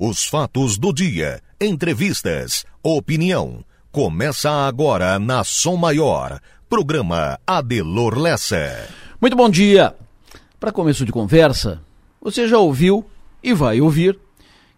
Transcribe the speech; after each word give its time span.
Os 0.00 0.24
fatos 0.26 0.78
do 0.78 0.92
dia, 0.92 1.42
entrevistas, 1.60 2.64
opinião. 2.84 3.64
Começa 3.90 4.48
agora 4.48 5.18
na 5.18 5.42
Som 5.42 5.74
Maior. 5.74 6.38
Programa 6.68 7.36
Adelor 7.44 8.16
Lessa. 8.16 8.88
Muito 9.20 9.36
bom 9.36 9.50
dia. 9.50 9.96
Para 10.60 10.70
começo 10.70 11.04
de 11.04 11.10
conversa, 11.10 11.82
você 12.22 12.46
já 12.46 12.58
ouviu 12.58 13.04
e 13.42 13.52
vai 13.52 13.80
ouvir 13.80 14.16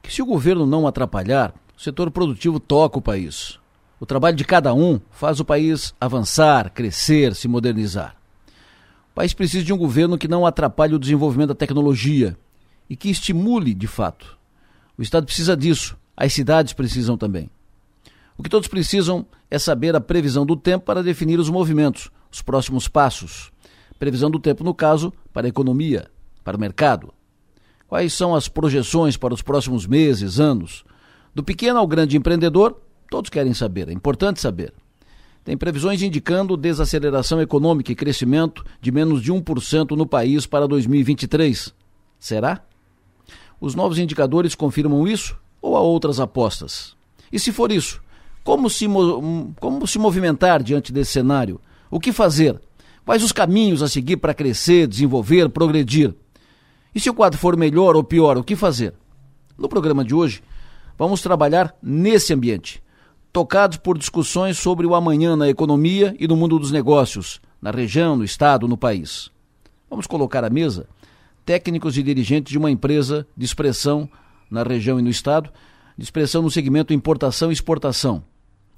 que 0.03 0.11
se 0.11 0.23
o 0.23 0.27
governo 0.27 0.65
não 0.65 0.87
atrapalhar, 0.87 1.53
o 1.77 1.83
setor 1.83 2.11
produtivo 2.11 2.59
toca 2.59 2.99
o 2.99 3.03
país. 3.03 3.59
O 4.01 4.07
trabalho 4.07 4.39
de 4.39 4.45
cada 4.47 4.73
um 4.73 4.99
faz 5.11 5.39
o 5.39 5.45
país 5.45 5.95
avançar, 6.01 6.71
crescer, 6.71 7.35
se 7.35 7.47
modernizar. 7.47 8.17
O 9.13 9.17
país 9.17 9.35
precisa 9.35 9.63
de 9.63 9.73
um 9.75 9.77
governo 9.77 10.17
que 10.17 10.27
não 10.27 10.47
atrapalhe 10.47 10.95
o 10.95 10.99
desenvolvimento 10.99 11.49
da 11.49 11.55
tecnologia 11.55 12.39
e 12.89 12.97
que 12.97 13.11
estimule 13.11 13.75
de 13.75 13.87
fato. 13.87 14.40
O 15.01 15.03
Estado 15.03 15.25
precisa 15.25 15.57
disso, 15.57 15.97
as 16.15 16.31
cidades 16.35 16.75
precisam 16.75 17.17
também. 17.17 17.49
O 18.37 18.43
que 18.43 18.51
todos 18.51 18.69
precisam 18.69 19.25
é 19.51 19.59
saber 19.59 19.97
a 19.97 20.01
previsão 20.01 20.45
do 20.45 20.55
tempo 20.55 20.85
para 20.85 21.03
definir 21.03 21.41
os 21.41 21.49
movimentos, 21.49 22.11
os 22.31 22.43
próximos 22.43 22.87
passos. 22.87 23.51
Previsão 23.99 24.31
do 24.31 24.39
tempo, 24.39 24.63
no 24.63 24.75
caso, 24.75 25.11
para 25.33 25.47
a 25.47 25.49
economia, 25.49 26.11
para 26.45 26.55
o 26.55 26.61
mercado. 26.61 27.15
Quais 27.89 28.13
são 28.13 28.35
as 28.35 28.47
projeções 28.47 29.17
para 29.17 29.33
os 29.33 29.41
próximos 29.41 29.87
meses, 29.87 30.39
anos? 30.39 30.85
Do 31.35 31.43
pequeno 31.43 31.79
ao 31.79 31.87
grande 31.87 32.19
empreendedor, 32.19 32.79
todos 33.09 33.31
querem 33.31 33.55
saber, 33.55 33.89
é 33.89 33.95
importante 33.95 34.39
saber. 34.39 34.71
Tem 35.43 35.57
previsões 35.57 36.03
indicando 36.03 36.59
desaceleração 36.59 37.41
econômica 37.41 37.91
e 37.91 37.95
crescimento 37.97 38.63
de 38.83 38.93
menos 38.93 39.23
de 39.23 39.33
1% 39.33 39.97
no 39.97 40.07
país 40.07 40.45
para 40.45 40.69
2023. 40.69 41.75
Será? 42.19 42.67
Os 43.61 43.75
novos 43.75 43.99
indicadores 43.99 44.55
confirmam 44.55 45.07
isso 45.07 45.37
ou 45.61 45.77
há 45.77 45.81
outras 45.81 46.19
apostas? 46.19 46.97
E 47.31 47.39
se 47.39 47.53
for 47.53 47.71
isso, 47.71 48.01
como 48.43 48.71
se, 48.71 48.87
como 49.61 49.87
se 49.87 49.99
movimentar 49.99 50.63
diante 50.63 50.93
desse 50.93 51.13
cenário? 51.13 51.61
O 51.91 52.01
que 52.01 52.13
fazer? 52.13 52.61
Quais 53.05 53.23
os 53.23 53.33
caminhos 53.33 53.83
a 53.83 53.89
seguir 53.89 54.17
para 54.17 54.35
crescer, 54.35 54.87
desenvolver, 54.87 55.49
progredir? 55.49 56.15
E 56.95 57.01
se 57.01 57.11
o 57.11 57.15
quadro 57.15 57.39
for 57.39 57.57
melhor 57.57 57.97
ou 57.97 58.03
pior, 58.03 58.39
o 58.39 58.45
que 58.45 58.57
fazer? 58.57 58.95
No 59.59 59.69
programa 59.69 60.05
de 60.05 60.15
hoje, 60.15 60.43
vamos 60.97 61.21
trabalhar 61.21 61.75
nesse 61.83 62.33
ambiente 62.33 62.83
tocados 63.33 63.77
por 63.77 63.97
discussões 63.97 64.59
sobre 64.59 64.87
o 64.87 64.95
amanhã 64.95 65.37
na 65.37 65.49
economia 65.49 66.15
e 66.19 66.27
no 66.27 66.37
mundo 66.37 66.59
dos 66.59 66.73
negócios, 66.73 67.41
na 67.63 67.71
região, 67.71 68.17
no 68.17 68.25
estado, 68.25 68.67
no 68.67 68.77
país. 68.77 69.31
Vamos 69.89 70.07
colocar 70.07 70.45
à 70.45 70.51
mesa 70.51 70.89
técnicos 71.51 71.99
e 71.99 72.03
dirigentes 72.05 72.53
de 72.53 72.59
uma 72.59 72.71
empresa 72.71 73.27
de 73.37 73.45
expressão 73.45 74.09
na 74.49 74.63
região 74.63 75.01
e 75.01 75.03
no 75.03 75.11
estado, 75.11 75.51
de 75.99 76.05
expressão 76.05 76.43
no 76.43 76.49
segmento 76.49 76.95
importação 76.95 77.51
e 77.51 77.53
exportação, 77.53 78.23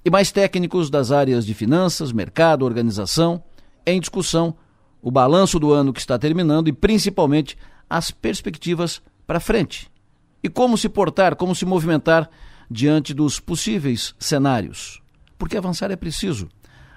e 0.02 0.08
mais 0.08 0.32
técnicos 0.32 0.88
das 0.88 1.12
áreas 1.12 1.44
de 1.44 1.52
finanças, 1.52 2.12
mercado, 2.12 2.64
organização, 2.64 3.44
em 3.84 4.00
discussão 4.00 4.56
o 5.02 5.10
balanço 5.10 5.58
do 5.58 5.70
ano 5.70 5.92
que 5.92 6.00
está 6.00 6.18
terminando 6.18 6.66
e 6.66 6.72
principalmente 6.72 7.58
as 7.90 8.10
perspectivas 8.10 9.02
para 9.26 9.38
frente. 9.38 9.90
E 10.42 10.48
como 10.48 10.78
se 10.78 10.88
portar, 10.88 11.36
como 11.36 11.54
se 11.54 11.66
movimentar 11.66 12.30
diante 12.70 13.12
dos 13.12 13.38
possíveis 13.38 14.14
cenários. 14.18 15.02
Porque 15.36 15.58
avançar 15.58 15.90
é 15.90 15.96
preciso. 15.96 16.48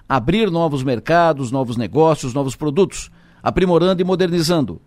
Abrir 0.08 0.50
novos 0.50 0.84
mercados, 0.84 1.52
novos 1.52 1.76
negócios, 1.76 2.34
novos 2.34 2.56
produtos, 2.56 3.12
aprimorando 3.44 4.02
e 4.02 4.06
modernizando. 4.06 4.80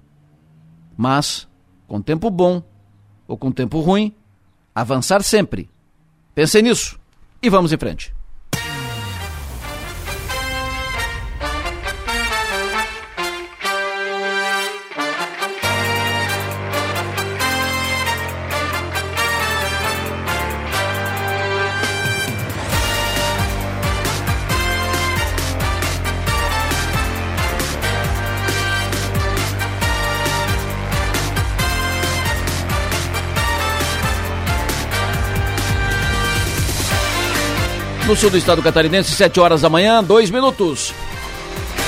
Mas, 0.98 1.46
com 1.86 2.02
tempo 2.02 2.28
bom 2.28 2.60
ou 3.28 3.38
com 3.38 3.52
tempo 3.52 3.78
ruim, 3.80 4.12
avançar 4.74 5.22
sempre. 5.22 5.70
Pensem 6.34 6.60
nisso 6.60 6.98
e 7.40 7.48
vamos 7.48 7.72
em 7.72 7.78
frente. 7.78 8.17
No 38.08 38.16
sul 38.16 38.30
do 38.30 38.38
estado 38.38 38.62
catarinense, 38.62 39.12
7 39.12 39.38
horas 39.38 39.60
da 39.60 39.68
manhã, 39.68 40.02
2 40.02 40.30
minutos. 40.30 40.94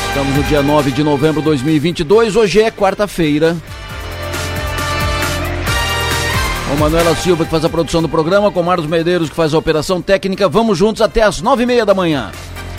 Estamos 0.09 0.37
no 0.37 0.43
dia 0.43 0.63
9 0.63 0.91
de 0.91 1.03
novembro 1.03 1.41
de 1.41 1.47
2022, 1.47 2.37
hoje 2.37 2.61
é 2.61 2.71
quarta-feira. 2.71 3.57
Com 6.69 6.77
Manuela 6.77 7.17
Silva 7.17 7.47
que 7.47 7.51
faz 7.51 7.65
a 7.65 7.71
produção 7.71 8.03
do 8.03 8.09
programa, 8.09 8.51
com 8.51 8.63
Marcos 8.63 8.87
Medeiros 8.87 9.31
que 9.31 9.35
faz 9.35 9.55
a 9.55 9.59
operação 9.59 10.03
técnica. 10.03 10.47
Vamos 10.47 10.77
juntos 10.77 11.01
até 11.01 11.23
as 11.23 11.41
nove 11.41 11.63
e 11.63 11.67
meia 11.67 11.87
da 11.87 11.95
manhã. 11.95 12.31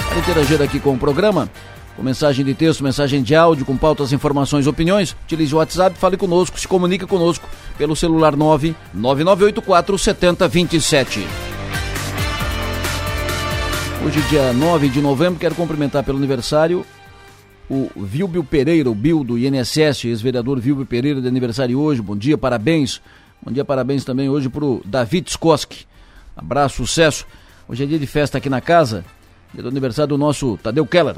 Para 0.08 0.20
interagir 0.20 0.62
aqui 0.62 0.80
com 0.80 0.94
o 0.94 0.98
programa, 1.00 1.50
com 1.96 2.04
mensagem 2.04 2.46
de 2.46 2.54
texto, 2.54 2.84
mensagem 2.84 3.24
de 3.24 3.34
áudio, 3.34 3.66
com 3.66 3.76
pautas, 3.76 4.14
informações, 4.14 4.68
opiniões, 4.68 5.16
utilize 5.26 5.56
o 5.56 5.58
WhatsApp, 5.58 5.98
fale 5.98 6.16
conosco, 6.16 6.60
se 6.60 6.68
comunique 6.68 7.08
conosco 7.08 7.50
pelo 7.76 7.96
celular 7.96 8.36
99984 8.36 9.98
7027. 9.98 11.28
Hoje, 14.04 14.20
dia 14.30 14.52
9 14.52 14.90
de 14.90 15.00
novembro, 15.00 15.40
quero 15.40 15.54
cumprimentar 15.54 16.04
pelo 16.04 16.18
aniversário 16.18 16.84
o 17.70 17.88
Vilbio 17.96 18.44
Pereira, 18.44 18.90
o 18.90 18.96
Bill 18.96 19.24
do 19.24 19.38
INSS, 19.38 20.06
ex-vereador 20.06 20.60
Vilbio 20.60 20.88
Pereira 20.88 21.22
de 21.22 21.28
aniversário 21.28 21.80
hoje. 21.80 22.02
Bom 22.02 22.18
dia, 22.18 22.36
parabéns. 22.36 23.00
Bom 23.44 23.52
dia, 23.52 23.64
parabéns 23.64 24.04
também 24.04 24.28
hoje 24.28 24.50
para 24.50 24.66
o 24.66 24.82
David 24.84 25.30
Skoski. 25.30 25.86
Abraço, 26.36 26.78
sucesso. 26.78 27.28
Hoje 27.70 27.84
é 27.84 27.86
dia 27.86 28.00
de 28.00 28.08
festa 28.08 28.40
aqui 28.40 28.50
na 28.50 28.60
casa, 28.60 29.06
dia 29.54 29.62
do 29.62 29.70
aniversário 29.70 30.10
do 30.10 30.18
nosso 30.18 30.58
Tadeu 30.64 30.86
Keller, 30.88 31.18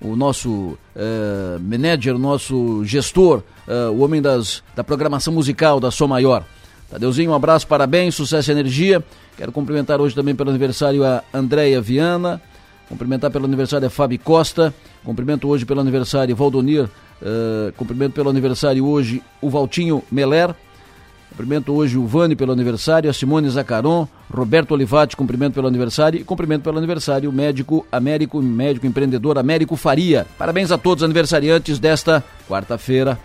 o 0.00 0.16
nosso 0.16 0.50
uh, 0.50 1.60
manager, 1.60 2.16
o 2.16 2.18
nosso 2.18 2.84
gestor, 2.84 3.44
uh, 3.68 3.92
o 3.92 4.00
homem 4.00 4.20
das, 4.20 4.64
da 4.74 4.82
programação 4.82 5.32
musical 5.32 5.78
da 5.78 5.92
Som 5.92 6.08
Maior. 6.08 6.44
Tadeuzinho, 6.90 7.30
um 7.30 7.34
abraço, 7.34 7.66
parabéns, 7.66 8.16
sucesso 8.16 8.50
e 8.50 8.52
energia. 8.52 9.02
Quero 9.36 9.52
cumprimentar 9.52 10.00
hoje 10.00 10.14
também 10.14 10.34
pelo 10.34 10.50
aniversário 10.50 11.04
a 11.04 11.22
Andréia 11.32 11.80
Viana, 11.80 12.42
cumprimentar 12.88 13.30
pelo 13.30 13.44
aniversário 13.44 13.86
a 13.86 13.90
Fábio 13.90 14.18
Costa, 14.18 14.74
cumprimento 15.04 15.48
hoje 15.48 15.64
pelo 15.64 15.80
aniversário 15.80 16.34
Valdonir, 16.34 16.84
uh, 16.84 17.72
cumprimento 17.76 18.14
pelo 18.14 18.28
aniversário 18.28 18.84
hoje 18.84 19.22
o 19.40 19.48
Valtinho 19.48 20.02
Meler, 20.10 20.52
cumprimento 21.30 21.72
hoje 21.72 21.96
o 21.96 22.04
Vani 22.06 22.34
pelo 22.34 22.50
aniversário, 22.50 23.08
a 23.08 23.12
Simone 23.12 23.48
Zacaron, 23.48 24.08
Roberto 24.28 24.72
Olivati, 24.72 25.16
cumprimento 25.16 25.54
pelo 25.54 25.68
aniversário 25.68 26.20
e 26.20 26.24
cumprimento 26.24 26.64
pelo 26.64 26.76
aniversário 26.76 27.30
o 27.30 27.32
médico 27.32 27.86
Américo, 27.92 28.42
médico 28.42 28.84
empreendedor 28.84 29.38
Américo 29.38 29.76
Faria. 29.76 30.26
Parabéns 30.36 30.72
a 30.72 30.76
todos 30.76 31.02
os 31.02 31.04
aniversariantes 31.04 31.78
desta 31.78 32.22
quarta-feira. 32.48 33.16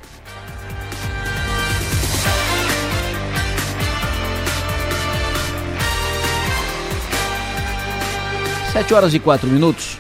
Sete 8.76 8.94
horas 8.94 9.14
e 9.14 9.22
quatro 9.22 9.50
minutos. 9.50 9.98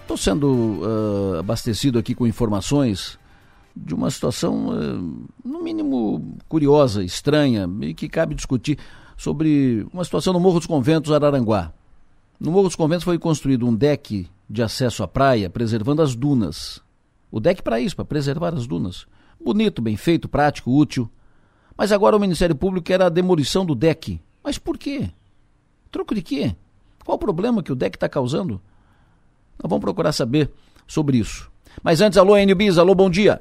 Estou 0.00 0.16
sendo 0.16 0.80
uh, 0.80 1.38
abastecido 1.38 1.98
aqui 1.98 2.14
com 2.14 2.26
informações 2.26 3.18
de 3.76 3.94
uma 3.94 4.10
situação, 4.10 4.68
uh, 4.70 5.26
no 5.44 5.62
mínimo, 5.62 6.38
curiosa, 6.48 7.04
estranha, 7.04 7.68
e 7.82 7.92
que 7.92 8.08
cabe 8.08 8.34
discutir 8.34 8.78
sobre 9.14 9.86
uma 9.92 10.02
situação 10.04 10.32
no 10.32 10.40
Morro 10.40 10.58
dos 10.58 10.66
Conventos, 10.66 11.12
Araranguá. 11.12 11.70
No 12.40 12.50
Morro 12.50 12.68
dos 12.68 12.76
Conventos 12.76 13.04
foi 13.04 13.18
construído 13.18 13.66
um 13.66 13.74
deck 13.74 14.26
de 14.48 14.62
acesso 14.62 15.02
à 15.02 15.06
praia, 15.06 15.50
preservando 15.50 16.00
as 16.00 16.14
dunas. 16.14 16.80
O 17.30 17.38
deck 17.40 17.62
para 17.62 17.78
isso, 17.78 17.94
para 17.94 18.06
preservar 18.06 18.54
as 18.54 18.66
dunas. 18.66 19.06
Bonito, 19.38 19.82
bem 19.82 19.98
feito, 19.98 20.30
prático, 20.30 20.74
útil. 20.74 21.10
Mas 21.76 21.92
agora 21.92 22.16
o 22.16 22.20
Ministério 22.20 22.56
Público 22.56 22.86
quer 22.86 23.02
a 23.02 23.10
demolição 23.10 23.66
do 23.66 23.74
deck. 23.74 24.18
Mas 24.42 24.56
por 24.56 24.78
quê? 24.78 25.10
Troco 25.90 26.14
de 26.14 26.22
quê? 26.22 26.56
Qual 27.08 27.16
o 27.16 27.18
problema 27.18 27.62
que 27.62 27.72
o 27.72 27.74
deck 27.74 27.96
está 27.96 28.06
causando? 28.06 28.60
Nós 29.58 29.70
vamos 29.70 29.80
procurar 29.80 30.12
saber 30.12 30.50
sobre 30.86 31.16
isso. 31.16 31.50
Mas 31.82 32.02
antes, 32.02 32.18
alô, 32.18 32.36
NBIS, 32.36 32.76
alô, 32.76 32.94
bom 32.94 33.08
dia. 33.08 33.40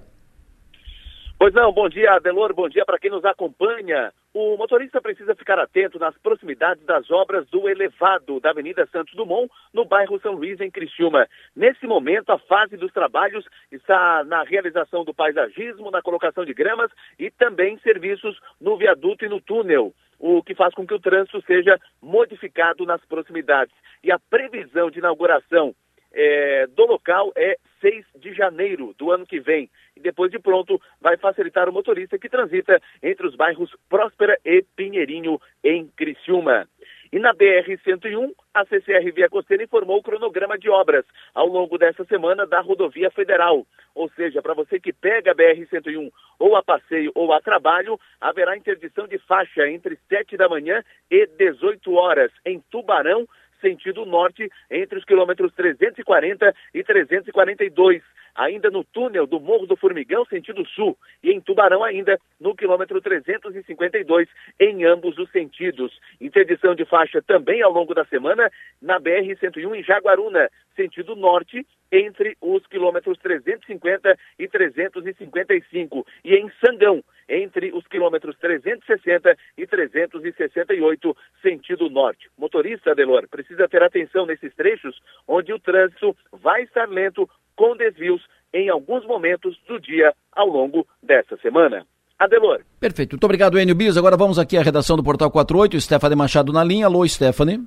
Pois 1.37 1.53
não, 1.53 1.73
bom 1.73 1.89
dia, 1.89 2.13
Adelor, 2.13 2.55
bom 2.55 2.69
dia 2.69 2.85
para 2.85 2.97
quem 2.97 3.11
nos 3.11 3.25
acompanha. 3.25 4.13
O 4.39 4.55
motorista 4.55 5.01
precisa 5.01 5.33
ficar 5.33 5.57
atento 5.57 5.97
nas 5.97 6.15
proximidades 6.19 6.85
das 6.85 7.09
obras 7.09 7.47
do 7.47 7.67
elevado 7.67 8.39
da 8.39 8.51
Avenida 8.51 8.87
Santos 8.91 9.15
Dumont, 9.15 9.51
no 9.73 9.83
bairro 9.83 10.19
São 10.19 10.33
Luís, 10.33 10.61
em 10.61 10.69
Criciúma. 10.69 11.27
Nesse 11.55 11.87
momento, 11.87 12.29
a 12.29 12.37
fase 12.37 12.77
dos 12.77 12.93
trabalhos 12.93 13.43
está 13.71 14.23
na 14.25 14.43
realização 14.43 15.03
do 15.03 15.11
paisagismo, 15.11 15.89
na 15.89 16.03
colocação 16.03 16.45
de 16.45 16.53
gramas 16.53 16.91
e 17.17 17.31
também 17.31 17.79
serviços 17.79 18.39
no 18.61 18.77
viaduto 18.77 19.25
e 19.25 19.27
no 19.27 19.41
túnel 19.41 19.91
o 20.19 20.43
que 20.43 20.53
faz 20.53 20.71
com 20.75 20.85
que 20.85 20.93
o 20.93 20.99
trânsito 20.99 21.41
seja 21.41 21.79
modificado 21.99 22.85
nas 22.85 23.03
proximidades. 23.05 23.73
E 24.03 24.11
a 24.11 24.19
previsão 24.19 24.91
de 24.91 24.99
inauguração 24.99 25.73
é, 26.17 26.65
do 26.67 26.85
local 26.87 27.31
é 27.35 27.57
6 27.79 28.03
de 28.15 28.33
janeiro 28.33 28.95
do 28.97 29.11
ano 29.11 29.25
que 29.25 29.39
vem. 29.39 29.69
E 29.95 29.99
depois 29.99 30.31
de 30.31 30.39
pronto, 30.39 30.81
vai 30.99 31.15
facilitar 31.15 31.69
o 31.69 31.73
motorista 31.73 32.17
que 32.17 32.27
transita 32.27 32.81
entre 33.03 33.27
os 33.27 33.35
bairros 33.35 33.73
Próspera 33.87 34.37
e 34.43 34.63
Pinheirinho, 34.75 35.39
em 35.63 35.87
Criciúma. 35.95 36.67
E 37.11 37.19
na 37.19 37.33
BR-101, 37.33 38.33
a 38.53 38.65
CCR 38.65 39.11
Via 39.13 39.29
Costeira 39.29 39.63
informou 39.63 39.99
o 39.99 40.03
cronograma 40.03 40.57
de 40.57 40.69
obras 40.69 41.05
ao 41.33 41.47
longo 41.47 41.77
dessa 41.77 42.03
semana 42.05 42.45
da 42.45 42.59
rodovia 42.59 43.09
federal. 43.11 43.65
Ou 43.95 44.09
seja, 44.09 44.41
para 44.41 44.53
você 44.53 44.79
que 44.79 44.91
pega 44.91 45.31
a 45.31 45.35
BR-101 45.35 46.11
ou 46.37 46.55
a 46.55 46.63
passeio 46.63 47.11
ou 47.15 47.31
a 47.31 47.39
trabalho, 47.39 47.99
haverá 48.19 48.57
interdição 48.57 49.07
de 49.07 49.17
faixa 49.19 49.69
entre 49.69 49.97
7 50.09 50.35
da 50.35 50.49
manhã 50.49 50.83
e 51.09 51.25
18 51.25 51.93
horas 51.93 52.31
em 52.45 52.59
Tubarão, 52.69 53.27
sentido 53.59 54.05
norte, 54.05 54.49
entre 54.69 54.97
os 54.97 55.05
quilômetros 55.05 55.53
340 55.53 56.53
e 56.73 56.83
342 56.83 58.03
ainda 58.37 58.69
no 58.69 58.83
túnel 58.83 59.25
do 59.25 59.39
Morro 59.39 59.65
do 59.65 59.75
Formigão, 59.75 60.23
sentido 60.25 60.65
sul, 60.67 60.95
e 61.23 61.31
em 61.31 61.41
Tubarão 61.41 61.83
ainda 61.83 62.19
no 62.39 62.55
quilômetro 62.55 63.01
352, 63.01 64.29
em 64.59 64.85
ambos 64.85 65.17
os 65.17 65.29
sentidos. 65.31 65.99
Interdição 66.21 66.75
de 66.75 66.85
faixa 66.85 67.21
também 67.21 67.61
ao 67.63 67.73
longo 67.73 67.95
da 67.95 68.05
semana 68.05 68.49
na 68.81 68.99
BR-101 68.99 69.75
em 69.75 69.83
Jaguaruna, 69.83 70.49
sentido 70.75 71.15
norte, 71.15 71.65
entre 71.91 72.37
os 72.39 72.65
quilômetros 72.67 73.17
350 73.19 74.17
e 74.37 74.47
355, 74.47 76.05
e 76.23 76.35
em 76.35 76.51
Sangão, 76.63 77.03
entre 77.27 77.71
os 77.73 77.85
quilômetros 77.87 78.37
360 78.37 79.35
e 79.57 79.65
368, 79.65 81.17
sentido 81.41 81.89
norte. 81.89 82.29
Motorista, 82.37 82.91
Adelor, 82.91 83.27
precisa 83.27 83.67
ter 83.67 83.81
atenção 83.81 84.25
nesses 84.25 84.53
trechos 84.55 85.01
onde 85.27 85.51
o 85.51 85.59
trânsito 85.59 86.15
vai 86.31 86.63
estar 86.63 86.87
lento 86.87 87.27
com 87.57 87.75
desvios 87.75 88.21
em 88.53 88.69
alguns 88.69 89.05
momentos 89.05 89.57
do 89.67 89.79
dia 89.81 90.13
ao 90.31 90.47
longo 90.47 90.87
dessa 91.03 91.35
semana. 91.37 91.85
Adelor. 92.17 92.61
Perfeito. 92.79 93.11
Muito 93.13 93.25
obrigado, 93.25 93.59
Enio 93.59 93.75
Bis. 93.75 93.97
Agora 93.97 94.15
vamos 94.15 94.39
aqui 94.39 94.57
à 94.57 94.61
redação 94.61 94.95
do 94.95 95.03
Portal 95.03 95.29
48. 95.29 95.79
Stephanie 95.81 96.15
Machado 96.15 96.53
na 96.53 96.63
linha. 96.63 96.85
Alô, 96.85 97.05
Stephanie. 97.07 97.59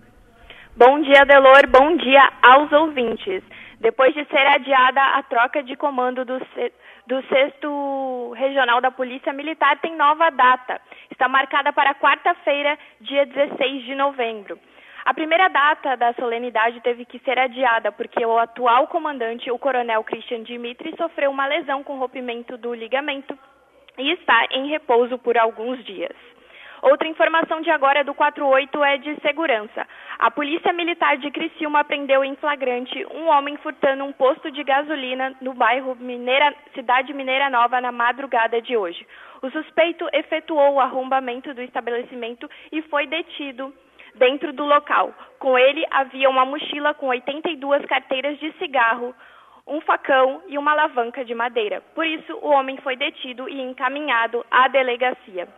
Bom 0.76 1.00
dia, 1.02 1.22
Adelor. 1.22 1.68
Bom 1.68 1.96
dia 1.96 2.32
aos 2.42 2.72
ouvintes. 2.72 3.42
Depois 3.80 4.12
de 4.12 4.24
ser 4.26 4.46
adiada 4.46 5.00
a 5.00 5.22
troca 5.22 5.62
de 5.62 5.74
comando 5.76 6.24
do, 6.24 6.38
do 6.38 7.22
6 7.28 7.54
Regional 8.36 8.80
da 8.80 8.90
Polícia 8.90 9.32
Militar, 9.32 9.78
tem 9.80 9.96
nova 9.96 10.30
data. 10.30 10.80
Está 11.10 11.28
marcada 11.28 11.72
para 11.72 11.94
quarta-feira, 11.94 12.78
dia 13.00 13.24
16 13.24 13.84
de 13.84 13.94
novembro. 13.94 14.58
A 15.04 15.14
primeira 15.14 15.48
data 15.48 15.96
da 15.96 16.12
solenidade 16.14 16.80
teve 16.82 17.04
que 17.04 17.18
ser 17.20 17.38
adiada 17.38 17.90
porque 17.90 18.24
o 18.24 18.38
atual 18.38 18.86
comandante, 18.88 19.50
o 19.50 19.58
coronel 19.58 20.04
Christian 20.04 20.42
Dimitri, 20.42 20.94
sofreu 20.96 21.30
uma 21.30 21.46
lesão 21.46 21.82
com 21.82 21.98
rompimento 21.98 22.56
do 22.58 22.74
ligamento 22.74 23.38
e 23.96 24.12
está 24.12 24.46
em 24.50 24.68
repouso 24.68 25.18
por 25.18 25.38
alguns 25.38 25.82
dias. 25.84 26.14
Outra 26.82 27.06
informação 27.06 27.60
de 27.60 27.70
agora 27.70 28.02
do 28.02 28.14
48 28.14 28.84
é 28.84 28.96
de 28.96 29.14
segurança. 29.20 29.86
A 30.18 30.30
Polícia 30.30 30.72
Militar 30.72 31.18
de 31.18 31.30
Criciúma 31.30 31.84
prendeu 31.84 32.24
em 32.24 32.34
flagrante 32.36 33.06
um 33.12 33.26
homem 33.28 33.56
furtando 33.58 34.02
um 34.04 34.12
posto 34.12 34.50
de 34.50 34.64
gasolina 34.64 35.34
no 35.42 35.52
bairro 35.52 35.94
Mineira, 35.96 36.54
Cidade 36.74 37.12
Mineira 37.12 37.50
Nova 37.50 37.82
na 37.82 37.92
madrugada 37.92 38.62
de 38.62 38.78
hoje. 38.78 39.06
O 39.42 39.50
suspeito 39.50 40.08
efetuou 40.12 40.74
o 40.74 40.80
arrombamento 40.80 41.52
do 41.52 41.62
estabelecimento 41.62 42.48
e 42.72 42.80
foi 42.82 43.06
detido 43.06 43.74
dentro 44.16 44.52
do 44.52 44.64
local. 44.64 45.12
Com 45.38 45.56
ele 45.56 45.84
havia 45.90 46.28
uma 46.28 46.44
mochila 46.44 46.94
com 46.94 47.08
82 47.08 47.84
carteiras 47.86 48.38
de 48.38 48.52
cigarro, 48.58 49.14
um 49.66 49.80
facão 49.80 50.42
e 50.48 50.58
uma 50.58 50.72
alavanca 50.72 51.24
de 51.24 51.34
madeira. 51.34 51.80
Por 51.94 52.06
isso, 52.06 52.34
o 52.42 52.48
homem 52.48 52.76
foi 52.82 52.96
detido 52.96 53.48
e 53.48 53.60
encaminhado 53.60 54.44
à 54.50 54.68
delegacia. 54.68 55.48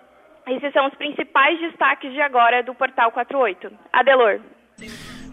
Esses 0.47 0.73
são 0.73 0.87
os 0.87 0.95
principais 0.95 1.59
destaques 1.61 2.13
de 2.13 2.21
agora 2.21 2.63
do 2.63 2.75
Portal 2.75 3.13
48. 3.13 3.73
Adelor. 3.93 4.41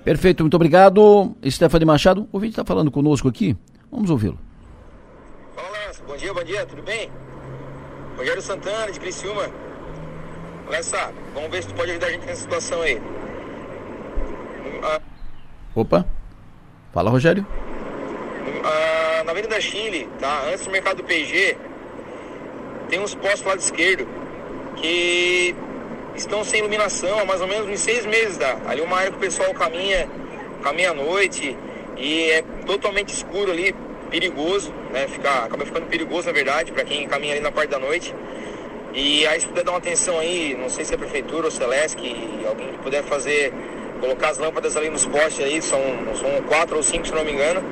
Perfeito, 0.04 0.44
muito 0.44 0.56
obrigado. 0.56 1.36
Stephanie 1.46 1.86
Machado, 1.86 2.28
o 2.32 2.40
vídeo 2.40 2.54
está 2.54 2.66
falando 2.66 2.92
conosco 2.92 3.28
aqui. 3.28 3.56
Vamos 3.92 4.10
ouvi-lo. 4.10 4.38
Olá, 5.58 5.92
bom 6.08 6.16
dia, 6.16 6.34
bom 6.34 6.44
dia, 6.44 6.66
tudo 6.66 6.84
bem? 6.84 7.10
Rogério 8.18 8.42
Santana, 8.42 8.92
de 8.92 9.00
Criciúma. 9.00 9.69
Vamos 11.34 11.50
ver 11.50 11.64
se 11.64 11.70
tu 11.70 11.74
pode 11.74 11.92
ajudar 11.92 12.08
a 12.08 12.12
gente 12.12 12.26
nessa 12.26 12.42
situação 12.42 12.82
aí. 12.82 13.02
Ah, 14.84 15.02
Opa, 15.76 16.06
fala 16.94 17.10
Rogério. 17.10 17.46
Ah, 18.64 19.24
na 19.24 19.32
Avenida 19.32 19.60
Chile, 19.60 20.08
tá? 20.20 20.44
Antes 20.48 20.66
do 20.66 20.72
mercado 20.72 20.98
do 20.98 21.04
PG, 21.04 21.58
tem 22.88 23.00
uns 23.00 23.16
postos 23.16 23.42
do 23.42 23.50
lado 23.50 23.60
esquerdo 23.60 24.08
que 24.76 25.56
estão 26.16 26.44
sem 26.44 26.60
iluminação 26.60 27.20
há 27.20 27.26
mais 27.26 27.42
ou 27.42 27.48
menos 27.48 27.68
uns 27.68 27.80
seis 27.80 28.06
meses. 28.06 28.38
Tá? 28.38 28.58
Ali 28.68 28.82
uma 28.82 28.98
área 28.98 29.12
que 29.12 29.18
o 29.18 29.20
pessoal 29.20 29.52
caminha, 29.54 30.08
caminha 30.64 30.92
à 30.92 30.94
noite 30.94 31.58
e 31.98 32.30
é 32.32 32.44
totalmente 32.66 33.10
escuro 33.10 33.52
ali, 33.52 33.76
perigoso, 34.10 34.72
né? 34.92 35.08
Fica, 35.08 35.46
acaba 35.46 35.66
ficando 35.66 35.88
perigoso 35.88 36.28
na 36.28 36.34
verdade 36.34 36.72
para 36.72 36.84
quem 36.84 37.08
caminha 37.08 37.34
ali 37.34 37.42
na 37.42 37.52
parte 37.52 37.70
da 37.70 37.80
noite. 37.80 38.14
E 38.94 39.26
aí 39.28 39.40
se 39.40 39.48
puder 39.48 39.64
dar 39.64 39.72
uma 39.72 39.78
atenção 39.78 40.18
aí, 40.20 40.58
não 40.60 40.70
sei 40.70 40.84
se 40.84 40.94
é 40.94 40.96
a 40.96 41.00
prefeitura 41.00 41.46
ou 41.46 41.52
Celeste, 41.52 41.98
que 41.98 42.46
alguém 42.48 42.70
que 42.70 42.78
puder 42.80 43.04
fazer, 43.04 43.54
colocar 44.00 44.30
as 44.30 44.38
lâmpadas 44.38 44.76
ali 44.76 44.90
nos 44.90 45.06
postes 45.06 45.46
aí, 45.46 45.62
são, 45.62 45.80
são 46.20 46.42
quatro 46.48 46.78
ou 46.78 46.84
cinco 46.84 47.08
se 47.08 47.14
não 47.14 47.24
me 47.24 47.32
engano. 47.32 47.64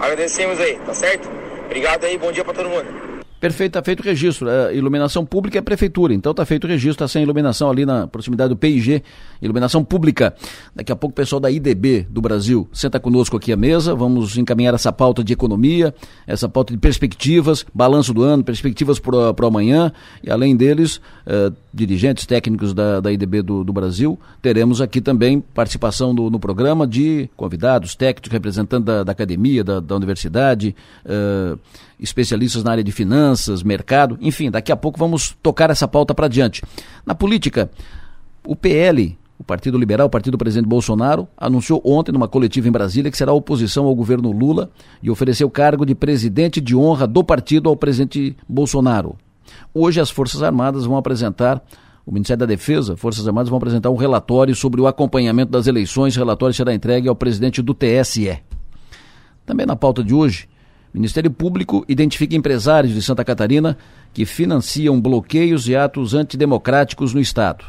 Agradecemos 0.00 0.60
aí, 0.60 0.78
tá 0.86 0.94
certo? 0.94 1.28
Obrigado 1.66 2.04
aí, 2.04 2.16
bom 2.16 2.32
dia 2.32 2.44
para 2.44 2.54
todo 2.54 2.68
mundo. 2.68 3.15
Perfeito, 3.38 3.70
está 3.70 3.82
feito 3.82 4.00
o 4.00 4.02
registro. 4.02 4.48
A 4.48 4.72
iluminação 4.72 5.24
pública 5.24 5.58
é 5.58 5.60
prefeitura, 5.60 6.14
então 6.14 6.30
está 6.30 6.44
feito 6.46 6.64
o 6.64 6.66
registro, 6.66 7.04
está 7.04 7.08
sem 7.08 7.22
iluminação 7.22 7.70
ali 7.70 7.84
na 7.84 8.06
proximidade 8.06 8.48
do 8.48 8.56
PIG, 8.56 9.02
iluminação 9.42 9.84
pública. 9.84 10.34
Daqui 10.74 10.90
a 10.90 10.96
pouco 10.96 11.12
o 11.12 11.14
pessoal 11.14 11.38
da 11.38 11.50
IDB 11.50 12.06
do 12.08 12.22
Brasil 12.22 12.66
senta 12.72 12.98
conosco 12.98 13.36
aqui 13.36 13.52
à 13.52 13.56
mesa, 13.56 13.94
vamos 13.94 14.38
encaminhar 14.38 14.72
essa 14.72 14.90
pauta 14.90 15.22
de 15.22 15.34
economia, 15.34 15.94
essa 16.26 16.48
pauta 16.48 16.72
de 16.72 16.78
perspectivas, 16.78 17.64
balanço 17.74 18.14
do 18.14 18.22
ano, 18.22 18.42
perspectivas 18.42 18.98
para 18.98 19.46
amanhã, 19.46 19.92
e 20.22 20.30
além 20.30 20.56
deles, 20.56 21.00
eh, 21.26 21.52
dirigentes 21.74 22.24
técnicos 22.24 22.72
da, 22.72 23.00
da 23.00 23.10
IDB 23.10 23.42
do, 23.42 23.64
do, 23.64 23.72
Brasil, 23.72 24.16
teremos 24.40 24.80
aqui 24.80 25.00
também 25.00 25.40
participação 25.40 26.14
do, 26.14 26.30
no 26.30 26.38
programa 26.38 26.86
de 26.86 27.28
convidados, 27.36 27.96
técnicos, 27.96 28.30
representantes 28.30 28.86
da, 28.86 29.02
da 29.02 29.10
academia, 29.10 29.64
da, 29.64 29.80
da 29.80 29.96
universidade, 29.96 30.74
eh, 31.04 31.56
especialistas 31.98 32.62
na 32.62 32.70
área 32.70 32.84
de 32.84 32.92
finanças, 32.92 33.62
mercado, 33.64 34.16
enfim, 34.20 34.50
daqui 34.50 34.70
a 34.70 34.76
pouco 34.76 34.98
vamos 34.98 35.36
tocar 35.42 35.68
essa 35.70 35.88
pauta 35.88 36.14
para 36.14 36.28
diante. 36.28 36.62
Na 37.04 37.14
política, 37.14 37.68
o 38.46 38.54
PL, 38.54 39.18
o 39.38 39.42
Partido 39.44 39.76
Liberal, 39.76 40.06
o 40.06 40.10
partido 40.10 40.32
do 40.32 40.38
presidente 40.38 40.68
Bolsonaro, 40.68 41.26
anunciou 41.36 41.82
ontem 41.84 42.12
numa 42.12 42.28
coletiva 42.28 42.68
em 42.68 42.72
Brasília 42.72 43.10
que 43.10 43.18
será 43.18 43.32
oposição 43.32 43.86
ao 43.86 43.94
governo 43.94 44.30
Lula 44.30 44.70
e 45.02 45.10
ofereceu 45.10 45.48
o 45.48 45.50
cargo 45.50 45.84
de 45.84 45.94
presidente 45.94 46.60
de 46.60 46.76
honra 46.76 47.06
do 47.06 47.24
partido 47.24 47.68
ao 47.68 47.76
presidente 47.76 48.36
Bolsonaro. 48.48 49.16
Hoje 49.78 50.00
as 50.00 50.08
Forças 50.08 50.42
Armadas 50.42 50.86
vão 50.86 50.96
apresentar 50.96 51.62
o 52.06 52.10
Ministério 52.10 52.40
da 52.40 52.46
Defesa, 52.46 52.96
Forças 52.96 53.28
Armadas 53.28 53.50
vão 53.50 53.58
apresentar 53.58 53.90
um 53.90 53.94
relatório 53.94 54.56
sobre 54.56 54.80
o 54.80 54.86
acompanhamento 54.86 55.52
das 55.52 55.66
eleições. 55.66 56.16
O 56.16 56.18
relatório 56.18 56.54
será 56.54 56.72
entregue 56.72 57.10
ao 57.10 57.14
presidente 57.14 57.60
do 57.60 57.74
TSE. 57.74 58.38
Também 59.44 59.66
na 59.66 59.76
pauta 59.76 60.02
de 60.02 60.14
hoje, 60.14 60.48
Ministério 60.94 61.30
Público 61.30 61.84
identifica 61.86 62.34
empresários 62.34 62.94
de 62.94 63.02
Santa 63.02 63.22
Catarina 63.22 63.76
que 64.14 64.24
financiam 64.24 64.98
bloqueios 64.98 65.68
e 65.68 65.76
atos 65.76 66.14
antidemocráticos 66.14 67.12
no 67.12 67.20
Estado. 67.20 67.62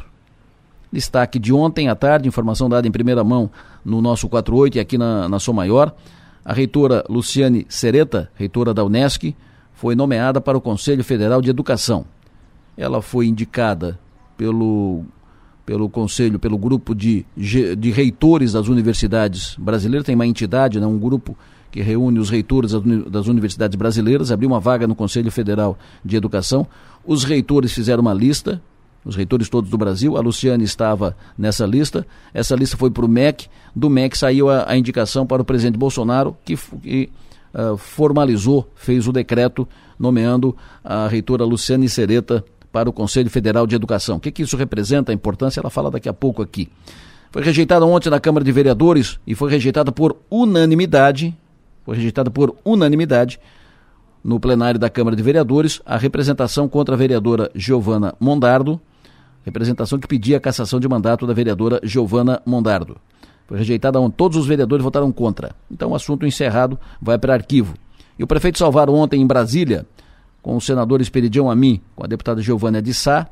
Destaque 0.90 1.38
de 1.38 1.52
ontem 1.52 1.90
à 1.90 1.94
tarde, 1.94 2.26
informação 2.26 2.70
dada 2.70 2.88
em 2.88 2.90
primeira 2.90 3.22
mão 3.22 3.50
no 3.84 4.00
nosso 4.00 4.30
48 4.30 4.78
e 4.78 4.80
aqui 4.80 4.96
na, 4.96 5.28
na 5.28 5.38
Som 5.38 5.52
Maior. 5.52 5.94
A 6.42 6.54
reitora 6.54 7.04
Luciane 7.06 7.66
Sereta, 7.68 8.30
reitora 8.34 8.72
da 8.72 8.82
Unesc, 8.82 9.36
foi 9.78 9.94
nomeada 9.94 10.40
para 10.40 10.58
o 10.58 10.60
Conselho 10.60 11.04
Federal 11.04 11.40
de 11.40 11.50
Educação. 11.50 12.04
Ela 12.76 13.00
foi 13.00 13.28
indicada 13.28 13.96
pelo, 14.36 15.04
pelo 15.64 15.88
Conselho, 15.88 16.36
pelo 16.36 16.58
grupo 16.58 16.96
de, 16.96 17.24
de 17.36 17.90
reitores 17.92 18.54
das 18.54 18.66
universidades 18.66 19.54
brasileiras, 19.56 20.04
tem 20.04 20.16
uma 20.16 20.26
entidade, 20.26 20.80
né, 20.80 20.86
um 20.86 20.98
grupo 20.98 21.38
que 21.70 21.80
reúne 21.80 22.18
os 22.18 22.28
reitores 22.28 22.72
das 23.08 23.28
universidades 23.28 23.76
brasileiras, 23.76 24.32
abriu 24.32 24.48
uma 24.48 24.58
vaga 24.58 24.84
no 24.84 24.96
Conselho 24.96 25.30
Federal 25.30 25.78
de 26.04 26.16
Educação. 26.16 26.66
Os 27.06 27.22
reitores 27.22 27.72
fizeram 27.72 28.00
uma 28.00 28.12
lista, 28.12 28.60
os 29.04 29.14
reitores 29.14 29.48
todos 29.48 29.70
do 29.70 29.78
Brasil. 29.78 30.16
A 30.16 30.20
Luciane 30.20 30.64
estava 30.64 31.16
nessa 31.38 31.64
lista. 31.64 32.04
Essa 32.34 32.56
lista 32.56 32.76
foi 32.76 32.90
para 32.90 33.04
o 33.04 33.08
MEC. 33.08 33.46
Do 33.76 33.88
MEC 33.88 34.18
saiu 34.18 34.50
a, 34.50 34.68
a, 34.68 34.76
indicação 34.76 35.24
para 35.24 35.40
o 35.40 35.44
presidente 35.44 35.78
Bolsonaro, 35.78 36.36
que, 36.44 36.56
que 36.82 37.10
uh, 37.54 37.76
formalizou, 37.76 38.70
fez 38.74 39.06
o 39.06 39.12
decreto 39.12 39.68
nomeando 39.98 40.56
a 40.82 41.08
reitora 41.08 41.44
Luciane 41.44 41.88
Sereta 41.88 42.44
para 42.70 42.88
o 42.88 42.92
Conselho 42.92 43.30
Federal 43.30 43.66
de 43.66 43.74
Educação. 43.74 44.16
O 44.16 44.20
que, 44.20 44.30
que 44.30 44.42
isso 44.42 44.56
representa, 44.56 45.12
a 45.12 45.14
importância, 45.14 45.60
ela 45.60 45.70
fala 45.70 45.90
daqui 45.90 46.08
a 46.08 46.12
pouco 46.12 46.42
aqui. 46.42 46.68
Foi 47.30 47.42
rejeitada 47.42 47.84
ontem 47.84 48.08
na 48.10 48.20
Câmara 48.20 48.44
de 48.44 48.52
Vereadores 48.52 49.18
e 49.26 49.34
foi 49.34 49.50
rejeitada 49.50 49.92
por 49.92 50.16
unanimidade, 50.30 51.36
foi 51.84 51.96
rejeitada 51.96 52.30
por 52.30 52.56
unanimidade 52.64 53.38
no 54.24 54.40
plenário 54.40 54.78
da 54.80 54.88
Câmara 54.88 55.16
de 55.16 55.22
Vereadores 55.22 55.80
a 55.84 55.96
representação 55.96 56.68
contra 56.68 56.94
a 56.94 56.98
vereadora 56.98 57.50
Giovana 57.54 58.14
Mondardo, 58.18 58.80
representação 59.44 59.98
que 59.98 60.08
pedia 60.08 60.36
a 60.36 60.40
cassação 60.40 60.80
de 60.80 60.88
mandato 60.88 61.26
da 61.26 61.32
vereadora 61.32 61.80
Giovana 61.82 62.42
Mondardo. 62.44 62.96
Foi 63.48 63.56
rejeitada 63.56 63.98
todos 64.10 64.36
os 64.36 64.46
vereadores 64.46 64.84
votaram 64.84 65.10
contra. 65.10 65.56
Então 65.70 65.90
o 65.90 65.94
assunto 65.94 66.26
encerrado 66.26 66.78
vai 67.00 67.18
para 67.18 67.32
arquivo. 67.32 67.74
E 68.18 68.22
o 68.22 68.26
prefeito 68.26 68.58
Salvaro 68.58 68.92
ontem 68.92 69.22
em 69.22 69.26
Brasília, 69.26 69.86
com 70.42 70.54
o 70.54 70.60
senador 70.60 71.00
Esperidião 71.00 71.50
Amin, 71.50 71.80
com 71.96 72.04
a 72.04 72.06
deputada 72.06 72.42
Giovânia 72.42 72.82
de 72.82 72.92
Sá, 72.92 73.26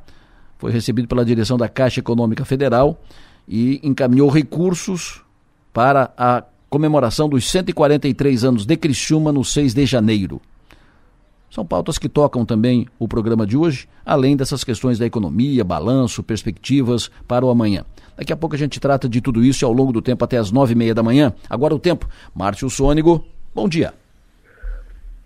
foi 0.57 0.73
recebido 0.73 1.07
pela 1.07 1.23
direção 1.23 1.59
da 1.59 1.69
Caixa 1.69 2.01
Econômica 2.01 2.47
Federal 2.47 2.99
e 3.47 3.79
encaminhou 3.83 4.31
recursos 4.31 5.21
para 5.71 6.11
a 6.17 6.43
comemoração 6.71 7.29
dos 7.29 7.49
143 7.51 8.43
anos 8.43 8.65
de 8.65 8.75
Criciúma 8.75 9.31
no 9.31 9.45
6 9.45 9.75
de 9.75 9.85
janeiro. 9.85 10.41
São 11.51 11.65
pautas 11.65 11.99
que 11.99 12.09
tocam 12.09 12.45
também 12.45 12.87
o 12.99 13.07
programa 13.07 13.47
de 13.47 13.57
hoje, 13.57 13.87
além 14.05 14.35
dessas 14.35 14.65
questões 14.65 14.99
da 14.99 15.07
economia, 15.07 15.63
balanço, 15.63 16.23
perspectivas 16.23 17.11
para 17.29 17.45
o 17.45 17.51
amanhã. 17.51 17.85
Daqui 18.17 18.33
a 18.33 18.37
pouco 18.37 18.55
a 18.55 18.59
gente 18.59 18.81
trata 18.81 19.09
de 19.09 19.21
tudo 19.21 19.45
isso 19.45 19.67
ao 19.67 19.73
longo 19.73 19.93
do 19.93 20.01
tempo 20.01 20.25
até 20.25 20.39
as 20.39 20.51
nove 20.51 20.73
e 20.73 20.77
meia 20.77 20.95
da 20.95 21.03
manhã. 21.03 21.35
Agora 21.51 21.75
o 21.75 21.79
tempo. 21.79 22.09
Márcio 22.35 22.71
Sônigo, 22.71 23.25
bom 23.55 23.69
dia. 23.69 23.93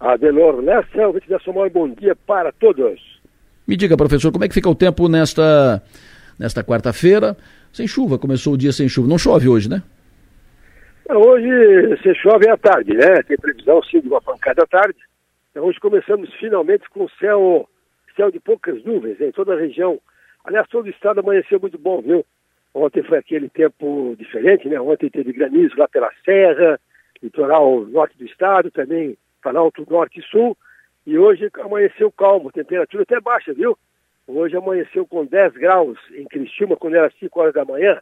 Adelor 0.00 0.60
Lessa, 0.60 1.06
ouvinte 1.06 1.28
da 1.28 1.38
Somar, 1.40 1.70
bom 1.70 1.88
dia 1.88 2.16
para 2.26 2.50
todos. 2.52 2.98
Me 3.66 3.76
diga, 3.76 3.96
professor, 3.96 4.32
como 4.32 4.44
é 4.44 4.48
que 4.48 4.54
fica 4.54 4.68
o 4.68 4.74
tempo 4.74 5.08
nesta, 5.08 5.82
nesta 6.38 6.64
quarta-feira? 6.64 7.36
Sem 7.72 7.86
chuva, 7.86 8.18
começou 8.18 8.54
o 8.54 8.58
dia 8.58 8.72
sem 8.72 8.88
chuva. 8.88 9.06
Não 9.06 9.18
chove 9.18 9.48
hoje, 9.48 9.68
né? 9.68 9.82
Hoje 11.08 11.98
se 12.02 12.14
chove 12.14 12.48
à 12.48 12.56
tarde, 12.56 12.94
né? 12.94 13.22
Tem 13.22 13.36
previsão 13.36 13.82
sim 13.84 14.00
de 14.00 14.08
uma 14.08 14.20
pancada 14.20 14.62
à 14.62 14.66
tarde. 14.66 14.98
Então, 15.50 15.64
hoje 15.64 15.78
começamos 15.78 16.32
finalmente 16.40 16.88
com 16.90 17.08
céu, 17.20 17.68
céu 18.16 18.30
de 18.30 18.40
poucas 18.40 18.82
nuvens 18.84 19.20
em 19.20 19.30
toda 19.32 19.54
a 19.54 19.58
região. 19.58 19.98
Aliás, 20.44 20.66
todo 20.68 20.86
o 20.86 20.90
estado 20.90 21.20
amanheceu 21.20 21.60
muito 21.60 21.78
bom, 21.78 22.00
viu? 22.00 22.24
Ontem 22.74 23.02
foi 23.02 23.18
aquele 23.18 23.48
tempo 23.48 24.14
diferente, 24.18 24.68
né? 24.68 24.80
Ontem 24.80 25.10
teve 25.10 25.32
granizo 25.32 25.76
lá 25.76 25.88
pela 25.88 26.10
Serra, 26.24 26.78
litoral 27.22 27.80
norte 27.86 28.16
do 28.16 28.24
estado, 28.24 28.70
também 28.70 29.16
Planalto 29.42 29.84
Norte 29.88 30.20
e 30.20 30.22
Sul. 30.22 30.56
E 31.06 31.18
hoje 31.18 31.50
amanheceu 31.60 32.12
calmo, 32.12 32.52
temperatura 32.52 33.02
até 33.02 33.20
baixa, 33.20 33.52
viu? 33.52 33.76
Hoje 34.26 34.56
amanheceu 34.56 35.06
com 35.06 35.24
10 35.24 35.54
graus 35.54 35.98
em 36.12 36.24
Criciúma, 36.24 36.76
quando 36.76 36.94
era 36.94 37.10
5 37.18 37.40
horas 37.40 37.54
da 37.54 37.64
manhã. 37.64 38.00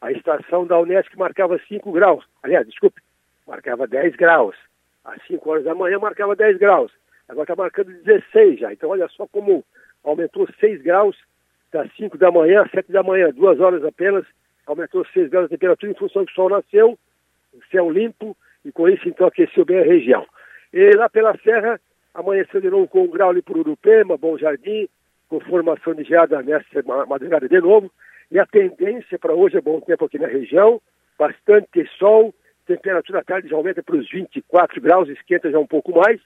A 0.00 0.10
estação 0.10 0.66
da 0.66 0.78
Unesco 0.78 1.16
marcava 1.18 1.60
5 1.68 1.92
graus. 1.92 2.24
Aliás, 2.42 2.66
desculpe, 2.66 3.00
marcava 3.46 3.86
10 3.86 4.16
graus 4.16 4.56
às 5.04 5.22
5 5.26 5.48
horas 5.48 5.64
da 5.64 5.74
manhã 5.74 5.98
marcava 5.98 6.36
10 6.36 6.58
graus. 6.58 6.92
Agora 7.28 7.44
está 7.44 7.56
marcando 7.56 7.92
16 8.02 8.60
já. 8.60 8.72
Então 8.72 8.90
olha 8.90 9.08
só 9.08 9.26
como 9.26 9.64
aumentou 10.02 10.48
6 10.58 10.82
graus 10.82 11.16
das 11.72 11.90
5 11.96 12.18
da 12.18 12.30
manhã 12.30 12.62
às 12.62 12.70
7 12.70 12.90
da 12.90 13.02
manhã, 13.02 13.30
duas 13.30 13.60
horas 13.60 13.84
apenas, 13.84 14.24
aumentou 14.66 15.04
6 15.12 15.30
graus 15.30 15.46
a 15.46 15.48
temperatura 15.48 15.92
em 15.92 15.94
função 15.94 16.24
que 16.24 16.32
o 16.32 16.34
sol 16.34 16.50
nasceu, 16.50 16.98
céu 17.70 17.90
limpo, 17.90 18.36
e 18.64 18.72
com 18.72 18.88
isso 18.88 19.08
então 19.08 19.26
aqueceu 19.26 19.64
bem 19.64 19.78
a 19.78 19.84
região. 19.84 20.26
E 20.72 20.90
lá 20.96 21.08
pela 21.08 21.36
serra, 21.38 21.80
amanheceu 22.14 22.60
de 22.60 22.70
novo 22.70 22.88
com 22.88 23.02
um 23.02 23.10
grau 23.10 23.30
ali 23.30 23.42
por 23.42 23.56
Urupema, 23.56 24.16
Bom 24.16 24.36
Jardim, 24.36 24.88
com 25.28 25.40
formação 25.40 25.94
de 25.94 26.04
geada 26.04 26.42
nessa 26.42 26.82
madrugada 27.08 27.48
de 27.48 27.60
novo. 27.60 27.90
E 28.30 28.38
a 28.38 28.46
tendência 28.46 29.18
para 29.18 29.34
hoje 29.34 29.56
é 29.56 29.60
bom 29.60 29.80
tempo 29.80 30.04
aqui 30.04 30.18
na 30.18 30.28
região, 30.28 30.80
bastante 31.18 31.84
sol, 31.98 32.34
temperatura 32.66 33.20
à 33.20 33.24
tarde 33.24 33.48
já 33.48 33.56
aumenta 33.56 33.82
para 33.82 33.96
os 33.96 34.08
24 34.08 34.80
graus, 34.80 35.08
esquenta 35.08 35.50
já 35.50 35.58
um 35.58 35.66
pouco 35.66 35.92
mais, 35.92 36.20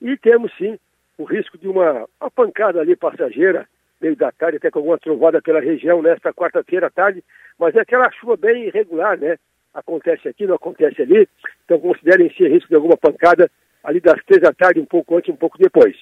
e 0.00 0.16
temos 0.16 0.50
sim 0.56 0.78
o 1.18 1.24
risco 1.24 1.58
de 1.58 1.68
uma, 1.68 2.06
uma 2.18 2.30
pancada 2.30 2.80
ali 2.80 2.96
passageira, 2.96 3.68
meio 4.00 4.16
da 4.16 4.32
tarde, 4.32 4.56
até 4.56 4.70
com 4.70 4.78
alguma 4.78 4.98
trovada 4.98 5.42
pela 5.42 5.60
região 5.60 6.00
nesta 6.02 6.32
quarta-feira 6.32 6.86
à 6.86 6.90
tarde, 6.90 7.22
mas 7.58 7.74
é 7.74 7.80
aquela 7.80 8.10
chuva 8.12 8.36
bem 8.36 8.64
irregular, 8.64 9.18
né? 9.18 9.36
Acontece 9.74 10.28
aqui, 10.28 10.46
não 10.46 10.56
acontece 10.56 11.02
ali, 11.02 11.28
então 11.64 11.78
considerem 11.78 12.26
esse 12.26 12.46
risco 12.48 12.68
de 12.68 12.74
alguma 12.74 12.96
pancada 12.96 13.50
ali 13.84 14.00
das 14.00 14.22
três 14.24 14.42
da 14.42 14.52
tarde, 14.52 14.80
um 14.80 14.84
pouco 14.84 15.16
antes, 15.16 15.32
um 15.32 15.36
pouco 15.36 15.58
depois. 15.58 15.96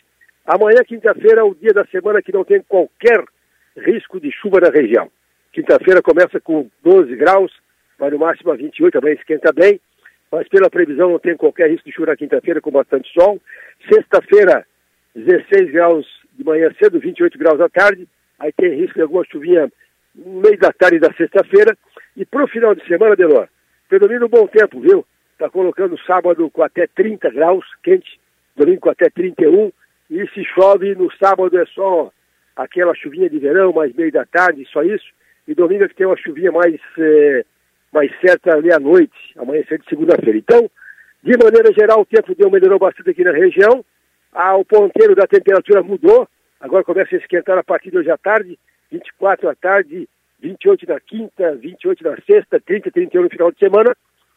Amanhã, 0.46 0.82
quinta-feira, 0.86 1.40
é 1.40 1.44
o 1.44 1.54
dia 1.54 1.72
da 1.72 1.84
semana 1.86 2.22
que 2.22 2.32
não 2.32 2.44
tem 2.44 2.62
qualquer 2.62 3.22
risco 3.76 4.18
de 4.18 4.32
chuva 4.32 4.60
na 4.60 4.70
região. 4.70 5.10
Quinta-feira 5.52 6.00
começa 6.00 6.40
com 6.40 6.70
12 6.82 7.14
graus, 7.16 7.52
vai 7.98 8.10
no 8.10 8.18
máximo 8.18 8.52
a 8.52 8.56
28, 8.56 8.92
também 8.92 9.14
esquenta 9.14 9.52
bem, 9.52 9.80
mas 10.30 10.48
pela 10.48 10.70
previsão 10.70 11.10
não 11.10 11.18
tem 11.18 11.36
qualquer 11.36 11.70
risco 11.70 11.88
de 11.88 11.94
chuva 11.94 12.08
na 12.08 12.16
quinta-feira 12.16 12.60
com 12.60 12.70
bastante 12.70 13.12
sol. 13.12 13.40
Sexta-feira, 13.92 14.66
16 15.14 15.70
graus 15.70 16.06
de 16.38 16.44
manhã 16.44 16.70
cedo, 16.78 17.00
28 17.00 17.36
graus 17.36 17.60
à 17.60 17.68
tarde, 17.68 18.06
aí 18.38 18.52
tem 18.52 18.76
risco 18.76 18.94
de 18.94 19.02
alguma 19.02 19.24
chuvinha 19.24 19.70
no 20.14 20.40
meio 20.40 20.58
da 20.58 20.72
tarde 20.72 21.00
da 21.00 21.12
sexta-feira. 21.12 21.76
E 22.16 22.24
para 22.24 22.44
o 22.44 22.48
final 22.48 22.74
de 22.74 22.86
semana, 22.86 23.16
Delor, 23.16 23.48
predomina 23.88 24.24
um 24.24 24.28
bom 24.28 24.46
tempo, 24.46 24.80
viu? 24.80 25.04
Está 25.32 25.50
colocando 25.50 25.98
sábado 26.06 26.48
com 26.50 26.62
até 26.62 26.86
30 26.86 27.30
graus, 27.30 27.64
quente, 27.82 28.20
domingo 28.56 28.80
com 28.80 28.90
até 28.90 29.10
31, 29.10 29.72
e 30.10 30.26
se 30.28 30.44
chove 30.44 30.94
no 30.94 31.12
sábado 31.12 31.58
é 31.58 31.66
só 31.66 32.10
aquela 32.56 32.94
chuvinha 32.94 33.28
de 33.28 33.38
verão, 33.38 33.72
mais 33.72 33.92
meio 33.94 34.10
da 34.10 34.24
tarde, 34.24 34.66
só 34.72 34.82
isso. 34.82 35.06
E 35.46 35.54
domingo 35.54 35.84
é 35.84 35.88
que 35.88 35.94
tem 35.94 36.06
uma 36.06 36.16
chuvinha 36.16 36.50
mais 36.50 36.80
eh, 36.98 37.44
mais 37.92 38.10
certa 38.20 38.54
ali 38.54 38.72
à 38.72 38.78
noite, 38.78 39.16
amanhecer 39.36 39.78
de 39.78 39.88
segunda-feira. 39.88 40.38
Então, 40.38 40.70
de 41.22 41.36
maneira 41.42 41.72
geral, 41.72 42.00
o 42.00 42.06
tempo 42.06 42.34
deu 42.34 42.50
melhorou 42.50 42.78
bastante 42.78 43.10
aqui 43.10 43.24
na 43.24 43.32
região. 43.32 43.84
Ah, 44.32 44.56
o 44.56 44.64
ponteiro 44.64 45.14
da 45.14 45.26
temperatura 45.26 45.82
mudou, 45.82 46.28
agora 46.60 46.84
começa 46.84 47.14
a 47.14 47.18
esquentar 47.18 47.58
a 47.58 47.64
partir 47.64 47.90
de 47.90 47.98
hoje 47.98 48.10
à 48.10 48.16
tarde, 48.16 48.58
24 48.90 49.48
à 49.48 49.54
tarde, 49.54 50.08
28 50.40 50.86
na 50.86 51.00
quinta, 51.00 51.54
28 51.56 52.04
na 52.04 52.16
sexta, 52.26 52.60
30, 52.60 52.90
31 52.90 53.22
no 53.22 53.30
final 53.30 53.50
de 53.50 53.58
semana. 53.58 53.96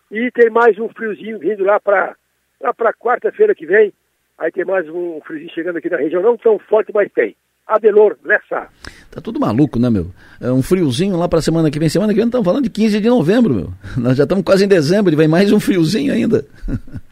E 0.10 0.30
tem 0.32 0.50
mais 0.50 0.78
um 0.78 0.90
friozinho 0.90 1.40
vindo 1.40 1.64
lá 1.64 1.80
para 1.80 2.16
lá 2.60 2.74
para 2.74 2.94
quarta-feira 2.94 3.56
que 3.56 3.66
vem. 3.66 3.94
Aí 4.38 4.52
tem 4.52 4.66
mais 4.66 4.88
um 4.90 5.20
friozinho 5.22 5.52
chegando 5.54 5.78
aqui 5.78 5.90
na 5.90 5.98
região, 5.98 6.22
não 6.22 6.38
tão 6.38 6.60
forte, 6.60 6.92
mas 6.94 7.12
tem. 7.12 7.36
Adelor 7.68 8.18
Lessa. 8.24 8.68
Tá 9.10 9.22
tudo 9.22 9.40
maluco, 9.40 9.80
né, 9.80 9.90
meu? 9.90 10.08
É 10.42 10.52
um 10.52 10.62
friozinho 10.62 11.16
lá 11.18 11.28
para 11.28 11.42
semana 11.42 11.70
que 11.70 11.80
vem. 11.80 11.90
Semana 11.90 12.12
que 12.12 12.18
vem 12.18 12.26
estamos 12.26 12.46
falando 12.46 12.64
de 12.64 12.70
15 12.70 13.00
de 13.00 13.10
novembro, 13.10 13.54
meu. 13.54 13.70
Nós 13.98 14.18
já 14.18 14.24
estamos 14.24 14.44
quase 14.44 14.66
em 14.66 14.68
dezembro 14.68 15.14
e 15.14 15.16
vem 15.16 15.28
mais 15.28 15.52
um 15.52 15.60
friozinho 15.60 16.14
ainda. 16.14 16.46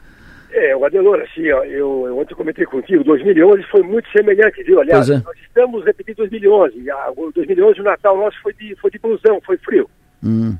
É, 0.59 0.75
o 0.75 0.85
Adelor, 0.85 1.21
assim, 1.21 1.49
ó, 1.51 1.63
eu, 1.63 2.05
eu 2.07 2.17
ontem 2.17 2.35
comentei 2.35 2.65
contigo, 2.65 3.03
2011 3.03 3.63
foi 3.63 3.81
muito 3.83 4.09
semelhante, 4.11 4.63
viu? 4.63 4.79
Aliás, 4.81 5.09
é. 5.09 5.21
nós 5.25 5.37
estamos 5.41 5.85
repetindo 5.85 6.17
2011. 6.17 6.89
A, 6.91 7.11
2011 7.33 7.79
o 7.79 7.83
Natal 7.83 8.17
nosso 8.17 8.41
foi 8.41 8.53
de, 8.53 8.75
foi 8.75 8.91
de 8.91 8.99
blusão, 8.99 9.39
foi 9.45 9.57
frio. 9.57 9.89
Hum. 10.23 10.57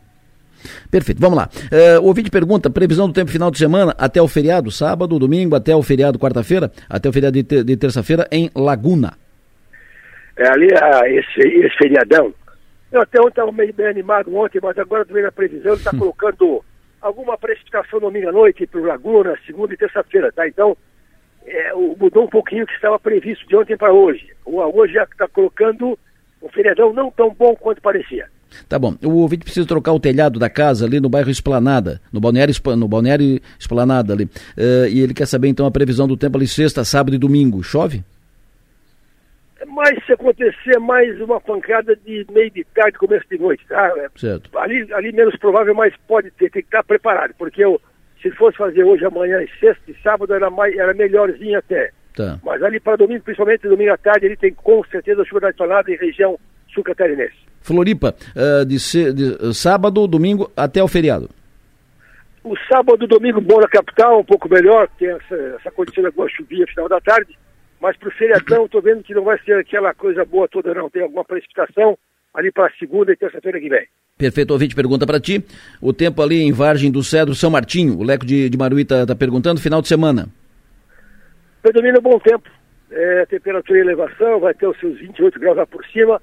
Perfeito, 0.91 1.21
vamos 1.21 1.37
lá. 1.37 1.49
Uh, 1.71 2.01
o 2.01 2.07
ouvinte 2.07 2.29
pergunta: 2.29 2.69
previsão 2.69 3.07
do 3.07 3.13
tempo 3.13 3.31
final 3.31 3.49
de 3.49 3.57
semana 3.57 3.95
até 3.97 4.21
o 4.21 4.27
feriado, 4.27 4.69
sábado, 4.71 5.17
domingo, 5.17 5.55
até 5.55 5.75
o 5.75 5.81
feriado 5.81 6.19
quarta-feira, 6.19 6.71
até 6.89 7.07
o 7.07 7.13
feriado 7.13 7.33
de, 7.33 7.43
te, 7.43 7.63
de 7.63 7.77
terça-feira 7.77 8.27
em 8.31 8.49
Laguna 8.55 9.13
é, 10.39 10.47
ali 10.47 10.69
a, 10.73 11.09
esse, 11.09 11.41
esse 11.41 11.77
feriadão. 11.77 12.33
Eu 12.91 13.01
até 13.01 13.19
ontem 13.19 13.29
estava 13.29 13.51
meio 13.51 13.73
bem 13.73 13.87
animado 13.87 14.33
ontem, 14.35 14.59
mas 14.63 14.77
agora 14.79 15.05
também 15.05 15.21
na 15.21 15.31
previsão 15.31 15.73
está 15.73 15.91
colocando 15.95 16.63
alguma 17.01 17.37
precipitação 17.37 17.99
domingo 17.99 18.29
à 18.29 18.31
noite 18.31 18.67
para 18.67 18.79
o 18.79 18.85
Laguna, 18.85 19.37
segunda 19.45 19.73
e 19.73 19.77
terça-feira, 19.77 20.31
tá? 20.31 20.47
Então, 20.47 20.75
é, 21.45 21.73
mudou 21.73 22.25
um 22.25 22.29
pouquinho 22.29 22.63
o 22.63 22.67
que 22.67 22.73
estava 22.73 22.99
previsto 22.99 23.47
de 23.47 23.55
ontem 23.55 23.77
para 23.77 23.93
hoje. 23.93 24.29
Hoje 24.45 24.93
já 24.93 25.03
está 25.03 25.27
colocando 25.27 25.97
um 26.41 26.49
feriadão 26.49 26.93
não 26.93 27.11
tão 27.11 27.33
bom 27.33 27.55
quanto 27.55 27.81
parecia. 27.81 28.27
Tá 28.67 28.79
bom. 28.79 28.95
O 29.03 29.17
ouvinte 29.21 29.43
precisa 29.43 29.67
trocar 29.67 29.93
o 29.93 29.99
telhado 29.99 30.39
da 30.39 30.49
casa 30.49 30.85
ali 30.85 30.99
no 30.99 31.09
bairro 31.09 31.29
Esplanada, 31.29 32.01
no 32.11 32.19
balneário, 32.19 32.53
no 32.77 32.87
balneário 32.87 33.39
Esplanada 33.59 34.13
ali. 34.13 34.25
Uh, 34.25 34.87
e 34.89 35.01
ele 35.01 35.13
quer 35.13 35.27
saber 35.27 35.47
então 35.49 35.65
a 35.65 35.71
previsão 35.71 36.07
do 36.07 36.17
tempo 36.17 36.37
ali 36.37 36.47
sexta, 36.47 36.83
sábado 36.83 37.15
e 37.15 37.19
domingo. 37.19 37.63
Chove? 37.63 38.03
Mas 39.67 40.05
se 40.05 40.13
acontecer 40.13 40.79
mais 40.79 41.19
uma 41.21 41.39
pancada 41.39 41.95
de 41.95 42.25
meio 42.31 42.49
de 42.51 42.63
tarde, 42.75 42.97
começo 42.97 43.25
de 43.29 43.37
noite, 43.37 43.65
tá? 43.67 43.91
Certo. 44.15 44.57
Ali, 44.57 44.87
ali 44.93 45.11
menos 45.11 45.35
provável, 45.37 45.75
mas 45.75 45.93
pode 46.07 46.31
ter, 46.31 46.49
tem 46.49 46.61
que 46.61 46.67
estar 46.67 46.83
preparado, 46.83 47.33
porque 47.37 47.63
eu, 47.63 47.79
se 48.21 48.31
fosse 48.31 48.57
fazer 48.57 48.83
hoje, 48.83 49.05
amanhã, 49.05 49.39
sexta 49.59 49.91
e 49.91 49.95
sábado, 50.01 50.33
era, 50.33 50.49
mais, 50.49 50.75
era 50.75 50.93
melhorzinho 50.93 51.57
até. 51.57 51.91
Tá. 52.15 52.39
Mas 52.43 52.61
ali 52.63 52.79
para 52.79 52.97
domingo, 52.97 53.23
principalmente 53.23 53.67
domingo 53.67 53.93
à 53.93 53.97
tarde, 53.97 54.25
ele 54.25 54.35
tem 54.35 54.53
com 54.53 54.83
certeza 54.85 55.23
chuva 55.25 55.53
tonada 55.53 55.91
em 55.91 55.97
região 55.97 56.37
sul 56.73 56.83
catarinense. 56.83 57.35
Floripa, 57.61 58.15
uh, 58.35 58.65
de, 58.65 58.77
de 59.13 59.23
uh, 59.45 59.53
sábado, 59.53 60.07
domingo 60.07 60.51
até 60.55 60.81
o 60.81 60.87
feriado. 60.87 61.29
O 62.43 62.55
sábado, 62.71 63.05
domingo, 63.05 63.41
bom 63.41 63.59
na 63.59 63.67
capital, 63.67 64.19
um 64.19 64.23
pouco 64.23 64.49
melhor, 64.49 64.87
tem 64.97 65.09
essa, 65.09 65.35
essa 65.59 65.71
condição 65.71 66.03
da 66.03 66.11
boa 66.11 66.27
chuvinha 66.29 66.65
final 66.67 66.87
da 66.87 66.99
tarde, 67.01 67.37
mas 67.79 67.97
para 67.97 68.09
o 68.09 68.11
feriadão 68.11 68.65
estou 68.65 68.81
vendo 68.81 69.03
que 69.03 69.13
não 69.13 69.23
vai 69.23 69.39
ser 69.39 69.53
aquela 69.53 69.93
coisa 69.93 70.25
boa 70.25 70.47
toda 70.47 70.73
não, 70.73 70.89
tem 70.89 71.01
alguma 71.01 71.23
precipitação 71.23 71.97
ali 72.33 72.51
para 72.51 72.71
segunda 72.77 73.11
e 73.11 73.17
terça-feira 73.17 73.59
que 73.59 73.69
vem. 73.69 73.87
Perfeito, 74.17 74.51
ouvinte 74.51 74.75
pergunta 74.75 75.07
para 75.07 75.19
ti, 75.19 75.43
o 75.81 75.93
tempo 75.93 76.21
ali 76.21 76.41
em 76.41 76.51
Vargem 76.51 76.91
do 76.91 77.01
Cedro, 77.01 77.33
São 77.33 77.49
Martinho, 77.49 77.97
o 77.97 78.03
Leco 78.03 78.25
de, 78.25 78.49
de 78.49 78.57
Maruí 78.57 78.81
está 78.81 79.05
tá 79.05 79.15
perguntando, 79.15 79.61
final 79.61 79.81
de 79.81 79.87
semana. 79.87 80.27
Predomina 81.61 82.01
bom 82.01 82.19
tempo, 82.19 82.49
é, 82.91 83.25
temperatura 83.27 83.79
e 83.79 83.81
elevação, 83.81 84.39
vai 84.39 84.53
ter 84.53 84.67
os 84.67 84.77
seus 84.77 84.99
28 84.99 85.39
graus 85.39 85.57
lá 85.57 85.65
por 85.65 85.85
cima, 85.85 86.21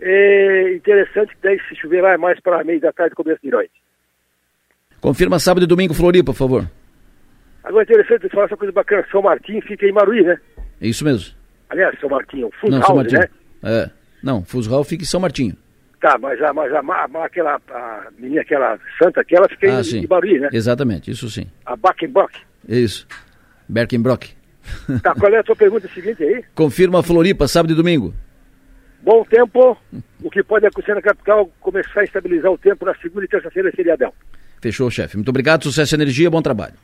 é 0.00 0.74
interessante 0.74 1.34
que 1.34 1.42
daí 1.42 1.60
se 1.68 1.76
chover 1.76 2.02
lá 2.02 2.12
é 2.12 2.16
mais 2.16 2.40
para 2.40 2.64
meio 2.64 2.80
da 2.80 2.92
tarde, 2.92 3.14
começo 3.14 3.40
de 3.42 3.50
noite. 3.50 3.72
Confirma 5.00 5.38
sábado 5.38 5.64
e 5.64 5.66
domingo, 5.66 5.94
Floripa, 5.94 6.32
por 6.32 6.38
favor. 6.38 6.70
Agora 7.62 7.82
é 7.82 7.84
interessante 7.84 8.28
falar 8.28 8.46
essa 8.46 8.56
coisa 8.56 8.72
bacana, 8.72 9.06
São 9.10 9.22
Martinho 9.22 9.60
fica 9.62 9.86
em 9.86 9.92
Maruí, 9.92 10.22
né? 10.22 10.38
É 10.80 10.86
isso 10.86 11.04
mesmo. 11.04 11.34
Aliás, 11.68 11.98
São 12.00 12.08
Martinho, 12.08 12.50
Fusral, 12.60 13.02
né? 13.02 13.28
É. 13.62 13.90
Não, 14.22 14.44
Fusral 14.44 14.84
fica 14.84 15.02
em 15.02 15.06
São 15.06 15.20
Martinho. 15.20 15.56
Tá, 16.00 16.16
mas 16.18 16.40
a, 16.42 16.52
mas 16.52 16.72
a, 16.72 16.80
a, 16.80 17.24
aquela 17.24 17.60
a 17.70 18.08
menina, 18.18 18.42
aquela 18.42 18.78
santa, 19.02 19.20
aquela 19.20 19.48
fica 19.48 19.76
ah, 19.76 19.80
em, 19.80 19.84
sim. 19.84 19.98
em 20.00 20.06
Baruí, 20.06 20.38
né? 20.38 20.48
Exatamente, 20.52 21.10
isso 21.10 21.28
sim. 21.30 21.46
A 21.64 21.74
Backenbrock. 21.74 22.38
Isso. 22.68 23.06
Berkenbrock. 23.68 24.34
Tá, 25.02 25.14
qual 25.14 25.32
é 25.32 25.38
a 25.38 25.44
sua 25.44 25.54
pergunta 25.54 25.88
seguinte 25.88 26.22
aí? 26.22 26.44
Confirma 26.54 27.02
Floripa, 27.02 27.46
sábado 27.46 27.72
e 27.72 27.76
domingo. 27.76 28.12
Bom 29.00 29.24
tempo, 29.24 29.76
o 30.22 30.30
que 30.30 30.42
pode 30.42 30.66
acontecer 30.66 30.94
na 30.94 31.02
capital, 31.02 31.48
começar 31.60 32.00
a 32.00 32.04
estabilizar 32.04 32.50
o 32.50 32.58
tempo 32.58 32.84
na 32.84 32.94
segunda 32.96 33.24
e 33.24 33.28
terça-feira, 33.28 33.70
feriadão. 33.70 34.12
Fechou, 34.60 34.90
chefe. 34.90 35.16
Muito 35.16 35.28
obrigado, 35.28 35.62
sucesso 35.62 35.94
e 35.94 35.96
energia, 35.96 36.28
bom 36.28 36.42
trabalho. 36.42 36.74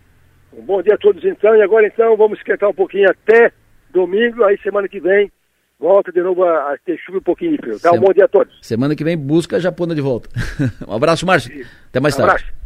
Um 0.52 0.62
bom 0.62 0.80
dia 0.80 0.94
a 0.94 0.98
todos 0.98 1.24
então, 1.24 1.56
e 1.56 1.62
agora 1.62 1.86
então 1.86 2.16
vamos 2.16 2.38
esquentar 2.38 2.68
um 2.70 2.74
pouquinho 2.74 3.10
até 3.10 3.52
domingo, 3.92 4.44
aí 4.44 4.58
semana 4.62 4.88
que 4.88 5.00
vem 5.00 5.30
volta 5.78 6.12
de 6.12 6.22
novo 6.22 6.44
a, 6.44 6.72
a 6.72 6.76
ter 6.84 6.96
chuva 6.98 7.18
um 7.18 7.22
pouquinho 7.22 7.52
de 7.52 7.58
frio. 7.58 7.80
Tá? 7.80 7.92
Um 7.92 8.00
bom 8.00 8.12
dia 8.12 8.24
a 8.24 8.28
todos. 8.28 8.56
Semana 8.62 8.94
que 8.94 9.02
vem 9.02 9.18
busca 9.18 9.56
a 9.56 9.60
Japona 9.60 9.94
de 9.94 10.00
volta. 10.00 10.28
um 10.86 10.92
abraço, 10.92 11.26
Márcio. 11.26 11.66
Até 11.88 11.98
mais 11.98 12.14
tarde. 12.14 12.30
Um 12.30 12.34
abraço. 12.36 12.62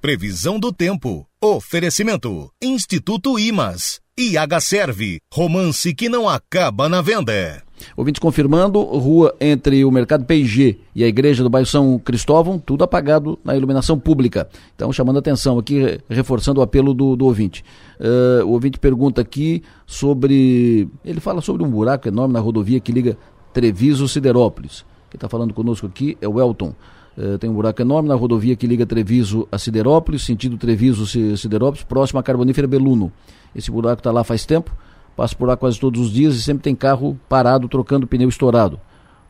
Previsão 0.00 0.58
do 0.58 0.72
tempo. 0.72 1.24
Oferecimento. 1.40 2.50
Instituto 2.60 3.38
Imas. 3.38 4.00
IH 4.18 4.60
Serve. 4.60 5.20
Romance 5.32 5.94
que 5.94 6.08
não 6.08 6.28
acaba 6.28 6.88
na 6.88 7.00
venda. 7.00 7.62
Ouvintes 7.96 8.20
confirmando, 8.20 8.82
rua 8.82 9.34
entre 9.40 9.84
o 9.84 9.90
Mercado 9.90 10.24
PG 10.24 10.78
e 10.94 11.04
a 11.04 11.08
Igreja 11.08 11.42
do 11.42 11.50
Bairro 11.50 11.66
São 11.66 11.98
Cristóvão, 11.98 12.58
tudo 12.58 12.84
apagado 12.84 13.38
na 13.44 13.56
iluminação 13.56 13.98
pública. 13.98 14.48
Então, 14.74 14.92
chamando 14.92 15.16
a 15.16 15.20
atenção 15.20 15.58
aqui, 15.58 16.00
reforçando 16.08 16.60
o 16.60 16.62
apelo 16.62 16.94
do, 16.94 17.16
do 17.16 17.26
ouvinte. 17.26 17.64
Uh, 18.02 18.44
o 18.44 18.50
ouvinte 18.50 18.80
pergunta 18.80 19.20
aqui 19.20 19.62
sobre. 19.86 20.88
Ele 21.04 21.20
fala 21.20 21.40
sobre 21.40 21.62
um 21.62 21.70
buraco 21.70 22.08
enorme 22.08 22.34
na 22.34 22.40
rodovia 22.40 22.80
que 22.80 22.90
liga 22.90 23.16
Treviso 23.52 24.08
Siderópolis. 24.08 24.84
Quem 25.08 25.16
está 25.16 25.28
falando 25.28 25.54
conosco 25.54 25.86
aqui 25.86 26.18
é 26.20 26.28
o 26.28 26.40
Elton. 26.40 26.74
Uh, 27.16 27.38
tem 27.38 27.48
um 27.48 27.54
buraco 27.54 27.80
enorme 27.80 28.08
na 28.08 28.14
rodovia 28.16 28.56
que 28.56 28.66
liga 28.66 28.84
Treviso 28.84 29.46
a 29.52 29.58
Siderópolis, 29.58 30.22
sentido 30.22 30.56
Treviso 30.56 31.06
Siderópolis, 31.36 31.84
próximo 31.84 32.18
à 32.18 32.22
Carbonífera 32.22 32.66
Beluno. 32.66 33.12
Esse 33.54 33.70
buraco 33.70 34.00
está 34.00 34.10
lá 34.10 34.24
faz 34.24 34.44
tempo 34.44 34.72
passo 35.16 35.36
por 35.36 35.46
lá 35.46 35.56
quase 35.56 35.78
todos 35.78 36.00
os 36.00 36.10
dias 36.10 36.34
e 36.34 36.42
sempre 36.42 36.62
tem 36.62 36.74
carro 36.74 37.18
parado 37.28 37.68
trocando 37.68 38.06
pneu 38.06 38.28
estourado. 38.28 38.76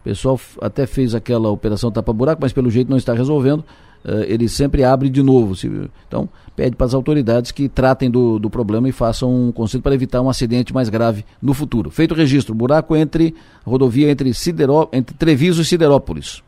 O 0.00 0.05
pessoal 0.05 0.41
até 0.61 0.87
fez 0.87 1.14
aquela 1.14 1.49
operação 1.50 1.91
tapa-buraco, 1.91 2.41
mas 2.43 2.52
pelo 2.52 2.71
jeito 2.71 2.91
não 2.91 2.97
está 2.97 3.12
resolvendo. 3.12 3.64
Uh, 4.04 4.25
ele 4.26 4.49
sempre 4.49 4.82
abre 4.82 5.09
de 5.09 5.23
novo. 5.23 5.54
Se, 5.54 5.71
então, 6.06 6.28
pede 6.56 6.76
para 6.76 6.87
as 6.87 6.94
autoridades 6.94 7.52
que 7.52 7.68
tratem 7.68 8.11
do, 8.11 8.38
do 8.38 8.50
problema 8.50 8.88
e 8.88 8.92
façam 8.92 9.49
um 9.49 9.52
conselho 9.52 9.82
para 9.82 9.94
evitar 9.94 10.21
um 10.21 10.28
acidente 10.28 10.75
mais 10.75 10.88
grave 10.88 11.25
no 11.40 11.54
futuro. 11.54 11.90
Feito 11.90 12.12
o 12.12 12.16
registro, 12.16 12.54
buraco 12.54 12.97
entre 12.97 13.35
rodovia 13.64 14.11
entre, 14.11 14.35
Sideró, 14.35 14.88
entre 14.92 15.14
Treviso 15.16 15.62
e 15.62 15.64
Siderópolis. 15.64 16.42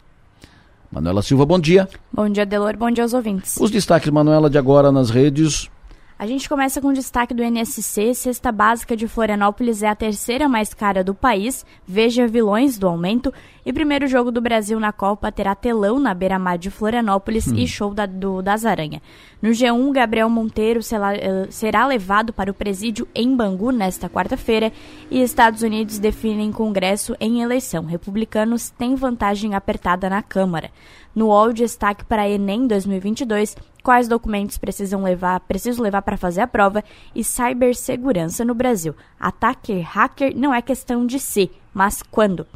Manuela 0.90 1.23
Silva, 1.23 1.44
bom 1.44 1.58
dia. 1.58 1.88
Bom 2.12 2.28
dia, 2.28 2.46
Delor. 2.46 2.76
Bom 2.76 2.90
dia 2.90 3.02
aos 3.02 3.12
ouvintes. 3.12 3.56
Os 3.60 3.71
destaques, 3.71 4.10
Manuela, 4.10 4.49
de 4.49 4.56
agora 4.56 4.93
nas 4.93 5.10
redes. 5.10 5.69
A 6.16 6.28
gente 6.28 6.48
começa 6.48 6.80
com 6.80 6.88
o 6.88 6.92
destaque 6.92 7.34
do 7.34 7.42
NSC. 7.42 8.14
Cesta 8.14 8.52
básica 8.52 8.96
de 8.96 9.08
Florianópolis 9.08 9.82
é 9.82 9.88
a 9.88 9.96
terceira 9.96 10.48
mais 10.48 10.72
cara 10.72 11.02
do 11.02 11.12
país. 11.12 11.66
Veja 11.84 12.24
vilões 12.24 12.78
do 12.78 12.86
aumento. 12.86 13.34
E 13.66 13.72
primeiro 13.72 14.06
jogo 14.06 14.30
do 14.30 14.40
Brasil 14.40 14.78
na 14.78 14.92
Copa 14.92 15.32
terá 15.32 15.56
telão 15.56 15.98
na 15.98 16.14
beira-mar 16.14 16.56
de 16.56 16.70
Florianópolis 16.70 17.48
hum. 17.48 17.56
e 17.56 17.66
show 17.66 17.92
da, 17.92 18.06
do, 18.06 18.40
das 18.42 18.64
Aranha. 18.64 19.02
No 19.42 19.50
G1, 19.50 19.92
Gabriel 19.92 20.30
Monteiro 20.30 20.84
será, 20.84 21.16
eh, 21.16 21.46
será 21.50 21.84
levado 21.84 22.32
para 22.32 22.50
o 22.50 22.54
presídio 22.54 23.08
em 23.12 23.34
Bangu 23.34 23.72
nesta 23.72 24.08
quarta-feira. 24.08 24.72
E 25.10 25.20
Estados 25.20 25.62
Unidos 25.62 25.98
definem 25.98 26.52
Congresso 26.52 27.16
em 27.18 27.42
eleição. 27.42 27.84
Republicanos 27.84 28.70
têm 28.70 28.94
vantagem 28.94 29.54
apertada 29.54 30.08
na 30.08 30.22
Câmara. 30.22 30.70
No 31.14 31.26
UOL, 31.26 31.52
destaque 31.52 32.04
para 32.04 32.28
Enem 32.28 32.66
2022 32.66 33.56
quais 33.84 34.08
documentos 34.08 34.56
precisam 34.56 35.02
levar, 35.02 35.38
preciso 35.40 35.82
levar 35.82 36.02
para 36.02 36.16
fazer 36.16 36.40
a 36.40 36.46
prova 36.46 36.82
e 37.14 37.22
cibersegurança 37.22 38.44
no 38.44 38.54
Brasil. 38.54 38.96
Ataque 39.20 39.78
hacker 39.80 40.36
não 40.36 40.52
é 40.52 40.60
questão 40.62 41.06
de 41.06 41.20
se, 41.20 41.50
mas 41.72 42.02
quando. 42.02 42.46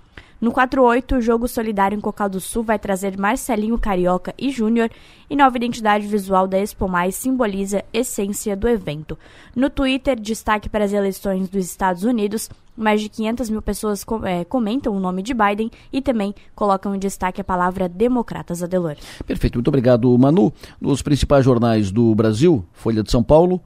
No 0.41 0.53
48, 0.53 1.17
o 1.17 1.21
jogo 1.21 1.49
solidário 1.49 1.97
em 1.97 2.01
Cocal 2.01 2.29
do 2.29 2.41
Sul 2.41 2.63
vai 2.63 2.79
trazer 2.79 3.19
Marcelinho 3.19 3.77
Carioca 3.77 4.33
e 4.39 4.51
Júnior 4.51 4.89
e 5.29 5.35
nova 5.35 5.57
identidade 5.57 6.07
visual 6.07 6.47
da 6.47 6.59
Expo 6.61 6.89
Mais 6.89 7.17
simboliza 7.17 7.85
essência 7.93 8.57
do 8.57 8.69
evento. 8.69 9.19
No 9.55 9.69
Twitter, 9.69 10.19
destaque 10.19 10.69
para 10.69 10.85
as 10.85 10.93
eleições 10.93 11.49
dos 11.49 11.65
Estados 11.65 12.05
Unidos, 12.05 12.49
mais 12.77 13.01
de 13.01 13.09
500 13.09 13.51
mil 13.51 13.61
pessoas 13.61 14.07
é, 14.25 14.45
comentam 14.45 14.95
o 14.95 15.01
nome 15.01 15.23
de 15.23 15.35
Biden 15.35 15.73
e 15.93 16.01
também 16.01 16.33
colocam 16.55 16.95
em 16.95 16.99
destaque 17.01 17.41
a 17.41 17.45
palavra 17.45 17.89
democratas 17.89 18.63
Adelor. 18.63 18.95
Perfeito, 19.27 19.57
muito 19.57 19.69
obrigado, 19.69 20.17
Manu. 20.17 20.53
Nos 20.81 21.03
principais 21.03 21.45
jornais 21.45 21.91
do 21.91 22.15
Brasil, 22.15 22.65
Folha 22.73 23.03
de 23.03 23.11
São 23.11 23.25
Paulo, 23.25 23.61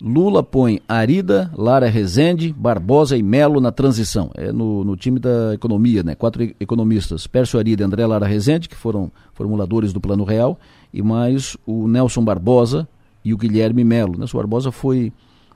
Lula 0.00 0.44
põe 0.44 0.80
Arida, 0.88 1.50
Lara 1.56 1.88
Rezende, 1.88 2.54
Barbosa 2.56 3.16
e 3.16 3.22
Melo 3.22 3.60
na 3.60 3.72
transição. 3.72 4.30
É 4.36 4.52
no, 4.52 4.84
no 4.84 4.96
time 4.96 5.18
da 5.18 5.54
economia, 5.54 6.04
né? 6.04 6.14
Quatro 6.14 6.42
economistas, 6.60 7.26
Pércio 7.26 7.58
Arida 7.58 7.82
e 7.82 7.86
André 7.86 8.06
Lara 8.06 8.26
Rezende, 8.26 8.68
que 8.68 8.76
foram 8.76 9.10
formuladores 9.34 9.92
do 9.92 10.00
Plano 10.00 10.22
Real, 10.22 10.58
e 10.94 11.02
mais 11.02 11.56
o 11.66 11.88
Nelson 11.88 12.24
Barbosa 12.24 12.86
e 13.24 13.34
o 13.34 13.36
Guilherme 13.36 13.82
Melo. 13.82 14.16
Nelson 14.16 14.38
Barbosa 14.38 14.70
foi 14.70 15.12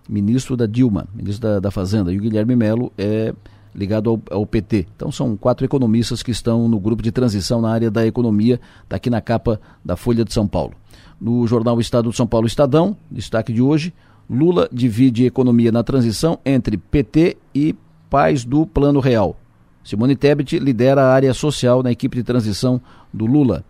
ministro 0.08 0.56
da 0.56 0.66
Dilma, 0.66 1.06
ministro 1.14 1.48
da, 1.48 1.60
da 1.60 1.70
Fazenda, 1.70 2.12
e 2.12 2.18
o 2.18 2.20
Guilherme 2.20 2.56
Melo 2.56 2.92
é 2.98 3.32
ligado 3.72 4.10
ao, 4.10 4.22
ao, 4.38 4.44
PT. 4.44 4.88
Então 4.96 5.12
são 5.12 5.36
quatro 5.36 5.64
economistas 5.64 6.20
que 6.20 6.32
estão 6.32 6.68
no 6.68 6.80
grupo 6.80 7.02
de 7.02 7.12
transição 7.12 7.60
na 7.60 7.70
área 7.70 7.90
da 7.90 8.04
economia, 8.04 8.60
está 8.82 8.96
aqui 8.96 9.08
na 9.08 9.20
capa 9.20 9.60
da 9.84 9.96
Folha 9.96 10.24
de 10.24 10.32
São 10.32 10.48
Paulo. 10.48 10.74
No 11.20 11.46
jornal 11.46 11.80
Estado 11.80 12.10
de 12.10 12.16
São 12.16 12.26
Paulo 12.26 12.46
Estadão, 12.46 12.96
destaque 13.08 13.52
de 13.52 13.62
hoje, 13.62 13.94
Lula 14.32 14.66
divide 14.72 15.26
economia 15.26 15.70
na 15.70 15.82
transição 15.82 16.38
entre 16.42 16.78
PT 16.78 17.36
e 17.54 17.74
pais 18.08 18.46
do 18.46 18.64
Plano 18.66 18.98
Real. 18.98 19.36
Simone 19.84 20.16
Tebet 20.16 20.58
lidera 20.58 21.02
a 21.02 21.12
área 21.12 21.34
social 21.34 21.82
na 21.82 21.92
equipe 21.92 22.16
de 22.16 22.22
transição 22.22 22.80
do 23.12 23.26
Lula. 23.26 23.62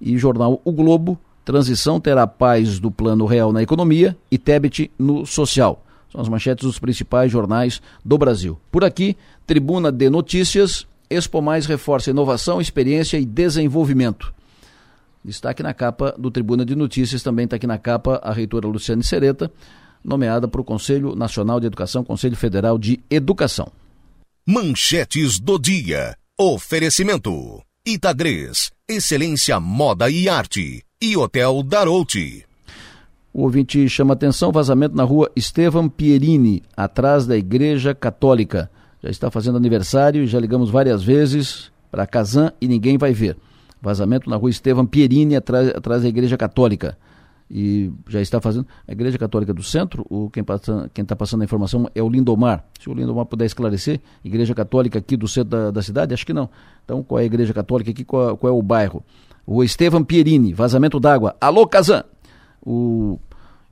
E 0.00 0.18
jornal 0.18 0.60
O 0.64 0.72
Globo, 0.72 1.16
transição 1.44 2.00
terá 2.00 2.26
pais 2.26 2.80
do 2.80 2.90
Plano 2.90 3.26
Real 3.26 3.52
na 3.52 3.62
economia 3.62 4.18
e 4.28 4.36
Tebet 4.36 4.90
no 4.98 5.24
social. 5.24 5.84
São 6.10 6.20
as 6.20 6.28
manchetes 6.28 6.66
dos 6.66 6.80
principais 6.80 7.30
jornais 7.30 7.80
do 8.04 8.18
Brasil. 8.18 8.58
Por 8.72 8.82
aqui, 8.82 9.16
Tribuna 9.46 9.92
de 9.92 10.10
Notícias, 10.10 10.84
Expo 11.08 11.40
Mais 11.40 11.64
reforça 11.64 12.10
inovação, 12.10 12.60
experiência 12.60 13.18
e 13.18 13.24
desenvolvimento. 13.24 14.34
Destaque 15.24 15.62
na 15.62 15.72
capa 15.72 16.12
do 16.18 16.28
Tribuna 16.28 16.64
de 16.64 16.74
Notícias, 16.74 17.22
também 17.22 17.44
está 17.44 17.54
aqui 17.54 17.68
na 17.68 17.78
capa 17.78 18.20
a 18.22 18.32
reitora 18.32 18.66
Luciane 18.66 19.04
Sereta, 19.04 19.50
nomeada 20.04 20.48
para 20.48 20.60
o 20.60 20.64
Conselho 20.64 21.14
Nacional 21.14 21.60
de 21.60 21.66
Educação, 21.66 22.04
Conselho 22.04 22.36
Federal 22.36 22.78
de 22.78 23.00
Educação. 23.10 23.70
Manchetes 24.46 25.38
do 25.38 25.58
dia. 25.58 26.16
Oferecimento. 26.38 27.60
Itagres, 27.86 28.70
Excelência 28.88 29.58
Moda 29.58 30.10
e 30.10 30.28
Arte. 30.28 30.82
E 31.00 31.16
Hotel 31.16 31.62
Darouti. 31.62 32.44
O 33.32 33.42
ouvinte 33.42 33.88
chama 33.88 34.14
atenção, 34.14 34.50
vazamento 34.50 34.96
na 34.96 35.04
rua 35.04 35.30
Estevam 35.36 35.88
Pierini, 35.88 36.62
atrás 36.76 37.26
da 37.26 37.36
Igreja 37.36 37.94
Católica. 37.94 38.70
Já 39.02 39.10
está 39.10 39.30
fazendo 39.30 39.56
aniversário, 39.56 40.26
já 40.26 40.40
ligamos 40.40 40.70
várias 40.70 41.02
vezes 41.02 41.70
para 41.90 42.06
Kazan 42.06 42.52
e 42.60 42.66
ninguém 42.66 42.98
vai 42.98 43.12
ver. 43.12 43.36
Vazamento 43.80 44.28
na 44.28 44.36
rua 44.36 44.50
Estevam 44.50 44.84
Pierini, 44.84 45.36
atrás, 45.36 45.68
atrás 45.68 46.02
da 46.02 46.08
Igreja 46.08 46.36
Católica. 46.36 46.98
E 47.50 47.90
já 48.08 48.20
está 48.20 48.40
fazendo. 48.40 48.66
A 48.86 48.92
Igreja 48.92 49.18
Católica 49.18 49.54
do 49.54 49.62
Centro, 49.62 50.06
o, 50.08 50.30
quem 50.30 50.42
está 50.42 51.16
passando 51.16 51.42
a 51.42 51.44
informação 51.44 51.90
é 51.94 52.02
o 52.02 52.08
Lindomar. 52.08 52.64
Se 52.78 52.88
o 52.88 52.94
Lindomar 52.94 53.26
puder 53.26 53.46
esclarecer, 53.46 54.00
Igreja 54.24 54.54
Católica 54.54 54.98
aqui 54.98 55.16
do 55.16 55.26
centro 55.26 55.50
da, 55.50 55.70
da 55.70 55.82
cidade, 55.82 56.12
acho 56.12 56.26
que 56.26 56.32
não. 56.32 56.48
Então, 56.84 57.02
qual 57.02 57.18
é 57.18 57.22
a 57.22 57.26
Igreja 57.26 57.54
Católica 57.54 57.90
aqui, 57.90 58.04
qual, 58.04 58.36
qual 58.36 58.52
é 58.52 58.56
o 58.56 58.62
bairro? 58.62 59.02
O 59.46 59.64
Estevam 59.64 60.04
Pierini, 60.04 60.52
vazamento 60.52 61.00
d'água. 61.00 61.36
Alô, 61.40 61.66
Kazan! 61.66 62.04
O... 62.64 63.18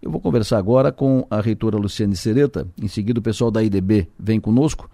Eu 0.00 0.10
vou 0.10 0.20
conversar 0.20 0.58
agora 0.58 0.92
com 0.92 1.26
a 1.30 1.40
reitora 1.40 1.76
Luciane 1.76 2.16
Sereta, 2.16 2.68
em 2.80 2.86
seguida 2.86 3.18
o 3.18 3.22
pessoal 3.22 3.50
da 3.50 3.62
IDB 3.62 4.08
vem 4.18 4.38
conosco. 4.38 4.88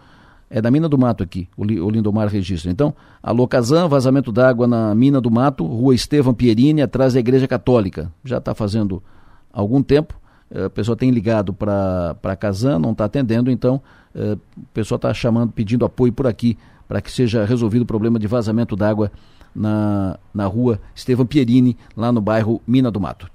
É 0.55 0.61
da 0.61 0.71
Mina 0.71 0.87
do 0.87 0.99
Mato 0.99 1.23
aqui, 1.23 1.49
o, 1.57 1.65
Lindomar 1.65 2.29
registra. 2.29 2.71
Então, 2.71 2.95
alô 3.23 3.49
Kazan, 3.49 3.89
vazamento 3.89 4.31
d'água 4.31 4.67
na 4.67 4.95
Mina 4.95 5.19
do 5.19 5.31
Mato, 5.31 5.65
rua 5.65 5.95
Estevam 5.95 6.35
Pierini, 6.35 6.83
atrás 6.83 7.15
da 7.15 7.21
Igreja 7.21 7.49
Católica. 7.49 8.13
Já 8.23 8.37
está 8.37 8.55
fazendo 8.55 9.03
algum 9.51 9.83
tempo. 9.83 10.15
Eh, 10.51 10.67
a 10.67 10.69
pessoa 10.71 10.95
tem 10.95 11.11
ligado 11.11 11.55
para 11.55 12.37
Kazan, 12.39 12.79
não 12.79 12.93
está 12.93 13.07
atendendo, 13.07 13.51
então 13.51 13.81
eh, 14.15 14.37
o 14.55 14.67
pessoal 14.75 14.97
está 14.97 15.15
chamando, 15.15 15.53
pedindo 15.53 15.87
apoio 15.87 16.13
por 16.13 16.27
aqui 16.27 16.59
para 16.87 17.01
que 17.01 17.11
seja 17.11 17.47
resolvido 17.47 17.81
o 17.81 17.87
problema 17.87 18.19
de 18.19 18.27
vazamento 18.27 18.77
d'água 18.77 19.11
na, 19.57 20.19
na 20.35 20.45
rua 20.45 20.79
Estevam 20.95 21.25
Pierini, 21.25 21.79
lá 21.97 22.13
no 22.13 22.21
bairro 22.21 22.61
Mina 22.67 22.91
do 22.91 23.01
Mato. 23.01 23.27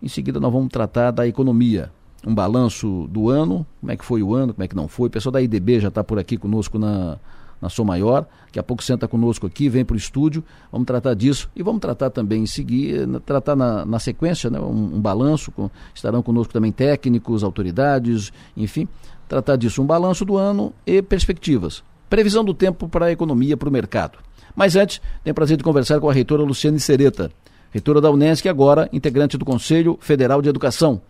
Em 0.00 0.06
seguida, 0.06 0.38
nós 0.38 0.52
vamos 0.52 0.68
tratar 0.68 1.10
da 1.10 1.26
economia 1.26 1.90
um 2.26 2.34
balanço 2.34 3.06
do 3.10 3.30
ano, 3.30 3.66
como 3.80 3.92
é 3.92 3.96
que 3.96 4.04
foi 4.04 4.22
o 4.22 4.34
ano, 4.34 4.52
como 4.52 4.64
é 4.64 4.68
que 4.68 4.76
não 4.76 4.88
foi. 4.88 5.08
O 5.08 5.10
pessoal 5.10 5.32
da 5.32 5.40
IDB 5.40 5.80
já 5.80 5.88
está 5.88 6.04
por 6.04 6.18
aqui 6.18 6.36
conosco 6.36 6.78
na, 6.78 7.18
na 7.60 7.68
Som 7.68 7.84
Maior. 7.84 8.26
Daqui 8.46 8.58
a 8.58 8.62
pouco 8.62 8.82
senta 8.82 9.06
conosco 9.06 9.46
aqui, 9.46 9.68
vem 9.68 9.84
para 9.84 9.94
o 9.94 9.96
estúdio. 9.96 10.42
Vamos 10.70 10.86
tratar 10.86 11.14
disso 11.14 11.50
e 11.54 11.62
vamos 11.62 11.80
tratar 11.80 12.10
também 12.10 12.42
em 12.42 12.46
seguir, 12.46 13.06
tratar 13.24 13.56
na, 13.56 13.84
na 13.84 13.98
sequência, 13.98 14.50
né, 14.50 14.58
um, 14.60 14.96
um 14.96 15.00
balanço. 15.00 15.50
Com, 15.52 15.70
estarão 15.94 16.22
conosco 16.22 16.52
também 16.52 16.72
técnicos, 16.72 17.44
autoridades, 17.44 18.32
enfim, 18.56 18.88
tratar 19.28 19.56
disso. 19.56 19.82
Um 19.82 19.86
balanço 19.86 20.24
do 20.24 20.36
ano 20.36 20.72
e 20.86 21.00
perspectivas. 21.02 21.82
Previsão 22.08 22.44
do 22.44 22.52
tempo 22.52 22.88
para 22.88 23.06
a 23.06 23.12
economia, 23.12 23.56
para 23.56 23.68
o 23.68 23.72
mercado. 23.72 24.18
Mas 24.54 24.74
antes, 24.74 25.00
tenho 25.22 25.32
o 25.32 25.34
prazer 25.34 25.56
de 25.56 25.62
conversar 25.62 26.00
com 26.00 26.10
a 26.10 26.12
reitora 26.12 26.42
Luciane 26.42 26.80
Sereta, 26.80 27.30
reitora 27.70 28.00
da 28.00 28.10
Unesco 28.10 28.48
e 28.48 28.50
agora 28.50 28.88
integrante 28.92 29.38
do 29.38 29.44
Conselho 29.44 29.96
Federal 30.00 30.42
de 30.42 30.48
Educação. 30.48 31.00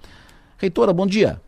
Reitora, 0.61 0.93
bom 0.93 1.07
dia. 1.07 1.41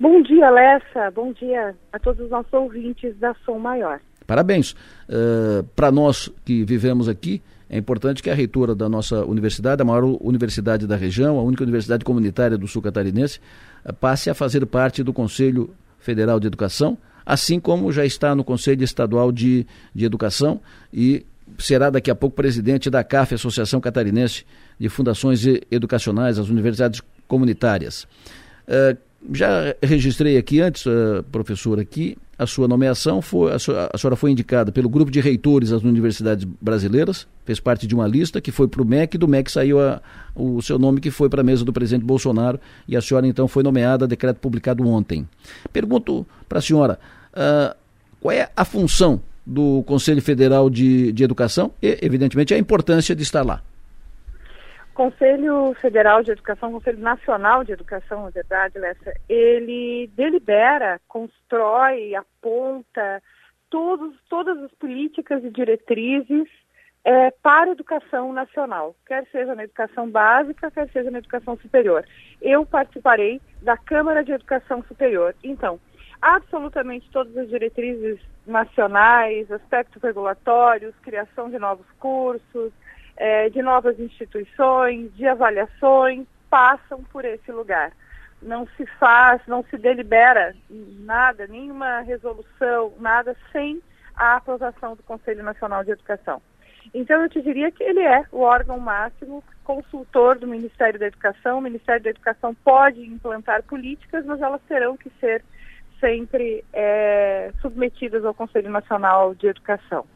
Bom 0.00 0.20
dia, 0.20 0.50
Lessa. 0.50 1.10
Bom 1.14 1.32
dia 1.32 1.76
a 1.92 1.98
todos 1.98 2.24
os 2.24 2.30
nossos 2.30 2.52
ouvintes 2.52 3.16
da 3.18 3.32
Som 3.44 3.60
Maior. 3.60 4.00
Parabéns. 4.26 4.72
Uh, 5.08 5.62
Para 5.76 5.92
nós 5.92 6.28
que 6.44 6.64
vivemos 6.64 7.08
aqui, 7.08 7.40
é 7.70 7.78
importante 7.78 8.20
que 8.20 8.28
a 8.28 8.34
reitora 8.34 8.74
da 8.74 8.88
nossa 8.88 9.24
universidade, 9.24 9.80
a 9.80 9.84
maior 9.84 10.04
universidade 10.20 10.88
da 10.88 10.96
região, 10.96 11.38
a 11.38 11.42
única 11.42 11.62
universidade 11.62 12.04
comunitária 12.04 12.58
do 12.58 12.66
sul 12.66 12.82
catarinense, 12.82 13.38
uh, 13.84 13.92
passe 13.94 14.28
a 14.28 14.34
fazer 14.34 14.66
parte 14.66 15.04
do 15.04 15.12
Conselho 15.12 15.70
Federal 16.00 16.40
de 16.40 16.48
Educação, 16.48 16.98
assim 17.24 17.60
como 17.60 17.92
já 17.92 18.04
está 18.04 18.34
no 18.34 18.42
Conselho 18.42 18.82
Estadual 18.82 19.30
de, 19.30 19.64
de 19.94 20.04
Educação 20.04 20.60
e 20.92 21.24
será 21.58 21.90
daqui 21.90 22.10
a 22.10 22.14
pouco 22.14 22.34
presidente 22.34 22.90
da 22.90 23.04
CAF, 23.04 23.34
Associação 23.34 23.80
Catarinense 23.80 24.44
de 24.78 24.88
Fundações 24.88 25.44
Educacionais, 25.70 26.40
as 26.40 26.48
universidades 26.48 27.00
comunitárias. 27.26 28.06
Uh, 28.68 28.96
já 29.32 29.74
registrei 29.82 30.36
aqui 30.36 30.60
antes, 30.60 30.86
uh, 30.86 31.24
professor, 31.32 31.80
aqui, 31.80 32.16
a 32.38 32.46
sua 32.46 32.68
nomeação, 32.68 33.22
foi, 33.22 33.52
a, 33.52 33.58
sua, 33.58 33.88
a, 33.92 33.96
senhora 33.96 34.14
foi 34.14 34.30
indicada 34.30 34.70
pelo 34.70 34.88
grupo 34.88 35.10
de 35.10 35.20
reitores 35.20 35.70
das 35.70 35.82
universidades 35.82 36.44
brasileiras, 36.60 37.26
fez 37.44 37.58
parte 37.58 37.86
de 37.86 37.94
uma 37.94 38.06
lista 38.06 38.40
que 38.40 38.52
foi 38.52 38.68
para 38.68 38.82
o 38.82 38.84
MEC, 38.84 39.16
do 39.16 39.26
MEC 39.26 39.50
saiu 39.50 39.80
a, 39.80 40.02
o 40.34 40.60
seu 40.60 40.78
nome 40.78 41.00
que 41.00 41.10
foi 41.10 41.28
para 41.28 41.40
a 41.40 41.44
mesa 41.44 41.64
do 41.64 41.72
presidente 41.72 42.04
Bolsonaro 42.04 42.60
e 42.86 42.96
a 42.96 43.00
senhora 43.00 43.26
então 43.26 43.48
foi 43.48 43.62
nomeada, 43.62 44.06
decreto 44.06 44.36
publicado 44.36 44.86
ontem. 44.86 45.26
Pergunto 45.72 46.26
para 46.48 46.58
a 46.58 46.62
senhora, 46.62 46.98
uh, 47.32 47.74
qual 48.20 48.32
é 48.32 48.50
a 48.54 48.64
função 48.64 49.20
do 49.46 49.82
Conselho 49.84 50.20
Federal 50.20 50.68
de, 50.68 51.12
de 51.12 51.24
Educação 51.24 51.70
e, 51.80 51.98
evidentemente, 52.02 52.52
a 52.52 52.58
importância 52.58 53.14
de 53.14 53.22
estar 53.22 53.42
lá? 53.42 53.62
Conselho 54.96 55.74
Federal 55.74 56.22
de 56.22 56.30
Educação, 56.30 56.72
Conselho 56.72 56.98
Nacional 56.98 57.62
de 57.62 57.70
Educação, 57.70 58.22
na 58.22 58.30
verdade, 58.30 58.78
Lessa, 58.78 59.12
ele 59.28 60.10
delibera, 60.16 60.98
constrói, 61.06 62.14
aponta 62.14 63.22
todos, 63.68 64.16
todas 64.26 64.56
as 64.62 64.72
políticas 64.72 65.44
e 65.44 65.50
diretrizes 65.50 66.48
é, 67.04 67.30
para 67.42 67.68
a 67.68 67.72
educação 67.72 68.32
nacional, 68.32 68.96
quer 69.06 69.26
seja 69.30 69.54
na 69.54 69.64
educação 69.64 70.08
básica, 70.08 70.70
quer 70.70 70.88
seja 70.90 71.10
na 71.10 71.18
educação 71.18 71.58
superior. 71.58 72.02
Eu 72.40 72.64
participarei 72.64 73.38
da 73.60 73.76
Câmara 73.76 74.24
de 74.24 74.32
Educação 74.32 74.82
Superior. 74.88 75.34
Então, 75.44 75.78
absolutamente 76.22 77.10
todas 77.10 77.36
as 77.36 77.50
diretrizes 77.50 78.18
nacionais, 78.46 79.52
aspectos 79.52 80.02
regulatórios, 80.02 80.94
criação 81.02 81.50
de 81.50 81.58
novos 81.58 81.86
cursos, 82.00 82.72
é, 83.16 83.48
de 83.48 83.62
novas 83.62 83.98
instituições, 83.98 85.14
de 85.14 85.26
avaliações, 85.26 86.26
passam 86.50 87.02
por 87.04 87.24
esse 87.24 87.50
lugar. 87.50 87.92
Não 88.42 88.66
se 88.76 88.86
faz, 88.98 89.40
não 89.46 89.64
se 89.64 89.78
delibera 89.78 90.54
nada, 90.70 91.46
nenhuma 91.46 92.00
resolução, 92.00 92.92
nada 93.00 93.34
sem 93.50 93.80
a 94.14 94.36
aprovação 94.36 94.94
do 94.94 95.02
Conselho 95.02 95.42
Nacional 95.42 95.82
de 95.84 95.90
Educação. 95.90 96.40
Então, 96.94 97.22
eu 97.22 97.28
te 97.28 97.42
diria 97.42 97.70
que 97.70 97.82
ele 97.82 98.00
é 98.00 98.24
o 98.30 98.40
órgão 98.40 98.78
máximo 98.78 99.42
consultor 99.64 100.38
do 100.38 100.46
Ministério 100.46 100.98
da 100.98 101.06
Educação. 101.06 101.58
O 101.58 101.62
Ministério 101.62 102.02
da 102.02 102.10
Educação 102.10 102.54
pode 102.54 103.00
implantar 103.02 103.62
políticas, 103.64 104.24
mas 104.24 104.40
elas 104.40 104.60
terão 104.68 104.96
que 104.96 105.10
ser 105.20 105.42
sempre 106.00 106.64
é, 106.72 107.50
submetidas 107.60 108.24
ao 108.24 108.34
Conselho 108.34 108.70
Nacional 108.70 109.34
de 109.34 109.48
Educação. 109.48 110.06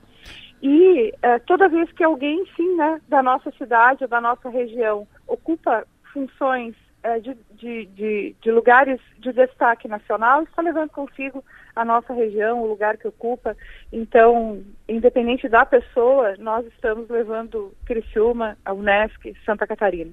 E 0.62 1.12
é, 1.22 1.38
toda 1.40 1.68
vez 1.68 1.90
que 1.92 2.04
alguém, 2.04 2.44
sim, 2.56 2.76
né, 2.76 3.00
da 3.08 3.22
nossa 3.22 3.50
cidade 3.52 4.04
ou 4.04 4.08
da 4.08 4.20
nossa 4.20 4.48
região 4.48 5.06
ocupa 5.26 5.86
funções 6.12 6.74
é, 7.02 7.18
de, 7.18 7.34
de, 7.54 7.86
de, 7.86 8.36
de, 8.42 8.50
lugares 8.50 9.00
de 9.18 9.32
destaque 9.32 9.88
nacional, 9.88 10.42
está 10.42 10.60
levando 10.60 10.90
consigo 10.90 11.42
a 11.74 11.82
nossa 11.82 12.12
região, 12.12 12.62
o 12.62 12.66
lugar 12.66 12.98
que 12.98 13.08
ocupa. 13.08 13.56
Então, 13.90 14.62
independente 14.86 15.48
da 15.48 15.64
pessoa, 15.64 16.34
nós 16.38 16.66
estamos 16.66 17.08
levando 17.08 17.72
Criciúma, 17.86 18.56
a 18.64 18.74
Unesc, 18.74 19.34
Santa 19.46 19.66
Catarina. 19.66 20.12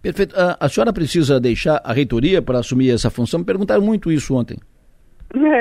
Perfeito. 0.00 0.36
A, 0.38 0.64
a 0.64 0.68
senhora 0.68 0.92
precisa 0.92 1.40
deixar 1.40 1.80
a 1.82 1.92
reitoria 1.92 2.40
para 2.40 2.60
assumir 2.60 2.90
essa 2.90 3.10
função? 3.10 3.40
Me 3.40 3.46
perguntaram 3.46 3.82
muito 3.82 4.12
isso 4.12 4.36
ontem. 4.36 4.58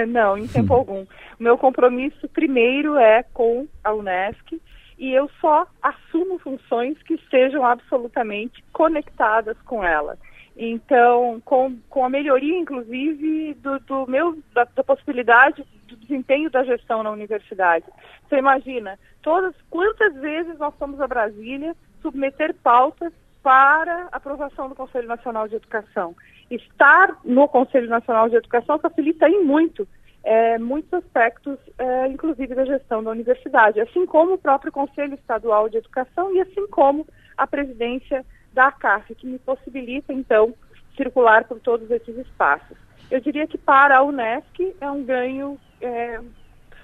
Não, 0.08 0.38
em 0.38 0.48
tempo 0.48 0.74
hum. 0.74 0.78
algum. 0.78 1.02
O 1.02 1.44
meu 1.44 1.58
compromisso 1.58 2.28
primeiro 2.30 2.98
é 2.98 3.24
com 3.34 3.68
a 3.84 3.94
Unesc 3.94 4.62
e 4.98 5.14
eu 5.14 5.30
só 5.40 5.68
assumo 5.82 6.40
funções 6.40 7.02
que 7.04 7.14
estejam 7.16 7.66
absolutamente 7.66 8.64
conectadas 8.74 9.56
com 9.62 9.84
ela. 9.84 10.18
Então, 10.60 11.40
com, 11.46 11.78
com 11.88 12.04
a 12.04 12.10
melhoria, 12.10 12.58
inclusive, 12.58 13.54
do, 13.56 13.80
do 13.82 14.08
meu, 14.08 14.40
da, 14.54 14.64
da, 14.64 14.84
possibilidade 14.84 15.64
do 15.88 15.96
desempenho 15.96 16.50
da 16.50 16.64
gestão 16.64 17.04
na 17.04 17.12
universidade. 17.12 17.86
Você 18.28 18.38
imagina, 18.38 18.98
todas, 19.22 19.54
quantas 19.70 20.16
vezes 20.16 20.58
nós 20.58 20.74
fomos 20.80 21.00
a 21.00 21.08
Brasília 21.08 21.76
submeter 22.02 22.56
pautas 22.56 23.14
para 23.44 24.08
aprovação 24.12 24.68
do 24.68 24.74
Conselho 24.74 25.08
Nacional 25.08 25.48
de 25.48 25.56
Educação. 25.56 26.16
Estar 26.50 27.18
no 27.24 27.48
Conselho 27.48 27.90
Nacional 27.90 28.30
de 28.30 28.36
Educação 28.36 28.80
facilita 28.80 29.28
em 29.28 29.44
muito 29.44 29.88
é, 30.28 30.58
muitos 30.58 30.94
aspectos, 30.94 31.58
é, 31.78 32.08
inclusive 32.08 32.54
da 32.54 32.66
gestão 32.66 33.02
da 33.02 33.12
universidade, 33.12 33.80
assim 33.80 34.06
como 34.06 34.34
o 34.34 34.38
próprio 34.38 34.74
Conselho 34.74 35.14
Estadual 35.14 35.70
de 35.70 35.78
Educação 35.78 36.36
e 36.36 36.42
assim 36.42 36.68
como 36.68 37.08
a 37.38 37.48
presidência 37.48 38.26
da 38.52 38.68
ACAF, 38.68 39.16
que 39.16 39.26
me 39.26 39.40
possibilita, 39.40 40.12
então, 40.12 40.54
circular 40.98 41.46
por 41.46 41.62
todos 41.62 41.90
esses 41.90 42.18
espaços. 42.18 42.76
Eu 43.10 43.22
diria 43.22 43.48
que 43.48 43.58
para 43.58 44.00
a 44.00 44.04
Unesc 44.04 44.76
é 44.82 44.92
um 44.92 45.02
ganho 45.06 45.58
é, 45.80 46.20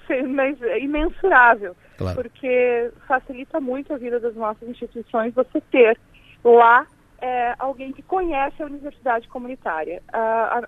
imensurável, 0.80 1.76
claro. 1.98 2.14
porque 2.14 2.90
facilita 3.06 3.60
muito 3.60 3.92
a 3.92 3.98
vida 3.98 4.18
das 4.18 4.34
nossas 4.34 4.66
instituições 4.66 5.34
você 5.34 5.60
ter 5.60 5.98
lá 6.42 6.86
é, 7.24 7.54
alguém 7.58 7.90
que 7.90 8.02
conhece 8.02 8.62
a 8.62 8.66
universidade 8.66 9.26
comunitária. 9.28 10.02
A, 10.12 10.18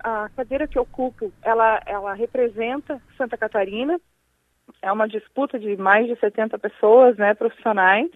a, 0.03 0.23
a, 0.23 0.29
cadeira 0.29 0.67
que 0.67 0.75
eu 0.75 0.81
ocupo, 0.81 1.31
ela, 1.43 1.79
ela 1.85 2.15
representa 2.15 2.99
Santa 3.15 3.37
Catarina, 3.37 4.01
é 4.81 4.91
uma 4.91 5.07
disputa 5.07 5.59
de 5.59 5.77
mais 5.77 6.07
de 6.07 6.19
70 6.19 6.57
pessoas, 6.57 7.15
né, 7.15 7.35
profissionais. 7.35 8.09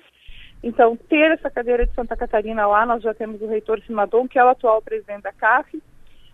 Então, 0.64 0.98
ter 0.98 1.32
essa 1.32 1.52
cadeira 1.52 1.86
de 1.86 1.94
Santa 1.94 2.18
Catarina 2.18 2.66
lá, 2.66 2.84
nós 2.84 3.04
já 3.04 3.14
temos 3.14 3.40
o 3.44 3.48
reitor 3.48 3.80
Simadon, 3.82 4.28
que 4.28 4.40
é 4.40 4.44
o 4.44 4.50
atual 4.50 4.82
presidente 4.82 5.22
da 5.22 5.32
CAF. 5.32 5.80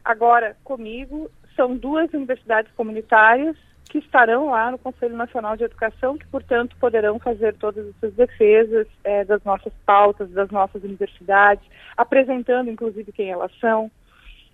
Agora, 0.03 0.55
comigo, 0.63 1.29
são 1.57 1.75
duas 1.75 2.13
universidades 2.13 2.71
comunitárias, 2.71 3.57
que 3.87 3.99
estarão 3.99 4.49
lá 4.49 4.71
no 4.71 4.77
Conselho 4.77 5.15
Nacional 5.15 5.55
de 5.55 5.63
Educação, 5.63 6.17
que, 6.17 6.27
portanto, 6.27 6.75
poderão 6.79 7.17
fazer 7.19 7.55
todas 7.55 7.87
essas 7.89 8.13
defesas 8.13 8.87
é, 9.03 9.23
das 9.23 9.43
nossas 9.43 9.73
pautas, 9.85 10.29
das 10.31 10.49
nossas 10.49 10.83
universidades, 10.83 11.65
apresentando, 11.95 12.69
inclusive, 12.69 13.11
quem 13.11 13.31
elas 13.31 13.51
são. 13.59 13.89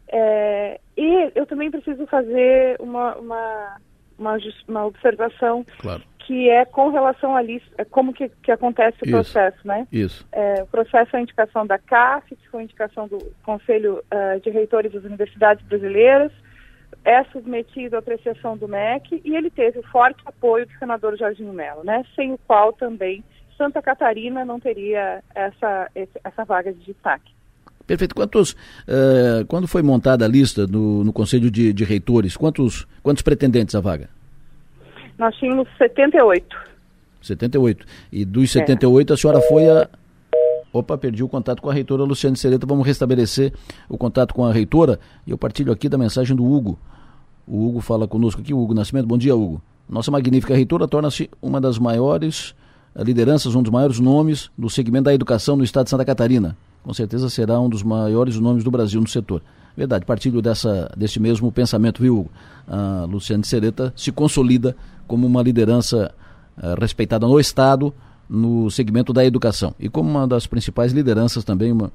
É, 0.07 0.79
e 0.97 1.31
eu 1.35 1.45
também 1.45 1.71
preciso 1.71 2.05
fazer 2.07 2.77
uma, 2.79 3.15
uma, 3.15 3.77
uma, 4.17 4.37
uma 4.67 4.85
observação 4.85 5.65
claro. 5.79 6.03
que 6.19 6.49
é 6.49 6.65
com 6.65 6.89
relação 6.89 7.35
a 7.35 7.41
lista, 7.41 7.69
é 7.77 7.85
como 7.85 8.13
que, 8.13 8.29
que 8.29 8.51
acontece 8.51 8.97
o 9.01 9.05
Isso. 9.05 9.11
processo, 9.11 9.67
né? 9.67 9.87
Isso. 9.91 10.27
É, 10.31 10.61
o 10.63 10.67
processo 10.67 11.15
é 11.15 11.19
a 11.19 11.21
indicação 11.21 11.65
da 11.65 11.79
CAF, 11.79 12.35
que 12.35 12.49
foi 12.49 12.61
a 12.61 12.63
indicação 12.63 13.07
do 13.07 13.17
Conselho 13.43 14.03
uh, 14.13 14.39
de 14.41 14.49
Reitores 14.49 14.91
das 14.91 15.03
Universidades 15.03 15.65
Brasileiras, 15.65 16.31
é 17.05 17.23
submetido 17.25 17.95
à 17.95 17.99
apreciação 17.99 18.57
do 18.57 18.67
MEC 18.67 19.21
e 19.23 19.35
ele 19.35 19.49
teve 19.49 19.79
o 19.79 19.83
forte 19.83 20.21
apoio 20.25 20.65
do 20.65 20.73
senador 20.79 21.17
Jorginho 21.17 21.53
Mello, 21.53 21.83
né? 21.83 22.03
Sem 22.15 22.33
o 22.33 22.39
qual 22.47 22.71
também 22.73 23.23
Santa 23.57 23.81
Catarina 23.81 24.45
não 24.45 24.59
teria 24.59 25.21
essa, 25.35 25.89
essa 26.23 26.45
vaga 26.45 26.73
de 26.73 26.79
destaque. 26.85 27.31
Perfeito. 27.85 28.15
Quantos, 28.15 28.53
uh, 28.53 29.45
quando 29.47 29.67
foi 29.67 29.81
montada 29.81 30.25
a 30.25 30.27
lista 30.27 30.65
no, 30.65 31.03
no 31.03 31.11
Conselho 31.11 31.51
de, 31.51 31.73
de, 31.73 31.83
Reitores, 31.83 32.37
quantos, 32.37 32.87
quantos 33.01 33.21
pretendentes 33.21 33.75
à 33.75 33.81
vaga? 33.81 34.09
Nós 35.17 35.35
tínhamos 35.35 35.67
78. 35.77 36.55
78. 37.21 37.85
E 38.11 38.25
dos 38.25 38.51
78, 38.51 39.11
é. 39.11 39.13
a 39.13 39.17
senhora 39.17 39.41
foi 39.41 39.69
a. 39.69 39.89
Opa, 40.73 40.97
perdi 40.97 41.23
o 41.23 41.29
contato 41.29 41.61
com 41.61 41.69
a 41.69 41.73
reitora 41.73 42.03
Luciane 42.03 42.35
Sereta. 42.35 42.65
Vamos 42.65 42.85
restabelecer 42.85 43.53
o 43.87 43.97
contato 43.97 44.33
com 44.33 44.43
a 44.43 44.51
reitora. 44.51 44.99
E 45.25 45.31
eu 45.31 45.37
partilho 45.37 45.71
aqui 45.71 45.87
da 45.87 45.97
mensagem 45.97 46.35
do 46.35 46.43
Hugo. 46.43 46.77
O 47.47 47.67
Hugo 47.67 47.79
fala 47.79 48.07
conosco 48.07 48.41
aqui, 48.41 48.53
Hugo 48.53 48.73
Nascimento. 48.73 49.05
Bom 49.05 49.17
dia, 49.17 49.35
Hugo. 49.35 49.61
Nossa 49.87 50.09
magnífica 50.09 50.55
reitora 50.55 50.87
torna-se 50.87 51.29
uma 51.41 51.61
das 51.61 51.77
maiores 51.77 52.55
lideranças, 52.95 53.53
um 53.53 53.61
dos 53.61 53.71
maiores 53.71 53.99
nomes 53.99 54.49
do 54.57 54.69
segmento 54.69 55.05
da 55.05 55.13
educação 55.13 55.55
no 55.55 55.63
estado 55.63 55.85
de 55.85 55.91
Santa 55.91 56.03
Catarina 56.03 56.57
com 56.83 56.93
certeza 56.93 57.29
será 57.29 57.59
um 57.59 57.69
dos 57.69 57.81
maiores 57.81 58.37
nomes 58.37 58.63
do 58.63 58.69
Brasil 58.69 58.99
no 58.99 59.07
setor. 59.07 59.41
Verdade, 59.75 60.05
partilho 60.05 60.41
dessa, 60.41 60.91
desse 60.95 61.19
mesmo 61.19 61.51
pensamento, 61.51 62.01
viu, 62.01 62.19
Hugo? 62.19 62.31
A 62.67 63.05
Luciane 63.09 63.43
Sereta 63.43 63.91
se 63.95 64.11
consolida 64.11 64.75
como 65.07 65.25
uma 65.25 65.41
liderança 65.41 66.13
uh, 66.57 66.79
respeitada 66.79 67.25
no 67.25 67.39
Estado, 67.39 67.93
no 68.29 68.69
segmento 68.71 69.11
da 69.11 69.25
educação. 69.25 69.75
E 69.79 69.89
como 69.89 70.09
uma 70.09 70.27
das 70.27 70.47
principais 70.47 70.91
lideranças 70.91 71.43
também, 71.43 71.71
uma, 71.71 71.91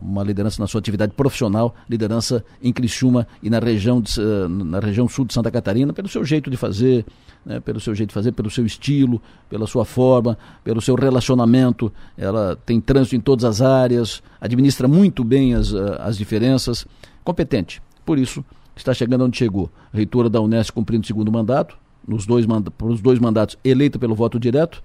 uma 0.00 0.22
liderança 0.22 0.60
na 0.60 0.66
sua 0.66 0.78
atividade 0.78 1.12
profissional, 1.12 1.74
liderança 1.88 2.44
em 2.62 2.72
Criciúma 2.72 3.26
e 3.42 3.48
na 3.48 3.58
região, 3.58 4.00
de, 4.00 4.12
na 4.48 4.78
região 4.78 5.08
sul 5.08 5.24
de 5.24 5.32
Santa 5.34 5.50
Catarina, 5.50 5.92
pelo 5.92 6.08
seu 6.08 6.24
jeito 6.24 6.50
de 6.50 6.56
fazer, 6.56 7.04
né, 7.44 7.60
pelo 7.60 7.80
seu 7.80 7.94
jeito 7.94 8.10
de 8.10 8.14
fazer, 8.14 8.32
pelo 8.32 8.50
seu 8.50 8.64
estilo, 8.64 9.20
pela 9.48 9.66
sua 9.66 9.84
forma, 9.84 10.38
pelo 10.62 10.80
seu 10.80 10.94
relacionamento. 10.94 11.92
Ela 12.16 12.56
tem 12.64 12.80
trânsito 12.80 13.16
em 13.16 13.20
todas 13.20 13.44
as 13.44 13.60
áreas, 13.60 14.22
administra 14.40 14.86
muito 14.86 15.24
bem 15.24 15.54
as, 15.54 15.72
as 15.74 16.16
diferenças, 16.16 16.86
competente. 17.24 17.82
Por 18.04 18.18
isso, 18.18 18.44
está 18.76 18.92
chegando 18.92 19.24
onde 19.24 19.36
chegou. 19.36 19.70
Reitora 19.92 20.28
da 20.28 20.40
Unesco 20.40 20.74
cumprindo 20.74 21.04
o 21.04 21.06
segundo 21.06 21.32
mandato, 21.32 21.76
nos 22.06 22.26
dois, 22.26 22.46
os 22.82 23.00
dois 23.00 23.18
mandatos 23.18 23.56
eleita 23.64 23.98
pelo 23.98 24.14
voto 24.14 24.38
direto. 24.38 24.82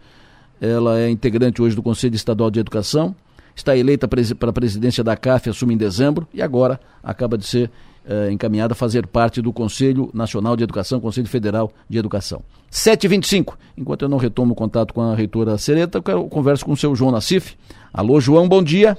Ela 0.61 0.99
é 0.99 1.09
integrante 1.09 1.61
hoje 1.61 1.75
do 1.75 1.83
Conselho 1.83 2.15
Estadual 2.15 2.51
de 2.51 2.59
Educação, 2.59 3.15
está 3.55 3.75
eleita 3.75 4.07
para 4.07 4.49
a 4.49 4.53
presidência 4.53 5.03
da 5.03 5.15
CAF, 5.15 5.49
assume 5.49 5.73
em 5.73 5.77
dezembro 5.77 6.27
e 6.33 6.41
agora 6.41 6.79
acaba 7.03 7.37
de 7.37 7.45
ser 7.45 7.69
eh, 8.05 8.31
encaminhada 8.31 8.73
a 8.73 8.75
fazer 8.75 9.05
parte 9.05 9.41
do 9.41 9.53
Conselho 9.53 10.09
Nacional 10.13 10.55
de 10.55 10.63
Educação, 10.63 10.99
Conselho 10.99 11.27
Federal 11.27 11.71
de 11.87 11.97
Educação. 11.97 12.41
7h25, 12.71 13.53
enquanto 13.77 14.03
eu 14.03 14.09
não 14.09 14.17
retomo 14.17 14.53
o 14.53 14.55
contato 14.55 14.93
com 14.93 15.01
a 15.01 15.15
reitora 15.15 15.57
Sereta, 15.57 16.01
eu 16.07 16.25
converso 16.25 16.65
com 16.65 16.71
o 16.71 16.77
seu 16.77 16.95
João 16.95 17.11
Nassif. 17.11 17.55
Alô, 17.93 18.19
João, 18.19 18.47
bom 18.47 18.63
dia. 18.63 18.97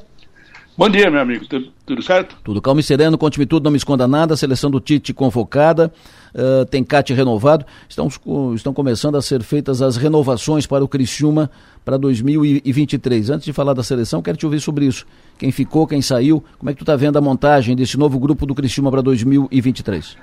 Bom 0.81 0.89
dia, 0.89 1.11
meu 1.11 1.21
amigo. 1.21 1.47
Tudo, 1.47 1.71
tudo 1.85 2.03
certo? 2.03 2.39
Tudo 2.43 2.63
calmo 2.63 2.81
e 2.81 2.83
sereno, 2.83 3.19
conte-me 3.19 3.45
tudo, 3.45 3.65
não 3.65 3.71
me 3.71 3.77
esconda 3.77 4.09
nada. 4.09 4.33
A 4.33 4.37
seleção 4.37 4.71
do 4.71 4.81
Tite 4.81 5.13
convocada, 5.13 5.93
uh, 6.35 6.65
tem 6.65 6.83
CAT 6.83 7.13
renovado. 7.13 7.67
Estão, 7.87 8.09
estão 8.55 8.73
começando 8.73 9.17
a 9.17 9.21
ser 9.21 9.43
feitas 9.43 9.83
as 9.83 9.99
renovações 9.99 10.67
para 10.67 10.83
o 10.83 10.89
Criciúma 10.89 11.51
para 11.85 11.99
2023. 11.99 13.29
Antes 13.29 13.45
de 13.45 13.53
falar 13.53 13.75
da 13.75 13.83
seleção, 13.83 14.23
quero 14.23 14.39
te 14.39 14.47
ouvir 14.47 14.59
sobre 14.59 14.87
isso. 14.87 15.07
Quem 15.39 15.53
ficou, 15.53 15.87
quem 15.87 16.01
saiu, 16.01 16.43
como 16.59 16.71
é 16.71 16.73
que 16.73 16.79
tu 16.79 16.85
está 16.85 16.97
vendo 16.97 17.19
a 17.19 17.21
montagem 17.21 17.77
desse 17.77 17.99
novo 17.99 18.19
grupo 18.19 18.47
do 18.47 18.55
Criciúma 18.55 18.91
para 18.91 19.03
2023? 19.03 20.17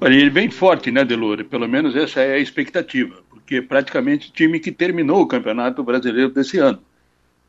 Olha, 0.00 0.14
ele 0.14 0.30
vem 0.30 0.50
forte, 0.50 0.90
né, 0.90 1.04
Delore? 1.04 1.44
Pelo 1.44 1.68
menos 1.68 1.94
essa 1.94 2.22
é 2.22 2.34
a 2.34 2.40
expectativa, 2.40 3.18
porque 3.30 3.62
praticamente 3.62 4.30
o 4.30 4.32
time 4.32 4.58
que 4.58 4.72
terminou 4.72 5.20
o 5.22 5.28
Campeonato 5.28 5.84
Brasileiro 5.84 6.32
desse 6.32 6.58
ano. 6.58 6.80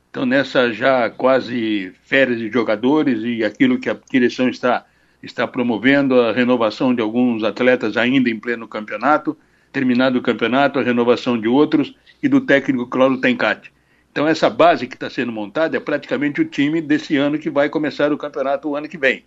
Então, 0.09 0.25
nessa 0.25 0.71
já 0.71 1.09
quase 1.09 1.93
férias 2.03 2.39
de 2.39 2.49
jogadores 2.49 3.19
e 3.23 3.43
aquilo 3.43 3.77
que 3.77 3.89
a 3.89 3.97
direção 4.09 4.49
está, 4.49 4.85
está 5.21 5.47
promovendo, 5.47 6.19
a 6.19 6.31
renovação 6.31 6.93
de 6.93 7.01
alguns 7.01 7.43
atletas 7.43 7.97
ainda 7.97 8.29
em 8.29 8.39
pleno 8.39 8.67
campeonato, 8.67 9.37
terminado 9.71 10.17
o 10.17 10.21
campeonato, 10.21 10.79
a 10.79 10.83
renovação 10.83 11.39
de 11.39 11.47
outros 11.47 11.93
e 12.23 12.27
do 12.27 12.41
técnico 12.41 12.87
Cláudio 12.87 13.21
Tencati. 13.21 13.71
Então, 14.11 14.27
essa 14.27 14.49
base 14.49 14.87
que 14.87 14.95
está 14.95 15.09
sendo 15.09 15.31
montada 15.31 15.77
é 15.77 15.79
praticamente 15.79 16.41
o 16.41 16.45
time 16.45 16.81
desse 16.81 17.15
ano 17.17 17.37
que 17.37 17.49
vai 17.49 17.69
começar 17.69 18.11
o 18.11 18.17
campeonato 18.17 18.69
o 18.69 18.75
ano 18.75 18.87
que 18.87 18.97
vem. 18.97 19.23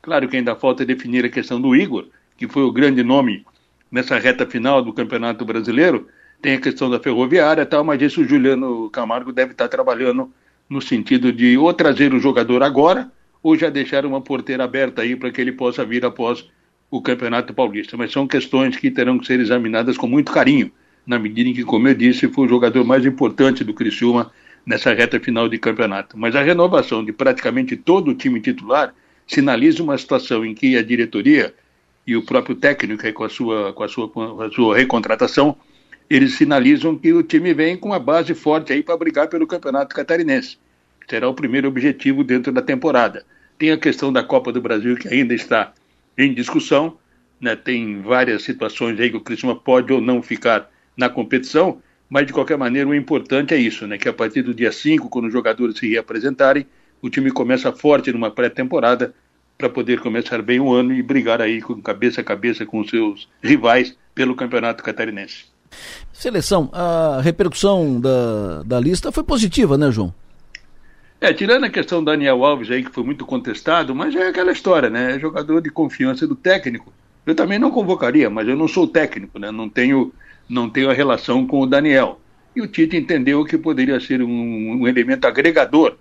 Claro 0.00 0.28
que 0.28 0.36
ainda 0.36 0.56
falta 0.56 0.84
definir 0.84 1.24
a 1.24 1.28
questão 1.28 1.60
do 1.60 1.76
Igor, 1.76 2.08
que 2.36 2.48
foi 2.48 2.64
o 2.64 2.72
grande 2.72 3.04
nome 3.04 3.46
nessa 3.88 4.18
reta 4.18 4.44
final 4.44 4.82
do 4.82 4.92
Campeonato 4.92 5.44
Brasileiro, 5.44 6.08
tem 6.42 6.54
a 6.54 6.60
questão 6.60 6.90
da 6.90 6.98
ferroviária 6.98 7.62
e 7.62 7.66
tal, 7.66 7.84
mas 7.84 8.02
isso 8.02 8.20
o 8.20 8.28
Juliano 8.28 8.90
Camargo 8.90 9.32
deve 9.32 9.52
estar 9.52 9.68
trabalhando 9.68 10.30
no 10.68 10.82
sentido 10.82 11.32
de 11.32 11.56
ou 11.56 11.72
trazer 11.72 12.12
o 12.12 12.18
jogador 12.18 12.64
agora, 12.64 13.10
ou 13.40 13.56
já 13.56 13.70
deixar 13.70 14.04
uma 14.04 14.20
porteira 14.20 14.64
aberta 14.64 15.02
aí 15.02 15.14
para 15.14 15.30
que 15.30 15.40
ele 15.40 15.52
possa 15.52 15.84
vir 15.84 16.04
após 16.04 16.44
o 16.90 17.00
Campeonato 17.00 17.54
Paulista. 17.54 17.96
Mas 17.96 18.10
são 18.10 18.26
questões 18.26 18.76
que 18.76 18.90
terão 18.90 19.18
que 19.18 19.26
ser 19.26 19.38
examinadas 19.38 19.96
com 19.96 20.08
muito 20.08 20.32
carinho, 20.32 20.70
na 21.06 21.18
medida 21.18 21.48
em 21.48 21.54
que, 21.54 21.64
como 21.64 21.86
eu 21.86 21.94
disse, 21.94 22.28
foi 22.28 22.46
o 22.46 22.48
jogador 22.48 22.84
mais 22.84 23.06
importante 23.06 23.62
do 23.62 23.72
Criciúma 23.72 24.32
nessa 24.66 24.92
reta 24.92 25.20
final 25.20 25.48
de 25.48 25.58
campeonato. 25.58 26.18
Mas 26.18 26.34
a 26.34 26.42
renovação 26.42 27.04
de 27.04 27.12
praticamente 27.12 27.76
todo 27.76 28.10
o 28.10 28.14
time 28.14 28.40
titular 28.40 28.92
sinaliza 29.26 29.82
uma 29.82 29.96
situação 29.96 30.44
em 30.44 30.54
que 30.54 30.76
a 30.76 30.82
diretoria 30.82 31.54
e 32.04 32.16
o 32.16 32.22
próprio 32.22 32.56
técnico, 32.56 33.12
com 33.12 33.24
a 33.24 33.28
sua, 33.28 33.72
com 33.72 33.82
a 33.82 33.88
sua, 33.88 34.08
com 34.08 34.42
a 34.42 34.50
sua 34.50 34.76
recontratação, 34.76 35.56
eles 36.14 36.34
sinalizam 36.34 36.94
que 36.94 37.10
o 37.10 37.22
time 37.22 37.54
vem 37.54 37.74
com 37.74 37.88
uma 37.88 37.98
base 37.98 38.34
forte 38.34 38.70
aí 38.70 38.82
para 38.82 38.96
brigar 38.98 39.28
pelo 39.28 39.46
Campeonato 39.46 39.94
Catarinense. 39.94 40.58
Será 41.08 41.26
o 41.26 41.32
primeiro 41.32 41.68
objetivo 41.68 42.22
dentro 42.22 42.52
da 42.52 42.60
temporada. 42.60 43.24
Tem 43.58 43.70
a 43.70 43.78
questão 43.78 44.12
da 44.12 44.22
Copa 44.22 44.52
do 44.52 44.60
Brasil 44.60 44.94
que 44.96 45.08
ainda 45.08 45.32
está 45.32 45.72
em 46.18 46.34
discussão, 46.34 46.98
né? 47.40 47.56
Tem 47.56 48.02
várias 48.02 48.42
situações 48.42 49.00
aí 49.00 49.08
que 49.08 49.16
o 49.16 49.22
Criciúma 49.22 49.56
pode 49.56 49.90
ou 49.90 50.02
não 50.02 50.22
ficar 50.22 50.70
na 50.94 51.08
competição, 51.08 51.80
mas 52.10 52.26
de 52.26 52.32
qualquer 52.34 52.58
maneira 52.58 52.90
o 52.90 52.94
importante 52.94 53.54
é 53.54 53.56
isso, 53.56 53.86
né? 53.86 53.96
Que 53.96 54.08
a 54.08 54.12
partir 54.12 54.42
do 54.42 54.52
dia 54.52 54.70
5, 54.70 55.08
quando 55.08 55.28
os 55.28 55.32
jogadores 55.32 55.78
se 55.78 55.88
reapresentarem, 55.88 56.66
o 57.00 57.08
time 57.08 57.30
começa 57.30 57.72
forte 57.72 58.12
numa 58.12 58.30
pré-temporada 58.30 59.14
para 59.56 59.70
poder 59.70 60.00
começar 60.00 60.42
bem 60.42 60.60
o 60.60 60.74
ano 60.74 60.92
e 60.92 61.02
brigar 61.02 61.40
aí 61.40 61.62
com 61.62 61.80
cabeça 61.80 62.20
a 62.20 62.24
cabeça 62.24 62.66
com 62.66 62.80
os 62.80 62.90
seus 62.90 63.30
rivais 63.42 63.96
pelo 64.14 64.34
Campeonato 64.34 64.82
Catarinense. 64.82 65.52
Seleção, 66.22 66.70
a 66.72 67.20
repercussão 67.20 68.00
da, 68.00 68.62
da 68.62 68.78
lista 68.78 69.10
foi 69.10 69.24
positiva, 69.24 69.76
né, 69.76 69.90
João? 69.90 70.14
É, 71.20 71.32
tirando 71.32 71.64
a 71.64 71.68
questão 71.68 71.98
do 71.98 72.12
Daniel 72.12 72.44
Alves 72.44 72.70
aí, 72.70 72.84
que 72.84 72.92
foi 72.92 73.02
muito 73.02 73.26
contestado, 73.26 73.92
mas 73.92 74.14
é 74.14 74.28
aquela 74.28 74.52
história, 74.52 74.88
né? 74.88 75.16
É 75.16 75.18
jogador 75.18 75.60
de 75.60 75.68
confiança 75.68 76.24
do 76.24 76.36
técnico. 76.36 76.92
Eu 77.26 77.34
também 77.34 77.58
não 77.58 77.72
convocaria, 77.72 78.30
mas 78.30 78.46
eu 78.46 78.54
não 78.54 78.68
sou 78.68 78.86
técnico, 78.86 79.36
né? 79.36 79.50
Não 79.50 79.68
tenho, 79.68 80.12
não 80.48 80.70
tenho 80.70 80.90
a 80.90 80.92
relação 80.92 81.44
com 81.44 81.60
o 81.60 81.66
Daniel. 81.66 82.20
E 82.54 82.62
o 82.62 82.68
Tite 82.68 82.96
entendeu 82.96 83.44
que 83.44 83.58
poderia 83.58 83.98
ser 83.98 84.22
um, 84.22 84.80
um 84.80 84.86
elemento 84.86 85.24
agregador 85.26 85.96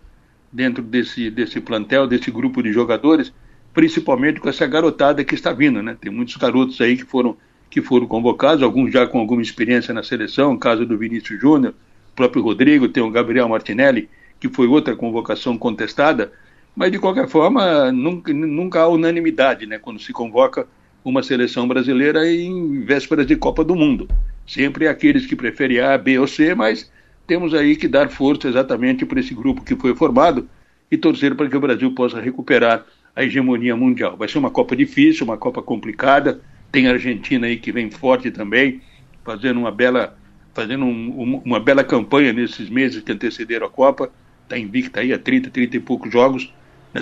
dentro 0.53 0.83
desse, 0.83 1.31
desse 1.31 1.59
plantel, 1.59 2.05
desse 2.05 2.29
grupo 2.29 2.61
de 2.61 2.71
jogadores, 2.71 3.33
principalmente 3.73 4.39
com 4.39 4.49
essa 4.49 4.67
garotada 4.67 5.23
que 5.23 5.33
está 5.33 5.51
vindo, 5.51 5.81
né? 5.81 5.97
Tem 5.99 6.11
muitos 6.11 6.37
garotos 6.37 6.79
aí 6.79 6.95
que 6.95 7.05
foram 7.05 7.35
que 7.71 7.81
foram 7.81 8.05
convocados, 8.05 8.61
alguns 8.61 8.91
já 8.91 9.07
com 9.07 9.17
alguma 9.17 9.41
experiência 9.41 9.93
na 9.93 10.03
seleção, 10.03 10.57
caso 10.57 10.85
do 10.85 10.97
Vinícius 10.97 11.39
Júnior, 11.39 11.73
próprio 12.13 12.43
Rodrigo, 12.43 12.89
tem 12.89 13.01
o 13.01 13.09
Gabriel 13.09 13.47
Martinelli, 13.47 14.09
que 14.39 14.49
foi 14.49 14.67
outra 14.67 14.93
convocação 14.95 15.57
contestada, 15.57 16.33
mas 16.75 16.91
de 16.91 16.99
qualquer 16.99 17.29
forma 17.29 17.89
nunca, 17.91 18.33
nunca 18.33 18.81
há 18.81 18.87
unanimidade 18.87 19.65
né, 19.65 19.79
quando 19.79 20.01
se 20.01 20.11
convoca 20.11 20.67
uma 21.03 21.23
seleção 21.23 21.67
brasileira 21.67 22.29
em 22.29 22.81
vésperas 22.81 23.25
de 23.25 23.37
Copa 23.37 23.63
do 23.63 23.75
Mundo. 23.75 24.07
Sempre 24.45 24.87
aqueles 24.87 25.25
que 25.25 25.35
preferem 25.35 25.79
A, 25.79 25.97
B 25.97 26.19
ou 26.19 26.27
C, 26.27 26.53
mas 26.53 26.91
temos 27.25 27.53
aí 27.53 27.77
que 27.77 27.87
dar 27.87 28.09
força 28.09 28.49
exatamente 28.49 29.05
para 29.05 29.19
esse 29.19 29.33
grupo 29.33 29.63
que 29.63 29.75
foi 29.75 29.95
formado 29.95 30.47
e 30.91 30.97
torcer 30.97 31.35
para 31.35 31.47
que 31.47 31.55
o 31.55 31.61
Brasil 31.61 31.93
possa 31.95 32.19
recuperar 32.19 32.85
a 33.15 33.23
hegemonia 33.23 33.75
mundial. 33.75 34.17
Vai 34.17 34.27
ser 34.27 34.37
uma 34.37 34.51
Copa 34.51 34.75
difícil, 34.75 35.25
uma 35.25 35.37
Copa 35.37 35.61
complicada, 35.61 36.41
Tem 36.71 36.87
a 36.87 36.91
Argentina 36.91 37.47
aí 37.47 37.57
que 37.57 37.71
vem 37.71 37.89
forte 37.91 38.31
também, 38.31 38.81
fazendo 39.23 39.59
uma 39.59 39.71
bela, 39.71 40.17
fazendo 40.53 40.85
um, 40.85 41.41
uma 41.43 41.59
bela 41.59 41.83
campanha 41.83 42.31
nesses 42.31 42.69
meses 42.69 43.03
que 43.03 43.11
antecederam 43.11 43.67
a 43.67 43.69
Copa. 43.69 44.11
Está 44.43 44.57
invicta 44.57 45.01
aí 45.01 45.13
a 45.13 45.19
30, 45.19 45.49
30 45.49 45.77
e 45.77 45.79
poucos 45.79 46.11
jogos. 46.11 46.53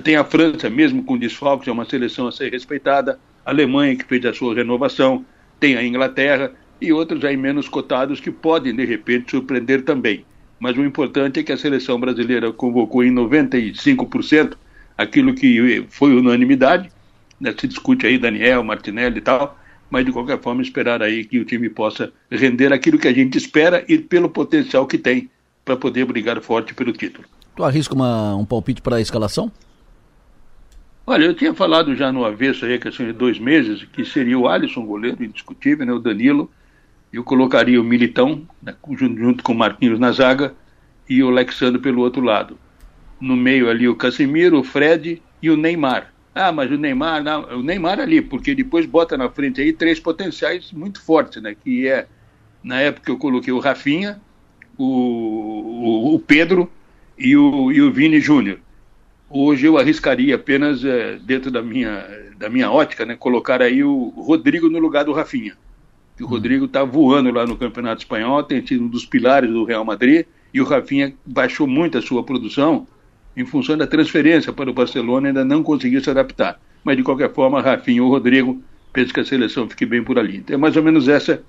Tem 0.04 0.16
a 0.16 0.24
França, 0.24 0.70
mesmo 0.70 1.04
com 1.04 1.18
desfalques, 1.18 1.68
é 1.68 1.72
uma 1.72 1.86
seleção 1.86 2.28
a 2.28 2.32
ser 2.32 2.52
respeitada. 2.52 3.20
A 3.46 3.52
Alemanha, 3.52 3.96
que 3.96 4.06
fez 4.06 4.24
a 4.26 4.34
sua 4.34 4.54
renovação. 4.54 5.26
Tem 5.60 5.76
a 5.76 5.84
Inglaterra 5.84 6.52
e 6.82 6.94
outros 6.94 7.24
aí 7.26 7.36
menos 7.36 7.68
cotados 7.68 8.20
que 8.20 8.32
podem, 8.32 8.76
de 8.76 8.86
repente, 8.86 9.32
surpreender 9.32 9.84
também. 9.84 10.26
Mas 10.60 10.78
o 10.78 10.84
importante 10.84 11.40
é 11.40 11.44
que 11.44 11.52
a 11.52 11.58
seleção 11.58 12.00
brasileira 12.00 12.52
convocou 12.52 13.04
em 13.04 13.12
95% 13.14 14.56
aquilo 14.98 15.34
que 15.34 15.86
foi 15.90 16.16
unanimidade. 16.16 16.92
Se 17.58 17.68
discute 17.68 18.06
aí 18.06 18.18
Daniel, 18.18 18.64
Martinelli 18.64 19.20
e 19.20 19.22
tal, 19.22 19.58
mas 19.90 20.06
de 20.06 20.12
qualquer 20.12 20.40
forma 20.40 20.62
esperar 20.62 21.02
aí 21.02 21.26
que 21.26 21.40
o 21.40 21.46
time 21.46 21.70
possa 21.70 22.12
render 22.30 22.72
aquilo 22.72 22.98
que 22.98 23.08
a 23.08 23.14
gente 23.14 23.38
espera 23.38 23.84
e 23.88 23.98
pelo 23.98 24.30
potencial 24.30 24.86
que 24.86 24.98
tem 24.98 25.30
para 25.66 25.76
poder 25.76 26.06
brigar 26.06 26.40
forte 26.42 26.74
pelo 26.74 26.92
título. 26.92 27.28
Tu 27.56 27.64
arrisca 27.64 27.94
uma, 27.94 28.36
um 28.36 28.46
palpite 28.46 28.82
para 28.82 28.98
a 28.98 29.02
escalação? 29.02 29.52
Olha, 31.06 31.26
eu 31.26 31.34
tinha 31.34 31.54
falado 31.54 31.96
já 31.96 32.12
no 32.12 32.24
avesso 32.24 32.66
aí, 32.66 32.78
questão 32.78 33.06
de 33.06 33.14
dois 33.14 33.40
meses, 33.40 33.84
que 33.92 34.06
seria 34.06 34.38
o 34.38 34.48
Alisson, 34.48 34.86
goleiro 34.86 35.24
indiscutível, 35.24 35.86
né, 35.86 35.92
o 35.92 36.00
Danilo, 36.00 36.50
eu 37.12 37.24
colocaria 37.24 37.82
o 37.82 37.84
Militão, 37.84 38.48
né, 38.62 38.76
junto 38.96 39.44
com 39.44 39.54
o 39.54 39.58
Marquinhos 39.58 40.00
na 40.00 40.12
zaga, 40.12 40.54
e 41.10 41.24
o 41.24 41.30
Alexandre 41.30 41.82
pelo 41.82 42.02
outro 42.02 42.22
lado. 42.22 42.60
No 43.20 43.36
meio 43.36 43.70
ali 43.70 43.88
o 43.88 43.96
Casemiro, 43.96 44.60
o 44.60 44.64
Fred 44.64 45.22
e 45.42 45.50
o 45.50 45.58
Neymar. 45.58 46.14
Ah, 46.34 46.52
mas 46.52 46.72
o 46.72 46.78
Neymar, 46.78 47.24
não, 47.24 47.60
o 47.60 47.64
Neymar 47.64 48.00
ali, 48.00 48.22
porque 48.22 48.54
depois 48.54 48.86
bota 48.86 49.18
na 49.18 49.30
frente 49.30 49.62
aí 49.62 49.74
três 49.74 50.00
potenciais 50.00 50.72
muito 50.72 51.02
fortes, 51.02 51.42
né? 51.42 51.56
Que 51.56 51.88
é, 51.88 52.08
na 52.64 52.80
época 52.80 53.12
eu 53.12 53.18
coloquei 53.18 53.52
o 53.52 53.60
Rafinha, 53.60 54.22
o, 54.78 54.86
o, 54.86 56.16
o 56.16 56.20
Pedro 56.20 56.72
e 57.18 57.36
o, 57.36 57.72
e 57.72 57.82
o 57.82 57.92
Vini 57.92 58.20
Júnior. 58.20 58.60
Hoje 59.30 59.66
eu 59.66 59.78
arriscaria 59.78 60.36
apenas, 60.36 60.84
é, 60.84 61.18
dentro 61.18 61.52
da 61.52 61.62
minha, 61.62 62.06
da 62.38 62.50
minha 62.50 62.72
ótica, 62.72 63.06
né, 63.06 63.16
colocar 63.16 63.62
aí 63.62 63.84
o 63.84 64.10
Rodrigo 64.16 64.70
no 64.70 64.80
lugar 64.80 65.06
do 65.06 65.14
Rafinha 65.14 65.56
que 66.20 66.24
o 66.26 66.28
Rodrigo 66.28 66.66
está 66.66 66.84
voando 66.84 67.32
lá 67.32 67.48
no 67.48 67.56
Campeonato 67.56 68.02
Espanhol, 68.02 68.44
tem 68.44 68.66
sido 68.68 68.84
um 68.84 68.90
dos 68.90 69.06
pilares 69.06 69.50
do 69.50 69.64
Real 69.64 69.86
Madrid, 69.86 70.26
e 70.54 70.60
o 70.60 70.66
Rafinha 70.66 71.14
baixou 71.26 71.66
muito 71.66 71.98
a 71.98 72.02
sua 72.02 72.22
produção 72.24 72.86
em 73.40 73.46
função 73.46 73.78
da 73.78 73.88
transferência 73.88 74.52
para 74.52 74.70
o 74.70 74.74
Barcelona, 74.74 75.30
ainda 75.30 75.46
não 75.46 75.64
conseguiu 75.64 76.04
se 76.04 76.10
adaptar. 76.10 76.60
Mas 76.84 76.98
de 76.98 77.04
qualquer 77.04 77.32
forma, 77.34 77.62
Rafinha 77.62 78.04
ou 78.04 78.10
Rodrigo, 78.10 78.62
penso 78.92 79.14
que 79.14 79.20
a 79.22 79.26
seleção 79.26 79.70
fique 79.70 79.86
bem 79.86 80.04
por 80.04 80.20
ali. 80.20 80.38
Então 80.38 80.54
é 80.54 80.58
mais 80.58 80.76
ou 80.76 80.84
menos 80.84 81.08
essa 81.08 81.42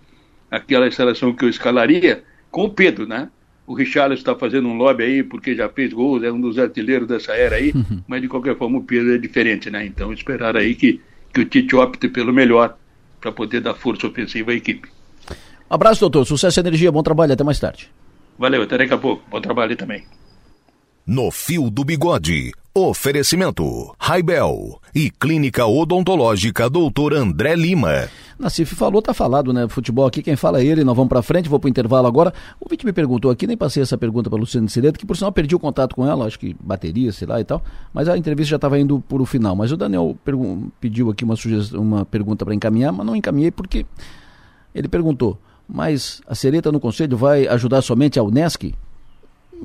aquela 0.51 0.87
instalação 0.87 1.33
que 1.33 1.45
eu 1.45 1.49
escalaria 1.49 2.23
com 2.51 2.65
o 2.65 2.71
Pedro, 2.71 3.07
né? 3.07 3.29
O 3.67 3.75
Richarlison 3.75 4.21
está 4.21 4.35
fazendo 4.35 4.69
um 4.69 4.77
lobby 4.77 5.05
aí 5.05 5.23
porque 5.23 5.55
já 5.55 5.69
fez 5.69 5.93
gols, 5.93 6.23
é 6.23 6.31
um 6.31 6.41
dos 6.41 6.59
artilheiros 6.59 7.07
dessa 7.07 7.33
era 7.33 7.57
aí, 7.57 7.73
mas 8.07 8.21
de 8.21 8.29
qualquer 8.29 8.57
forma 8.57 8.79
o 8.79 8.83
Pedro 8.83 9.15
é 9.15 9.19
diferente, 9.19 9.71
né? 9.71 9.85
Então 9.85 10.13
esperar 10.13 10.57
aí 10.57 10.75
que, 10.75 11.01
que 11.33 11.41
o 11.41 11.45
Tite 11.45 11.75
opte 11.77 12.09
pelo 12.09 12.33
melhor 12.33 12.77
para 13.21 13.31
poder 13.31 13.61
dar 13.61 13.75
força 13.75 14.07
ofensiva 14.07 14.53
à 14.53 14.55
equipe. 14.55 14.89
Um 15.71 15.75
abraço, 15.75 16.01
doutor. 16.01 16.25
Sucesso 16.25 16.59
e 16.59 16.63
energia. 16.63 16.91
Bom 16.91 17.03
trabalho. 17.03 17.33
Até 17.33 17.45
mais 17.45 17.61
tarde. 17.61 17.89
Valeu. 18.37 18.63
Até 18.63 18.79
daqui 18.79 18.95
a 18.95 18.99
pouco. 18.99 19.23
Bom 19.31 19.41
trabalho 19.41 19.77
também. 19.77 20.03
No 21.07 21.31
Fio 21.31 21.71
do 21.71 21.83
Bigode. 21.83 22.53
Oferecimento: 22.75 23.95
Raibel 23.99 24.81
e 24.95 25.11
Clínica 25.11 25.67
Odontológica 25.67 26.69
Doutor 26.69 27.15
André 27.15 27.57
Lima. 27.57 28.09
Nacife 28.39 28.75
falou, 28.75 29.03
tá 29.03 29.13
falado, 29.13 29.53
né? 29.53 29.69
Futebol 29.69 30.07
aqui, 30.07 30.23
quem 30.23 30.37
fala 30.37 30.61
é 30.61 30.65
ele, 30.65 30.85
nós 30.85 30.95
vamos 30.95 31.09
pra 31.09 31.23
frente, 31.23 31.49
vou 31.49 31.59
pro 31.59 31.69
intervalo 31.69 32.07
agora. 32.07 32.33
O 32.61 32.69
Vite 32.69 32.87
me 32.87 32.93
perguntou 32.93 33.31
aqui, 33.31 33.47
nem 33.47 33.57
passei 33.57 33.83
essa 33.83 33.99
pergunta 33.99 34.31
para 34.31 34.39
Luciano 34.39 34.69
Cireto, 34.69 34.99
que 34.99 35.05
por 35.05 35.17
sinal 35.17 35.33
perdi 35.33 35.55
o 35.55 35.59
contato 35.59 35.95
com 35.95 36.07
ela, 36.07 36.27
acho 36.27 36.39
que 36.39 36.57
bateria, 36.61 37.13
sei 37.13 37.27
lá 37.27 37.41
e 37.41 37.45
tal, 37.45 37.63
mas 37.93 38.09
a 38.09 38.17
entrevista 38.17 38.51
já 38.51 38.57
estava 38.57 38.79
indo 38.79 39.01
por 39.01 39.21
o 39.21 39.27
final. 39.27 39.57
Mas 39.57 39.73
o 39.73 39.77
Daniel 39.77 40.17
pediu 40.81 41.11
aqui 41.11 41.25
uma, 41.25 41.35
uma 41.75 42.05
pergunta 42.05 42.45
para 42.45 42.55
encaminhar, 42.55 42.93
mas 42.93 43.05
não 43.05 43.17
encaminhei 43.17 43.51
porque 43.51 43.85
ele 44.75 44.89
perguntou, 44.89 45.39
mas 45.69 46.23
a 46.27 46.35
Sereta 46.35 46.71
no 46.71 46.81
Conselho 46.81 47.17
vai 47.17 47.47
ajudar 47.47 47.83
somente 47.83 48.19
a 48.19 48.23
Unesc? 48.23 48.73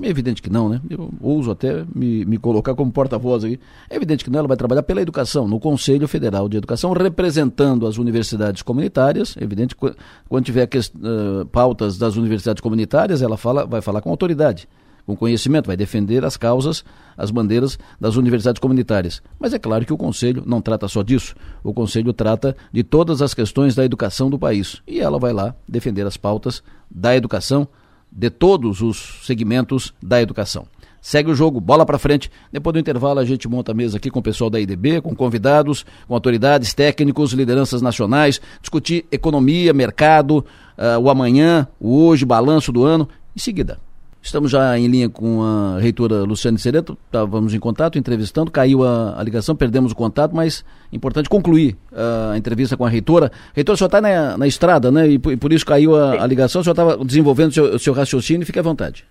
É 0.02 0.10
evidente 0.10 0.42
que 0.42 0.50
não, 0.50 0.68
né? 0.68 0.82
Eu 0.90 1.10
ouso 1.22 1.52
até 1.52 1.86
me, 1.94 2.26
me 2.26 2.38
colocar 2.38 2.76
como 2.76 2.92
porta-voz 2.92 3.44
aqui. 3.44 3.60
É 3.90 3.96
evidente 3.96 4.24
que 4.24 4.30
não, 4.30 4.40
ela 4.40 4.48
vai 4.48 4.58
trabalhar 4.58 4.84
pela 4.84 5.02
educação, 5.02 5.48
no 5.48 5.60
Conselho 5.60 6.08
Federal 6.08 6.50
de 6.50 6.58
Educação, 6.58 6.92
representando 6.92 7.88
as 7.88 7.98
universidades 7.98 8.62
comunitárias. 8.62 9.36
É 9.40 9.44
evidente 9.44 9.76
que 9.76 9.96
quando 10.28 10.46
tiver 10.46 10.68
que, 10.68 10.80
uh, 10.80 11.46
pautas 11.52 11.98
das 11.98 12.18
universidades 12.18 12.62
comunitárias, 12.62 13.22
ela 13.22 13.38
fala, 13.38 13.66
vai 13.66 13.82
falar 13.82 14.02
com 14.02 14.10
autoridade, 14.10 14.68
com 15.06 15.16
conhecimento, 15.16 15.68
vai 15.68 15.78
defender 15.78 16.26
as 16.26 16.36
causas, 16.36 16.84
as 17.18 17.32
bandeiras 17.32 17.80
das 18.00 18.18
universidades 18.18 18.60
comunitárias. 18.60 19.22
Mas 19.40 19.54
é 19.54 19.60
claro 19.60 19.86
que 19.86 19.94
o 19.94 19.98
Conselho 19.98 20.44
não 20.46 20.62
trata 20.62 20.88
só 20.88 21.04
disso. 21.04 21.36
O 21.64 21.74
Conselho 21.74 22.12
trata 22.12 22.56
de 22.72 22.84
todas 22.84 23.22
as 23.22 23.34
questões 23.34 23.76
da 23.76 23.86
educação 23.86 24.30
do 24.30 24.38
país. 24.38 24.82
E 24.86 25.00
ela 25.00 25.18
vai 25.18 25.32
lá 25.32 25.56
defender 25.68 26.06
as 26.06 26.18
pautas 26.18 26.62
da 26.92 27.16
educação 27.16 27.68
de 28.16 28.30
todos 28.30 28.82
os 28.82 29.20
segmentos 29.24 29.94
da 30.02 30.22
educação. 30.22 30.66
Segue 31.02 31.30
o 31.30 31.36
jogo, 31.36 31.60
bola 31.60 31.86
para 31.86 32.00
frente. 32.00 32.32
Depois 32.52 32.74
do 32.74 32.80
intervalo, 32.80 33.20
a 33.20 33.26
gente 33.26 33.48
monta 33.48 33.74
a 33.74 33.76
mesa 33.76 33.98
aqui 33.98 34.10
com 34.10 34.20
o 34.20 34.24
pessoal 34.24 34.50
da 34.50 34.60
IDB, 34.60 35.02
com 35.02 35.14
convidados, 35.14 35.86
com 36.08 36.16
autoridades, 36.16 36.74
técnicos, 36.74 37.32
lideranças 37.34 37.82
nacionais, 37.82 38.42
discutir 38.60 39.06
economia, 39.12 39.72
mercado, 39.72 40.44
uh, 40.78 41.00
o 41.00 41.10
amanhã, 41.10 41.68
o 41.80 42.06
hoje, 42.06 42.26
balanço 42.26 42.72
do 42.72 42.84
ano. 42.84 43.08
Em 43.36 43.40
seguida, 43.40 43.78
Estamos 44.26 44.50
já 44.50 44.76
em 44.76 44.88
linha 44.88 45.08
com 45.08 45.44
a 45.44 45.78
reitora 45.80 46.24
Luciane 46.24 46.58
Sereto, 46.58 46.98
estávamos 47.06 47.54
em 47.54 47.60
contato, 47.60 48.00
entrevistando, 48.00 48.50
caiu 48.50 48.84
a, 48.84 49.20
a, 49.20 49.24
ligação, 49.24 49.56
perdemos 49.56 49.92
o 49.92 49.96
contato, 49.96 50.36
mas 50.36 50.66
importante 50.92 51.30
concluir 51.30 51.78
uh, 51.92 52.32
a 52.34 52.38
entrevista 52.38 52.76
com 52.76 52.84
a 52.84 52.90
reitora. 52.90 53.32
Reitora, 53.54 53.76
o 53.76 53.78
senhor 53.78 53.88
está 53.88 54.02
na, 54.02 54.36
na, 54.36 54.48
estrada, 54.48 54.92
né? 54.92 55.08
E 55.08 55.20
por, 55.20 55.32
e 55.32 55.38
por 55.38 55.54
isso 55.54 55.64
caiu 55.64 55.96
a, 55.96 56.24
a, 56.24 56.26
ligação, 56.26 56.62
o 56.62 56.64
senhor 56.64 56.74
estava 56.74 56.98
desenvolvendo 57.06 57.50
o 57.50 57.54
seu, 57.54 57.80
seu 57.80 57.94
raciocínio, 57.94 58.48
fique 58.48 58.58
à 58.58 58.64
vontade. 58.64 59.06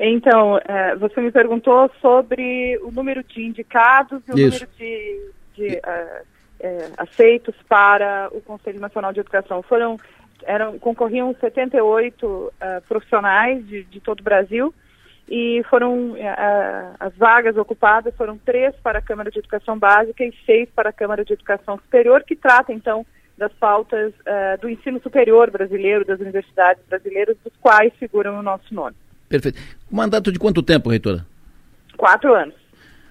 Então, 0.00 0.58
é, 0.66 0.96
você 0.96 1.20
me 1.20 1.30
perguntou 1.30 1.90
sobre 2.00 2.80
o 2.82 2.90
número 2.90 3.22
de 3.22 3.44
indicados 3.44 4.22
e 4.26 4.32
o 4.32 4.38
isso. 4.38 4.64
número 4.64 4.68
de, 4.78 5.20
de 5.54 5.76
uh, 5.76 6.92
aceitos 6.96 7.54
para 7.68 8.30
o 8.32 8.40
Conselho 8.40 8.80
Nacional 8.80 9.12
de 9.12 9.20
Educação. 9.20 9.62
Foram 9.62 9.98
eram, 10.44 10.78
concorriam 10.78 11.34
78 11.40 12.26
uh, 12.26 12.52
profissionais 12.88 13.66
de, 13.66 13.84
de, 13.84 14.00
todo 14.00 14.20
o 14.20 14.24
Brasil 14.24 14.74
e 15.28 15.62
foram 15.68 16.12
uh, 16.12 16.96
as 16.98 17.14
vagas 17.16 17.56
ocupadas 17.56 18.14
foram 18.16 18.38
três 18.38 18.74
para 18.82 18.98
a 18.98 19.02
Câmara 19.02 19.30
de 19.30 19.38
Educação 19.38 19.78
Básica 19.78 20.24
e 20.24 20.32
seis 20.46 20.68
para 20.74 20.90
a 20.90 20.92
Câmara 20.92 21.24
de 21.24 21.32
Educação 21.32 21.76
Superior, 21.76 22.24
que 22.24 22.34
trata 22.34 22.72
então 22.72 23.04
das 23.36 23.52
pautas 23.52 24.12
uh, 24.12 24.60
do 24.60 24.68
ensino 24.68 25.00
superior 25.00 25.50
brasileiro, 25.50 26.04
das 26.04 26.18
universidades 26.18 26.82
brasileiras, 26.88 27.36
dos 27.44 27.52
quais 27.60 27.92
figuram 27.98 28.38
o 28.38 28.42
nosso 28.42 28.74
nome. 28.74 28.96
Perfeito. 29.28 29.60
Mandato 29.90 30.32
de 30.32 30.38
quanto 30.38 30.62
tempo, 30.62 30.88
reitora? 30.90 31.24
Quatro 31.96 32.34
anos. 32.34 32.54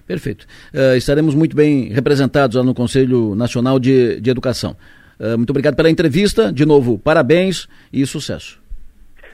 Perfeito. 0.06 0.46
Uh, 0.74 0.96
estaremos 0.96 1.34
muito 1.34 1.54
bem 1.54 1.88
representados 1.88 2.56
lá 2.56 2.62
no 2.62 2.74
Conselho 2.74 3.34
Nacional 3.34 3.78
de, 3.78 4.20
de 4.20 4.30
Educação. 4.30 4.76
Uh, 5.18 5.36
muito 5.36 5.50
obrigado 5.50 5.74
pela 5.74 5.90
entrevista. 5.90 6.52
De 6.52 6.64
novo, 6.64 6.98
parabéns 6.98 7.68
e 7.92 8.04
sucesso. 8.06 8.60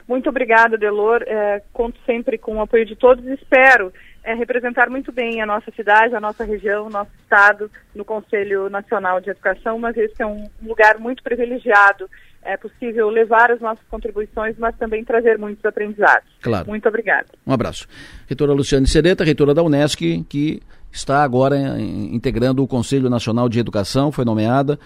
Muito 0.07 0.29
obrigada, 0.29 0.77
Delor. 0.77 1.23
É, 1.25 1.61
conto 1.73 1.99
sempre 2.05 2.37
com 2.37 2.57
o 2.57 2.61
apoio 2.61 2.85
de 2.85 2.95
todos 2.95 3.25
e 3.25 3.33
espero 3.33 3.91
é, 4.23 4.33
representar 4.33 4.89
muito 4.89 5.11
bem 5.11 5.41
a 5.41 5.45
nossa 5.45 5.71
cidade, 5.75 6.15
a 6.15 6.19
nossa 6.19 6.43
região, 6.43 6.87
o 6.87 6.89
nosso 6.89 7.11
estado 7.21 7.69
no 7.93 8.05
Conselho 8.05 8.69
Nacional 8.69 9.19
de 9.19 9.29
Educação, 9.29 9.79
mas 9.79 9.97
esse 9.97 10.21
é 10.21 10.25
um 10.25 10.47
lugar 10.61 10.99
muito 10.99 11.23
privilegiado. 11.23 12.09
É 12.43 12.55
possível 12.55 13.09
levar 13.09 13.49
as 13.49 13.59
nossas 13.59 13.83
contribuições, 13.89 14.55
mas 14.59 14.75
também 14.77 15.03
trazer 15.03 15.39
muitos 15.39 15.65
aprendizados. 15.65 16.29
Claro. 16.41 16.67
Muito 16.67 16.87
obrigada. 16.87 17.25
Um 17.45 17.53
abraço. 17.53 17.87
Reitora 18.27 18.53
Luciane 18.53 18.87
Sereta, 18.87 19.23
reitora 19.23 19.53
da 19.55 19.63
Unesc, 19.63 20.23
que 20.29 20.61
está 20.91 21.23
agora 21.23 21.57
integrando 21.79 22.63
o 22.63 22.67
Conselho 22.67 23.09
Nacional 23.09 23.49
de 23.49 23.59
Educação, 23.59 24.11
foi 24.11 24.23
nomeada 24.23 24.79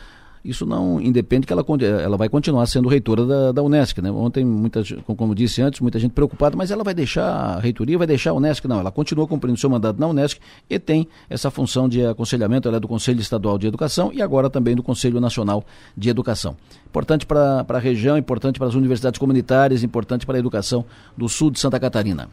isso 0.52 0.66
não 0.66 1.00
independe 1.00 1.46
que 1.46 1.54
ela, 1.54 1.66
ela 2.04 2.18
vai 2.18 2.30
continuar 2.30 2.66
sendo 2.66 2.90
reitora 2.90 3.26
da, 3.26 3.52
da 3.52 3.64
Unesc. 3.64 4.02
Né? 4.02 4.12
Ontem, 4.12 4.46
muita, 4.46 4.84
como 5.04 5.34
disse 5.36 5.62
antes, 5.62 5.80
muita 5.80 6.00
gente 6.00 6.12
preocupada, 6.12 6.56
mas 6.56 6.72
ela 6.72 6.84
vai 6.84 6.94
deixar 6.94 7.26
a 7.26 7.60
reitoria, 7.60 7.98
vai 7.98 8.08
deixar 8.08 8.32
a 8.32 8.34
Unesc? 8.34 8.68
Não, 8.68 8.80
ela 8.80 8.92
continua 8.92 9.28
cumprindo 9.28 9.58
seu 9.58 9.70
mandato 9.70 10.00
na 10.00 10.08
Unesc 10.08 10.40
e 10.70 10.80
tem 10.80 11.08
essa 11.30 11.50
função 11.50 11.88
de 11.88 12.06
aconselhamento, 12.06 12.68
ela 12.68 12.78
é 12.78 12.80
do 12.80 12.88
Conselho 12.88 13.20
Estadual 13.20 13.58
de 13.58 13.68
Educação 13.68 14.12
e 14.14 14.22
agora 14.22 14.50
também 14.50 14.76
do 14.76 14.84
Conselho 14.84 15.20
Nacional 15.20 15.64
de 15.96 16.10
Educação. 16.10 16.56
Importante 16.88 17.26
para 17.26 17.66
a 17.68 17.80
região, 17.80 18.18
importante 18.18 18.58
para 18.58 18.68
as 18.68 18.76
universidades 18.76 19.20
comunitárias, 19.20 19.84
importante 19.84 20.26
para 20.26 20.38
a 20.38 20.40
educação 20.40 20.86
do 21.16 21.30
sul 21.30 21.52
de 21.52 21.60
Santa 21.60 21.80
Catarina. 21.80 22.30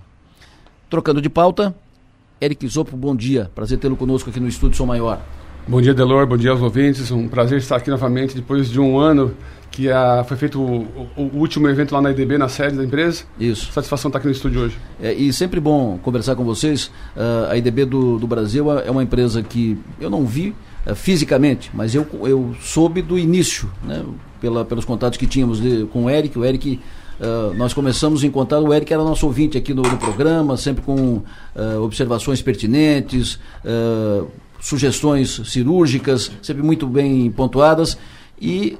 Trocando 0.88 1.20
de 1.20 1.28
pauta, 1.28 1.74
Eric 2.40 2.66
Zopo, 2.68 2.96
bom 2.96 3.16
dia. 3.16 3.50
Prazer 3.54 3.78
tê-lo 3.78 3.96
conosco 3.96 4.30
aqui 4.30 4.38
no 4.38 4.46
Estúdio 4.48 4.76
Som 4.76 4.86
Maior. 4.86 5.20
Bom 5.68 5.82
dia, 5.82 5.92
Delor. 5.92 6.28
Bom 6.28 6.36
dia 6.36 6.52
aos 6.52 6.62
ouvintes. 6.62 7.10
Um 7.10 7.26
prazer 7.26 7.58
estar 7.58 7.74
aqui 7.74 7.90
novamente 7.90 8.36
depois 8.36 8.70
de 8.70 8.78
um 8.78 9.00
ano 9.00 9.34
que 9.68 9.90
a, 9.90 10.22
foi 10.22 10.36
feito 10.36 10.62
o, 10.62 11.08
o, 11.16 11.22
último 11.34 11.68
evento 11.68 11.92
lá 11.92 12.00
na 12.00 12.12
IDB, 12.12 12.38
na 12.38 12.48
sede 12.48 12.76
da 12.76 12.84
empresa. 12.84 13.24
Isso. 13.38 13.72
Satisfação 13.72 14.08
estar 14.08 14.20
aqui 14.20 14.28
no 14.28 14.32
estúdio 14.32 14.60
hoje. 14.60 14.78
É, 15.02 15.12
e 15.12 15.32
sempre 15.32 15.58
bom 15.58 15.98
conversar 15.98 16.36
com 16.36 16.44
vocês. 16.44 16.86
Uh, 17.16 17.50
a 17.50 17.56
IDB 17.56 17.84
do, 17.84 18.16
do 18.16 18.28
Brasil 18.28 18.78
é 18.78 18.88
uma 18.88 19.02
empresa 19.02 19.42
que 19.42 19.76
eu 20.00 20.08
não 20.08 20.24
vi 20.24 20.54
uh, 20.86 20.94
fisicamente, 20.94 21.68
mas 21.74 21.96
eu, 21.96 22.06
eu 22.22 22.54
soube 22.60 23.02
do 23.02 23.18
início, 23.18 23.68
né, 23.82 24.04
pela, 24.40 24.64
pelos 24.64 24.84
contatos 24.84 25.18
que 25.18 25.26
tínhamos 25.26 25.60
de, 25.60 25.84
com 25.86 26.04
o 26.04 26.10
Eric. 26.10 26.38
O 26.38 26.44
Eric 26.44 26.80
Uh, 27.18 27.54
nós 27.54 27.72
começamos 27.72 28.22
a 28.22 28.26
encontrar, 28.26 28.60
o 28.60 28.74
Eric 28.74 28.92
era 28.92 29.02
nosso 29.02 29.24
ouvinte 29.24 29.56
aqui 29.56 29.72
no, 29.72 29.80
no 29.80 29.96
programa, 29.96 30.54
sempre 30.58 30.82
com 30.82 31.22
uh, 31.54 31.82
observações 31.82 32.42
pertinentes, 32.42 33.38
uh, 33.64 34.28
sugestões 34.66 35.40
cirúrgicas, 35.44 36.28
sempre 36.42 36.60
muito 36.60 36.88
bem 36.88 37.30
pontuadas, 37.30 37.96
e 38.40 38.76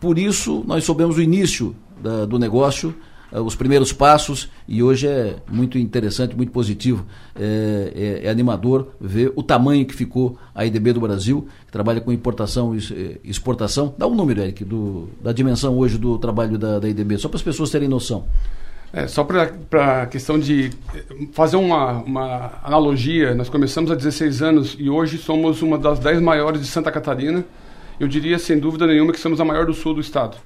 por 0.00 0.18
isso 0.18 0.64
nós 0.66 0.84
soubemos 0.84 1.18
o 1.18 1.22
início 1.22 1.76
da, 2.02 2.24
do 2.24 2.38
negócio, 2.38 2.94
uh, 3.30 3.42
os 3.42 3.54
primeiros 3.54 3.92
passos, 3.92 4.48
e 4.66 4.82
hoje 4.82 5.06
é 5.06 5.36
muito 5.52 5.76
interessante, 5.76 6.34
muito 6.34 6.50
positivo, 6.50 7.04
é, 7.34 8.22
é, 8.22 8.26
é, 8.26 8.30
animador 8.30 8.88
ver 8.98 9.34
o 9.36 9.42
tamanho 9.42 9.84
que 9.84 9.94
ficou 9.94 10.38
a 10.54 10.64
IDB 10.64 10.94
do 10.94 11.00
Brasil, 11.00 11.46
que 11.66 11.72
trabalha 11.72 12.00
com 12.00 12.10
importação 12.10 12.74
e 12.74 12.78
eh, 12.78 13.18
exportação. 13.22 13.94
Dá 13.98 14.06
um 14.06 14.14
número, 14.14 14.40
Eric, 14.40 14.64
do, 14.64 15.10
da 15.22 15.30
dimensão 15.30 15.76
hoje 15.76 15.98
do 15.98 16.16
trabalho 16.16 16.56
da, 16.56 16.78
da 16.78 16.88
IDB, 16.88 17.18
só 17.18 17.28
para 17.28 17.36
as 17.36 17.42
pessoas 17.42 17.68
terem 17.68 17.86
noção. 17.86 18.24
É, 18.92 19.06
só 19.06 19.24
para 19.24 20.02
a 20.02 20.06
questão 20.06 20.38
de 20.38 20.70
fazer 21.32 21.56
uma, 21.56 21.92
uma 22.02 22.52
analogia, 22.62 23.34
nós 23.34 23.48
começamos 23.48 23.90
há 23.90 23.94
16 23.94 24.42
anos 24.42 24.76
e 24.78 24.88
hoje 24.88 25.18
somos 25.18 25.60
uma 25.60 25.76
das 25.76 25.98
10 25.98 26.20
maiores 26.20 26.60
de 26.60 26.66
Santa 26.66 26.90
Catarina. 26.90 27.44
Eu 27.98 28.08
diria, 28.08 28.38
sem 28.38 28.58
dúvida 28.58 28.86
nenhuma, 28.86 29.12
que 29.12 29.20
somos 29.20 29.40
a 29.40 29.44
maior 29.44 29.66
do 29.66 29.74
sul 29.74 29.94
do 29.94 30.00
estado. 30.00 30.36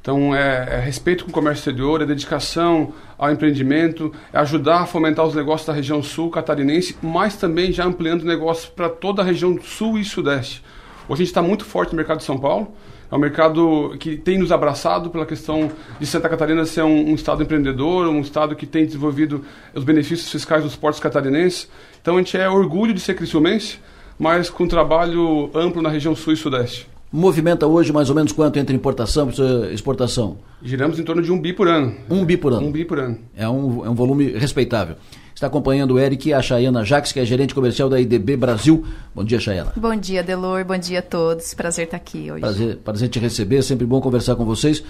Então, 0.00 0.34
é, 0.34 0.76
é, 0.76 0.80
respeito 0.80 1.24
com 1.24 1.30
o 1.30 1.34
comércio 1.34 1.60
exterior, 1.60 2.00
é 2.00 2.06
dedicação 2.06 2.94
ao 3.18 3.30
empreendimento, 3.30 4.12
é 4.32 4.38
ajudar 4.38 4.80
a 4.80 4.86
fomentar 4.86 5.26
os 5.26 5.34
negócios 5.34 5.66
da 5.66 5.72
região 5.72 6.02
sul 6.02 6.30
catarinense, 6.30 6.96
mas 7.02 7.36
também 7.36 7.72
já 7.72 7.84
ampliando 7.84 8.24
negócios 8.24 8.70
para 8.70 8.88
toda 8.88 9.22
a 9.22 9.24
região 9.24 9.58
sul 9.60 9.98
e 9.98 10.04
sudeste. 10.04 10.62
Hoje 11.08 11.22
a 11.22 11.24
gente 11.24 11.26
está 11.26 11.42
muito 11.42 11.64
forte 11.64 11.90
no 11.90 11.96
mercado 11.96 12.18
de 12.18 12.24
São 12.24 12.38
Paulo, 12.38 12.72
é 13.10 13.14
um 13.14 13.18
mercado 13.18 13.96
que 13.98 14.16
tem 14.16 14.38
nos 14.38 14.52
abraçado 14.52 15.08
pela 15.08 15.24
questão 15.24 15.70
de 15.98 16.06
Santa 16.06 16.28
Catarina 16.28 16.64
ser 16.66 16.82
um, 16.82 17.10
um 17.10 17.14
estado 17.14 17.42
empreendedor, 17.42 18.06
um 18.06 18.20
estado 18.20 18.54
que 18.54 18.66
tem 18.66 18.84
desenvolvido 18.84 19.44
os 19.74 19.82
benefícios 19.82 20.30
fiscais 20.30 20.62
dos 20.62 20.76
portos 20.76 21.00
catarinenses. 21.00 21.70
Então 22.00 22.16
a 22.16 22.18
gente 22.18 22.36
é 22.36 22.48
orgulho 22.48 22.92
de 22.92 23.00
ser 23.00 23.14
criciumense, 23.14 23.78
mas 24.18 24.50
com 24.50 24.68
trabalho 24.68 25.50
amplo 25.54 25.80
na 25.80 25.88
região 25.88 26.14
sul 26.14 26.34
e 26.34 26.36
sudeste. 26.36 26.86
Movimenta 27.10 27.66
hoje 27.66 27.92
mais 27.92 28.10
ou 28.10 28.14
menos 28.14 28.32
quanto 28.32 28.58
entre 28.58 28.76
importação 28.76 29.30
e 29.30 29.72
exportação? 29.72 30.36
Giramos 30.62 30.98
em 30.98 31.04
torno 31.04 31.22
de 31.22 31.32
um 31.32 31.40
bi 31.40 31.52
por 31.54 31.66
ano. 31.66 31.94
Um 32.10 32.24
bi 32.24 32.36
por 32.36 32.52
ano? 32.52 32.66
Um 32.66 32.70
bi 32.70 32.84
por 32.84 32.98
ano. 32.98 33.18
É 33.34 33.48
um, 33.48 33.86
é 33.86 33.88
um 33.88 33.94
volume 33.94 34.32
respeitável. 34.32 34.96
Está 35.34 35.46
acompanhando 35.46 35.92
o 35.92 35.98
Eric 35.98 36.28
e 36.28 36.34
a 36.34 36.42
Chayana 36.42 36.84
Jaques, 36.84 37.12
que 37.12 37.20
é 37.20 37.24
gerente 37.24 37.54
comercial 37.54 37.88
da 37.88 38.00
IDB 38.00 38.36
Brasil. 38.36 38.84
Bom 39.14 39.22
dia, 39.22 39.38
Chayana. 39.38 39.72
Bom 39.76 39.94
dia, 39.94 40.22
Delor. 40.22 40.64
Bom 40.64 40.76
dia 40.76 40.98
a 40.98 41.02
todos. 41.02 41.54
Prazer 41.54 41.84
estar 41.84 41.96
aqui 41.96 42.30
hoje. 42.30 42.40
Prazer, 42.40 42.76
prazer 42.78 43.08
te 43.08 43.18
receber. 43.20 43.62
Sempre 43.62 43.86
bom 43.86 44.00
conversar 44.00 44.34
com 44.34 44.44
vocês. 44.44 44.82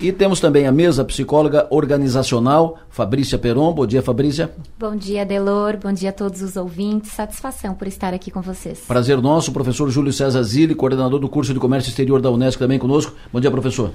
E 0.00 0.12
temos 0.12 0.38
também 0.38 0.64
a 0.64 0.70
mesa 0.70 1.04
psicóloga 1.04 1.66
organizacional, 1.70 2.78
Fabrícia 2.88 3.36
Peron. 3.36 3.72
Bom 3.72 3.84
dia, 3.84 4.00
Fabrícia. 4.00 4.48
Bom 4.78 4.94
dia, 4.94 5.26
Delor. 5.26 5.76
Bom 5.76 5.92
dia 5.92 6.10
a 6.10 6.12
todos 6.12 6.40
os 6.40 6.54
ouvintes. 6.54 7.10
Satisfação 7.10 7.74
por 7.74 7.88
estar 7.88 8.14
aqui 8.14 8.30
com 8.30 8.40
vocês. 8.40 8.84
Prazer 8.86 9.20
nosso, 9.20 9.50
professor 9.50 9.90
Júlio 9.90 10.12
César 10.12 10.44
Zilli, 10.44 10.76
coordenador 10.76 11.18
do 11.18 11.28
curso 11.28 11.52
de 11.52 11.58
Comércio 11.58 11.90
Exterior 11.90 12.20
da 12.20 12.30
Unesco, 12.30 12.62
também 12.62 12.78
conosco. 12.78 13.12
Bom 13.32 13.40
dia, 13.40 13.50
professor. 13.50 13.90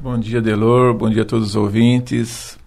Bom 0.00 0.18
dia, 0.18 0.42
Delor. 0.42 0.92
Bom 0.94 1.08
dia 1.08 1.22
a 1.22 1.24
todos 1.24 1.50
os 1.50 1.56
ouvintes. 1.56 2.58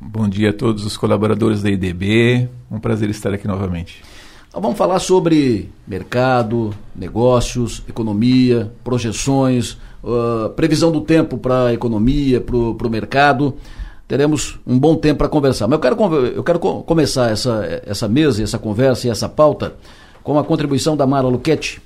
Bom 0.00 0.26
dia 0.26 0.48
a 0.48 0.52
todos 0.54 0.86
os 0.86 0.96
colaboradores 0.96 1.62
da 1.62 1.70
IDB. 1.70 2.48
Um 2.70 2.80
prazer 2.80 3.10
estar 3.10 3.34
aqui 3.34 3.46
novamente. 3.46 4.02
Então, 4.48 4.62
vamos 4.62 4.78
falar 4.78 4.98
sobre 4.98 5.68
mercado, 5.86 6.72
negócios, 6.96 7.82
economia, 7.86 8.72
projeções, 8.82 9.76
uh, 10.04 10.50
previsão 10.50 10.92
do 10.92 11.00
tempo 11.00 11.38
para 11.38 11.66
a 11.66 11.72
economia, 11.72 12.40
para 12.40 12.56
o 12.56 12.90
mercado. 12.90 13.54
Teremos 14.06 14.58
um 14.66 14.78
bom 14.78 14.94
tempo 14.94 15.18
para 15.18 15.28
conversar. 15.28 15.66
Mas 15.66 15.76
eu 15.76 15.80
quero, 15.80 16.26
eu 16.26 16.44
quero 16.44 16.58
começar 16.58 17.30
essa, 17.30 17.82
essa 17.86 18.06
mesa, 18.06 18.42
essa 18.42 18.58
conversa 18.58 19.06
e 19.06 19.10
essa 19.10 19.28
pauta 19.28 19.74
com 20.22 20.38
a 20.38 20.44
contribuição 20.44 20.96
da 20.96 21.06
Mara 21.06 21.26
Luquete. 21.26 21.80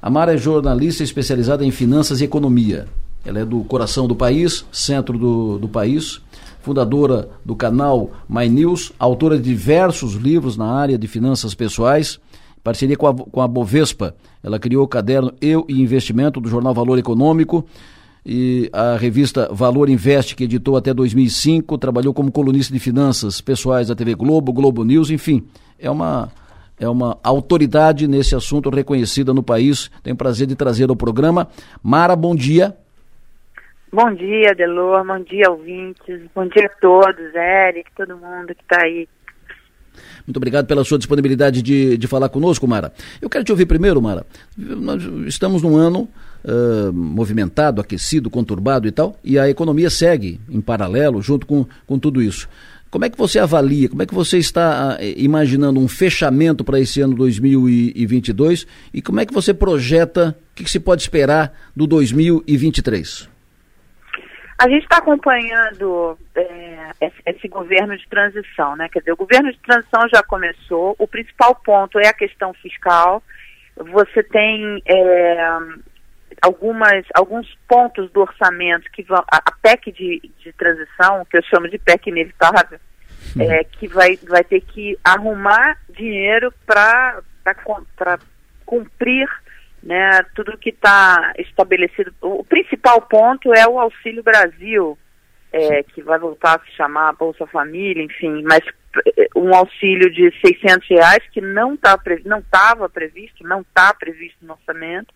A 0.00 0.08
Mara 0.08 0.34
é 0.34 0.38
jornalista 0.38 1.02
especializada 1.02 1.64
em 1.64 1.70
finanças 1.70 2.20
e 2.20 2.24
economia. 2.24 2.86
Ela 3.24 3.40
é 3.40 3.44
do 3.44 3.60
coração 3.64 4.06
do 4.06 4.14
país, 4.14 4.64
centro 4.70 5.18
do, 5.18 5.58
do 5.58 5.68
país 5.68 6.20
fundadora 6.66 7.28
do 7.44 7.54
canal 7.54 8.10
My 8.28 8.48
News, 8.48 8.92
autora 8.98 9.36
de 9.36 9.44
diversos 9.44 10.14
livros 10.14 10.56
na 10.56 10.66
área 10.66 10.98
de 10.98 11.06
finanças 11.06 11.54
pessoais, 11.54 12.18
parceria 12.66 12.96
com 12.96 13.06
a, 13.06 13.14
com 13.14 13.40
a 13.40 13.46
Bovespa. 13.46 14.16
Ela 14.42 14.58
criou 14.58 14.82
o 14.82 14.88
caderno 14.88 15.32
Eu 15.40 15.64
e 15.68 15.80
Investimento 15.80 16.40
do 16.40 16.48
jornal 16.48 16.74
Valor 16.74 16.98
Econômico 16.98 17.64
e 18.24 18.68
a 18.72 18.96
revista 18.96 19.48
Valor 19.52 19.88
Investe, 19.88 20.34
que 20.34 20.42
editou 20.42 20.76
até 20.76 20.92
2005, 20.92 21.78
trabalhou 21.78 22.12
como 22.12 22.32
colunista 22.32 22.74
de 22.74 22.80
finanças 22.80 23.40
pessoais 23.40 23.86
da 23.86 23.94
TV 23.94 24.16
Globo, 24.16 24.52
Globo 24.52 24.82
News, 24.82 25.10
enfim, 25.10 25.46
é 25.78 25.88
uma 25.88 26.28
é 26.78 26.88
uma 26.88 27.16
autoridade 27.22 28.06
nesse 28.06 28.34
assunto 28.34 28.68
reconhecida 28.68 29.32
no 29.32 29.42
país. 29.42 29.90
Tenho 30.02 30.12
o 30.12 30.18
prazer 30.18 30.46
de 30.46 30.54
trazer 30.54 30.90
ao 30.90 30.96
programa. 30.96 31.48
Mara, 31.82 32.14
bom 32.14 32.34
dia. 32.34 32.76
Bom 33.90 34.12
dia, 34.12 34.54
Delor, 34.54 35.06
bom 35.06 35.20
dia, 35.20 35.50
ouvintes, 35.50 36.20
bom 36.34 36.46
dia 36.48 36.66
a 36.66 36.80
todos, 36.80 37.34
Eric, 37.34 37.90
todo 37.96 38.18
mundo 38.18 38.48
que 38.48 38.60
está 38.60 38.82
aí. 38.82 39.08
Muito 40.26 40.36
obrigado 40.38 40.66
pela 40.66 40.84
sua 40.84 40.98
disponibilidade 40.98 41.62
de, 41.62 41.96
de 41.96 42.06
falar 42.06 42.28
conosco, 42.28 42.66
Mara. 42.66 42.92
Eu 43.22 43.30
quero 43.30 43.44
te 43.44 43.52
ouvir 43.52 43.66
primeiro, 43.66 44.02
Mara. 44.02 44.26
Nós 44.56 45.02
estamos 45.26 45.62
num 45.62 45.76
ano 45.76 46.08
uh, 46.44 46.92
movimentado, 46.92 47.80
aquecido, 47.80 48.28
conturbado 48.28 48.88
e 48.88 48.92
tal, 48.92 49.16
e 49.22 49.38
a 49.38 49.48
economia 49.48 49.88
segue 49.88 50.40
em 50.48 50.60
paralelo, 50.60 51.22
junto 51.22 51.46
com, 51.46 51.64
com 51.86 51.98
tudo 51.98 52.20
isso. 52.20 52.48
Como 52.90 53.04
é 53.04 53.10
que 53.10 53.18
você 53.18 53.38
avalia, 53.38 53.88
como 53.88 54.02
é 54.02 54.06
que 54.06 54.14
você 54.14 54.38
está 54.38 54.98
imaginando 55.16 55.78
um 55.78 55.88
fechamento 55.88 56.64
para 56.64 56.80
esse 56.80 57.00
ano 57.00 57.14
2022 57.14 58.66
e 58.94 59.02
como 59.02 59.20
é 59.20 59.26
que 59.26 59.34
você 59.34 59.52
projeta, 59.52 60.36
o 60.52 60.54
que, 60.54 60.64
que 60.64 60.70
se 60.70 60.80
pode 60.80 61.02
esperar 61.02 61.52
do 61.74 61.86
2023? 61.86 63.28
A 64.58 64.68
gente 64.68 64.84
está 64.84 64.96
acompanhando 64.96 66.18
é, 66.34 67.10
esse 67.26 67.46
governo 67.46 67.96
de 67.96 68.08
transição, 68.08 68.74
né? 68.74 68.88
Quer 68.88 69.00
dizer, 69.00 69.12
o 69.12 69.16
governo 69.16 69.52
de 69.52 69.58
transição 69.58 70.08
já 70.08 70.22
começou. 70.22 70.96
O 70.98 71.06
principal 71.06 71.54
ponto 71.56 71.98
é 71.98 72.08
a 72.08 72.14
questão 72.14 72.54
fiscal. 72.54 73.22
Você 73.76 74.22
tem 74.22 74.82
é, 74.86 75.48
algumas, 76.40 77.04
alguns 77.14 77.46
pontos 77.68 78.10
do 78.12 78.22
orçamento 78.22 78.90
que 78.92 79.02
vão. 79.02 79.22
A, 79.30 79.52
PEC 79.62 79.92
de, 79.92 80.32
de 80.38 80.52
transição, 80.54 81.24
que 81.26 81.36
eu 81.36 81.42
chamo 81.42 81.68
de 81.68 81.76
PEC 81.76 82.08
inevitável, 82.08 82.78
é, 83.38 83.64
que 83.64 83.88
vai, 83.88 84.16
vai 84.26 84.42
ter 84.42 84.62
que 84.62 84.98
arrumar 85.04 85.76
dinheiro 85.90 86.52
para 86.64 87.20
cumprir 88.64 89.28
né, 89.86 90.20
tudo 90.34 90.58
que 90.58 90.70
está 90.70 91.32
estabelecido. 91.38 92.12
O 92.20 92.42
principal 92.42 93.00
ponto 93.02 93.54
é 93.54 93.68
o 93.68 93.78
Auxílio 93.78 94.20
Brasil, 94.20 94.98
é, 95.52 95.84
que 95.84 96.02
vai 96.02 96.18
voltar 96.18 96.56
a 96.56 96.64
se 96.64 96.72
chamar 96.72 97.12
Bolsa 97.12 97.46
Família, 97.46 98.02
enfim, 98.02 98.42
mas 98.42 98.60
é, 99.16 99.28
um 99.36 99.54
auxílio 99.54 100.10
de 100.10 100.32
600 100.44 100.88
reais 100.88 101.22
que 101.30 101.40
não 101.40 101.76
tá, 101.76 101.96
não 102.24 102.40
estava 102.40 102.88
previsto, 102.88 103.46
não 103.46 103.60
está 103.60 103.94
previsto 103.94 104.44
no 104.44 104.54
orçamento, 104.54 105.14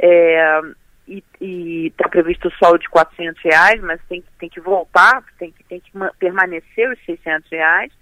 é, 0.00 0.60
e 1.40 1.86
está 1.86 2.08
previsto 2.08 2.50
só 2.62 2.72
o 2.72 2.78
de 2.78 2.88
400 2.88 3.40
reais, 3.42 3.80
mas 3.80 4.00
tem, 4.08 4.24
tem 4.40 4.48
que 4.48 4.60
voltar, 4.60 5.22
tem 5.38 5.52
que, 5.52 5.62
tem 5.64 5.78
que 5.78 5.92
permanecer 6.18 6.90
os 6.90 6.98
600 7.04 7.48
reais, 7.48 7.92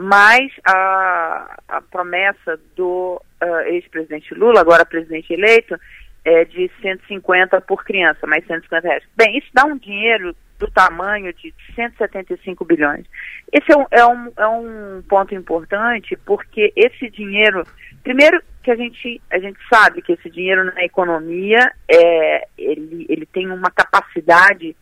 mas 0.00 0.52
a, 0.64 1.58
a 1.66 1.82
promessa 1.82 2.56
do 2.76 3.20
uh, 3.42 3.60
ex-presidente 3.66 4.32
Lula, 4.32 4.60
agora 4.60 4.86
presidente 4.86 5.32
eleito, 5.32 5.76
é 6.24 6.44
de 6.44 6.70
150 6.80 7.60
por 7.62 7.84
criança, 7.84 8.24
mais 8.24 8.46
150 8.46 8.86
reais. 8.86 9.02
Bem, 9.16 9.36
isso 9.36 9.48
dá 9.52 9.64
um 9.64 9.76
dinheiro 9.76 10.36
do 10.56 10.70
tamanho 10.70 11.32
de 11.32 11.52
175 11.74 12.64
bilhões. 12.64 13.06
Esse 13.52 13.72
é 13.72 13.76
um, 13.76 13.86
é 13.90 14.06
um, 14.06 14.32
é 14.36 14.46
um 14.46 15.02
ponto 15.08 15.34
importante 15.34 16.16
porque 16.24 16.72
esse 16.76 17.10
dinheiro, 17.10 17.66
primeiro 18.04 18.40
que 18.62 18.70
a 18.70 18.76
gente, 18.76 19.20
a 19.32 19.40
gente 19.40 19.58
sabe 19.68 20.00
que 20.00 20.12
esse 20.12 20.30
dinheiro 20.30 20.64
na 20.64 20.84
economia 20.84 21.72
é, 21.88 22.46
ele, 22.56 23.04
ele 23.08 23.26
tem 23.26 23.50
uma 23.50 23.70
capacidade 23.72 24.76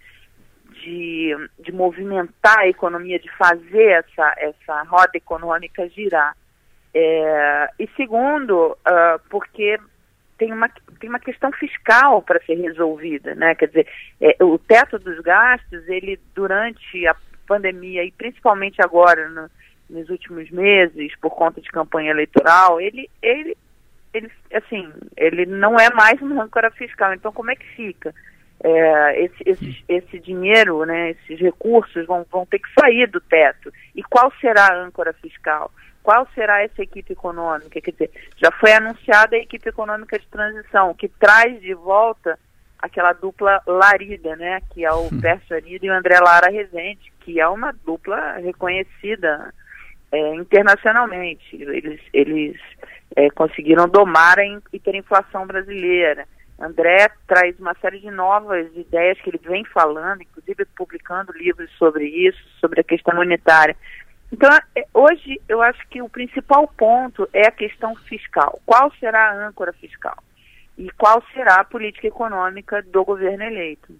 de, 0.86 1.34
de 1.58 1.72
movimentar 1.72 2.60
a 2.60 2.68
economia, 2.68 3.18
de 3.18 3.28
fazer 3.36 4.04
essa, 4.04 4.34
essa 4.38 4.82
roda 4.84 5.10
econômica 5.14 5.88
girar. 5.88 6.36
É, 6.94 7.70
e 7.80 7.88
segundo, 7.96 8.78
uh, 8.86 9.18
porque 9.28 9.78
tem 10.38 10.52
uma, 10.52 10.70
tem 11.00 11.10
uma 11.10 11.18
questão 11.18 11.50
fiscal 11.52 12.22
para 12.22 12.40
ser 12.44 12.54
resolvida, 12.54 13.34
né? 13.34 13.56
Quer 13.56 13.66
dizer, 13.66 13.88
é, 14.20 14.36
o 14.44 14.56
teto 14.58 14.96
dos 14.98 15.18
gastos, 15.20 15.88
ele 15.88 16.20
durante 16.34 17.04
a 17.06 17.16
pandemia 17.48 18.04
e 18.04 18.12
principalmente 18.12 18.80
agora 18.80 19.28
no, 19.28 19.50
nos 19.90 20.08
últimos 20.08 20.48
meses 20.50 21.12
por 21.20 21.30
conta 21.30 21.60
de 21.60 21.68
campanha 21.70 22.12
eleitoral, 22.12 22.80
ele, 22.80 23.10
ele, 23.20 23.56
ele, 24.14 24.30
assim, 24.54 24.92
ele 25.16 25.46
não 25.46 25.76
é 25.78 25.92
mais 25.92 26.22
uma 26.22 26.44
âncora 26.44 26.70
fiscal. 26.70 27.12
Então, 27.12 27.32
como 27.32 27.50
é 27.50 27.56
que 27.56 27.66
fica? 27.74 28.14
É, 28.62 29.24
esse, 29.24 29.36
esse, 29.44 29.84
esse 29.88 30.18
dinheiro, 30.18 30.84
né, 30.86 31.10
esses 31.10 31.38
recursos 31.38 32.06
vão, 32.06 32.24
vão 32.30 32.46
ter 32.46 32.58
que 32.58 32.68
sair 32.78 33.06
do 33.06 33.20
teto. 33.20 33.72
E 33.94 34.02
qual 34.02 34.32
será 34.40 34.66
a 34.66 34.76
âncora 34.76 35.12
fiscal? 35.12 35.70
Qual 36.02 36.26
será 36.34 36.62
essa 36.62 36.82
equipe 36.82 37.12
econômica? 37.12 37.80
Quer 37.80 37.90
dizer, 37.90 38.10
já 38.36 38.50
foi 38.52 38.72
anunciada 38.72 39.36
a 39.36 39.40
equipe 39.40 39.68
econômica 39.68 40.18
de 40.18 40.26
transição, 40.28 40.94
que 40.94 41.08
traz 41.08 41.60
de 41.60 41.74
volta 41.74 42.38
aquela 42.78 43.12
dupla 43.12 43.60
Larida, 43.66 44.36
né, 44.36 44.60
que 44.72 44.84
é 44.84 44.92
o 44.92 45.08
Pércio 45.20 45.56
Arida 45.56 45.86
e 45.86 45.90
o 45.90 45.94
André 45.94 46.18
Lara 46.20 46.50
Rezende, 46.50 47.12
que 47.20 47.40
é 47.40 47.48
uma 47.48 47.72
dupla 47.84 48.34
reconhecida 48.34 49.52
é, 50.12 50.34
internacionalmente. 50.36 51.56
Eles, 51.56 52.00
eles 52.12 52.56
é, 53.16 53.28
conseguiram 53.30 53.88
domar 53.88 54.38
a 54.38 54.44
hiperinflação 54.72 55.46
brasileira. 55.46 56.26
André 56.58 57.10
traz 57.26 57.58
uma 57.58 57.74
série 57.80 58.00
de 58.00 58.10
novas 58.10 58.74
ideias 58.74 59.20
que 59.20 59.28
ele 59.28 59.40
vem 59.42 59.64
falando, 59.64 60.22
inclusive 60.22 60.64
publicando 60.76 61.32
livros 61.32 61.70
sobre 61.78 62.06
isso, 62.06 62.38
sobre 62.60 62.80
a 62.80 62.84
questão 62.84 63.14
monetária. 63.14 63.76
Então, 64.32 64.50
é, 64.74 64.86
hoje, 64.92 65.40
eu 65.48 65.60
acho 65.62 65.86
que 65.88 66.00
o 66.00 66.08
principal 66.08 66.66
ponto 66.76 67.28
é 67.32 67.46
a 67.46 67.52
questão 67.52 67.94
fiscal. 67.94 68.60
Qual 68.64 68.90
será 68.98 69.30
a 69.30 69.48
âncora 69.48 69.72
fiscal? 69.74 70.16
E 70.78 70.90
qual 70.92 71.22
será 71.32 71.56
a 71.56 71.64
política 71.64 72.06
econômica 72.06 72.82
do 72.82 73.04
governo 73.04 73.44
eleito? 73.44 73.94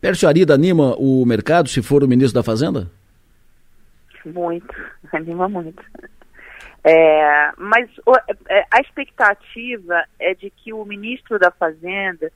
Pércio 0.00 0.28
Arida 0.28 0.54
anima 0.54 0.94
o 0.96 1.24
mercado 1.24 1.68
se 1.68 1.82
for 1.82 2.02
o 2.02 2.08
ministro 2.08 2.40
da 2.40 2.44
Fazenda? 2.44 2.90
Muito, 4.24 4.74
anima 5.12 5.48
muito. 5.48 5.82
É, 6.86 7.50
mas 7.56 7.88
o, 8.04 8.14
é, 8.48 8.66
a 8.70 8.80
expectativa 8.80 10.04
é 10.18 10.34
de 10.34 10.50
que 10.50 10.72
o 10.72 10.84
ministro 10.84 11.38
da 11.38 11.50
Fazenda 11.50 12.30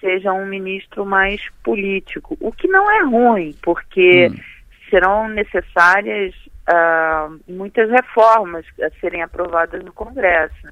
seja 0.00 0.32
um 0.32 0.46
ministro 0.46 1.04
mais 1.04 1.40
político, 1.62 2.36
o 2.40 2.52
que 2.52 2.68
não 2.68 2.88
é 2.90 3.02
ruim, 3.02 3.56
porque 3.62 4.28
hum. 4.28 4.36
serão 4.90 5.28
necessárias 5.28 6.34
uh, 6.68 7.40
muitas 7.48 7.90
reformas 7.90 8.64
a 8.80 8.90
serem 9.00 9.22
aprovadas 9.22 9.82
no 9.82 9.92
Congresso. 9.92 10.68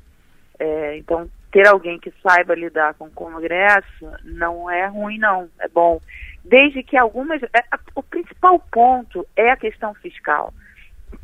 É, 0.58 0.96
então, 0.98 1.28
ter 1.50 1.66
alguém 1.66 1.98
que 1.98 2.12
saiba 2.22 2.54
lidar 2.54 2.94
com 2.94 3.06
o 3.06 3.10
Congresso 3.10 4.10
não 4.22 4.70
é 4.70 4.86
ruim, 4.86 5.18
não, 5.18 5.48
é 5.58 5.66
bom. 5.68 6.00
Desde 6.44 6.82
que 6.82 6.96
algumas. 6.96 7.42
É, 7.42 7.64
o 7.94 8.02
principal 8.02 8.58
ponto 8.70 9.26
é 9.36 9.50
a 9.50 9.56
questão 9.56 9.94
fiscal. 9.94 10.52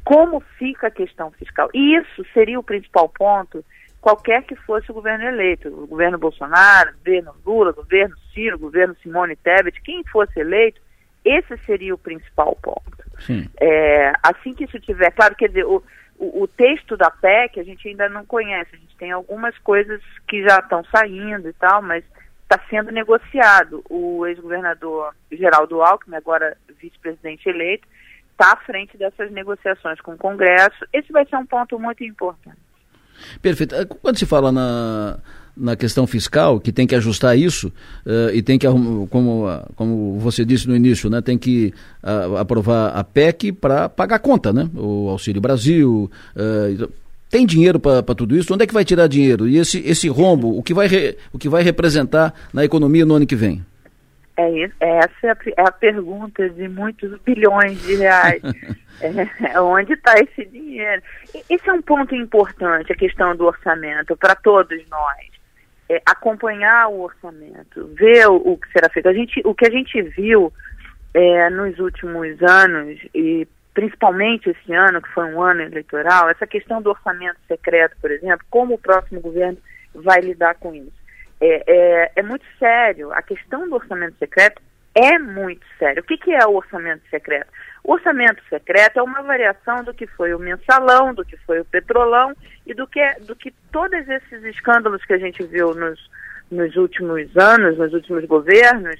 Como 0.05 0.41
fica 0.59 0.89
a 0.89 0.91
questão 0.91 1.31
fiscal? 1.33 1.69
E 1.75 1.97
isso 1.97 2.25
seria 2.33 2.59
o 2.59 2.63
principal 2.63 3.09
ponto, 3.09 3.65
qualquer 4.01 4.43
que 4.45 4.57
fosse 4.57 4.91
o 4.91 4.95
governo 4.95 5.25
eleito. 5.25 5.69
O 5.69 5.87
governo 5.87 6.19
Bolsonaro, 6.19 6.95
governo 6.95 7.35
Lula, 7.45 7.73
governo 7.73 8.17
Ciro, 8.33 8.59
governo 8.59 8.97
Simone 9.03 9.37
Tebet, 9.37 9.81
quem 9.83 10.03
fosse 10.05 10.39
eleito, 10.41 10.81
esse 11.25 11.57
seria 11.67 11.95
o 11.95 11.99
principal 11.99 12.57
ponto. 12.63 12.99
É, 13.61 14.13
assim 14.23 14.55
que 14.55 14.65
isso 14.65 14.79
tiver, 14.79 15.11
claro, 15.11 15.35
quer 15.35 15.49
dizer, 15.49 15.65
o, 15.65 15.83
o, 16.19 16.45
o, 16.45 16.49
texto 16.49 16.97
da 16.97 17.11
PEC 17.11 17.59
a 17.59 17.65
gente 17.65 17.89
ainda 17.89 18.09
não 18.09 18.25
conhece, 18.25 18.75
a 18.75 18.79
gente 18.79 18.97
tem 18.97 19.11
algumas 19.11 19.57
coisas 19.59 20.01
que 20.29 20.43
já 20.43 20.59
estão 20.59 20.85
saindo 20.85 21.49
e 21.49 21.53
tal, 21.55 21.83
mas 21.83 22.05
está 22.43 22.59
sendo 22.71 22.91
negociado. 22.91 23.85
O 23.91 24.27
ex-governador 24.27 25.15
Geraldo 25.31 25.83
Alckmin, 25.83 26.17
agora 26.17 26.57
vice-presidente 26.81 27.49
eleito, 27.49 27.87
está 28.39 28.53
à 28.53 28.57
frente 28.57 28.97
dessas 28.97 29.33
negociações 29.33 30.01
com 30.01 30.13
o 30.13 30.17
Congresso. 30.17 30.87
Esse 30.93 31.13
vai 31.13 31.27
ser 31.27 31.37
um 31.37 31.45
ponto 31.45 31.79
muito 31.79 32.05
importante. 32.05 32.57
Perfeito. 33.43 33.75
Eh, 33.75 33.85
quando 33.85 34.17
se 34.17 34.25
fala 34.25 34.53
na, 34.53 35.19
na 35.57 35.75
questão 35.75 36.07
fiscal, 36.07 36.61
que 36.61 36.71
tem 36.71 36.87
que 36.87 36.95
ajustar 36.95 37.37
isso, 37.37 37.69
uh, 38.07 38.31
e 38.33 38.41
tem 38.41 38.57
que, 38.57 38.67
como, 39.11 39.49
como 39.75 40.19
você 40.21 40.45
disse 40.45 40.69
no 40.69 40.77
início, 40.77 41.11
né, 41.11 41.21
tem 41.21 41.37
que 41.37 41.75
uh, 42.05 42.37
aprovar 42.37 42.91
a 42.97 43.03
PEC 43.03 43.51
para 43.51 43.89
pagar 43.89 44.17
a 44.17 44.21
conta, 44.21 44.53
né? 44.53 44.71
O 44.77 45.09
Auxílio 45.09 45.41
Brasil. 45.41 46.09
Uh, 46.37 46.89
tem 47.29 47.45
dinheiro 47.45 47.79
para 47.79 48.03
tudo 48.15 48.37
isso? 48.37 48.55
Onde 48.55 48.63
é 48.65 48.67
que 48.67 48.73
vai 48.73 48.85
tirar 48.85 49.07
dinheiro? 49.07 49.47
E 49.47 49.59
esse, 49.59 49.81
esse 49.81 50.09
rombo, 50.09 50.57
o 50.57 50.63
que, 50.63 50.73
vai 50.73 50.87
re, 50.87 51.19
o 51.31 51.39
que 51.39 51.49
vai 51.49 51.63
representar 51.63 52.33
na 52.55 52.65
economia 52.65 53.05
no 53.05 53.15
ano 53.15 53.27
que 53.27 53.37
vem? 53.37 53.63
É, 54.39 54.71
essa 54.79 55.27
é 55.27 55.31
a, 55.31 55.37
é 55.57 55.69
a 55.69 55.73
pergunta 55.73 56.49
de 56.49 56.69
muitos 56.69 57.21
bilhões 57.23 57.83
de 57.83 57.97
reais. 57.97 58.41
é, 59.03 59.61
onde 59.61 59.95
está 59.95 60.15
esse 60.15 60.45
dinheiro? 60.47 61.03
Esse 61.51 61.69
é 61.69 61.73
um 61.73 61.83
ponto 61.83 62.15
importante, 62.15 62.93
a 62.93 62.97
questão 62.97 63.35
do 63.35 63.47
orçamento, 63.47 64.17
para 64.17 64.37
todos 64.37 64.81
nós 64.89 65.27
é, 65.89 66.01
acompanhar 66.07 66.89
o 66.89 67.01
orçamento, 67.03 67.89
ver 67.95 68.29
o, 68.29 68.37
o, 68.37 68.57
que 68.57 68.71
será 68.71 68.89
feito. 68.89 69.09
A 69.09 69.13
gente, 69.13 69.43
o 69.45 69.53
que 69.53 69.67
a 69.67 69.71
gente 69.71 70.01
viu 70.03 70.53
é, 71.15 71.51
nos 71.51 71.77
últimos 71.81 72.41
anos, 72.41 72.97
e 73.13 73.49
principalmente 73.75 74.51
esse 74.51 74.73
ano, 74.73 75.03
que 75.03 75.09
foi 75.09 75.25
um 75.35 75.43
ano 75.43 75.63
eleitoral, 75.63 76.29
essa 76.29 76.47
questão 76.47 76.81
do 76.81 76.91
orçamento 76.91 77.39
secreto, 77.49 77.97
por 78.01 78.13
exemplo, 78.13 78.47
como 78.49 78.75
o 78.75 78.79
próximo 78.79 79.21
governo 79.21 79.59
vai 79.93 80.21
lidar 80.21 80.55
com 80.57 80.73
isso. 80.75 80.93
É, 81.41 81.63
é, 81.67 82.13
é 82.17 82.23
muito 82.23 82.45
sério. 82.59 83.13
A 83.13 83.23
questão 83.23 83.69
do 83.69 83.75
orçamento 83.77 84.17
secreto 84.19 84.61
é 84.95 85.19
muito 85.19 85.65
sério. 85.79 86.03
O 86.03 86.07
que, 86.07 86.17
que 86.19 86.33
é 86.33 86.45
o 86.47 86.57
orçamento 86.57 87.03
secreto? 87.09 87.49
O 87.85 87.93
orçamento 87.93 88.43
secreto 88.49 88.99
é 88.99 89.03
uma 89.03 89.23
variação 89.23 89.85
do 89.85 89.95
que 89.95 90.07
foi 90.07 90.35
o 90.35 90.39
mensalão, 90.39 91.15
do 91.15 91.25
que 91.25 91.37
foi 91.39 91.61
o 91.61 91.65
petrolão 91.65 92.35
e 92.67 92.75
do 92.75 92.87
que, 92.87 93.01
do 93.21 93.37
que 93.37 93.53
todos 93.71 94.09
esses 94.09 94.43
escândalos 94.45 95.05
que 95.05 95.13
a 95.13 95.19
gente 95.19 95.43
viu 95.45 95.73
nos, 95.75 95.99
nos 96.51 96.75
últimos 96.77 97.37
anos, 97.37 97.79
nos 97.79 97.93
últimos 97.93 98.25
governos. 98.25 98.97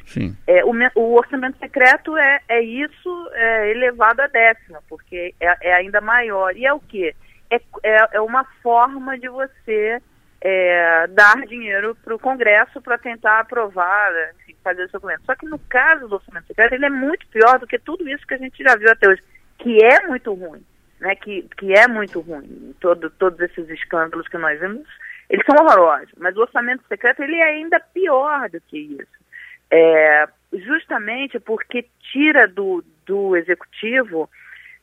É, 0.47 0.65
o, 0.65 0.73
o, 0.95 1.15
orçamento 1.15 1.59
secreto 1.59 2.17
é, 2.17 2.41
é 2.49 2.63
isso 2.63 3.31
é, 3.33 3.71
elevado 3.71 4.21
a 4.21 4.27
décima, 4.27 4.81
porque 4.89 5.35
é, 5.41 5.71
é 5.71 5.75
ainda 5.75 6.01
maior. 6.01 6.57
E 6.57 6.65
é 6.65 6.73
o 6.73 6.81
quê? 6.81 7.15
É, 7.51 7.57
é, 7.83 8.09
é 8.13 8.21
uma 8.21 8.45
forma 8.63 9.19
de 9.19 9.29
você 9.29 10.01
é, 10.41 11.07
dar 11.09 11.37
dinheiro 11.47 11.97
para 12.05 12.15
o 12.15 12.19
Congresso 12.19 12.81
para 12.81 12.99
tentar 12.99 13.41
aprovar, 13.41 14.13
enfim, 14.41 14.57
fazer 14.63 14.85
esse 14.85 14.93
documento. 14.93 15.25
Só 15.25 15.35
que 15.35 15.47
no 15.47 15.59
caso 15.59 16.09
do 16.09 16.15
orçamento 16.17 16.47
secreto, 16.47 16.75
ele 16.75 16.87
é 16.87 16.91
muito 16.91 17.27
pior 17.29 17.59
do 17.59 17.67
que 17.67 17.79
tudo 17.79 18.09
isso 18.09 18.27
que 18.27 18.35
a 18.35 18.39
gente 18.39 18.63
já 18.63 18.77
viu 18.77 18.91
até 18.91 19.09
hoje, 19.09 19.23
que 19.59 19.85
é 19.85 20.07
muito 20.07 20.33
ruim, 20.33 20.65
né? 21.01 21.15
Que, 21.17 21.43
que 21.57 21.73
é 21.73 21.89
muito 21.89 22.21
ruim. 22.21 22.75
Todo, 22.81 23.11
todos 23.11 23.41
esses 23.41 23.69
escândalos 23.69 24.29
que 24.29 24.39
nós 24.39 24.61
vimos, 24.61 24.87
eles 25.29 25.45
são 25.45 25.65
horrorosos. 25.65 26.13
Mas 26.17 26.37
o 26.37 26.43
orçamento 26.43 26.85
secreto 26.89 27.23
ele 27.23 27.37
é 27.37 27.45
ainda 27.45 27.81
pior 27.81 28.49
do 28.49 28.61
que 28.61 28.79
isso. 28.79 29.19
É, 29.71 30.29
justamente 30.53 31.39
porque 31.41 31.87
tira 32.13 32.47
do, 32.47 32.83
do 33.05 33.37
executivo 33.37 34.31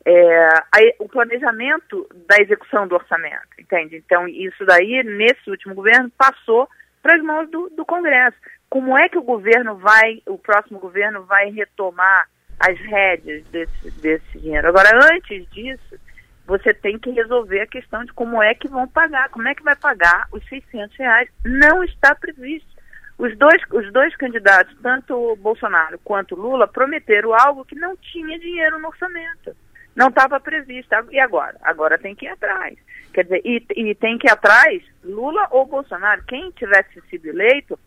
é, 0.06 0.46
a, 0.46 0.80
o 1.00 1.10
planejamento 1.10 2.08
da 2.28 2.38
execução 2.40 2.88
do 2.88 2.96
orçamento, 2.96 3.48
entende? 3.60 3.98
Então, 3.98 4.28
isso 4.28 4.64
daí, 4.66 5.04
nesse 5.04 5.50
último 5.50 5.74
governo, 5.74 6.12
passou 6.16 6.70
para 7.02 7.16
as 7.16 7.24
mãos 7.24 7.50
do, 7.50 7.70
do 7.72 7.84
Congresso. 7.84 8.38
Como 8.70 8.96
é 8.98 9.10
que 9.10 9.18
o 9.18 9.24
governo 9.24 9.76
vai, 9.78 10.22
o 10.28 10.38
próximo 10.38 10.80
governo 10.80 11.24
vai 11.24 11.50
retomar 11.50 12.30
as 12.60 12.80
rédeas 12.80 13.44
desse, 13.48 13.92
desse 14.00 14.40
dinheiro? 14.40 14.68
Agora, 14.68 14.90
antes 15.12 15.50
disso, 15.50 16.00
você 16.46 16.72
tem 16.72 17.00
que 17.00 17.10
resolver 17.10 17.62
a 17.62 17.68
questão 17.68 18.06
de 18.06 18.14
como 18.14 18.42
é 18.44 18.54
que 18.54 18.68
vão 18.68 18.88
pagar, 18.88 19.30
como 19.30 19.48
é 19.48 19.56
que 19.56 19.64
vai 19.64 19.76
pagar 19.76 20.28
os 20.32 20.48
600 20.48 20.96
reais. 20.98 21.30
Não 21.44 21.84
está 21.84 22.14
previsto. 22.14 22.76
Os 23.18 23.36
dois, 23.38 23.62
os 23.72 23.92
dois 23.94 24.16
candidatos, 24.18 24.76
tanto 24.84 25.36
Bolsonaro 25.38 25.98
quanto 26.04 26.36
Lula, 26.36 26.68
prometeram 26.68 27.34
algo 27.34 27.66
que 27.66 27.74
não 27.74 27.96
tinha 27.96 28.38
dinheiro 28.38 28.78
no 28.78 28.90
orçamento 28.90 29.56
não 29.96 30.10
estava 30.10 30.40
prevista. 30.40 31.04
E 31.12 31.20
agora? 31.20 31.56
Agora 31.62 31.98
tem 31.98 32.14
que 32.14 32.26
ir 32.26 32.30
atrás. 32.30 32.78
Quer 33.14 33.24
dizer, 33.24 33.42
e, 33.46 33.66
e, 33.76 33.96
tem 33.96 34.18
que 34.18 34.28
ir 34.28 34.32
atrás, 34.32 34.84
Lula 35.04 35.48
ou 35.52 35.66
Bolsonaro. 35.66 36.24
Quem 36.28 36.52
tivesse 36.52 37.00
sido 37.10 37.28
eleito 37.28 37.80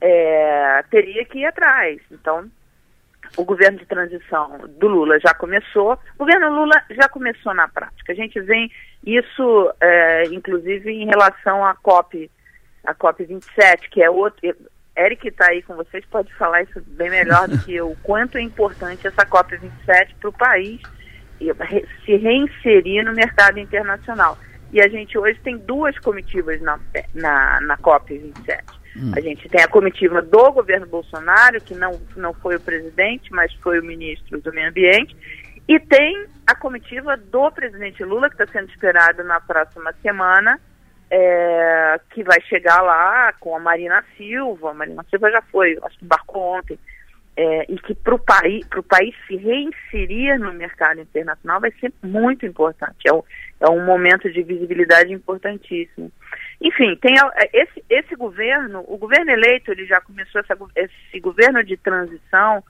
é, 0.00 0.82
teria 0.90 1.24
que 1.24 1.38
ir 1.38 1.46
atrás. 1.46 2.00
Então, 2.10 2.50
o 3.36 3.44
governo 3.44 3.78
de 3.78 3.86
transição 3.86 4.58
do 4.68 4.88
Lula 4.88 5.18
já 5.20 5.32
começou, 5.34 5.92
o 5.92 6.18
governo 6.18 6.50
Lula 6.50 6.82
já 6.90 7.08
começou 7.08 7.54
na 7.54 7.68
prática. 7.68 8.12
A 8.12 8.16
gente 8.16 8.40
vê 8.40 8.68
isso, 9.04 9.72
é, 9.80 10.24
inclusive, 10.24 10.90
em 10.90 11.06
relação 11.06 11.64
à 11.64 11.74
COP, 11.76 12.28
a 12.84 12.92
COP 12.92 13.24
27, 13.24 13.88
que 13.88 14.02
é 14.02 14.10
outro. 14.10 14.40
Eric 14.96 15.28
está 15.28 15.46
aí 15.48 15.62
com 15.62 15.74
vocês, 15.76 16.04
pode 16.06 16.34
falar 16.34 16.62
isso 16.62 16.82
bem 16.88 17.08
melhor 17.08 17.48
do 17.48 17.58
que 17.64 17.74
eu, 17.74 17.92
o 17.92 17.96
quanto 18.02 18.36
é 18.36 18.42
importante 18.42 19.06
essa 19.06 19.24
COP 19.24 19.56
27 19.56 20.16
para 20.16 20.28
o 20.28 20.32
país 20.32 20.82
se 22.04 22.16
reinserir 22.16 23.04
no 23.04 23.12
mercado 23.12 23.58
internacional. 23.58 24.38
E 24.72 24.80
a 24.80 24.88
gente 24.88 25.18
hoje 25.18 25.38
tem 25.42 25.58
duas 25.58 25.98
comitivas 25.98 26.60
na, 26.62 26.78
na, 27.14 27.60
na 27.60 27.76
COP27. 27.78 28.62
Hum. 28.96 29.12
A 29.16 29.20
gente 29.20 29.48
tem 29.48 29.62
a 29.62 29.68
comitiva 29.68 30.20
do 30.22 30.52
governo 30.52 30.86
Bolsonaro, 30.86 31.60
que 31.60 31.74
não, 31.74 32.00
não 32.16 32.32
foi 32.34 32.56
o 32.56 32.60
presidente, 32.60 33.30
mas 33.32 33.52
foi 33.54 33.80
o 33.80 33.84
ministro 33.84 34.40
do 34.40 34.52
Meio 34.52 34.68
Ambiente, 34.68 35.16
e 35.68 35.78
tem 35.78 36.26
a 36.46 36.54
comitiva 36.54 37.16
do 37.16 37.50
presidente 37.50 38.02
Lula, 38.04 38.28
que 38.28 38.42
está 38.42 38.46
sendo 38.52 38.70
esperado 38.70 39.22
na 39.24 39.40
próxima 39.40 39.94
semana, 40.02 40.58
é, 41.10 42.00
que 42.10 42.22
vai 42.22 42.40
chegar 42.42 42.80
lá 42.82 43.32
com 43.34 43.54
a 43.54 43.60
Marina 43.60 44.02
Silva. 44.16 44.70
A 44.70 44.74
Marina 44.74 45.04
Silva 45.10 45.30
já 45.30 45.42
foi, 45.42 45.78
acho 45.82 45.98
que 45.98 46.04
embarcou 46.04 46.58
ontem. 46.58 46.78
É, 47.34 47.64
e 47.72 47.78
que 47.78 47.94
para 47.94 48.14
o 48.14 48.18
país, 48.18 48.66
país 48.86 49.14
se 49.26 49.36
reinserir 49.36 50.38
no 50.38 50.52
mercado 50.52 51.00
internacional 51.00 51.62
vai 51.62 51.72
ser 51.80 51.90
muito 52.02 52.44
importante. 52.44 53.08
É 53.08 53.12
um, 53.12 53.22
é 53.58 53.70
um 53.70 53.86
momento 53.86 54.30
de 54.30 54.42
visibilidade 54.42 55.12
importantíssimo. 55.14 56.12
Enfim, 56.60 56.94
tem 56.96 57.14
esse, 57.54 57.82
esse 57.88 58.14
governo, 58.16 58.84
o 58.86 58.98
governo 58.98 59.30
eleito, 59.30 59.72
ele 59.72 59.86
já 59.86 59.98
começou 60.00 60.42
essa, 60.42 60.56
esse 60.76 61.20
governo 61.20 61.64
de 61.64 61.76
transição, 61.78 62.62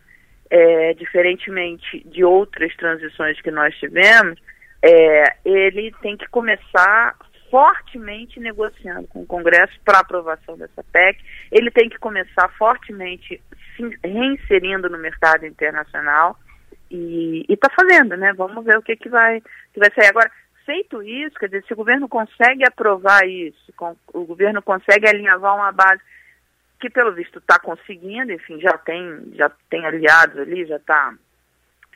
é, 0.48 0.94
diferentemente 0.94 2.06
de 2.06 2.22
outras 2.22 2.74
transições 2.76 3.40
que 3.40 3.50
nós 3.50 3.74
tivemos, 3.78 4.40
é, 4.82 5.36
ele 5.44 5.92
tem 6.00 6.16
que 6.16 6.28
começar 6.28 7.16
fortemente 7.50 8.40
negociando 8.40 9.06
com 9.08 9.22
o 9.22 9.26
Congresso 9.26 9.78
para 9.84 9.98
aprovação 9.98 10.56
dessa 10.56 10.82
PEC. 10.90 11.22
Ele 11.50 11.70
tem 11.70 11.88
que 11.90 11.98
começar 11.98 12.48
fortemente 12.56 13.42
se 13.76 13.98
reinserindo 14.04 14.88
no 14.88 14.98
mercado 14.98 15.46
internacional 15.46 16.38
e 16.90 17.44
está 17.48 17.70
fazendo, 17.70 18.16
né? 18.16 18.32
Vamos 18.34 18.64
ver 18.64 18.76
o 18.76 18.82
que, 18.82 18.96
que, 18.96 19.08
vai, 19.08 19.40
que 19.72 19.80
vai 19.80 19.90
sair. 19.94 20.08
Agora, 20.08 20.30
feito 20.64 21.02
isso, 21.02 21.38
quer 21.38 21.46
dizer, 21.46 21.64
se 21.64 21.72
o 21.72 21.76
governo 21.76 22.08
consegue 22.08 22.64
aprovar 22.66 23.26
isso, 23.26 23.72
com, 23.76 23.96
o 24.12 24.24
governo 24.24 24.62
consegue 24.62 25.08
alinhavar 25.08 25.54
uma 25.54 25.72
base 25.72 26.00
que 26.80 26.90
pelo 26.90 27.12
visto 27.12 27.38
está 27.38 27.58
conseguindo, 27.58 28.32
enfim, 28.32 28.60
já 28.60 28.76
tem, 28.76 29.32
já 29.34 29.50
tem 29.70 29.86
aliados 29.86 30.36
ali, 30.38 30.66
já 30.66 30.76
está. 30.76 31.14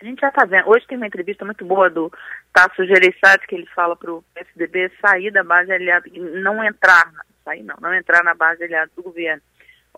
A 0.01 0.05
gente 0.05 0.20
já 0.20 0.29
está 0.29 0.45
vendo. 0.45 0.68
Hoje 0.68 0.87
tem 0.87 0.97
uma 0.97 1.07
entrevista 1.07 1.45
muito 1.45 1.64
boa 1.64 1.91
do 1.91 2.12
Tasso 2.53 2.85
Gereissati, 2.87 3.47
que 3.47 3.55
ele 3.55 3.66
fala 3.74 3.97
para 3.97 4.12
o 4.12 4.22
PSDB 4.35 4.93
sair 5.01 5.31
da 5.33 5.43
base 5.43 5.72
aliada, 5.72 6.07
não 6.41 6.62
entrar, 6.62 7.11
sair 7.45 7.62
não, 7.62 7.77
não 7.81 7.93
entrar 7.95 8.22
na 8.22 8.35
base 8.35 8.62
aliada 8.62 8.91
do 8.95 9.03
governo. 9.03 9.43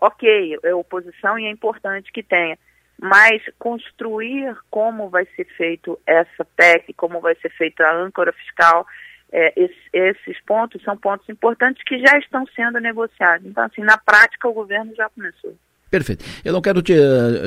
Ok, 0.01 0.57
é 0.63 0.73
oposição 0.73 1.37
e 1.37 1.45
é 1.45 1.49
importante 1.49 2.11
que 2.11 2.23
tenha, 2.23 2.57
mas 3.01 3.41
construir 3.57 4.55
como 4.69 5.09
vai 5.09 5.25
ser 5.35 5.45
feito 5.55 5.99
essa 6.05 6.45
PEC, 6.55 6.93
como 6.93 7.19
vai 7.19 7.35
ser 7.35 7.49
feita 7.49 7.85
a 7.85 7.95
âncora 7.95 8.31
fiscal, 8.31 8.85
é, 9.31 9.53
esses, 9.55 9.89
esses 9.93 10.41
pontos 10.41 10.81
são 10.83 10.97
pontos 10.97 11.27
importantes 11.29 11.83
que 11.83 11.99
já 11.99 12.17
estão 12.17 12.45
sendo 12.55 12.79
negociados. 12.79 13.45
Então, 13.45 13.63
assim, 13.63 13.81
na 13.81 13.97
prática, 13.97 14.47
o 14.47 14.53
governo 14.53 14.95
já 14.95 15.09
começou. 15.09 15.55
Perfeito. 15.89 16.23
Eu 16.45 16.53
não 16.53 16.61
quero 16.61 16.83
te, 16.83 16.93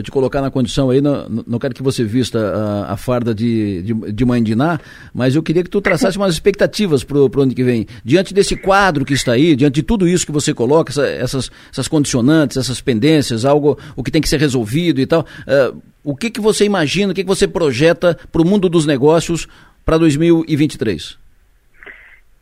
te 0.02 0.10
colocar 0.10 0.40
na 0.40 0.50
condição 0.50 0.90
aí, 0.90 1.00
não, 1.00 1.28
não 1.46 1.58
quero 1.60 1.72
que 1.72 1.82
você 1.82 2.02
vista 2.02 2.38
a, 2.40 2.92
a 2.94 2.96
farda 2.96 3.32
de, 3.32 3.82
de, 3.82 3.94
de 4.12 4.24
mãe 4.24 4.42
de 4.42 4.56
Ná, 4.56 4.80
mas 5.14 5.36
eu 5.36 5.42
queria 5.42 5.62
que 5.62 5.70
tu 5.70 5.80
traçasse 5.80 6.16
umas 6.16 6.34
expectativas 6.34 7.04
para 7.04 7.18
o 7.18 7.40
ano 7.40 7.54
que 7.54 7.62
vem. 7.62 7.86
Diante 8.04 8.34
desse 8.34 8.56
quadro 8.56 9.04
que 9.04 9.14
está 9.14 9.32
aí, 9.32 9.54
diante 9.54 9.74
de 9.74 9.82
tudo 9.84 10.08
isso 10.08 10.26
que 10.26 10.32
você 10.32 10.52
coloca, 10.52 10.90
essa, 10.90 11.06
essas, 11.06 11.50
essas 11.70 11.86
condicionantes, 11.86 12.56
essas 12.56 12.80
pendências, 12.80 13.44
algo 13.44 13.78
o 13.94 14.02
que 14.02 14.10
tem 14.10 14.20
que 14.20 14.28
ser 14.28 14.40
resolvido 14.40 15.00
e 15.00 15.06
tal, 15.06 15.20
uh, 15.20 15.80
o 16.02 16.16
que, 16.16 16.28
que 16.28 16.40
você 16.40 16.64
imagina, 16.64 17.12
o 17.12 17.14
que, 17.14 17.22
que 17.22 17.28
você 17.28 17.46
projeta 17.46 18.18
para 18.32 18.42
o 18.42 18.44
mundo 18.44 18.68
dos 18.68 18.86
negócios 18.86 19.46
para 19.84 19.98
2023? 19.98 21.16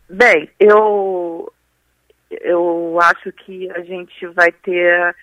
Bem, 0.09 0.49
eu, 0.59 1.53
eu 2.31 2.99
acho 3.03 3.31
que 3.33 3.71
a 3.73 3.81
gente 3.83 4.27
vai 4.29 4.51
ter 4.51 5.15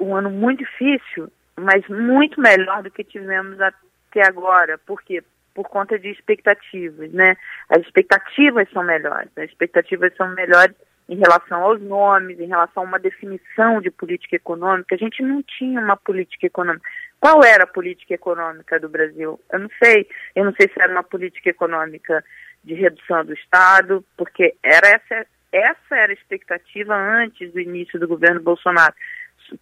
um 0.00 0.14
ano 0.16 0.30
muito 0.30 0.60
difícil, 0.60 1.30
mas 1.58 1.86
muito 1.88 2.40
melhor 2.40 2.82
do 2.82 2.90
que 2.90 3.04
tivemos 3.04 3.60
até 3.60 4.26
agora. 4.26 4.78
Por 4.78 5.02
quê? 5.02 5.22
Por 5.54 5.68
conta 5.68 5.98
de 5.98 6.08
expectativas, 6.08 7.12
né? 7.12 7.36
As 7.68 7.82
expectativas 7.82 8.68
são 8.72 8.82
melhores. 8.82 9.30
As 9.36 9.50
expectativas 9.50 10.14
são 10.16 10.28
melhores 10.34 10.74
em 11.08 11.16
relação 11.16 11.62
aos 11.62 11.82
nomes, 11.82 12.38
em 12.38 12.46
relação 12.46 12.84
a 12.84 12.86
uma 12.86 12.98
definição 12.98 13.80
de 13.80 13.90
política 13.90 14.36
econômica. 14.36 14.94
A 14.94 14.98
gente 14.98 15.22
não 15.22 15.42
tinha 15.42 15.80
uma 15.80 15.96
política 15.96 16.46
econômica. 16.46 16.88
Qual 17.18 17.42
era 17.44 17.64
a 17.64 17.66
política 17.66 18.14
econômica 18.14 18.78
do 18.78 18.88
Brasil? 18.88 19.40
Eu 19.52 19.58
não 19.58 19.68
sei. 19.82 20.06
Eu 20.36 20.44
não 20.44 20.54
sei 20.54 20.68
se 20.68 20.80
era 20.80 20.92
uma 20.92 21.02
política 21.02 21.50
econômica 21.50 22.24
de 22.62 22.74
redução 22.74 23.24
do 23.24 23.34
Estado, 23.34 24.04
porque 24.16 24.54
era 24.62 24.86
essa, 24.86 25.26
essa 25.52 25.96
era 25.96 26.12
a 26.12 26.14
expectativa 26.14 26.94
antes 26.94 27.52
do 27.52 27.58
início 27.58 27.98
do 27.98 28.06
governo 28.06 28.40
Bolsonaro, 28.40 28.94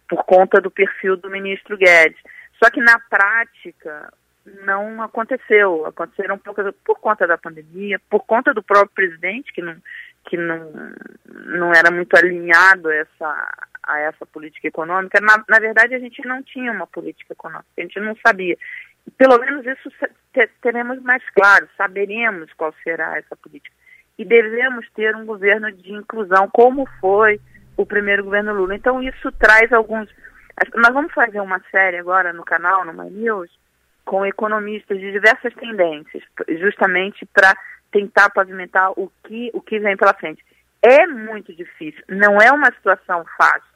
por 0.07 0.23
conta 0.25 0.61
do 0.61 0.71
perfil 0.71 1.17
do 1.17 1.29
ministro 1.29 1.77
Guedes. 1.77 2.19
Só 2.61 2.69
que 2.69 2.81
na 2.81 2.99
prática 3.09 4.11
não 4.63 5.01
aconteceu. 5.01 5.85
Aconteceram 5.85 6.37
por, 6.37 6.55
por 6.85 6.99
conta 6.99 7.27
da 7.27 7.37
pandemia, 7.37 7.99
por 8.09 8.25
conta 8.25 8.53
do 8.53 8.63
próprio 8.63 8.93
presidente, 8.93 9.53
que 9.53 9.61
não, 9.61 9.75
que 10.25 10.37
não, 10.37 10.71
não 11.45 11.73
era 11.73 11.91
muito 11.91 12.15
alinhado 12.15 12.89
a 12.89 12.95
essa, 12.95 13.51
a 13.83 13.99
essa 13.99 14.25
política 14.25 14.67
econômica. 14.67 15.19
Na, 15.21 15.43
na 15.47 15.59
verdade, 15.59 15.95
a 15.95 15.99
gente 15.99 16.25
não 16.25 16.43
tinha 16.43 16.71
uma 16.71 16.87
política 16.87 17.33
econômica, 17.33 17.69
a 17.77 17.81
gente 17.81 17.99
não 17.99 18.15
sabia 18.25 18.57
pelo 19.17 19.37
menos 19.39 19.65
isso 19.65 19.89
teremos 20.61 21.01
mais 21.01 21.23
claro, 21.31 21.67
saberemos 21.77 22.51
qual 22.53 22.73
será 22.83 23.17
essa 23.17 23.35
política. 23.35 23.75
E 24.17 24.25
devemos 24.25 24.85
ter 24.91 25.15
um 25.15 25.25
governo 25.25 25.71
de 25.71 25.93
inclusão, 25.93 26.49
como 26.51 26.87
foi 26.99 27.39
o 27.81 27.85
primeiro 27.85 28.23
governo 28.23 28.53
Lula. 28.53 28.75
Então, 28.75 29.01
isso 29.01 29.31
traz 29.33 29.71
alguns. 29.71 30.09
Nós 30.75 30.93
vamos 30.93 31.13
fazer 31.13 31.39
uma 31.39 31.61
série 31.71 31.97
agora 31.97 32.33
no 32.33 32.43
canal, 32.43 32.83
no 32.83 32.93
My 32.93 33.09
News, 33.09 33.49
com 34.03 34.25
economistas 34.25 34.99
de 34.99 35.11
diversas 35.11 35.53
tendências, 35.53 36.23
justamente 36.59 37.25
para 37.27 37.55
tentar 37.91 38.29
pavimentar 38.31 38.91
o 38.97 39.11
que, 39.23 39.49
o 39.53 39.61
que 39.61 39.79
vem 39.79 39.95
pela 39.95 40.13
frente. 40.13 40.43
É 40.81 41.07
muito 41.07 41.55
difícil, 41.55 42.03
não 42.09 42.37
é 42.41 42.51
uma 42.51 42.71
situação 42.71 43.25
fácil 43.37 43.69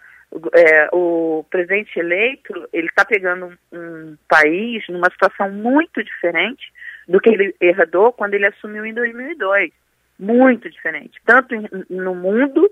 é, 0.53 0.89
o 0.91 1.45
presidente 1.49 1.99
eleito 1.99 2.67
ele 2.73 2.87
está 2.87 3.05
pegando 3.05 3.45
um, 3.45 3.77
um, 3.77 4.17
país 4.27 4.83
numa 4.89 5.09
situação 5.11 5.51
muito 5.51 6.03
diferente 6.03 6.71
do 7.07 7.19
que 7.19 7.29
ele 7.29 7.55
herdou 7.61 8.11
quando 8.11 8.33
ele 8.33 8.47
assumiu 8.47 8.85
em 8.85 8.93
2002. 8.93 9.71
Muito 10.17 10.69
diferente. 10.69 11.19
Tanto 11.25 11.55
no 11.89 12.15
mundo, 12.15 12.69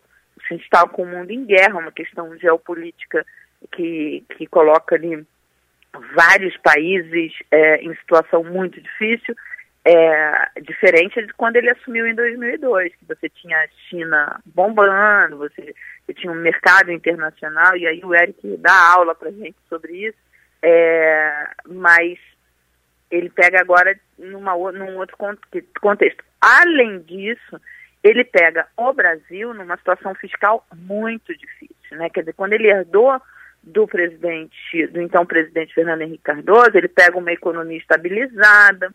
se 0.48 0.56
está 0.56 0.88
com 0.88 1.04
o 1.04 1.08
mundo 1.08 1.32
em 1.32 1.46
guerra, 1.46 1.80
uma 1.80 1.92
questão 1.92 2.38
geopolítica 2.38 3.26
que, 3.72 4.24
que 4.38 4.48
coloca 4.48 4.96
ali 4.96 5.26
vários 6.16 6.56
países 6.58 7.34
é, 7.52 7.78
em 7.78 7.94
situação 7.96 8.44
muito 8.44 8.80
difícil, 8.82 9.36
é, 9.84 10.62
diferente 10.62 11.26
de 11.26 11.34
quando 11.34 11.56
ele 11.56 11.70
assumiu 11.70 12.06
em 12.08 12.16
2002, 12.16 12.94
que 12.96 13.06
você 13.06 13.30
tinha 13.30 13.58
a 13.58 13.68
China 13.90 14.40
bombando, 14.46 15.38
você, 15.38 15.74
você 16.06 16.14
tinha 16.14 16.32
um 16.32 16.42
mercado 16.42 16.92
internacional, 16.92 17.76
e 17.76 17.88
aí 17.88 18.02
o 18.04 18.14
Eric 18.14 18.58
dá 18.58 18.94
aula 18.94 19.16
para 19.16 19.32
gente 19.32 19.58
sobre 19.68 20.08
isso, 20.08 20.18
é, 20.62 21.48
mas 21.68 22.20
ele 23.10 23.30
pega 23.30 23.60
agora 23.60 24.00
numa, 24.18 24.54
num 24.72 24.98
outro 24.98 25.18
contexto. 25.18 26.24
Além 26.40 27.00
disso, 27.00 27.60
ele 28.04 28.24
pega 28.24 28.68
o 28.76 28.94
Brasil 28.94 29.54
numa 29.54 29.78
situação 29.78 30.16
fiscal 30.16 30.66
muito 30.76 31.36
difícil, 31.38 31.98
né? 31.98 32.10
Quer 32.10 32.22
dizer, 32.22 32.34
quando 32.34 32.54
ele 32.54 32.68
herdou 32.68 33.22
do 33.64 33.88
presidente, 33.88 34.88
do 34.88 35.02
então 35.02 35.26
presidente 35.26 35.74
Fernando 35.74 36.02
Henrique 36.02 36.24
Cardoso, 36.24 36.72
ele 36.76 36.88
pega 36.88 37.18
uma 37.18 37.32
economia 37.32 37.78
estabilizada, 37.78 38.92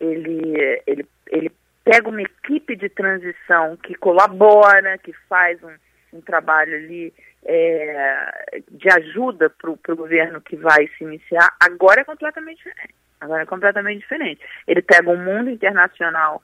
ele, 0.00 0.82
ele, 0.86 1.06
ele 1.28 1.52
pega 1.84 2.08
uma 2.08 2.22
equipe 2.22 2.74
de 2.74 2.88
transição 2.88 3.76
que 3.76 3.94
colabora, 3.94 4.98
que 4.98 5.12
faz 5.28 5.62
um, 5.62 6.18
um 6.18 6.20
trabalho 6.20 6.74
ali 6.74 7.14
é, 7.44 8.60
de 8.70 8.90
ajuda 8.90 9.48
para 9.50 9.70
o 9.70 9.96
governo 9.96 10.40
que 10.40 10.56
vai 10.56 10.88
se 10.98 11.04
iniciar, 11.04 11.48
agora 11.60 12.00
é 12.00 12.04
completamente 12.04 12.58
diferente. 12.58 12.94
Agora 13.20 13.42
é 13.42 13.46
completamente 13.46 14.00
diferente. 14.00 14.40
Ele 14.66 14.80
pega 14.80 15.10
um 15.10 15.16
mundo 15.16 15.50
internacional 15.50 16.40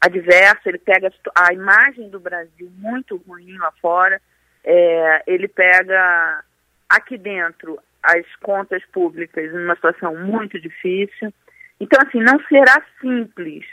adverso, 0.00 0.68
ele 0.68 0.78
pega 0.78 1.12
a 1.34 1.52
imagem 1.52 2.08
do 2.08 2.18
Brasil 2.18 2.70
muito 2.76 3.16
ruim 3.16 3.56
lá 3.58 3.72
fora, 3.80 4.20
é, 4.64 5.22
ele 5.26 5.48
pega 5.48 6.42
aqui 6.88 7.18
dentro 7.18 7.78
as 8.02 8.24
contas 8.36 8.82
públicas 8.92 9.52
numa 9.52 9.74
situação 9.74 10.16
muito 10.16 10.58
difícil, 10.58 11.32
então, 11.80 11.98
assim, 12.06 12.20
não 12.20 12.38
será 12.46 12.82
simples, 13.00 13.64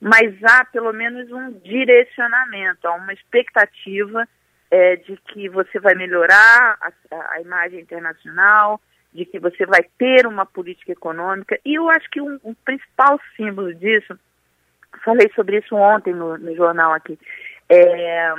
mas 0.00 0.34
há 0.44 0.64
pelo 0.64 0.92
menos 0.92 1.30
um 1.30 1.52
direcionamento, 1.60 2.88
há 2.88 2.94
uma 2.94 3.12
expectativa 3.12 4.26
é, 4.70 4.96
de 4.96 5.16
que 5.28 5.48
você 5.48 5.78
vai 5.78 5.94
melhorar 5.94 6.78
a, 6.80 7.34
a, 7.34 7.40
imagem 7.40 7.80
internacional, 7.80 8.80
de 9.12 9.26
que 9.26 9.38
você 9.38 9.66
vai 9.66 9.82
ter 9.98 10.26
uma 10.26 10.46
política 10.46 10.92
econômica. 10.92 11.58
E 11.64 11.74
eu 11.74 11.90
acho 11.90 12.08
que 12.10 12.20
um, 12.20 12.38
um 12.42 12.54
principal 12.54 13.20
símbolo 13.36 13.74
disso 13.74 14.18
falei 15.04 15.30
sobre 15.34 15.58
isso 15.58 15.74
ontem 15.74 16.14
no, 16.14 16.36
no 16.38 16.54
jornal 16.54 16.92
aqui. 16.92 17.18
É, 17.68 18.34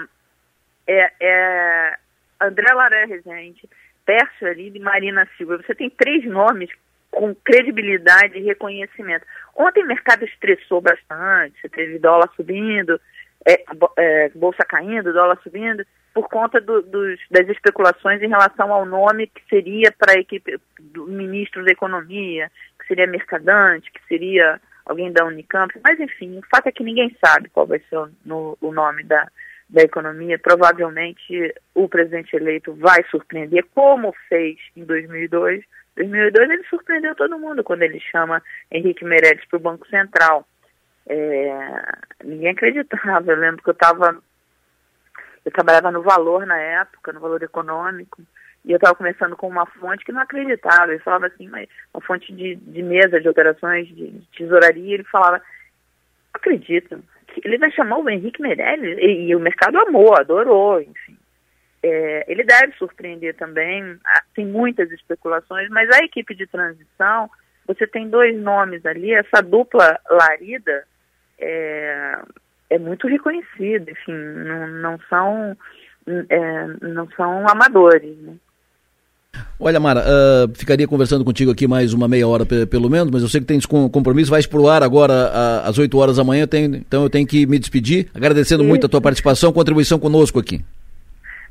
é, 0.88 1.12
é 1.20 1.97
André 2.39 2.74
Laré 2.74 3.05
Rezende, 3.05 3.70
Pércio 4.05 4.47
Arida 4.47 4.78
e 4.78 4.82
Marina 4.82 5.28
Silva. 5.38 5.57
Você 5.57 5.76
tem 5.76 5.89
três 5.89 6.26
nomes 6.26 6.70
com 7.12 7.36
credibilidade 7.36 8.38
e 8.38 8.43
reconhecimento. 8.43 9.26
Ontem 9.55 9.84
o 9.84 9.88
mercado 9.88 10.24
estressou 10.24 10.82
bastante, 10.82 11.59
você 11.59 11.70
teve 11.70 11.99
dólar 11.99 12.30
subindo, 12.36 12.99
é, 13.45 13.64
é, 13.97 14.30
bolsa 14.30 14.64
caindo, 14.66 15.14
dólar 15.14 15.38
subindo, 15.43 15.86
por 16.14 16.28
conta 16.30 16.59
do, 16.59 16.82
dos, 16.82 17.20
das 17.30 17.47
especulações 17.49 18.22
em 18.22 18.30
relação 18.30 18.72
ao 18.74 18.86
nome 18.86 19.28
que 19.28 19.41
seria 19.49 19.91
para 19.91 20.14
a 20.14 20.20
equipe 20.20 20.59
do 20.80 21.07
ministro 21.07 21.64
da 21.64 21.72
Economia, 21.72 22.51
que 22.80 22.88
seria 22.88 23.07
Mercadante, 23.07 23.91
que 23.91 24.01
seria 24.07 24.59
alguém 24.86 25.11
da 25.11 25.25
Unicamp, 25.25 25.73
mas 25.84 25.99
enfim, 25.99 26.39
o 26.39 26.43
fato 26.43 26.67
é 26.67 26.71
que 26.71 26.84
ninguém 26.84 27.15
sabe 27.23 27.49
qual 27.49 27.65
vai 27.65 27.79
ser 27.89 27.97
o, 27.97 28.09
no, 28.25 28.57
o 28.61 28.71
nome 28.71 29.03
da, 29.03 29.27
da 29.69 29.82
economia. 29.82 30.38
Provavelmente 30.38 31.53
o 31.73 31.88
presidente 31.88 32.36
eleito 32.36 32.73
vai 32.73 33.03
surpreender, 33.09 33.65
como 33.73 34.13
fez 34.27 34.57
em 34.75 34.84
2002. 34.84 35.63
2002 35.95 36.49
ele 36.49 36.63
surpreendeu 36.65 37.15
todo 37.15 37.39
mundo 37.39 37.63
quando 37.63 37.84
ele 37.84 37.99
chama 37.99 38.41
Henrique 38.71 39.05
Meirelles 39.05 39.45
para 39.45 39.57
o 39.57 39.61
Banco 39.61 39.88
Central. 39.88 40.45
É, 41.07 41.84
ninguém 42.23 42.51
acreditava. 42.51 43.32
Eu 43.32 43.38
lembro 43.38 43.63
que 43.63 43.69
eu 43.69 43.73
estava. 43.73 44.17
Eu 45.43 45.51
trabalhava 45.51 45.89
no 45.91 46.03
valor 46.03 46.45
na 46.45 46.57
época, 46.57 47.11
no 47.11 47.19
valor 47.19 47.41
econômico, 47.41 48.21
e 48.64 48.72
eu 48.72 48.76
estava 48.76 48.95
conversando 48.95 49.36
com 49.36 49.47
uma 49.47 49.66
fonte 49.66 50.05
que 50.05 50.12
não 50.12 50.22
acreditava. 50.22 50.91
Ele 50.91 50.99
falava 50.99 51.28
assim, 51.28 51.47
mas 51.47 51.68
uma 51.93 52.01
fonte 52.01 52.32
de, 52.34 52.55
de 52.55 52.84
mesa 52.84 53.20
de 53.20 53.28
operações, 53.28 53.88
de, 53.88 54.12
de 54.12 54.28
tesouraria, 54.38 54.93
ele 54.93 55.03
falava, 55.05 55.41
acredito, 56.34 57.03
ele 57.43 57.57
vai 57.57 57.72
chamar 57.72 57.97
o 57.97 58.09
Henrique 58.09 58.41
Meirelles, 58.41 58.97
e, 58.99 59.30
e 59.30 59.36
o 59.36 59.39
mercado 59.39 59.78
amou, 59.80 60.16
adorou, 60.16 60.80
enfim. 60.82 61.18
É, 61.84 62.26
ele 62.28 62.43
deve 62.43 62.74
surpreender 62.74 63.36
também, 63.36 63.97
ah, 64.05 64.24
tem 64.36 64.45
muitas 64.45 64.91
especulações, 64.91 65.68
mas 65.70 65.89
a 65.89 66.03
equipe 66.03 66.36
de 66.36 66.45
transição, 66.45 67.30
você 67.66 67.88
tem 67.88 68.07
dois 68.07 68.39
nomes 68.39 68.86
ali, 68.86 69.12
essa 69.14 69.41
dupla 69.41 69.99
Larida 70.07 70.86
é, 71.39 72.20
é 72.70 72.78
muito 72.78 73.07
reconhecida, 73.07 73.89
enfim, 73.89 74.14
não, 74.14 74.68
não 74.68 74.99
são 75.09 75.57
é, 76.30 76.68
não 76.82 77.09
são 77.12 77.47
amadores, 77.47 78.18
né? 78.20 78.36
Olha, 79.63 79.79
Mara, 79.79 80.01
uh, 80.01 80.51
ficaria 80.57 80.88
conversando 80.88 81.23
contigo 81.23 81.51
aqui 81.51 81.67
mais 81.67 81.93
uma 81.93 82.07
meia 82.07 82.27
hora 82.27 82.45
pelo 82.45 82.89
menos, 82.89 83.11
mas 83.11 83.21
eu 83.21 83.29
sei 83.29 83.41
que 83.41 83.45
tens 83.45 83.63
compromisso, 83.65 84.32
vais 84.32 84.47
pro 84.47 84.67
ar 84.67 84.82
agora 84.82 85.61
às 85.63 85.77
8 85.77 85.95
horas 85.99 86.17
da 86.17 86.23
manhã, 86.23 86.47
tenho, 86.47 86.75
então 86.75 87.03
eu 87.03 87.09
tenho 87.11 87.27
que 87.27 87.45
me 87.45 87.59
despedir, 87.59 88.09
agradecendo 88.11 88.63
Isso. 88.63 88.69
muito 88.69 88.88
a 88.88 88.89
tua 88.89 88.99
participação, 88.99 89.53
contribuição 89.53 89.99
conosco 89.99 90.39
aqui. 90.39 90.65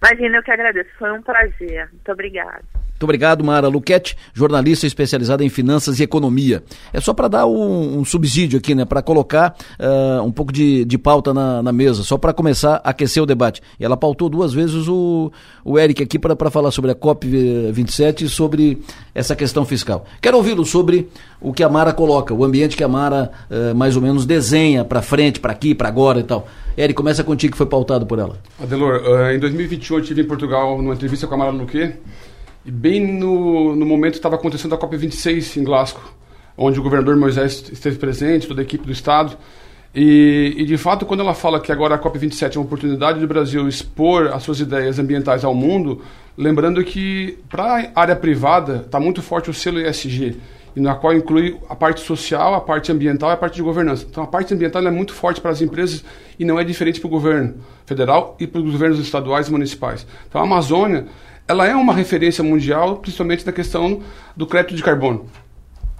Imagina, 0.02 0.38
eu 0.38 0.42
que 0.42 0.50
agradeço, 0.50 0.90
foi 0.98 1.12
um 1.12 1.22
prazer, 1.22 1.88
muito 1.92 2.10
obrigada. 2.10 2.64
Muito 3.00 3.06
obrigado, 3.06 3.42
Mara 3.42 3.66
Luquete, 3.66 4.14
jornalista 4.34 4.86
especializada 4.86 5.42
em 5.42 5.48
finanças 5.48 5.98
e 5.98 6.02
economia. 6.02 6.62
É 6.92 7.00
só 7.00 7.14
para 7.14 7.28
dar 7.28 7.46
um, 7.46 8.00
um, 8.00 8.04
subsídio 8.04 8.58
aqui, 8.58 8.74
né? 8.74 8.84
Para 8.84 9.00
colocar 9.00 9.56
uh, 9.78 10.22
um 10.22 10.30
pouco 10.30 10.52
de, 10.52 10.84
de 10.84 10.98
pauta 10.98 11.32
na, 11.32 11.62
na 11.62 11.72
mesa, 11.72 12.02
só 12.02 12.18
para 12.18 12.34
começar 12.34 12.78
a 12.84 12.90
aquecer 12.90 13.22
o 13.22 13.24
debate. 13.24 13.62
E 13.80 13.86
ela 13.86 13.96
pautou 13.96 14.28
duas 14.28 14.52
vezes 14.52 14.86
o, 14.86 15.32
o 15.64 15.78
Eric 15.78 16.02
aqui 16.02 16.18
para 16.18 16.50
falar 16.50 16.70
sobre 16.72 16.90
a 16.90 16.94
COP27 16.94 18.20
e 18.20 18.28
sobre 18.28 18.82
essa 19.14 19.34
questão 19.34 19.64
fiscal. 19.64 20.04
Quero 20.20 20.36
ouvi-lo 20.36 20.66
sobre 20.66 21.08
o 21.40 21.54
que 21.54 21.62
a 21.62 21.70
Mara 21.70 21.94
coloca, 21.94 22.34
o 22.34 22.44
ambiente 22.44 22.76
que 22.76 22.84
a 22.84 22.88
Mara 22.88 23.30
uh, 23.50 23.74
mais 23.74 23.96
ou 23.96 24.02
menos 24.02 24.26
desenha 24.26 24.84
para 24.84 25.00
frente, 25.00 25.40
para 25.40 25.52
aqui, 25.52 25.74
para 25.74 25.88
agora 25.88 26.20
e 26.20 26.24
tal. 26.24 26.46
Eric, 26.76 26.92
começa 26.92 27.24
contigo 27.24 27.52
que 27.52 27.58
foi 27.58 27.66
pautado 27.66 28.04
por 28.04 28.18
ela. 28.18 28.36
Adelor, 28.62 29.00
uh, 29.06 29.30
em 29.30 29.38
2021 29.38 29.96
eu 29.96 30.02
estive 30.02 30.20
em 30.20 30.26
Portugal 30.26 30.76
numa 30.82 30.92
entrevista 30.92 31.26
com 31.26 31.34
a 31.34 31.38
Mara 31.38 31.50
Luque 31.50 31.94
e 32.64 32.70
bem 32.70 33.06
no, 33.06 33.74
no 33.74 33.86
momento 33.86 34.14
estava 34.14 34.36
acontecendo 34.36 34.74
a 34.74 34.78
COP26 34.78 35.56
em 35.56 35.64
Glasgow, 35.64 36.02
onde 36.56 36.78
o 36.78 36.82
governador 36.82 37.16
Moisés 37.16 37.64
esteve 37.72 37.98
presente, 37.98 38.46
toda 38.46 38.60
a 38.60 38.64
equipe 38.64 38.84
do 38.84 38.92
Estado. 38.92 39.36
E, 39.94 40.54
e, 40.56 40.64
de 40.64 40.76
fato, 40.76 41.04
quando 41.04 41.20
ela 41.20 41.34
fala 41.34 41.58
que 41.58 41.72
agora 41.72 41.96
a 41.96 41.98
COP27 41.98 42.54
é 42.54 42.58
uma 42.58 42.64
oportunidade 42.64 43.18
do 43.18 43.26
Brasil 43.26 43.66
expor 43.66 44.28
as 44.28 44.42
suas 44.42 44.60
ideias 44.60 44.98
ambientais 44.98 45.44
ao 45.44 45.54
mundo, 45.54 46.02
lembrando 46.36 46.84
que 46.84 47.38
para 47.48 47.90
a 47.94 48.00
área 48.00 48.14
privada 48.14 48.82
está 48.86 49.00
muito 49.00 49.20
forte 49.20 49.50
o 49.50 49.54
selo 49.54 49.80
ESG, 49.80 50.36
e 50.76 50.80
na 50.80 50.94
qual 50.94 51.12
inclui 51.12 51.58
a 51.68 51.74
parte 51.74 52.00
social, 52.00 52.54
a 52.54 52.60
parte 52.60 52.92
ambiental 52.92 53.30
e 53.30 53.32
a 53.32 53.36
parte 53.36 53.56
de 53.56 53.62
governança. 53.62 54.06
Então 54.08 54.22
a 54.22 54.26
parte 54.26 54.54
ambiental 54.54 54.86
é 54.86 54.90
muito 54.90 55.12
forte 55.12 55.40
para 55.40 55.50
as 55.50 55.60
empresas 55.60 56.04
e 56.38 56.44
não 56.44 56.58
é 56.58 56.64
diferente 56.64 57.00
para 57.00 57.08
o 57.08 57.10
governo 57.10 57.56
federal 57.84 58.36
e 58.38 58.46
para 58.46 58.60
os 58.60 58.70
governos 58.70 59.00
estaduais 59.00 59.48
e 59.48 59.50
municipais. 59.50 60.06
Então 60.28 60.40
a 60.40 60.44
Amazônia 60.44 61.06
ela 61.50 61.66
é 61.66 61.74
uma 61.74 61.92
referência 61.92 62.44
mundial, 62.44 62.98
principalmente 62.98 63.44
na 63.44 63.50
questão 63.50 64.00
do 64.36 64.46
crédito 64.46 64.76
de 64.76 64.82
carbono. 64.84 65.26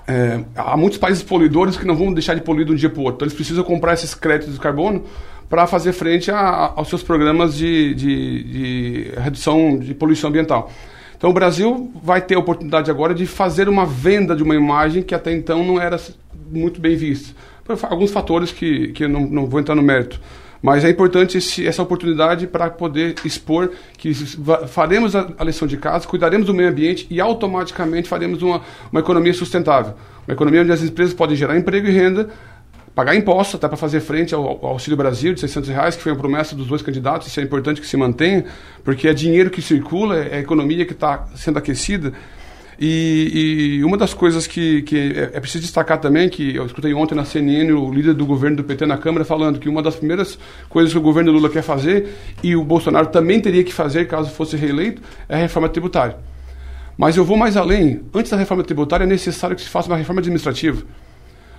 É, 0.07 0.41
há 0.55 0.77
muitos 0.77 0.97
países 0.97 1.25
poluidores 1.25 1.77
que 1.77 1.85
não 1.85 1.97
vão 1.97 2.13
deixar 2.13 2.35
de 2.35 2.41
poluir 2.41 2.65
de 2.67 2.73
um 2.73 2.77
dia 2.77 2.89
para 2.89 3.01
o 3.01 3.03
outro. 3.03 3.17
Então, 3.17 3.27
eles 3.27 3.35
precisam 3.35 3.65
comprar 3.65 3.95
esses 3.95 4.15
créditos 4.15 4.55
de 4.55 4.61
carbono 4.61 5.05
para 5.49 5.67
fazer 5.67 5.93
frente 5.93 6.31
a, 6.31 6.39
a, 6.39 6.73
aos 6.77 6.89
seus 6.89 7.03
programas 7.03 7.57
de, 7.57 7.95
de, 7.95 8.45
de, 8.45 9.13
redução 9.21 9.77
de 9.77 9.93
poluição 9.93 10.31
ambiental. 10.31 10.71
Então, 11.17 11.31
o 11.31 11.33
Brasil 11.33 11.93
vai 12.01 12.21
ter 12.21 12.37
a 12.37 12.39
oportunidade 12.39 12.89
agora 12.89 13.13
de 13.13 13.27
fazer 13.27 13.69
uma 13.69 13.85
venda 13.85 14.37
de 14.37 14.45
uma 14.45 14.55
imagem 14.55 15.03
que 15.03 15.17
até 15.17 15.33
então 15.33 15.65
não 15.65 15.81
era 15.81 16.01
muito 16.49 16.81
bem 16.81 16.95
vista. 16.95 17.35
Por 17.65 17.77
alguns 17.83 18.13
fatores 18.13 18.53
que, 18.53 18.93
que 18.93 19.05
eu 19.05 19.09
não, 19.09 19.23
não 19.23 19.47
vou 19.47 19.59
entrar 19.59 19.75
no 19.75 19.83
mérito. 19.83 20.21
Mas 20.63 20.85
é 20.85 20.91
importante 20.91 21.39
esse, 21.39 21.67
essa 21.67 21.83
oportunidade 21.83 22.47
para 22.47 22.69
poder 22.69 23.15
expor 23.25 23.71
que 23.97 24.13
faremos 24.69 25.17
a, 25.17 25.29
a, 25.39 25.45
lição 25.45 25.67
de 25.67 25.77
casa, 25.77 26.07
cuidaremos 26.07 26.47
do 26.47 26.53
meio 26.53 26.69
ambiente 26.69 27.07
e 27.11 27.21
automaticamente 27.21 28.09
faremos 28.09 28.43
uma, 28.43 28.61
uma 28.93 29.01
economia 29.01 29.33
sustentável. 29.33 29.95
Uma 30.29 30.35
economia 30.35 30.61
onde 30.61 30.73
as 30.73 30.83
empresas 30.83 31.15
podem 31.15 31.35
gerar 31.35 31.57
emprego 31.57 31.87
e 31.87 31.91
renda, 31.91 32.29
pagar 32.95 33.15
impostos 33.15 33.55
até 33.55 33.67
para 33.69 33.77
fazer 33.77 34.01
frente 34.01 34.35
ao, 34.35 34.47
ao, 34.47 34.67
Auxílio 34.67 34.97
Brasil 34.97 35.33
de 35.33 35.41
600 35.41 35.71
reais, 35.71 35.97
que 35.97 36.03
foi 36.03 36.13
uma 36.13 36.19
promessa 36.19 36.55
dos 36.55 36.67
dois 36.67 36.83
candidatos, 36.83 37.29
isso 37.29 37.41
é 37.41 37.43
importante 37.43 37.81
que 37.81 37.87
se 37.87 37.97
mantenha, 37.97 38.45
porque 38.85 39.09
é 39.09 39.15
dinheiro 39.15 39.49
que 39.49 39.63
circula, 39.63 40.17
é 40.19 40.37
a 40.37 40.41
economia 40.41 40.85
que 40.85 40.93
está 40.93 41.27
sendo 41.35 41.59
aquecida. 41.59 42.13
E, 42.81 43.77
e, 43.79 43.85
uma 43.85 43.99
das 43.99 44.15
coisas 44.15 44.47
que, 44.47 44.81
que 44.83 44.97
é, 44.97 45.31
é, 45.35 45.41
preciso 45.41 45.61
destacar 45.61 46.01
também, 46.01 46.31
que 46.31 46.57
eu 46.57 46.65
escutei 46.65 46.95
ontem 46.95 47.15
na 47.15 47.27
CNN 47.27 47.71
o 47.73 47.93
líder 47.93 48.15
do 48.15 48.25
governo 48.25 48.57
do 48.57 48.65
PT 48.65 48.87
na 48.87 48.97
Câmara 48.97 49.23
falando 49.23 49.59
que 49.59 49.69
uma 49.69 49.83
das 49.83 49.97
primeiras 49.97 50.39
coisas 50.67 50.91
que 50.91 50.99
o 50.99 51.03
governo 51.03 51.31
Lula 51.31 51.51
quer 51.51 51.61
fazer, 51.61 52.09
e 52.43 52.57
o 52.57 52.65
Bolsonaro 52.65 53.09
também 53.09 53.39
teria 53.39 53.63
que 53.63 53.73
fazer 53.73 54.09
caso 54.09 54.31
fosse 54.31 54.57
reeleito, 54.57 55.03
é 55.29 55.35
a 55.35 55.39
reforma 55.39 55.69
tributária. 55.69 56.17
Mas 56.97 57.19
eu 57.19 57.25
vou 57.25 57.37
mais 57.37 57.55
além. 57.55 58.01
Antes 58.15 58.31
da 58.31 58.39
reforma 58.39 58.65
tributária 58.65 59.05
é 59.05 59.07
necessário 59.07 59.55
que 59.55 59.61
se 59.61 59.69
faça 59.69 59.89
uma 59.89 59.97
reforma 59.99 60.21
administrativa. 60.21 60.83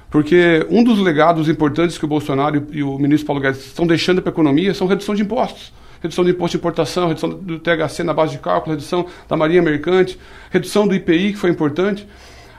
Porque 0.09 0.65
um 0.71 0.83
dos 0.83 0.97
legados 0.97 1.47
importantes 1.47 1.99
que 1.99 2.05
o 2.05 2.07
Bolsonaro 2.07 2.67
e 2.71 2.81
o 2.81 2.97
ministro 2.97 3.27
Paulo 3.27 3.41
Guedes 3.41 3.67
estão 3.67 3.85
deixando 3.85 4.23
para 4.23 4.31
a 4.31 4.33
economia 4.33 4.73
são 4.73 4.87
redução 4.87 5.13
de 5.13 5.21
impostos 5.21 5.71
redução 6.01 6.23
do 6.23 6.29
imposto 6.29 6.57
de 6.57 6.57
importação, 6.57 7.07
redução 7.07 7.29
do 7.29 7.59
THC 7.59 8.03
na 8.03 8.13
base 8.13 8.33
de 8.33 8.39
cálculo, 8.39 8.75
redução 8.75 9.05
da 9.29 9.37
marinha 9.37 9.61
mercante, 9.61 10.19
redução 10.49 10.87
do 10.87 10.95
IPI, 10.95 11.33
que 11.33 11.37
foi 11.37 11.49
importante. 11.49 12.07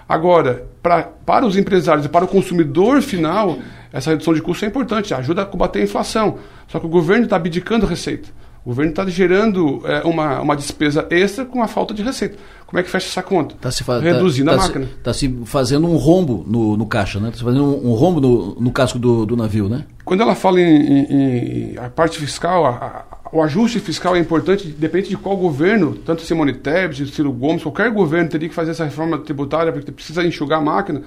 Agora, 0.09 0.67
pra, 0.83 1.03
para 1.03 1.47
os 1.47 1.57
empresários 1.57 2.07
e 2.07 2.09
para 2.09 2.25
o 2.25 2.29
consumidor 2.29 3.03
final, 3.03 3.59
essa 3.93 4.11
redução 4.11 4.33
de 4.35 4.43
custo 4.43 4.65
é 4.65 4.69
importante, 4.69 5.13
ajuda 5.13 5.43
a 5.43 5.47
combater 5.47 5.81
a 5.81 5.83
inflação. 5.83 6.39
Só 6.69 6.79
que 6.79 6.87
o 6.87 6.89
governo 6.89 7.25
está 7.25 7.37
abdicando 7.37 7.87
receita. 7.87 8.29
O 8.65 8.69
governo 8.69 8.91
está 8.91 9.05
gerando 9.07 9.83
é, 9.85 10.03
uma, 10.07 10.41
uma 10.41 10.55
despesa 10.55 11.07
extra 11.11 11.45
com 11.45 11.63
a 11.63 11.67
falta 11.67 11.93
de 11.93 12.03
receita. 12.03 12.37
Como 12.65 12.79
é 12.79 12.83
que 12.83 12.89
fecha 12.89 13.09
essa 13.09 13.23
conta? 13.23 13.57
Tá 13.61 13.73
se 13.73 13.83
faz, 13.83 14.01
Reduzindo 14.01 14.51
tá, 14.51 14.57
a 14.57 14.59
tá 14.59 14.63
máquina. 14.63 14.85
Está 14.85 15.13
se, 15.13 15.27
se, 15.27 15.47
fazendo 15.47 15.89
um 15.89 15.97
rombo 15.97 16.45
no, 16.47 16.77
no 16.77 16.87
caixa, 16.87 17.19
né? 17.19 17.29
Está 17.29 17.39
se 17.39 17.45
fazendo 17.45 17.65
um, 17.65 17.91
um 17.91 17.95
rombo 17.95 18.21
no, 18.21 18.55
no 18.61 18.71
casco 18.71 19.01
do, 19.01 19.27
do, 19.27 19.37
navio, 19.37 19.69
né? 19.69 19.85
Quando 20.05 20.21
ela 20.21 20.37
fala 20.37 20.61
em, 20.61 20.65
em, 20.65 21.73
em 21.73 21.79
a 21.79 21.91
parte 21.91 22.19
fiscal, 22.19 22.65
a, 22.65 23.05
o 23.33 23.43
ajuste 23.43 23.81
fiscal 23.81 24.15
é 24.15 24.19
importante, 24.19 24.69
depende 24.69 25.09
de 25.09 25.17
qual 25.17 25.35
governo, 25.39 25.95
tanto 25.95 26.21
Simone 26.21 26.53
Tebet, 26.53 27.07
Ciro 27.07 27.33
Gomes, 27.33 27.63
qualquer 27.63 27.91
governo 27.91 28.29
teria 28.29 28.47
que 28.47 28.55
fazer 28.55 28.73
essa 28.73 28.85
reforma 28.85 29.19
tributária, 29.19 29.73
porque 29.73 29.91
precisa 29.91 30.23
enxugar 30.23 30.59
a 30.59 30.63
máquina, 30.63 31.03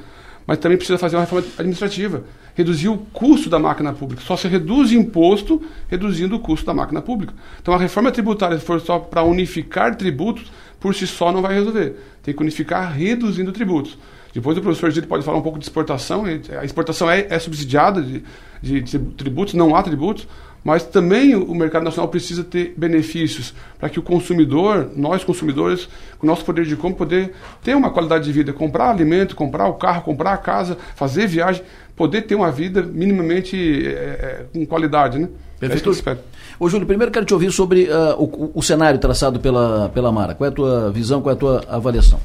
mas 0.47 0.57
também 0.57 0.75
precisa 0.75 0.97
fazer 0.97 1.17
uma 1.17 1.21
reforma 1.21 1.45
administrativa, 1.59 2.23
reduzir 2.55 2.89
o 2.89 2.97
custo 2.97 3.47
da 3.47 3.59
máquina 3.59 3.93
pública. 3.93 4.23
Só 4.23 4.35
se 4.35 4.47
reduz 4.47 4.91
imposto 4.91 5.61
reduzindo 5.87 6.35
o 6.35 6.39
custo 6.39 6.65
da 6.65 6.73
máquina 6.73 6.99
pública. 6.99 7.31
Então 7.61 7.75
a 7.75 7.77
reforma 7.77 8.11
tributária, 8.11 8.57
se 8.57 8.65
for 8.65 8.81
só 8.81 8.97
para 8.97 9.21
unificar 9.23 9.95
tributos, 9.95 10.51
por 10.79 10.95
si 10.95 11.05
só 11.05 11.31
não 11.31 11.43
vai 11.43 11.53
resolver. 11.53 11.95
Tem 12.23 12.33
que 12.33 12.41
unificar 12.41 12.91
reduzindo 12.91 13.51
tributos. 13.51 13.99
Depois 14.33 14.57
o 14.57 14.61
professor 14.61 14.91
Gito 14.91 15.07
pode 15.07 15.23
falar 15.23 15.37
um 15.37 15.41
pouco 15.41 15.59
de 15.59 15.65
exportação. 15.65 16.25
A 16.25 16.65
exportação 16.65 17.09
é, 17.09 17.27
é 17.29 17.39
subsidiada 17.39 18.01
de, 18.01 18.23
de, 18.61 18.81
de 18.81 18.99
tributos, 18.99 19.53
não 19.53 19.75
há 19.75 19.81
tributos, 19.81 20.27
mas 20.65 20.83
também 20.83 21.35
o 21.35 21.53
mercado 21.53 21.83
nacional 21.83 22.09
precisa 22.09 22.43
ter 22.43 22.73
benefícios 22.75 23.53
para 23.77 23.87
que 23.87 23.99
o 23.99 24.01
consumidor, 24.01 24.89
nós 24.95 25.23
consumidores, 25.23 25.87
com 26.17 26.25
o 26.25 26.29
nosso 26.29 26.43
poder 26.43 26.65
de 26.65 26.75
compra, 26.75 26.97
poder 26.97 27.33
ter 27.63 27.75
uma 27.75 27.91
qualidade 27.91 28.25
de 28.25 28.31
vida, 28.31 28.51
comprar 28.51 28.89
alimento, 28.89 29.35
comprar 29.35 29.67
o 29.67 29.75
carro, 29.75 30.01
comprar 30.01 30.33
a 30.33 30.37
casa, 30.37 30.75
fazer 30.95 31.27
viagem, 31.27 31.61
poder 31.95 32.23
ter 32.23 32.33
uma 32.33 32.51
vida 32.51 32.81
minimamente 32.81 33.85
é, 33.85 34.45
com 34.51 34.65
qualidade, 34.65 35.19
né? 35.19 35.29
Perfeito. 35.59 36.09
É 36.09 36.17
Ô, 36.59 36.67
Júlio, 36.67 36.87
primeiro 36.87 37.11
quero 37.11 37.25
te 37.27 37.33
ouvir 37.33 37.51
sobre 37.51 37.83
uh, 37.83 38.15
o, 38.17 38.51
o, 38.55 38.63
cenário 38.63 38.99
traçado 38.99 39.39
pela, 39.39 39.89
pela 39.89 40.11
Mara. 40.11 40.33
Qual 40.33 40.47
é 40.47 40.51
a 40.51 40.53
tua 40.53 40.91
visão, 40.91 41.21
qual 41.21 41.31
é 41.31 41.35
a 41.35 41.39
tua 41.39 41.63
avaliação? 41.69 42.19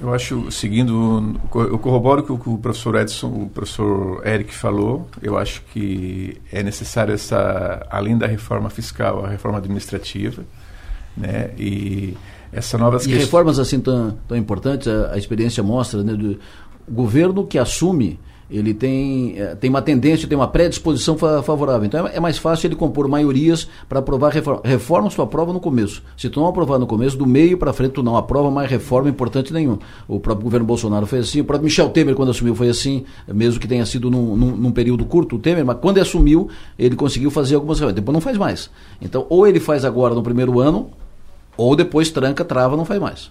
Eu 0.00 0.14
acho, 0.14 0.50
seguindo, 0.50 1.38
eu 1.54 1.78
corroboro 1.78 2.22
o 2.22 2.38
que 2.38 2.48
o 2.48 2.56
professor 2.56 2.94
Edson, 2.96 3.26
o 3.26 3.50
professor 3.50 4.26
Eric 4.26 4.54
falou. 4.54 5.06
Eu 5.20 5.36
acho 5.36 5.62
que 5.72 6.40
é 6.50 6.62
necessário 6.62 7.12
essa, 7.12 7.86
além 7.90 8.16
da 8.16 8.26
reforma 8.26 8.70
fiscal, 8.70 9.24
a 9.24 9.28
reforma 9.28 9.58
administrativa, 9.58 10.42
né? 11.14 11.50
E 11.58 12.16
essa 12.50 12.78
novas 12.78 13.04
e 13.04 13.12
reformas 13.12 13.58
assim 13.58 13.78
tão, 13.78 14.16
tão 14.26 14.36
importantes, 14.36 14.88
a, 14.88 15.12
a 15.12 15.18
experiência 15.18 15.62
mostra, 15.62 16.02
né, 16.02 16.14
do 16.14 16.38
governo 16.88 17.46
que 17.46 17.58
assume 17.58 18.18
ele 18.50 18.74
tem, 18.74 19.38
é, 19.38 19.54
tem 19.54 19.70
uma 19.70 19.80
tendência, 19.80 20.26
tem 20.26 20.36
uma 20.36 20.48
predisposição 20.48 21.16
favorável. 21.16 21.86
Então 21.86 22.06
é, 22.06 22.16
é 22.16 22.20
mais 22.20 22.36
fácil 22.36 22.66
ele 22.66 22.74
compor 22.74 23.06
maiorias 23.08 23.68
para 23.88 24.00
aprovar 24.00 24.30
reformas. 24.30 24.62
Reformas 24.64 25.14
tu 25.14 25.22
aprova 25.22 25.52
no 25.52 25.60
começo. 25.60 26.02
Se 26.16 26.28
tu 26.28 26.40
não 26.40 26.48
aprovar 26.48 26.78
no 26.78 26.86
começo, 26.86 27.16
do 27.16 27.26
meio 27.26 27.56
para 27.56 27.72
frente 27.72 27.92
tu 27.92 28.02
não 28.02 28.16
aprova 28.16 28.50
mais 28.50 28.68
reforma 28.68 29.08
importante 29.08 29.52
nenhum. 29.52 29.78
O 30.08 30.18
próprio 30.18 30.44
governo 30.44 30.66
Bolsonaro 30.66 31.06
foi 31.06 31.20
assim, 31.20 31.40
o 31.40 31.44
próprio 31.44 31.64
Michel 31.64 31.90
Temer, 31.90 32.14
quando 32.14 32.30
assumiu, 32.30 32.54
foi 32.54 32.68
assim, 32.68 33.04
mesmo 33.28 33.60
que 33.60 33.68
tenha 33.68 33.86
sido 33.86 34.10
num, 34.10 34.36
num, 34.36 34.56
num 34.56 34.72
período 34.72 35.04
curto, 35.04 35.36
o 35.36 35.38
Temer, 35.38 35.64
mas 35.64 35.78
quando 35.80 35.98
ele 35.98 36.06
assumiu, 36.06 36.48
ele 36.78 36.96
conseguiu 36.96 37.30
fazer 37.30 37.54
algumas 37.54 37.78
reformas. 37.78 37.94
Depois 37.94 38.14
não 38.14 38.20
faz 38.20 38.36
mais. 38.36 38.70
Então, 39.00 39.26
ou 39.28 39.46
ele 39.46 39.60
faz 39.60 39.84
agora 39.84 40.14
no 40.14 40.22
primeiro 40.22 40.58
ano, 40.58 40.90
ou 41.56 41.76
depois 41.76 42.10
tranca, 42.10 42.44
trava, 42.44 42.76
não 42.76 42.84
faz 42.84 43.00
mais. 43.00 43.30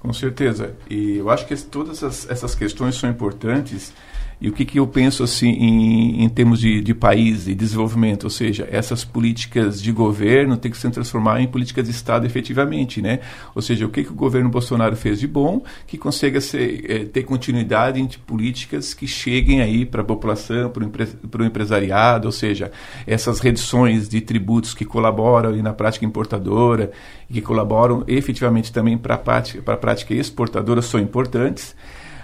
Com 0.00 0.12
certeza. 0.12 0.74
E 0.88 1.16
eu 1.16 1.28
acho 1.30 1.46
que 1.46 1.56
todas 1.56 2.02
essas, 2.02 2.30
essas 2.30 2.54
questões 2.54 2.94
são 2.94 3.10
importantes 3.10 3.92
e 4.40 4.48
o 4.48 4.52
que, 4.52 4.64
que 4.64 4.78
eu 4.78 4.86
penso 4.86 5.24
assim 5.24 5.48
em, 5.48 6.24
em 6.24 6.28
termos 6.28 6.60
de, 6.60 6.80
de 6.80 6.94
país 6.94 7.48
e 7.48 7.54
desenvolvimento, 7.54 8.24
ou 8.24 8.30
seja, 8.30 8.68
essas 8.70 9.04
políticas 9.04 9.82
de 9.82 9.90
governo 9.90 10.56
têm 10.56 10.70
que 10.70 10.78
se 10.78 10.88
transformar 10.90 11.40
em 11.40 11.48
políticas 11.48 11.84
de 11.84 11.90
Estado 11.90 12.24
efetivamente, 12.24 13.02
né? 13.02 13.20
Ou 13.54 13.60
seja, 13.60 13.84
o 13.84 13.88
que, 13.88 14.04
que 14.04 14.12
o 14.12 14.14
governo 14.14 14.48
Bolsonaro 14.48 14.94
fez 14.94 15.18
de 15.18 15.26
bom 15.26 15.62
que 15.86 15.98
consiga 15.98 16.40
ser, 16.40 16.84
é, 16.88 16.98
ter 17.04 17.24
continuidade 17.24 18.00
entre 18.00 18.18
políticas 18.18 18.94
que 18.94 19.06
cheguem 19.08 19.60
aí 19.60 19.84
para 19.84 20.02
a 20.02 20.04
população, 20.04 20.70
para 20.70 20.84
o 20.84 20.86
empre, 20.86 21.08
empresariado, 21.44 22.28
ou 22.28 22.32
seja, 22.32 22.70
essas 23.06 23.40
reduções 23.40 24.08
de 24.08 24.20
tributos 24.20 24.72
que 24.72 24.84
colaboram 24.84 25.56
e 25.56 25.62
na 25.62 25.72
prática 25.72 26.04
importadora 26.04 26.92
que 27.30 27.40
colaboram 27.40 28.04
efetivamente 28.06 28.72
também 28.72 28.96
para 28.96 29.14
a 29.14 29.18
prática, 29.18 29.62
para 29.62 29.74
a 29.74 29.78
prática 29.78 30.14
exportadora 30.14 30.80
são 30.80 30.98
importantes. 30.98 31.74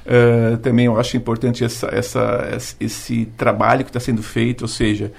Uh, 0.05 0.59
também 0.59 0.87
eu 0.87 0.99
acho 0.99 1.17
importante 1.17 1.65
essa, 1.65 1.87
essa, 1.87 2.59
esse 2.79 3.27
trabalho 3.37 3.85
que 3.85 3.91
está 3.91 4.01
sendo 4.01 4.23
feito, 4.23 4.63
ou 4.63 4.69
seja, 4.69 5.13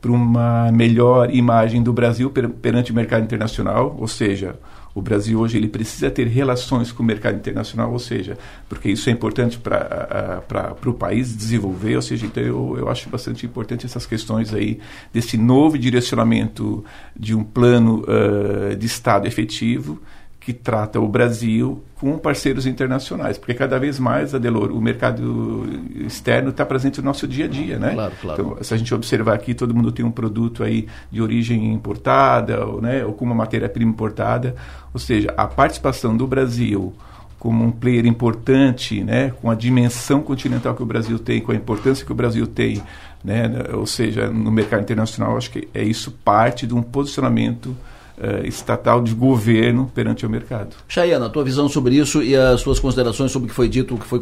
para 0.00 0.10
uma 0.10 0.72
melhor 0.72 1.32
imagem 1.32 1.80
do 1.80 1.92
Brasil 1.92 2.28
per, 2.28 2.48
perante 2.48 2.90
o 2.90 2.94
mercado 2.94 3.22
internacional, 3.22 3.96
ou 3.98 4.08
seja, 4.08 4.56
o 4.94 5.00
Brasil 5.00 5.38
hoje 5.38 5.56
ele 5.56 5.68
precisa 5.68 6.10
ter 6.10 6.26
relações 6.26 6.92
com 6.92 7.02
o 7.02 7.06
mercado 7.06 7.36
internacional, 7.36 7.92
ou 7.92 7.98
seja, 7.98 8.36
porque 8.68 8.90
isso 8.90 9.08
é 9.08 9.12
importante 9.12 9.58
para 9.58 10.76
o 10.84 10.92
país 10.92 11.34
desenvolver, 11.34 11.96
ou 11.96 12.02
seja, 12.02 12.26
então 12.26 12.42
eu, 12.42 12.76
eu 12.78 12.88
acho 12.88 13.08
bastante 13.08 13.46
importante 13.46 13.86
essas 13.86 14.04
questões 14.04 14.52
aí 14.52 14.80
desse 15.12 15.38
novo 15.38 15.78
direcionamento 15.78 16.84
de 17.16 17.34
um 17.34 17.44
plano 17.44 18.02
uh, 18.02 18.76
de 18.76 18.86
Estado 18.86 19.26
efetivo 19.26 20.02
que 20.44 20.52
trata 20.52 20.98
o 20.98 21.06
Brasil 21.06 21.84
com 22.00 22.18
parceiros 22.18 22.66
internacionais, 22.66 23.38
porque 23.38 23.54
cada 23.54 23.78
vez 23.78 24.00
mais, 24.00 24.34
Adelor, 24.34 24.72
o 24.72 24.80
mercado 24.80 25.64
externo 26.04 26.50
está 26.50 26.66
presente 26.66 27.00
no 27.00 27.04
nosso 27.04 27.28
dia 27.28 27.44
a 27.44 27.48
dia, 27.48 27.78
né? 27.78 27.92
Claro, 27.94 28.12
claro. 28.20 28.42
Então, 28.42 28.64
se 28.64 28.74
a 28.74 28.76
gente 28.76 28.92
observar 28.92 29.34
aqui, 29.34 29.54
todo 29.54 29.72
mundo 29.72 29.92
tem 29.92 30.04
um 30.04 30.10
produto 30.10 30.64
aí 30.64 30.88
de 31.12 31.22
origem 31.22 31.72
importada, 31.72 32.66
ou, 32.66 32.82
né, 32.82 33.04
ou 33.04 33.12
com 33.12 33.24
uma 33.24 33.36
matéria-prima 33.36 33.92
importada, 33.92 34.56
ou 34.92 34.98
seja, 34.98 35.32
a 35.36 35.46
participação 35.46 36.16
do 36.16 36.26
Brasil 36.26 36.92
como 37.38 37.64
um 37.64 37.70
player 37.70 38.04
importante, 38.06 39.02
né, 39.02 39.32
com 39.40 39.48
a 39.48 39.54
dimensão 39.54 40.22
continental 40.22 40.74
que 40.74 40.82
o 40.82 40.86
Brasil 40.86 41.20
tem, 41.20 41.40
com 41.40 41.52
a 41.52 41.54
importância 41.54 42.04
que 42.04 42.12
o 42.12 42.16
Brasil 42.16 42.48
tem, 42.48 42.82
né, 43.22 43.48
ou 43.72 43.86
seja, 43.86 44.28
no 44.28 44.50
mercado 44.50 44.82
internacional, 44.82 45.36
acho 45.36 45.52
que 45.52 45.68
é 45.72 45.84
isso 45.84 46.10
parte 46.24 46.66
de 46.66 46.74
um 46.74 46.82
posicionamento 46.82 47.76
uh, 48.22 48.46
estatal 48.46 49.02
de 49.02 49.14
governo 49.14 49.90
perante 49.94 50.24
o 50.24 50.30
mercado. 50.30 50.76
Chayana, 50.86 51.26
a 51.26 51.30
tua 51.30 51.44
visão 51.44 51.68
sobre 51.68 51.96
isso 51.96 52.22
e 52.22 52.36
as 52.36 52.60
suas 52.60 52.78
considerações 52.78 53.32
sobre 53.32 53.46
o 53.46 53.48
que 53.50 53.54
foi 53.54 53.68
dito, 53.68 53.94
o 53.94 53.98
que 53.98 54.06
foi 54.06 54.20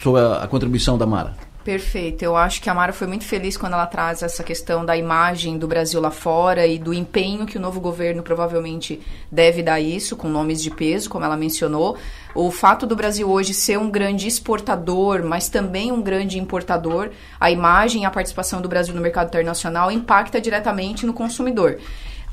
sobre 0.00 0.20
a, 0.20 0.38
a 0.38 0.48
contribuição 0.48 0.96
da 0.96 1.06
Mara. 1.06 1.34
Perfeito. 1.64 2.22
Eu 2.22 2.36
acho 2.36 2.60
que 2.60 2.68
a 2.68 2.74
Mara 2.74 2.92
foi 2.92 3.06
muito 3.06 3.24
feliz 3.24 3.56
quando 3.56 3.72
ela 3.72 3.86
traz 3.86 4.22
essa 4.22 4.44
questão 4.44 4.84
da 4.84 4.94
imagem 4.98 5.56
do 5.56 5.66
Brasil 5.66 5.98
lá 5.98 6.10
fora 6.10 6.66
e 6.66 6.78
do 6.78 6.92
empenho 6.92 7.46
que 7.46 7.56
o 7.56 7.60
novo 7.60 7.80
governo 7.80 8.22
provavelmente 8.22 9.00
deve 9.32 9.62
dar 9.62 9.80
isso, 9.80 10.14
com 10.14 10.28
nomes 10.28 10.62
de 10.62 10.70
peso, 10.70 11.08
como 11.08 11.24
ela 11.24 11.38
mencionou. 11.38 11.96
O 12.34 12.50
fato 12.50 12.86
do 12.86 12.94
Brasil 12.94 13.30
hoje 13.30 13.54
ser 13.54 13.78
um 13.78 13.90
grande 13.90 14.28
exportador, 14.28 15.24
mas 15.24 15.48
também 15.48 15.90
um 15.90 16.02
grande 16.02 16.38
importador, 16.38 17.08
a 17.40 17.50
imagem 17.50 18.02
e 18.02 18.04
a 18.04 18.10
participação 18.10 18.60
do 18.60 18.68
Brasil 18.68 18.94
no 18.94 19.00
mercado 19.00 19.28
internacional 19.28 19.90
impacta 19.90 20.38
diretamente 20.42 21.06
no 21.06 21.14
consumidor. 21.14 21.78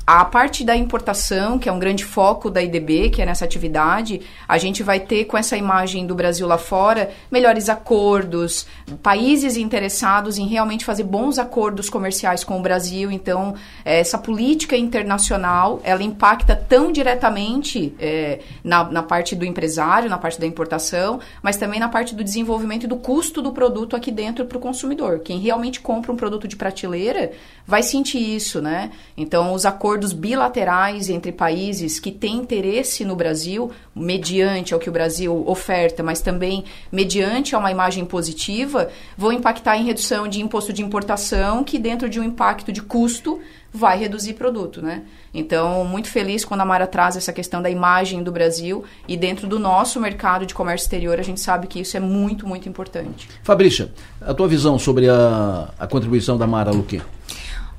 A 0.04 0.24
parte 0.24 0.64
da 0.64 0.74
importação, 0.74 1.60
que 1.60 1.68
é 1.68 1.72
um 1.72 1.78
grande 1.78 2.04
foco 2.04 2.50
da 2.50 2.60
IDB, 2.60 3.08
que 3.10 3.22
é 3.22 3.26
nessa 3.26 3.44
atividade, 3.44 4.20
a 4.48 4.58
gente 4.58 4.82
vai 4.82 4.98
ter 4.98 5.26
com 5.26 5.38
essa 5.38 5.56
imagem 5.56 6.04
do 6.04 6.14
Brasil 6.14 6.44
lá 6.44 6.58
fora 6.58 7.10
melhores 7.30 7.68
acordos, 7.68 8.66
países 9.00 9.56
interessados 9.56 10.38
em 10.38 10.48
realmente 10.48 10.84
fazer 10.84 11.04
bons 11.04 11.38
acordos 11.38 11.88
comerciais 11.88 12.42
com 12.42 12.58
o 12.58 12.62
Brasil. 12.62 13.12
Então, 13.12 13.54
essa 13.84 14.18
política 14.18 14.76
internacional, 14.76 15.80
ela 15.84 16.02
impacta 16.02 16.56
tão 16.56 16.90
diretamente 16.90 17.94
é, 18.00 18.40
na, 18.64 18.82
na 18.82 19.04
parte 19.04 19.36
do 19.36 19.44
empresário, 19.44 20.10
na 20.10 20.18
parte 20.18 20.40
da 20.40 20.46
importação, 20.46 21.20
mas 21.40 21.56
também 21.56 21.78
na 21.78 21.88
parte 21.88 22.12
do 22.12 22.24
desenvolvimento 22.24 22.84
e 22.84 22.88
do 22.88 22.96
custo 22.96 23.40
do 23.40 23.52
produto 23.52 23.94
aqui 23.94 24.10
dentro 24.10 24.46
para 24.46 24.58
o 24.58 24.60
consumidor. 24.60 25.20
Quem 25.20 25.38
realmente 25.38 25.78
compra 25.78 26.10
um 26.10 26.16
produto 26.16 26.48
de 26.48 26.56
prateleira 26.56 27.30
vai 27.64 27.84
sentir 27.84 28.18
isso, 28.18 28.60
né? 28.60 28.90
Então, 29.16 29.54
os 29.54 29.64
acordos 29.64 29.91
acordos 29.92 30.14
bilaterais 30.14 31.10
entre 31.10 31.30
países 31.30 32.00
que 32.00 32.10
têm 32.10 32.36
interesse 32.36 33.04
no 33.04 33.14
Brasil, 33.14 33.70
mediante 33.94 34.72
ao 34.72 34.80
que 34.80 34.88
o 34.88 34.92
Brasil 34.92 35.44
oferta, 35.46 36.02
mas 36.02 36.22
também 36.22 36.64
mediante 36.90 37.54
a 37.54 37.58
uma 37.58 37.70
imagem 37.70 38.06
positiva, 38.06 38.88
vão 39.18 39.30
impactar 39.30 39.76
em 39.76 39.84
redução 39.84 40.26
de 40.26 40.40
imposto 40.40 40.72
de 40.72 40.80
importação, 40.80 41.62
que 41.62 41.78
dentro 41.78 42.08
de 42.08 42.18
um 42.18 42.24
impacto 42.24 42.72
de 42.72 42.80
custo 42.80 43.38
vai 43.70 43.98
reduzir 43.98 44.32
produto, 44.32 44.80
né? 44.80 45.02
Então, 45.34 45.84
muito 45.84 46.08
feliz 46.08 46.42
quando 46.42 46.62
a 46.62 46.64
Mara 46.64 46.86
traz 46.86 47.14
essa 47.14 47.32
questão 47.32 47.60
da 47.60 47.68
imagem 47.68 48.22
do 48.22 48.32
Brasil 48.32 48.84
e 49.06 49.14
dentro 49.14 49.46
do 49.46 49.58
nosso 49.58 50.00
mercado 50.00 50.46
de 50.46 50.54
comércio 50.54 50.86
exterior, 50.86 51.20
a 51.20 51.22
gente 51.22 51.40
sabe 51.40 51.66
que 51.66 51.80
isso 51.80 51.98
é 51.98 52.00
muito, 52.00 52.46
muito 52.46 52.66
importante. 52.66 53.28
Fabrícia, 53.42 53.92
a 54.22 54.32
tua 54.32 54.48
visão 54.48 54.78
sobre 54.78 55.10
a, 55.10 55.68
a 55.78 55.86
contribuição 55.86 56.38
da 56.38 56.46
Mara 56.46 56.70
Luque? 56.70 57.02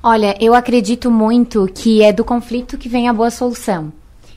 Olha, 0.06 0.36
eu 0.38 0.54
acredito 0.54 1.10
muito 1.10 1.66
que 1.74 2.02
é 2.02 2.12
do 2.12 2.22
conflito 2.22 2.76
que 2.76 2.90
vem 2.90 3.08
a 3.08 3.12
boa 3.14 3.30
solução. 3.30 3.90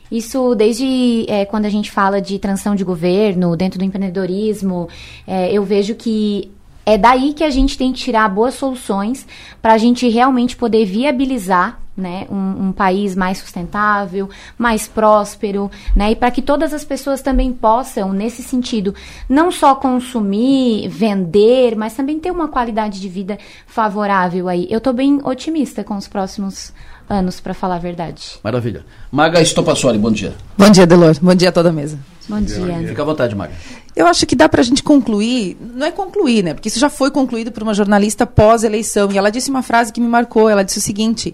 Isso 0.10 0.56
desde 0.56 1.26
é, 1.28 1.44
quando 1.44 1.66
a 1.66 1.70
gente 1.70 1.92
fala 1.92 2.22
de 2.22 2.40
transição 2.40 2.74
de 2.74 2.86
governo, 2.86 3.54
dentro 3.58 3.78
do 3.78 3.84
empreendedorismo, 3.84 4.88
é, 5.28 5.52
eu 5.52 5.66
vejo 5.66 5.94
que 5.94 6.50
é 6.86 6.98
daí 6.98 7.34
que 7.34 7.44
a 7.44 7.50
gente 7.50 7.78
tem 7.78 7.92
que 7.92 8.00
tirar 8.00 8.30
boas 8.30 8.54
soluções 8.54 9.28
para 9.62 9.74
a 9.74 9.78
gente 9.78 10.08
realmente 10.08 10.56
poder 10.56 10.86
viabilizar 10.86 11.82
né, 11.98 12.28
um, 12.30 12.68
um, 12.68 12.72
país 12.72 13.16
mais 13.16 13.40
sustentável, 13.40 14.30
mais 14.58 14.88
próspero, 14.88 15.72
né, 15.96 16.12
e 16.12 16.16
para 16.16 16.30
que 16.30 16.42
todas 16.42 16.74
as 16.74 16.86
pessoas 16.86 17.22
também 17.22 17.52
possam, 17.52 18.14
nesse 18.14 18.44
sentido, 18.44 18.94
não 19.28 19.52
só 19.52 19.74
consumir, 19.74 20.88
vender, 20.88 21.76
mas 21.76 21.96
também 21.96 22.20
ter 22.20 22.30
uma 22.30 22.48
qualidade 22.48 23.02
de 23.02 23.10
vida 23.10 23.40
favorável 23.66 24.48
aí. 24.48 24.68
Eu 24.70 24.78
estou 24.78 24.94
bem 24.94 25.20
otimista 25.24 25.84
com 25.84 25.98
os 25.98 26.08
próximos 26.08 26.72
anos, 27.10 27.40
para 27.40 27.54
falar 27.54 27.76
a 27.76 27.80
verdade. 27.80 28.40
Maravilha. 28.44 28.86
Maga 29.12 29.42
Estopassoli, 29.42 29.98
bom 29.98 30.12
dia. 30.12 30.36
Bom 30.58 30.70
dia, 30.70 30.86
Delor. 30.86 31.16
Bom 31.22 31.34
dia 31.34 31.50
a 31.50 31.52
toda 31.52 31.70
a 31.70 31.72
mesa. 31.72 31.98
Bom 32.28 32.42
dia. 32.42 32.88
Fica 32.88 33.02
à 33.02 33.06
vontade, 33.06 33.34
Maga. 33.36 33.54
Eu 33.96 34.06
acho 34.06 34.26
que 34.26 34.36
dá 34.36 34.50
para 34.50 34.62
a 34.62 34.64
gente 34.64 34.84
concluir, 34.84 35.58
não 35.74 35.88
é 35.88 35.92
concluir, 35.92 36.44
né? 36.44 36.54
Porque 36.54 36.68
isso 36.68 36.80
já 36.80 36.90
foi 36.90 37.10
concluído 37.10 37.52
por 37.52 37.64
uma 37.64 37.74
jornalista 37.74 38.28
pós-eleição. 38.28 39.12
E 39.12 39.18
ela 39.18 39.32
disse 39.32 39.50
uma 39.50 39.64
frase 39.64 39.94
que 39.94 40.02
me 40.02 40.08
marcou. 40.08 40.50
Ela 40.50 40.64
disse 40.64 40.80
o 40.80 40.82
seguinte: 40.82 41.34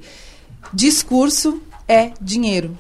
discurso 0.72 1.62
é 1.88 2.12
dinheiro. 2.22 2.78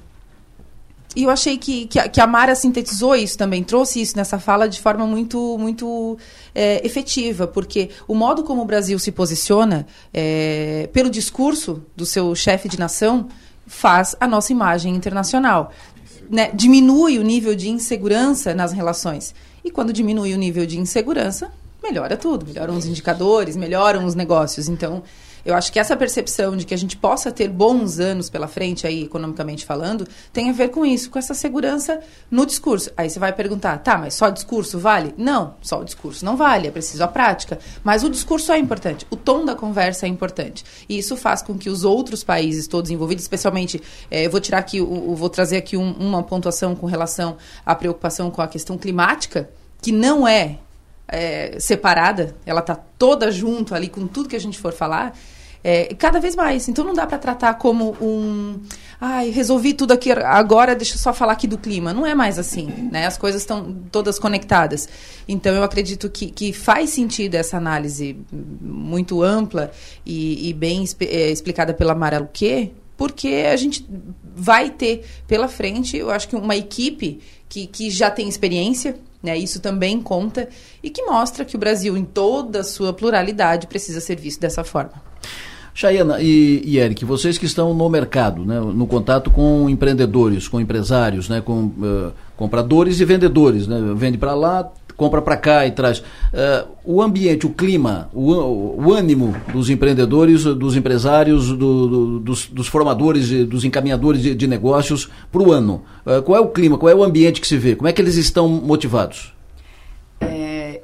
e 1.16 1.24
eu 1.24 1.30
achei 1.30 1.58
que, 1.58 1.86
que, 1.86 2.10
que 2.10 2.22
a 2.22 2.26
Mara 2.26 2.56
sintetizou 2.56 3.16
isso 3.16 3.38
também, 3.38 3.64
trouxe 3.64 4.02
isso 4.02 4.16
nessa 4.16 4.40
fala 4.40 4.68
de 4.68 4.80
forma 4.80 5.06
muito, 5.06 5.58
muito 5.60 6.18
é, 6.56 6.86
efetiva, 6.86 7.46
porque 7.46 7.90
o 8.08 8.16
modo 8.16 8.44
como 8.44 8.62
o 8.62 8.66
Brasil 8.66 8.98
se 8.98 9.12
posiciona, 9.12 9.86
é, 10.14 10.90
pelo 10.92 11.10
discurso 11.10 11.84
do 11.96 12.06
seu 12.06 12.34
chefe 12.34 12.68
de 12.68 12.80
nação, 12.80 13.28
faz 13.68 14.16
a 14.20 14.28
nossa 14.28 14.52
imagem 14.52 14.96
internacional. 14.96 15.72
Né? 16.30 16.52
Diminui 16.54 17.20
o 17.20 17.24
nível 17.24 17.56
de 17.56 17.70
insegurança 17.70 18.54
nas 18.54 18.72
relações. 18.72 19.36
E 19.64 19.72
quando 19.72 19.94
diminui 19.94 20.34
o 20.34 20.38
nível 20.38 20.66
de 20.66 20.80
insegurança, 20.80 21.52
melhora 21.82 22.18
tudo, 22.18 22.46
melhoram 22.46 22.76
os 22.76 22.86
indicadores, 22.86 23.56
melhoram 23.56 24.06
os 24.06 24.16
negócios. 24.16 24.68
Então, 24.68 25.04
eu 25.46 25.54
acho 25.56 25.72
que 25.72 25.80
essa 25.80 25.96
percepção 25.98 26.56
de 26.56 26.66
que 26.66 26.74
a 26.74 26.78
gente 26.78 26.96
possa 26.96 27.32
ter 27.32 27.50
bons 27.50 28.00
anos 28.00 28.30
pela 28.30 28.48
frente, 28.48 28.88
aí, 28.88 29.04
economicamente 29.04 29.66
falando, 29.66 30.08
tem 30.32 30.50
a 30.50 30.54
ver 30.54 30.70
com 30.70 30.86
isso, 30.86 31.10
com 31.10 31.20
essa 31.20 31.34
segurança 31.34 32.00
no 32.32 32.46
discurso. 32.46 32.91
Aí 32.96 33.10
você 33.10 33.20
vai 33.20 33.34
perguntar, 33.34 33.78
tá, 33.80 33.98
mas 33.98 34.14
só 34.14 34.30
discurso 34.30 34.80
vale? 34.80 35.14
Não, 35.18 35.56
só 35.62 35.82
o 35.82 35.84
discurso 35.84 36.24
não 36.24 36.38
vale, 36.38 36.68
é 36.68 36.72
preciso 36.72 37.04
a 37.04 37.08
prática. 37.08 37.60
Mas 37.84 38.04
o 38.04 38.10
discurso 38.10 38.52
é 38.52 38.58
importante, 38.58 39.06
o 39.10 39.16
tom 39.16 39.44
da 39.44 39.56
conversa 39.56 40.06
é 40.06 40.10
importante. 40.10 40.64
E 40.88 40.98
isso 40.98 41.18
faz 41.18 41.41
com 41.41 41.58
que 41.58 41.70
os 41.70 41.84
outros 41.84 42.24
países 42.24 42.68
todos 42.68 42.89
envolvidos, 42.89 43.24
especialmente, 43.24 43.82
é, 44.10 44.26
eu 44.26 44.32
vou 44.32 44.39
tirar 44.39 44.60
aqui, 44.60 44.78
eu 44.78 45.16
vou 45.16 45.30
trazer 45.30 45.58
aqui 45.58 45.76
um, 45.76 45.91
uma 45.94 46.24
pontuação 46.24 46.76
com 46.76 46.86
relação 46.86 47.38
à 47.66 47.76
preocupação 47.76 48.32
com 48.32 48.41
a 48.41 48.48
questão 48.48 48.78
climática, 48.78 49.50
que 49.82 49.91
não 49.91 50.26
é 50.26 50.60
é, 51.08 51.60
separada, 51.60 52.36
ela 52.46 52.62
está 52.62 52.76
toda 52.76 53.32
junto 53.32 53.76
ali 53.76 53.88
com 53.88 54.08
tudo 54.08 54.30
que 54.30 54.36
a 54.36 54.39
gente 54.39 54.58
for 54.58 54.74
falar, 54.74 55.16
é, 55.64 55.93
cada 55.95 56.20
vez 56.20 56.36
mais. 56.36 56.68
Então 56.68 56.84
não 56.84 56.93
dá 56.93 57.07
para 57.07 57.18
tratar 57.18 57.53
como 57.55 57.95
um. 58.01 58.59
Ai, 58.99 59.30
resolvi 59.30 59.74
tudo 59.74 59.93
aqui 59.93 60.11
agora, 60.11 60.76
deixa 60.76 60.95
eu 60.95 60.99
só 60.99 61.14
falar 61.14 61.34
aqui 61.34 61.47
do 61.47 61.57
clima. 61.57 61.93
Não 61.93 62.05
é 62.05 62.14
mais 62.14 62.38
assim, 62.38 62.68
né? 62.91 63.05
As 63.05 63.18
coisas 63.18 63.41
estão 63.41 63.74
todas 63.91 64.20
conectadas. 64.20 64.89
Então 65.28 65.55
eu 65.55 65.64
acredito 65.64 66.09
que, 66.09 66.28
que 66.28 66.51
faz 66.51 66.89
sentido 66.89 67.36
essa 67.36 67.57
análise 67.57 68.18
muito 68.32 69.24
ampla 69.24 69.72
e, 70.05 70.49
e 70.49 70.53
bem 70.53 70.86
é, 70.99 71.32
explicada 71.32 71.74
pela 71.74 71.95
Mara 71.95 72.20
Luque, 72.20 72.74
porque 72.97 73.45
a 73.51 73.55
gente 73.55 73.88
vai 74.36 74.70
ter 74.70 75.05
pela 75.28 75.47
frente, 75.47 75.97
eu 75.97 76.11
acho 76.11 76.28
que 76.28 76.36
uma 76.36 76.55
equipe 76.55 77.20
que, 77.47 77.68
que 77.68 77.89
já 77.89 78.09
tem 78.09 78.28
experiência, 78.28 78.97
né? 79.22 79.38
Isso 79.38 79.59
também 79.59 80.01
conta 80.01 80.49
e 80.82 80.89
que 80.89 81.03
mostra 81.03 81.45
que 81.45 81.55
o 81.55 81.59
Brasil, 81.59 81.95
em 81.95 82.03
toda 82.03 82.59
a 82.59 82.64
sua 82.64 82.91
pluralidade, 82.93 83.68
precisa 83.68 84.01
ser 84.01 84.20
visto 84.20 84.39
dessa 84.39 84.64
forma. 84.64 85.14
Chayana 85.74 86.22
e, 86.22 86.62
e 86.66 86.78
Eric, 86.78 87.04
vocês 87.04 87.38
que 87.38 87.46
estão 87.46 87.74
no 87.74 87.90
mercado, 87.90 88.46
né, 88.46 88.60
no 88.60 88.86
contato 88.86 89.32
com 89.32 89.68
empreendedores, 89.70 90.48
com 90.48 90.62
empresários, 90.62 91.28
né, 91.28 91.42
com 91.42 91.66
uh, 91.66 92.14
compradores 92.38 93.00
e 93.00 93.06
vendedores, 93.06 93.68
né, 93.68 93.80
vende 93.96 94.18
para 94.18 94.36
lá, 94.36 94.72
compra 94.96 95.20
para 95.20 95.36
cá 95.36 95.66
e 95.66 95.72
traz. 95.72 96.00
Uh, 96.00 96.68
o 96.86 97.02
ambiente, 97.02 97.48
o 97.48 97.50
clima, 97.50 98.08
o, 98.14 98.86
o, 98.86 98.94
ânimo 98.94 99.36
dos 99.52 99.70
empreendedores, 99.70 100.44
dos 100.44 100.76
empresários, 100.76 101.48
do, 101.48 101.56
do, 101.88 102.20
dos, 102.20 102.46
dos, 102.48 102.68
formadores, 102.68 103.30
dos 103.48 103.66
encaminhadores 103.66 104.22
de, 104.22 104.36
de 104.36 104.48
negócios 104.48 105.10
para 105.32 105.42
o 105.42 105.52
ano. 105.52 105.82
Uh, 106.06 106.22
qual 106.22 106.38
é 106.38 106.42
o 106.42 106.50
clima, 106.50 106.78
qual 106.78 106.90
é 106.92 106.96
o 106.96 107.04
ambiente 107.04 107.42
que 107.42 107.48
se 107.48 107.58
vê? 107.58 107.76
Como 107.76 107.88
é 107.88 107.94
que 107.94 108.02
eles 108.02 108.16
estão 108.16 108.48
motivados? 108.48 109.33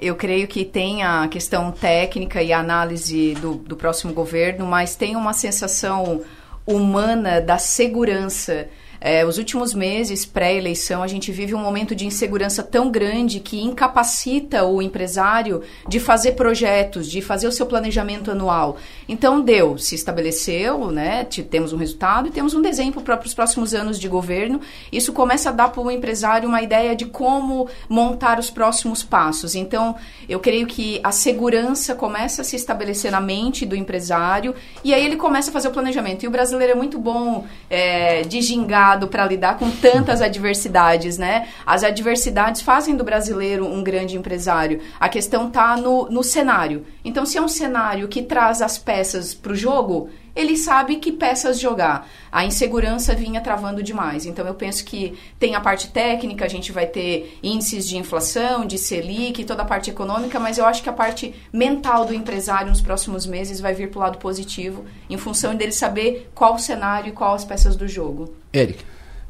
Eu 0.02 0.16
creio 0.16 0.48
que 0.48 0.64
tem 0.64 1.04
a 1.04 1.28
questão 1.28 1.72
técnica 1.72 2.42
e 2.42 2.54
a 2.54 2.60
análise 2.60 3.34
do, 3.36 3.56
do 3.56 3.76
próximo 3.76 4.14
governo, 4.14 4.66
mas 4.66 4.96
tem 4.96 5.16
uma 5.16 5.34
sensação 5.34 6.22
humana 6.66 7.42
da 7.42 7.58
segurança 7.58 8.70
é, 9.02 9.26
os 9.26 9.38
últimos 9.38 9.74
meses 9.74 10.26
pré-eleição, 10.26 11.02
a 11.02 11.08
gente 11.08 11.32
vive 11.32 11.54
um 11.56 11.60
momento 11.60 11.96
de 11.96 12.06
insegurança 12.06 12.62
tão 12.62 12.92
grande 12.92 13.40
que 13.40 13.62
incapacita 13.62 14.66
o 14.66 14.82
empresário 14.82 15.62
de 15.88 16.00
fazer 16.00 16.34
projetos, 16.34 17.10
de 17.10 17.22
fazer 17.22 17.48
o 17.48 17.52
seu 17.52 17.66
planejamento 17.66 18.32
anual. 18.32 18.78
Então, 19.08 19.42
deu, 19.42 19.78
se 19.78 19.96
estabeleceu, 19.96 20.92
né, 20.92 21.26
temos 21.50 21.72
um 21.72 21.78
resultado 21.78 22.28
e 22.28 22.32
temos 22.32 22.54
um 22.54 22.62
desenho 22.62 22.92
para 22.94 23.20
os 23.26 23.34
próximos 23.34 23.74
anos 23.74 24.00
de 24.00 24.08
governo. 24.08 24.60
Isso 24.92 25.14
começa 25.14 25.50
a 25.50 25.54
dar 25.54 25.70
para 25.70 25.82
o 25.82 25.92
empresário 25.92 26.50
uma 26.50 26.62
ideia 26.62 26.96
de 26.96 27.06
como 27.06 27.68
montar 27.88 28.40
os 28.40 28.50
próximos 28.50 29.04
passos. 29.04 29.56
Então, 29.56 29.96
eu 30.28 30.40
creio 30.40 30.68
que 30.68 31.00
a 31.04 31.12
segurança 31.12 31.96
começa 31.96 32.42
a 32.42 32.46
se 32.46 32.56
estabelecer 32.56 33.12
na 33.12 33.22
mente 33.22 33.66
do 33.66 33.76
empresário 33.76 34.54
e 34.84 34.94
aí 34.94 35.06
ele 35.06 35.16
começa 35.16 35.50
a 35.50 35.54
fazer 35.54 35.70
o 35.70 35.72
planejamento. 35.72 36.24
E 36.24 36.28
o 36.28 36.32
brasileiro 36.32 36.74
é 36.74 36.76
muito 36.76 37.00
bom 37.00 37.46
é, 37.70 38.22
de 38.22 38.42
gingar 38.42 38.89
preparado 38.90 39.08
para 39.08 39.26
lidar 39.26 39.58
com 39.58 39.70
tantas 39.70 40.22
adversidades, 40.22 41.18
né? 41.18 41.48
As 41.66 41.84
adversidades 41.84 42.62
fazem 42.62 42.96
do 42.96 43.04
brasileiro 43.04 43.66
um 43.66 43.84
grande 43.84 44.18
empresário. 44.18 44.82
A 45.00 45.10
questão 45.10 45.48
está 45.48 45.78
no, 45.78 46.10
no 46.10 46.24
cenário. 46.24 46.86
Então, 47.04 47.26
se 47.26 47.38
é 47.38 47.42
um 47.42 47.48
cenário 47.48 48.08
que 48.08 48.22
traz 48.22 48.62
as 48.62 48.78
peças 48.78 49.34
para 49.34 49.52
o 49.52 49.56
jogo, 49.56 50.10
ele 50.36 50.56
sabe 50.58 50.98
que 50.98 51.12
peças 51.12 51.60
jogar. 51.60 52.08
A 52.32 52.46
insegurança 52.46 53.16
vinha 53.16 53.42
travando 53.42 53.82
demais. 53.82 54.26
Então 54.26 54.46
eu 54.46 54.54
penso 54.54 54.86
que 54.86 55.18
tem 55.40 55.56
a 55.56 55.62
parte 55.62 55.90
técnica, 55.90 56.46
a 56.46 56.48
gente 56.48 56.72
vai 56.72 56.86
ter 56.86 57.38
índices 57.42 57.88
de 57.88 57.98
inflação, 57.98 58.66
de 58.66 58.78
Selic, 58.78 59.44
toda 59.44 59.64
a 59.64 59.66
parte 59.66 59.90
econômica, 59.90 60.40
mas 60.40 60.58
eu 60.58 60.66
acho 60.66 60.84
que 60.84 60.90
a 60.90 60.94
parte 60.94 61.34
mental 61.52 62.06
do 62.06 62.14
empresário 62.14 62.70
nos 62.70 62.82
próximos 62.82 63.26
meses 63.26 63.60
vai 63.60 63.74
vir 63.74 63.90
para 63.90 63.98
o 63.98 64.02
lado 64.02 64.18
positivo, 64.18 64.86
em 65.10 65.18
função 65.18 65.56
dele 65.56 65.72
saber 65.72 66.30
qual 66.34 66.56
o 66.56 66.60
cenário 66.60 67.10
e 67.10 67.14
qual 67.14 67.34
as 67.34 67.46
peças 67.46 67.76
do 67.76 67.88
jogo. 67.88 68.34
Eric. 68.54 68.84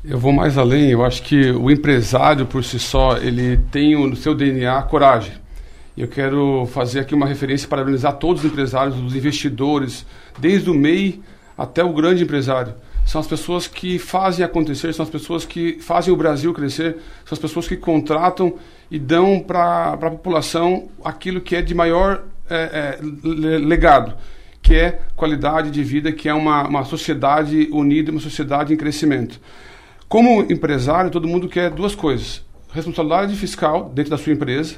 Eu 0.03 0.17
vou 0.17 0.31
mais 0.31 0.57
além, 0.57 0.91
eu 0.91 1.03
acho 1.03 1.21
que 1.23 1.51
o 1.51 1.69
empresário 1.69 2.45
por 2.45 2.63
si 2.63 2.79
só, 2.79 3.17
ele 3.17 3.57
tem 3.69 3.95
no 3.95 4.15
seu 4.15 4.33
DNA 4.33 4.81
coragem. 4.83 5.33
Eu 5.99 6.07
quero 6.07 6.65
fazer 6.67 7.01
aqui 7.01 7.13
uma 7.13 7.25
referência 7.25 7.67
para 7.67 7.79
parabenizar 7.79 8.13
todos 8.13 8.45
os 8.45 8.49
empresários, 8.49 8.97
os 8.97 9.13
investidores, 9.13 10.05
desde 10.39 10.69
o 10.69 10.73
MEI 10.73 11.21
até 11.57 11.83
o 11.83 11.91
grande 11.91 12.23
empresário. 12.23 12.73
São 13.05 13.19
as 13.19 13.27
pessoas 13.27 13.67
que 13.67 13.99
fazem 13.99 14.45
acontecer, 14.45 14.93
são 14.93 15.03
as 15.03 15.09
pessoas 15.09 15.43
que 15.43 15.77
fazem 15.81 16.13
o 16.13 16.15
Brasil 16.15 16.53
crescer, 16.53 16.99
são 17.25 17.35
as 17.35 17.39
pessoas 17.39 17.67
que 17.67 17.75
contratam 17.75 18.55
e 18.89 18.97
dão 18.97 19.41
para 19.41 19.91
a 19.91 19.97
população 19.97 20.87
aquilo 21.03 21.41
que 21.41 21.53
é 21.53 21.61
de 21.61 21.75
maior 21.75 22.23
é, 22.49 22.97
é, 22.97 23.57
legado, 23.57 24.15
que 24.61 24.75
é 24.75 25.01
qualidade 25.17 25.69
de 25.69 25.83
vida, 25.83 26.13
que 26.13 26.29
é 26.29 26.33
uma, 26.33 26.65
uma 26.65 26.85
sociedade 26.85 27.67
unida, 27.73 28.09
uma 28.09 28.21
sociedade 28.21 28.73
em 28.73 28.77
crescimento. 28.77 29.37
Como 30.07 30.43
empresário, 30.49 31.11
todo 31.11 31.27
mundo 31.27 31.49
quer 31.49 31.69
duas 31.69 31.93
coisas: 31.93 32.41
responsabilidade 32.71 33.35
fiscal 33.35 33.91
dentro 33.93 34.11
da 34.11 34.17
sua 34.17 34.31
empresa, 34.31 34.77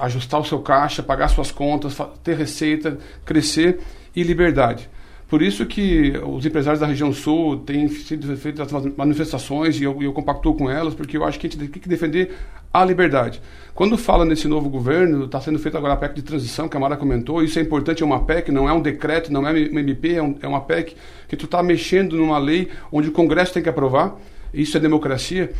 ajustar 0.00 0.40
o 0.40 0.44
seu 0.44 0.60
caixa, 0.60 1.02
pagar 1.02 1.28
suas 1.28 1.50
contas, 1.50 1.96
ter 2.22 2.36
receita, 2.36 2.98
crescer 3.24 3.78
e 4.14 4.22
liberdade. 4.22 4.88
Por 5.28 5.42
isso 5.42 5.66
que 5.66 6.14
os 6.26 6.46
empresários 6.46 6.80
da 6.80 6.86
região 6.86 7.12
sul 7.12 7.58
têm 7.58 7.86
sido 7.88 8.34
feitas 8.38 8.72
manifestações 8.96 9.78
e 9.78 9.84
eu, 9.84 10.02
eu 10.02 10.10
compactuo 10.10 10.54
com 10.54 10.70
elas, 10.70 10.94
porque 10.94 11.18
eu 11.18 11.24
acho 11.24 11.38
que 11.38 11.46
a 11.46 11.50
gente 11.50 11.68
tem 11.68 11.82
que 11.82 11.88
defender 11.88 12.34
a 12.72 12.82
liberdade. 12.82 13.42
Quando 13.74 13.98
fala 13.98 14.24
nesse 14.24 14.48
novo 14.48 14.70
governo, 14.70 15.26
está 15.26 15.38
sendo 15.38 15.58
feita 15.58 15.76
agora 15.76 15.92
a 15.92 15.96
PEC 15.98 16.14
de 16.14 16.22
transição, 16.22 16.66
que 16.66 16.76
a 16.78 16.80
Mara 16.80 16.96
comentou, 16.96 17.42
isso 17.42 17.58
é 17.58 17.62
importante, 17.62 18.02
é 18.02 18.06
uma 18.06 18.24
PEC, 18.24 18.50
não 18.50 18.66
é 18.66 18.72
um 18.72 18.80
decreto, 18.80 19.30
não 19.30 19.46
é 19.46 19.50
uma 19.50 19.80
MP, 19.80 20.14
é, 20.14 20.22
um, 20.22 20.34
é 20.40 20.48
uma 20.48 20.62
PEC, 20.62 20.96
que 21.28 21.36
tu 21.36 21.44
está 21.44 21.62
mexendo 21.62 22.16
numa 22.16 22.38
lei 22.38 22.70
onde 22.90 23.08
o 23.08 23.12
Congresso 23.12 23.52
tem 23.52 23.62
que 23.62 23.68
aprovar, 23.68 24.16
isso 24.52 24.78
é 24.78 24.80
democracia. 24.80 25.52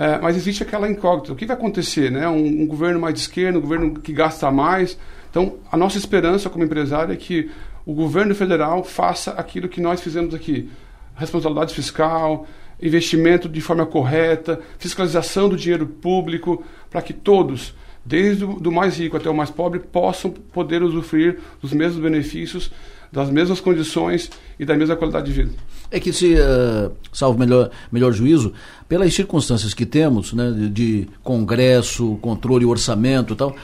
É, 0.00 0.18
mas 0.18 0.34
existe 0.34 0.62
aquela 0.62 0.88
incógnita. 0.88 1.34
O 1.34 1.36
que 1.36 1.44
vai 1.44 1.54
acontecer? 1.54 2.10
Né? 2.10 2.26
Um, 2.26 2.62
um, 2.62 2.66
governo 2.66 2.98
mais 2.98 3.12
de 3.12 3.20
esquerda, 3.20 3.58
um 3.58 3.60
governo 3.60 4.00
que 4.00 4.14
gasta 4.14 4.50
mais. 4.50 4.96
Então, 5.30 5.56
a 5.70 5.76
nossa 5.76 5.98
esperança 5.98 6.48
como 6.48 6.64
empresário 6.64 7.12
é 7.12 7.16
que 7.16 7.50
o 7.84 7.92
governo 7.92 8.34
federal 8.34 8.82
faça 8.82 9.32
aquilo 9.32 9.68
que 9.68 9.78
nós 9.78 10.00
fizemos 10.00 10.34
aqui: 10.34 10.70
responsabilidade 11.14 11.74
fiscal, 11.74 12.46
investimento 12.80 13.46
de 13.46 13.60
forma 13.60 13.84
correta, 13.84 14.58
fiscalização 14.78 15.50
do 15.50 15.56
dinheiro 15.56 15.86
público, 15.86 16.64
para 16.88 17.02
que 17.02 17.12
todos, 17.12 17.74
desde 18.02 18.42
o 18.42 18.72
mais 18.72 18.96
rico 18.96 19.18
até 19.18 19.28
o 19.28 19.34
mais 19.34 19.50
pobre, 19.50 19.80
possam 19.80 20.30
poder 20.30 20.82
usufruir 20.82 21.40
dos 21.60 21.74
mesmos 21.74 22.02
benefícios 22.02 22.70
das 23.12 23.28
mesmas 23.30 23.60
condições 23.60 24.30
e 24.58 24.64
da 24.64 24.76
mesma 24.76 24.96
qualidade 24.96 25.26
de 25.26 25.32
vida. 25.32 25.52
É 25.90 25.98
que 25.98 26.12
se, 26.12 26.34
uh, 26.34 26.92
salvo 27.12 27.38
melhor, 27.38 27.70
melhor 27.90 28.12
juízo, 28.12 28.52
pelas 28.90 29.14
circunstâncias 29.14 29.72
que 29.72 29.86
temos, 29.86 30.32
né, 30.32 30.50
de, 30.68 31.06
congresso, 31.22 32.18
controle, 32.20 32.66
orçamento 32.66 33.34
e 33.34 33.36
tal, 33.36 33.54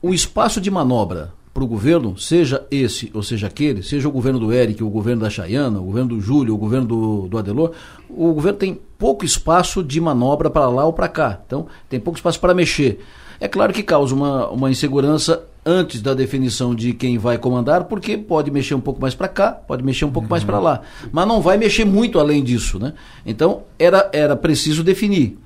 o 0.00 0.14
espaço 0.14 0.58
de 0.58 0.70
manobra 0.70 1.34
para 1.52 1.62
o 1.62 1.66
governo, 1.66 2.16
seja 2.16 2.66
esse 2.70 3.10
ou 3.12 3.22
seja 3.22 3.46
aquele, 3.46 3.82
seja 3.82 4.08
o 4.08 4.10
governo 4.10 4.38
do 4.38 4.50
Eric, 4.50 4.82
o 4.82 4.88
governo 4.88 5.20
da 5.20 5.28
Chayana, 5.28 5.78
o 5.78 5.84
governo 5.84 6.16
do 6.16 6.20
Júlio, 6.22 6.54
o 6.54 6.56
governo 6.56 6.86
do, 6.86 7.28
do 7.28 7.36
Adelor, 7.36 7.72
o 8.16 8.32
governo 8.32 8.58
tem 8.58 8.80
pouco 8.98 9.24
espaço 9.24 9.82
de 9.82 10.00
manobra 10.00 10.50
para 10.50 10.68
lá 10.68 10.84
ou 10.84 10.92
para 10.92 11.08
cá. 11.08 11.40
Então, 11.46 11.66
tem 11.88 11.98
pouco 11.98 12.18
espaço 12.18 12.38
para 12.40 12.54
mexer. 12.54 13.00
É 13.40 13.48
claro 13.48 13.72
que 13.72 13.82
causa 13.82 14.14
uma, 14.14 14.48
uma 14.48 14.70
insegurança 14.70 15.42
antes 15.64 16.00
da 16.00 16.14
definição 16.14 16.74
de 16.74 16.92
quem 16.92 17.18
vai 17.18 17.38
comandar, 17.38 17.84
porque 17.84 18.16
pode 18.16 18.50
mexer 18.50 18.74
um 18.74 18.80
pouco 18.80 19.00
mais 19.00 19.14
para 19.14 19.28
cá, 19.28 19.52
pode 19.52 19.82
mexer 19.82 20.04
um 20.04 20.10
pouco 20.10 20.26
uhum. 20.26 20.30
mais 20.30 20.44
para 20.44 20.58
lá, 20.58 20.82
mas 21.12 21.26
não 21.26 21.40
vai 21.40 21.56
mexer 21.56 21.84
muito 21.84 22.18
além 22.18 22.42
disso, 22.42 22.78
né? 22.78 22.94
Então 23.24 23.62
era 23.78 24.10
era 24.12 24.36
preciso 24.36 24.82
definir. 24.82 25.38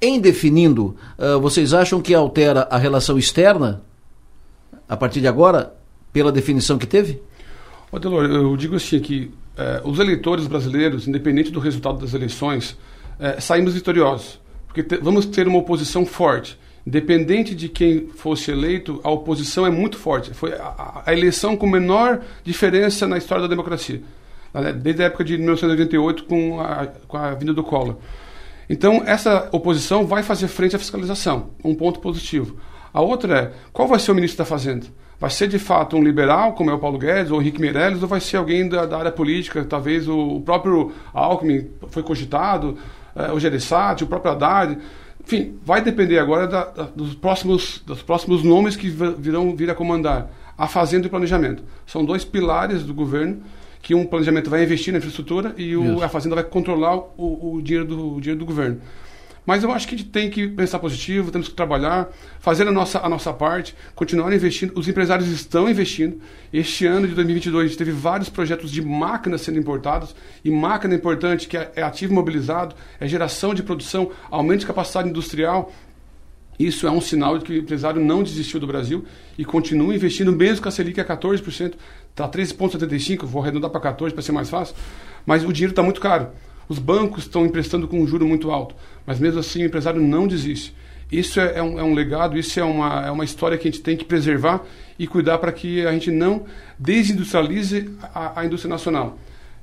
Em 0.00 0.20
definindo, 0.20 0.96
uh, 1.18 1.40
vocês 1.40 1.72
acham 1.72 2.00
que 2.00 2.14
altera 2.14 2.66
a 2.70 2.76
relação 2.76 3.18
externa 3.18 3.82
a 4.88 4.96
partir 4.96 5.20
de 5.20 5.28
agora 5.28 5.74
pela 6.12 6.32
definição 6.32 6.76
que 6.76 6.86
teve? 6.86 7.22
Adelor, 7.96 8.24
eu 8.24 8.56
digo 8.56 8.76
assim 8.76 9.00
que 9.00 9.30
eh, 9.56 9.82
os 9.84 9.98
eleitores 9.98 10.46
brasileiros, 10.46 11.06
independente 11.06 11.50
do 11.50 11.60
resultado 11.60 11.98
das 11.98 12.14
eleições, 12.14 12.76
eh, 13.20 13.40
saímos 13.40 13.74
vitoriosos, 13.74 14.40
porque 14.66 14.82
te, 14.82 14.96
vamos 14.96 15.26
ter 15.26 15.46
uma 15.46 15.58
oposição 15.58 16.06
forte 16.06 16.58
Independente 16.86 17.54
de 17.54 17.68
quem 17.68 18.08
fosse 18.08 18.50
eleito, 18.50 19.00
a 19.04 19.10
oposição 19.10 19.64
é 19.64 19.70
muito 19.70 19.96
forte. 19.96 20.34
Foi 20.34 20.52
a, 20.52 21.02
a 21.06 21.12
eleição 21.12 21.56
com 21.56 21.66
menor 21.66 22.20
diferença 22.42 23.06
na 23.06 23.16
história 23.16 23.42
da 23.42 23.48
democracia, 23.48 24.02
né, 24.52 24.72
desde 24.72 25.02
a 25.02 25.06
época 25.06 25.24
de 25.24 25.38
1988 25.38 26.24
com 26.24 26.60
a, 26.60 26.88
com 27.06 27.16
a 27.16 27.34
vinda 27.34 27.54
do 27.54 27.62
Collor. 27.62 27.96
Então, 28.68 29.02
essa 29.06 29.48
oposição 29.52 30.06
vai 30.06 30.24
fazer 30.24 30.48
frente 30.48 30.74
à 30.74 30.78
fiscalização, 30.78 31.50
um 31.62 31.74
ponto 31.74 32.00
positivo. 32.00 32.56
A 32.92 33.00
outra 33.00 33.38
é, 33.38 33.52
qual 33.72 33.86
vai 33.86 34.00
ser 34.00 34.10
o 34.10 34.14
ministro 34.14 34.38
da 34.38 34.44
Fazenda? 34.44 34.86
Vai 35.22 35.30
ser 35.30 35.46
de 35.46 35.56
fato 35.56 35.96
um 35.96 36.02
liberal, 36.02 36.52
como 36.52 36.68
é 36.68 36.74
o 36.74 36.80
Paulo 36.80 36.98
Guedes, 36.98 37.30
ou 37.30 37.38
o 37.38 37.40
Henrique 37.40 37.60
Meirelles, 37.60 38.02
ou 38.02 38.08
vai 38.08 38.18
ser 38.18 38.38
alguém 38.38 38.68
da, 38.68 38.84
da 38.86 38.98
área 38.98 39.12
política, 39.12 39.64
talvez 39.64 40.08
o, 40.08 40.18
o 40.18 40.40
próprio 40.40 40.90
Alckmin 41.14 41.68
foi 41.90 42.02
cogitado, 42.02 42.76
é, 43.14 43.30
o 43.30 43.38
Gereissati, 43.38 44.02
o 44.02 44.08
próprio 44.08 44.32
Haddad. 44.32 44.76
Enfim, 45.24 45.60
vai 45.64 45.80
depender 45.80 46.18
agora 46.18 46.48
da, 46.48 46.64
da, 46.64 46.82
dos, 46.96 47.14
próximos, 47.14 47.80
dos 47.86 48.02
próximos 48.02 48.42
nomes 48.42 48.74
que 48.74 48.88
virão 48.90 49.54
vir 49.54 49.70
a 49.70 49.76
comandar 49.76 50.28
a 50.58 50.66
Fazenda 50.66 51.04
e 51.04 51.06
o 51.06 51.10
Planejamento. 51.10 51.62
São 51.86 52.04
dois 52.04 52.24
pilares 52.24 52.82
do 52.82 52.92
governo 52.92 53.42
que 53.80 53.94
um 53.94 54.04
planejamento 54.04 54.50
vai 54.50 54.64
investir 54.64 54.92
na 54.92 54.98
infraestrutura 54.98 55.54
e 55.56 55.76
o, 55.76 56.02
a 56.02 56.08
Fazenda 56.08 56.34
vai 56.34 56.42
controlar 56.42 56.96
o, 56.96 57.54
o, 57.54 57.62
dinheiro 57.62 57.86
do, 57.86 58.16
o 58.16 58.20
dinheiro 58.20 58.40
do 58.40 58.44
governo. 58.44 58.80
Mas 59.44 59.64
eu 59.64 59.72
acho 59.72 59.88
que 59.88 59.94
a 59.94 59.98
gente 59.98 60.10
tem 60.10 60.30
que 60.30 60.46
pensar 60.48 60.78
positivo, 60.78 61.32
temos 61.32 61.48
que 61.48 61.54
trabalhar, 61.54 62.08
fazer 62.38 62.66
a 62.66 62.70
nossa, 62.70 63.00
a 63.00 63.08
nossa 63.08 63.32
parte, 63.32 63.74
continuar 63.94 64.32
investindo. 64.32 64.72
Os 64.78 64.86
empresários 64.86 65.28
estão 65.28 65.68
investindo. 65.68 66.20
Este 66.52 66.86
ano 66.86 67.08
de 67.08 67.14
2022 67.14 67.64
a 67.64 67.68
gente 67.68 67.78
teve 67.78 67.90
vários 67.90 68.28
projetos 68.28 68.70
de 68.70 68.80
máquinas 68.80 69.40
sendo 69.40 69.58
importados. 69.58 70.14
E 70.44 70.50
máquina 70.50 70.94
importante, 70.94 71.48
que 71.48 71.56
é, 71.56 71.72
é 71.74 71.82
ativo 71.82 72.14
mobilizado, 72.14 72.76
é 73.00 73.08
geração 73.08 73.52
de 73.52 73.64
produção, 73.64 74.12
aumento 74.30 74.60
de 74.60 74.66
capacidade 74.66 75.08
industrial. 75.08 75.72
Isso 76.56 76.86
é 76.86 76.90
um 76.90 77.00
sinal 77.00 77.36
de 77.38 77.44
que 77.44 77.52
o 77.52 77.56
empresário 77.56 78.00
não 78.00 78.22
desistiu 78.22 78.60
do 78.60 78.66
Brasil 78.68 79.04
e 79.36 79.44
continua 79.44 79.92
investindo, 79.92 80.30
mesmo 80.30 80.62
com 80.62 80.68
a 80.68 80.72
Selic 80.72 81.00
a 81.00 81.04
14%, 81.04 81.74
está 82.10 82.28
13,75%, 82.28 83.24
vou 83.24 83.42
arredondar 83.42 83.70
para 83.70 83.92
14% 83.92 84.12
para 84.12 84.22
ser 84.22 84.32
mais 84.32 84.48
fácil, 84.48 84.76
mas 85.26 85.44
o 85.44 85.52
dinheiro 85.52 85.72
está 85.72 85.82
muito 85.82 86.00
caro. 86.00 86.28
Os 86.68 86.78
bancos 86.78 87.24
estão 87.24 87.44
emprestando 87.44 87.88
com 87.88 88.00
um 88.00 88.06
juro 88.06 88.26
muito 88.26 88.50
alto, 88.50 88.74
mas 89.06 89.18
mesmo 89.18 89.40
assim 89.40 89.62
o 89.62 89.66
empresário 89.66 90.00
não 90.00 90.26
desiste. 90.26 90.74
Isso 91.10 91.38
é, 91.38 91.58
é, 91.58 91.62
um, 91.62 91.78
é 91.78 91.82
um, 91.82 91.92
legado, 91.92 92.38
isso 92.38 92.58
é 92.58 92.64
uma, 92.64 93.06
é 93.06 93.10
uma 93.10 93.24
história 93.24 93.58
que 93.58 93.68
a 93.68 93.70
gente 93.70 93.82
tem 93.82 93.96
que 93.96 94.04
preservar 94.04 94.62
e 94.98 95.06
cuidar 95.06 95.36
para 95.36 95.52
que 95.52 95.86
a 95.86 95.92
gente 95.92 96.10
não 96.10 96.46
desindustrialize 96.78 97.90
a, 98.14 98.40
a 98.40 98.46
indústria 98.46 98.70
nacional. 98.70 99.18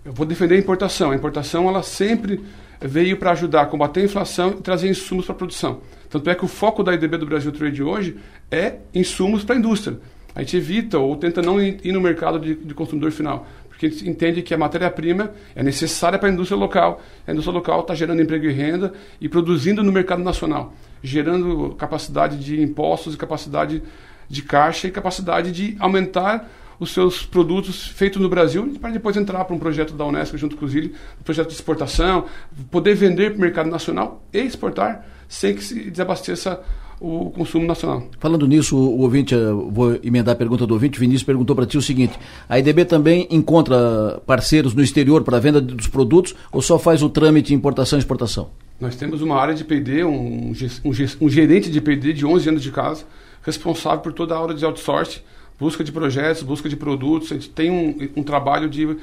Eu 0.06 0.14
vou 0.14 0.28
defender 0.28 0.56
a 0.56 0.60
importação. 0.60 1.10
A 1.10 1.16
importação 1.16 1.68
ela 1.68 1.82
sempre 1.82 2.39
veio 2.80 3.18
para 3.18 3.32
ajudar 3.32 3.64
a 3.64 3.66
combater 3.66 4.02
a 4.02 4.04
inflação 4.04 4.52
e 4.52 4.62
trazer 4.62 4.89
insumos 4.89 5.26
para 5.26 5.34
a 5.34 5.38
produção. 5.38 5.82
Tanto 6.10 6.30
é 6.30 6.36
que 6.36 6.45
o 6.45 6.47
foco 6.47 6.84
da 6.84 6.93
IDB 6.93 7.18
do 7.18 7.26
Brasil 7.26 7.52
Trade 7.52 7.82
hoje 7.82 8.18
é 8.52 8.76
insumos 8.93 9.43
para 9.43 9.56
a 9.56 9.58
indústria. 9.58 10.00
A 10.36 10.41
gente 10.41 10.56
evita 10.56 11.00
ou 11.00 11.16
tenta 11.16 11.41
não 11.41 11.60
ir 11.62 11.91
no 11.91 12.00
mercado 12.00 12.39
de, 12.39 12.54
de 12.54 12.74
consumidor 12.74 13.12
final 13.12 13.47
porque 13.80 14.10
entende 14.10 14.42
que 14.42 14.54
a 14.54 14.58
matéria-prima 14.58 15.32
é 15.56 15.64
necessária 15.64 16.20
para 16.20 16.28
a 16.28 16.32
indústria 16.32 16.60
local. 16.60 17.02
A 17.26 17.32
indústria 17.32 17.54
local 17.54 17.80
está 17.80 17.96
gerando 17.96 18.22
emprego 18.22 18.46
e 18.46 18.52
renda 18.52 18.92
e 19.22 19.30
produzindo 19.30 19.82
no 19.82 19.90
mercado 19.90 20.22
nacional, 20.22 20.74
gerando 21.02 21.74
capacidade 21.78 22.38
de 22.44 22.62
impostos, 22.62 23.16
capacidade 23.16 23.82
de 24.28 24.42
caixa 24.44 24.90
e 24.90 24.92
capacidade 24.92 25.54
de 25.54 25.78
aumentar 25.80 26.50
os 26.78 26.92
seus 26.92 27.26
produtos 27.26 27.88
feitos 27.88 28.22
no 28.22 28.28
Brasil 28.28 28.78
para 28.82 28.92
depois 28.92 29.16
entrar 29.16 29.46
para 29.46 29.56
um 29.56 29.60
projeto 29.60 29.94
da 29.94 30.06
Unesco 30.06 30.38
junto 30.38 30.58
com 30.58 30.66
o 30.66 30.68
Zile, 30.68 30.94
um 31.20 31.24
projeto 31.24 31.48
de 31.48 31.54
exportação, 31.54 32.26
poder 32.70 32.96
vender 32.96 33.32
para 33.32 33.38
o 33.38 33.42
mercado 33.42 33.70
nacional 33.70 34.22
e 34.34 34.40
exportar 34.40 35.06
sem 35.28 35.56
que 35.56 35.64
se 35.64 35.90
desabasteça 35.90 36.62
o 37.00 37.30
consumo 37.30 37.66
nacional. 37.66 38.04
Falando 38.20 38.45
nisso, 38.47 38.76
o 38.76 39.02
ouvinte, 39.02 39.34
vou 39.72 39.97
emendar 40.04 40.34
a 40.34 40.38
pergunta 40.38 40.68
do 40.68 40.74
ouvinte, 40.74 41.00
Vinícius 41.00 41.24
perguntou 41.24 41.56
para 41.56 41.66
ti 41.66 41.78
o 41.78 41.82
seguinte, 41.82 42.20
a 42.47 42.60
IDB 42.60 42.86
também 42.86 43.28
encontra 43.30 44.22
parceiros 44.26 44.74
no 44.74 44.84
exterior 44.84 45.24
para 45.24 45.38
a 45.38 45.39
venda 45.39 45.62
dos 45.62 45.88
produtos 45.88 46.36
ou 46.52 46.62
só 46.62 46.78
faz 46.78 47.02
o 47.02 47.10
trâmite 47.10 47.50
de 47.50 47.54
importação 47.54 47.97
e 47.97 48.02
exportação? 48.02 48.50
Nós 48.80 48.95
temos 48.95 49.22
uma 49.22 49.36
área 49.36 49.54
de 49.54 49.64
P&D, 49.64 50.04
um, 50.04 50.54
um, 50.86 50.91
um 51.22 51.30
gerente 51.30 51.70
de 51.70 51.82
P&D 51.82 52.14
de 52.14 52.26
11 52.26 52.50
anos 52.50 52.64
de 52.64 52.72
casa, 52.72 53.04
responsável 53.43 54.00
por 54.00 54.14
toda 54.14 54.36
a 54.36 54.41
área 54.41 54.56
de 54.56 54.66
outsourcing, 54.66 55.20
busca 55.60 55.84
de 55.84 55.91
projetos, 55.91 56.43
busca 56.43 56.70
de 56.70 56.76
produtos, 56.76 57.32
a 57.32 57.36
gente 57.36 57.50
tem 57.50 57.70
um, 57.70 58.10
um 58.16 58.24
trabalho 58.24 58.70
de 58.70 58.97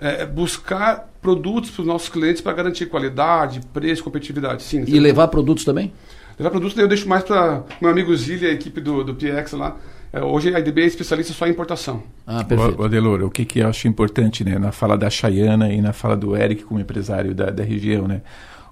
é, 0.00 0.24
buscar 0.24 1.10
produtos 1.20 1.70
para 1.70 1.82
os 1.82 1.86
nossos 1.86 2.08
clientes 2.08 2.40
para 2.40 2.52
garantir 2.52 2.86
qualidade, 2.86 3.60
preço, 3.72 4.02
competitividade. 4.02 4.62
Sim, 4.62 4.84
e 4.86 4.98
levar 4.98 5.28
produtos 5.28 5.64
também? 5.64 5.92
Levar 6.40 6.52
produtos 6.52 6.78
eu 6.78 6.88
deixo 6.88 7.06
mais 7.06 7.22
para 7.22 7.64
meu 7.82 7.90
amigo 7.90 8.16
Zili, 8.16 8.46
a 8.46 8.50
equipe 8.50 8.80
do, 8.80 9.04
do 9.04 9.14
PX 9.14 9.52
lá. 9.52 9.76
É, 10.10 10.22
hoje 10.22 10.54
a 10.54 10.58
IDB 10.58 10.80
é 10.80 10.86
especialista 10.86 11.34
só 11.34 11.46
em 11.46 11.50
importação. 11.50 12.02
Ah, 12.26 12.42
perfeito. 12.42 12.80
O, 12.80 12.84
Adelor, 12.86 13.22
o 13.22 13.30
que, 13.30 13.44
que 13.44 13.58
eu 13.58 13.68
acho 13.68 13.86
importante 13.86 14.42
né, 14.42 14.58
na 14.58 14.72
fala 14.72 14.96
da 14.96 15.10
Chayana 15.10 15.70
e 15.70 15.82
na 15.82 15.92
fala 15.92 16.16
do 16.16 16.34
Eric 16.34 16.64
como 16.64 16.80
empresário 16.80 17.34
da, 17.34 17.50
da 17.50 17.62
região, 17.62 18.08
né? 18.08 18.22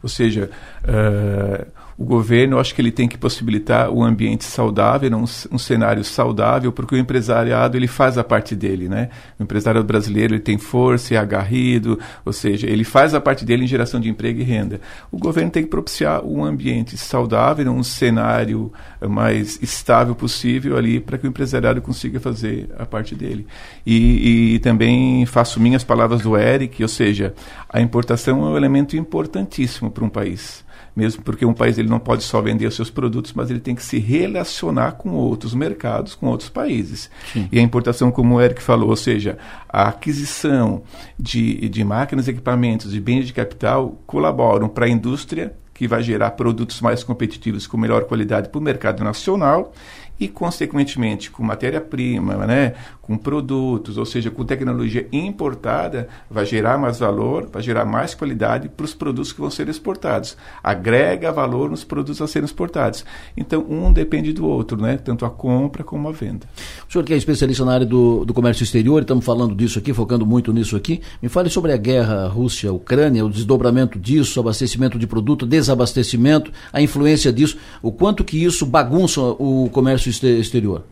Ou 0.02 0.08
seja, 0.08 0.50
uh, 0.82 1.66
o 1.98 2.04
governo, 2.04 2.60
acho 2.60 2.76
que 2.76 2.80
ele 2.80 2.92
tem 2.92 3.08
que 3.08 3.18
possibilitar 3.18 3.90
um 3.90 4.04
ambiente 4.04 4.44
saudável, 4.44 5.10
um, 5.16 5.24
um, 5.24 5.58
cenário 5.58 6.04
saudável, 6.04 6.70
porque 6.70 6.94
o 6.94 6.98
empresariado 6.98 7.76
ele 7.76 7.88
faz 7.88 8.16
a 8.16 8.22
parte 8.22 8.54
dele, 8.54 8.88
né? 8.88 9.08
O 9.36 9.42
empresário 9.42 9.82
brasileiro 9.82 10.34
ele 10.34 10.40
tem 10.40 10.58
força, 10.58 11.14
é 11.14 11.16
agarrido, 11.16 11.98
ou 12.24 12.32
seja, 12.32 12.68
ele 12.68 12.84
faz 12.84 13.14
a 13.14 13.20
parte 13.20 13.44
dele 13.44 13.64
em 13.64 13.66
geração 13.66 13.98
de 13.98 14.08
emprego 14.08 14.40
e 14.40 14.44
renda. 14.44 14.80
O 15.10 15.18
governo 15.18 15.50
tem 15.50 15.64
que 15.64 15.68
propiciar 15.68 16.24
um 16.24 16.44
ambiente 16.44 16.96
saudável, 16.96 17.68
um 17.72 17.82
cenário 17.82 18.72
mais 19.08 19.58
estável 19.60 20.14
possível 20.14 20.76
ali 20.76 21.00
para 21.00 21.18
que 21.18 21.26
o 21.26 21.28
empresariado 21.28 21.82
consiga 21.82 22.20
fazer 22.20 22.70
a 22.78 22.86
parte 22.86 23.16
dele. 23.16 23.44
E, 23.84 24.54
e 24.54 24.58
também 24.60 25.26
faço 25.26 25.58
minhas 25.58 25.82
palavras 25.82 26.22
do 26.22 26.36
Eric, 26.36 26.80
ou 26.80 26.88
seja, 26.88 27.34
a 27.68 27.80
importação 27.80 28.46
é 28.46 28.50
um 28.50 28.56
elemento 28.56 28.96
importantíssimo 28.96 29.90
para 29.90 30.04
um 30.04 30.08
país 30.08 30.67
mesmo 30.98 31.22
porque 31.22 31.46
um 31.46 31.54
país 31.54 31.78
ele 31.78 31.88
não 31.88 32.00
pode 32.00 32.24
só 32.24 32.42
vender 32.42 32.66
os 32.66 32.74
seus 32.74 32.90
produtos, 32.90 33.32
mas 33.32 33.50
ele 33.50 33.60
tem 33.60 33.72
que 33.72 33.84
se 33.84 34.00
relacionar 34.00 34.92
com 34.92 35.10
outros 35.10 35.54
mercados, 35.54 36.16
com 36.16 36.26
outros 36.26 36.48
países. 36.48 37.08
Sim. 37.32 37.48
E 37.52 37.58
a 37.60 37.62
importação, 37.62 38.10
como 38.10 38.34
o 38.34 38.40
Eric 38.40 38.60
falou, 38.60 38.90
ou 38.90 38.96
seja, 38.96 39.38
a 39.68 39.84
aquisição 39.90 40.82
de, 41.16 41.68
de 41.68 41.84
máquinas, 41.84 42.26
equipamentos 42.26 42.96
e 42.96 42.98
bens 42.98 43.28
de 43.28 43.32
capital 43.32 44.02
colaboram 44.08 44.68
para 44.68 44.86
a 44.86 44.88
indústria 44.88 45.54
que 45.72 45.86
vai 45.86 46.02
gerar 46.02 46.32
produtos 46.32 46.80
mais 46.80 47.04
competitivos 47.04 47.64
com 47.64 47.76
melhor 47.76 48.02
qualidade 48.06 48.48
para 48.48 48.58
o 48.58 48.62
mercado 48.62 49.04
nacional 49.04 49.72
e, 50.18 50.28
consequentemente, 50.28 51.30
com 51.30 51.42
matéria-prima, 51.42 52.46
né, 52.46 52.74
com 53.00 53.16
produtos, 53.16 53.96
ou 53.96 54.04
seja, 54.04 54.30
com 54.30 54.44
tecnologia 54.44 55.06
importada, 55.12 56.08
vai 56.30 56.44
gerar 56.44 56.76
mais 56.76 56.98
valor, 56.98 57.48
vai 57.50 57.62
gerar 57.62 57.84
mais 57.84 58.14
qualidade 58.14 58.68
para 58.68 58.84
os 58.84 58.92
produtos 58.92 59.32
que 59.32 59.40
vão 59.40 59.50
ser 59.50 59.68
exportados. 59.68 60.36
Agrega 60.62 61.32
valor 61.32 61.70
nos 61.70 61.84
produtos 61.84 62.20
a 62.20 62.26
serem 62.26 62.44
exportados. 62.44 63.04
Então, 63.36 63.64
um 63.68 63.92
depende 63.92 64.32
do 64.32 64.46
outro, 64.46 64.80
né, 64.80 64.98
tanto 64.98 65.24
a 65.24 65.30
compra 65.30 65.82
como 65.82 66.08
a 66.08 66.12
venda. 66.12 66.46
O 66.88 66.92
senhor 66.92 67.04
que 67.04 67.14
é 67.14 67.16
especialista 67.16 67.64
na 67.64 67.72
área 67.72 67.86
do, 67.86 68.24
do 68.24 68.34
comércio 68.34 68.62
exterior, 68.62 69.00
estamos 69.00 69.24
falando 69.24 69.54
disso 69.54 69.78
aqui, 69.78 69.94
focando 69.94 70.26
muito 70.26 70.52
nisso 70.52 70.76
aqui, 70.76 71.00
me 71.22 71.28
fale 71.28 71.48
sobre 71.48 71.72
a 71.72 71.76
guerra 71.76 72.26
Rússia-Ucrânia, 72.28 73.24
o 73.24 73.30
desdobramento 73.30 73.98
disso, 73.98 74.40
abastecimento 74.40 74.98
de 74.98 75.06
produto, 75.06 75.46
desabastecimento, 75.46 76.52
a 76.72 76.82
influência 76.82 77.32
disso, 77.32 77.56
o 77.82 77.90
quanto 77.90 78.24
que 78.24 78.42
isso 78.42 78.66
bagunça 78.66 79.20
o 79.20 79.70
comércio 79.72 80.07
comércio 80.08 80.40
exterior? 80.40 80.84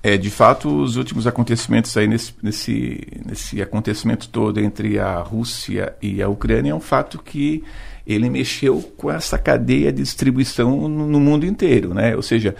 É, 0.00 0.16
de 0.16 0.30
fato, 0.30 0.68
os 0.68 0.96
últimos 0.96 1.26
acontecimentos 1.26 1.96
aí 1.96 2.06
nesse, 2.06 2.32
nesse, 2.40 3.06
nesse 3.26 3.60
acontecimento 3.60 4.28
todo 4.28 4.60
entre 4.60 4.98
a 4.98 5.18
Rússia 5.18 5.94
e 6.00 6.22
a 6.22 6.28
Ucrânia 6.28 6.70
é 6.70 6.74
um 6.74 6.80
fato 6.80 7.18
que 7.18 7.64
ele 8.06 8.30
mexeu 8.30 8.80
com 8.96 9.10
essa 9.10 9.36
cadeia 9.36 9.92
de 9.92 10.02
distribuição 10.02 10.88
no, 10.88 11.06
no 11.06 11.20
mundo 11.20 11.44
inteiro, 11.44 11.92
né? 11.92 12.14
Ou 12.16 12.22
seja, 12.22 12.54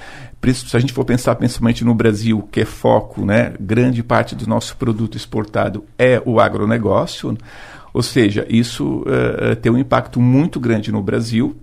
se 0.53 0.77
a 0.77 0.81
gente 0.81 0.93
for 0.93 1.05
pensar 1.05 1.37
principalmente 1.37 1.85
no 1.85 1.95
Brasil, 1.95 2.47
que 2.51 2.61
é 2.61 2.65
foco, 2.65 3.25
né? 3.25 3.55
Grande 3.59 4.03
parte 4.03 4.35
do 4.35 4.47
nosso 4.47 4.77
produto 4.77 5.17
exportado 5.17 5.85
é 5.97 6.21
o 6.27 6.39
agronegócio, 6.41 7.39
ou 7.95 8.03
seja, 8.03 8.45
isso 8.51 9.05
uh, 9.07 9.57
tem 9.57 9.73
um 9.73 9.79
impacto 9.79 10.21
muito 10.21 10.61
grande 10.61 10.93
no 10.93 11.03
Brasil. 11.03 11.57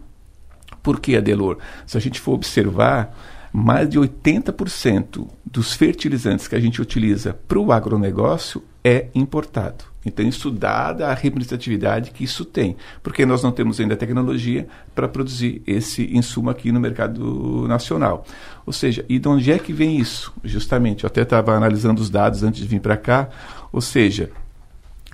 Por 0.82 1.00
que, 1.00 1.16
Adelor? 1.16 1.58
Se 1.86 1.98
a 1.98 2.02
gente 2.02 2.20
for 2.20 2.34
observar, 2.34 3.16
mais 3.56 3.88
de 3.88 3.98
80% 3.98 5.30
dos 5.45 5.73
fertilizantes 5.73 6.45
que 6.45 6.56
a 6.56 6.60
gente 6.60 6.82
utiliza 6.82 7.34
para 7.48 7.57
o 7.57 7.72
agronegócio 7.72 8.61
é 8.84 9.07
importado. 9.15 9.86
Então, 10.06 10.27
isso 10.27 10.52
dada 10.52 11.07
a 11.07 11.14
representatividade 11.14 12.11
que 12.11 12.26
isso 12.26 12.44
tem, 12.44 12.76
porque 13.02 13.26
nós 13.26 13.41
não 13.41 13.53
temos 13.53 13.80
ainda 13.80 13.95
tecnologia 13.95 14.68
para 14.94 15.07
produzir 15.07 15.64
esse 15.65 16.15
insumo 16.15 16.49
aqui 16.49 16.69
no 16.69 16.82
mercado 16.82 17.65
nacional. 17.65 18.26
Ou 18.65 18.73
seja, 18.73 19.06
e 19.07 19.18
de 19.18 19.27
onde 19.30 19.49
é 19.49 19.57
que 19.57 19.72
vem 19.72 19.98
isso? 19.98 20.34
Justamente, 20.44 21.06
eu 21.06 21.07
até 21.07 21.22
estava 21.22 21.53
analisando 21.53 22.02
os 22.02 22.10
dados 22.10 22.44
antes 22.44 22.61
de 22.61 22.68
vir 22.68 22.82
para 22.82 22.98
cá, 22.98 23.30
ou 23.72 23.80
seja, 23.80 24.32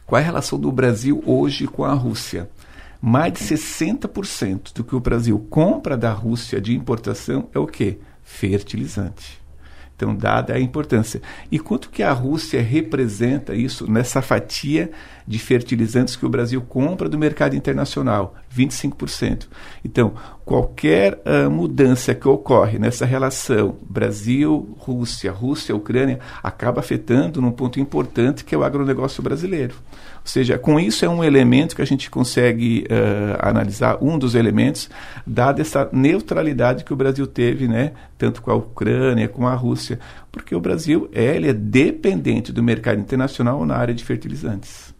qual 0.04 0.18
é 0.20 0.24
a 0.24 0.26
relação 0.26 0.60
do 0.60 0.72
Brasil 0.72 1.22
hoje 1.28 1.68
com 1.68 1.86
a 1.86 1.94
Rússia? 1.94 2.50
Mais 3.00 3.34
de 3.34 3.40
60% 3.40 4.74
do 4.74 4.84
que 4.84 4.96
o 4.96 5.00
Brasil 5.00 5.40
compra 5.48 5.96
da 5.96 6.12
Rússia 6.12 6.60
de 6.60 6.76
importação 6.76 7.48
é 7.54 7.60
o 7.60 7.68
quê? 7.68 8.00
Fertilizante. 8.32 9.42
Então, 9.96 10.16
dada 10.16 10.56
a 10.56 10.60
importância. 10.60 11.22
E 11.52 11.60
quanto 11.60 11.92
que 11.92 12.02
a 12.02 12.12
Rússia 12.12 12.60
representa 12.60 13.54
isso 13.54 13.92
nessa 13.92 14.20
fatia 14.20 14.90
de 15.32 15.40
fertilizantes 15.40 16.18
que 16.18 16.26
o 16.26 16.30
Brasil 16.30 16.62
compra 16.62 17.08
do 17.08 17.18
mercado 17.18 17.56
internacional? 17.56 18.36
25%. 18.54 19.48
Então, 19.84 20.14
qualquer 20.44 21.22
uh, 21.26 21.50
mudança 21.50 22.14
que 22.14 22.28
ocorre 22.28 22.78
nessa 22.78 23.06
relação 23.06 23.78
Brasil-Rússia, 23.82 25.32
Rússia-Ucrânia, 25.32 26.20
acaba 26.44 26.82
afetando 26.82 27.42
num 27.42 27.52
ponto 27.52 27.80
importante 27.80 28.44
que 28.44 28.54
é 28.54 28.58
o 28.58 28.64
agronegócio 28.64 29.24
brasileiro. 29.24 29.76
Ou 30.22 30.28
seja, 30.28 30.60
com 30.60 30.78
isso 30.80 31.06
é 31.06 31.10
um 31.10 31.24
elemento 31.24 31.76
que 31.76 31.82
a 31.82 31.86
gente 31.86 32.10
consegue 32.10 32.86
uh, 32.92 33.38
analisar, 33.40 33.98
um 34.02 34.20
dos 34.20 34.36
elementos, 34.36 34.90
dada 35.26 35.62
essa 35.62 35.90
neutralidade 35.94 36.84
que 36.84 36.94
o 36.94 36.98
Brasil 36.98 37.26
teve, 37.26 37.68
né, 37.68 37.94
tanto 38.18 38.42
com 38.42 38.52
a 38.52 38.56
Ucrânia 38.56 39.30
como 39.30 39.48
a 39.48 39.56
Rússia, 39.56 39.98
porque 40.32 40.54
o 40.54 40.60
Brasil 40.60 41.10
é, 41.14 41.36
ele 41.36 41.50
é 41.50 41.54
dependente 41.54 42.52
do 42.52 42.62
mercado 42.62 43.00
internacional 43.00 43.66
na 43.66 43.76
área 43.76 43.94
de 43.94 44.04
fertilizantes. 44.04 44.91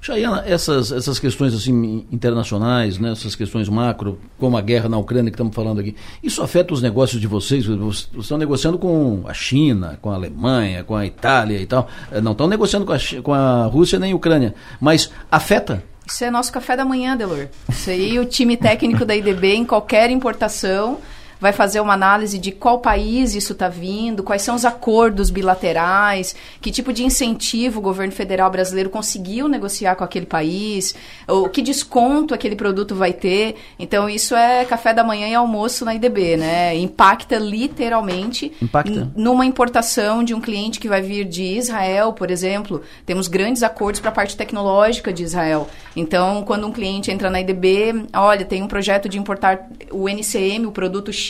Chayana, 0.00 0.42
essas, 0.46 0.90
essas 0.90 1.18
questões 1.18 1.54
assim 1.54 2.06
internacionais, 2.10 2.98
né, 2.98 3.12
essas 3.12 3.34
questões 3.34 3.68
macro, 3.68 4.18
como 4.38 4.56
a 4.56 4.60
guerra 4.60 4.88
na 4.88 4.96
Ucrânia 4.96 5.30
que 5.30 5.34
estamos 5.34 5.54
falando 5.54 5.80
aqui, 5.80 5.94
isso 6.22 6.42
afeta 6.42 6.72
os 6.72 6.80
negócios 6.80 7.20
de 7.20 7.26
vocês? 7.26 7.66
Vocês 7.66 8.08
estão 8.18 8.38
negociando 8.38 8.78
com 8.78 9.24
a 9.26 9.34
China, 9.34 9.98
com 10.00 10.10
a 10.10 10.14
Alemanha, 10.14 10.84
com 10.84 10.96
a 10.96 11.04
Itália 11.04 11.60
e 11.60 11.66
tal. 11.66 11.88
Eh, 12.10 12.20
não 12.20 12.32
estão 12.32 12.48
negociando 12.48 12.86
com 12.86 12.92
a, 12.92 12.98
com 13.22 13.34
a 13.34 13.66
Rússia 13.66 13.98
nem 13.98 14.12
a 14.12 14.16
Ucrânia. 14.16 14.54
Mas 14.80 15.10
afeta? 15.30 15.82
Isso 16.06 16.24
é 16.24 16.30
nosso 16.30 16.52
café 16.52 16.76
da 16.76 16.84
manhã, 16.84 17.16
Delor. 17.16 17.48
Isso 17.68 17.90
aí, 17.90 18.18
o 18.18 18.24
time 18.24 18.56
técnico 18.56 19.04
da 19.04 19.14
IDB 19.14 19.54
em 19.54 19.64
qualquer 19.64 20.10
importação 20.10 20.98
vai 21.40 21.52
fazer 21.52 21.80
uma 21.80 21.94
análise 21.94 22.38
de 22.38 22.52
qual 22.52 22.80
país 22.80 23.34
isso 23.34 23.52
está 23.52 23.68
vindo, 23.68 24.22
quais 24.22 24.42
são 24.42 24.54
os 24.54 24.64
acordos 24.64 25.30
bilaterais, 25.30 26.36
que 26.60 26.70
tipo 26.70 26.92
de 26.92 27.04
incentivo 27.04 27.78
o 27.78 27.82
governo 27.82 28.12
federal 28.12 28.50
brasileiro 28.50 28.90
conseguiu 28.90 29.48
negociar 29.48 29.94
com 29.96 30.04
aquele 30.04 30.26
país, 30.26 30.94
o 31.26 31.48
que 31.48 31.62
desconto 31.62 32.34
aquele 32.34 32.54
produto 32.54 32.94
vai 32.94 33.12
ter. 33.12 33.56
Então, 33.78 34.08
isso 34.08 34.34
é 34.34 34.64
café 34.64 34.92
da 34.92 35.02
manhã 35.02 35.28
e 35.28 35.34
almoço 35.34 35.84
na 35.84 35.94
IDB, 35.94 36.36
né? 36.36 36.76
Impacta 36.76 37.38
literalmente 37.38 38.52
Impacta. 38.60 39.10
numa 39.16 39.46
importação 39.46 40.22
de 40.22 40.34
um 40.34 40.40
cliente 40.40 40.78
que 40.78 40.88
vai 40.88 41.00
vir 41.00 41.24
de 41.24 41.42
Israel, 41.42 42.12
por 42.12 42.30
exemplo. 42.30 42.82
Temos 43.06 43.28
grandes 43.28 43.62
acordos 43.62 44.00
para 44.00 44.10
a 44.10 44.14
parte 44.14 44.36
tecnológica 44.36 45.12
de 45.12 45.22
Israel. 45.22 45.68
Então, 45.96 46.42
quando 46.44 46.66
um 46.66 46.72
cliente 46.72 47.10
entra 47.10 47.30
na 47.30 47.40
IDB, 47.40 48.06
olha, 48.12 48.44
tem 48.44 48.62
um 48.62 48.68
projeto 48.68 49.08
de 49.08 49.18
importar 49.18 49.68
o 49.90 50.08
NCM, 50.08 50.66
o 50.66 50.72
produto 50.72 51.12
X, 51.12 51.29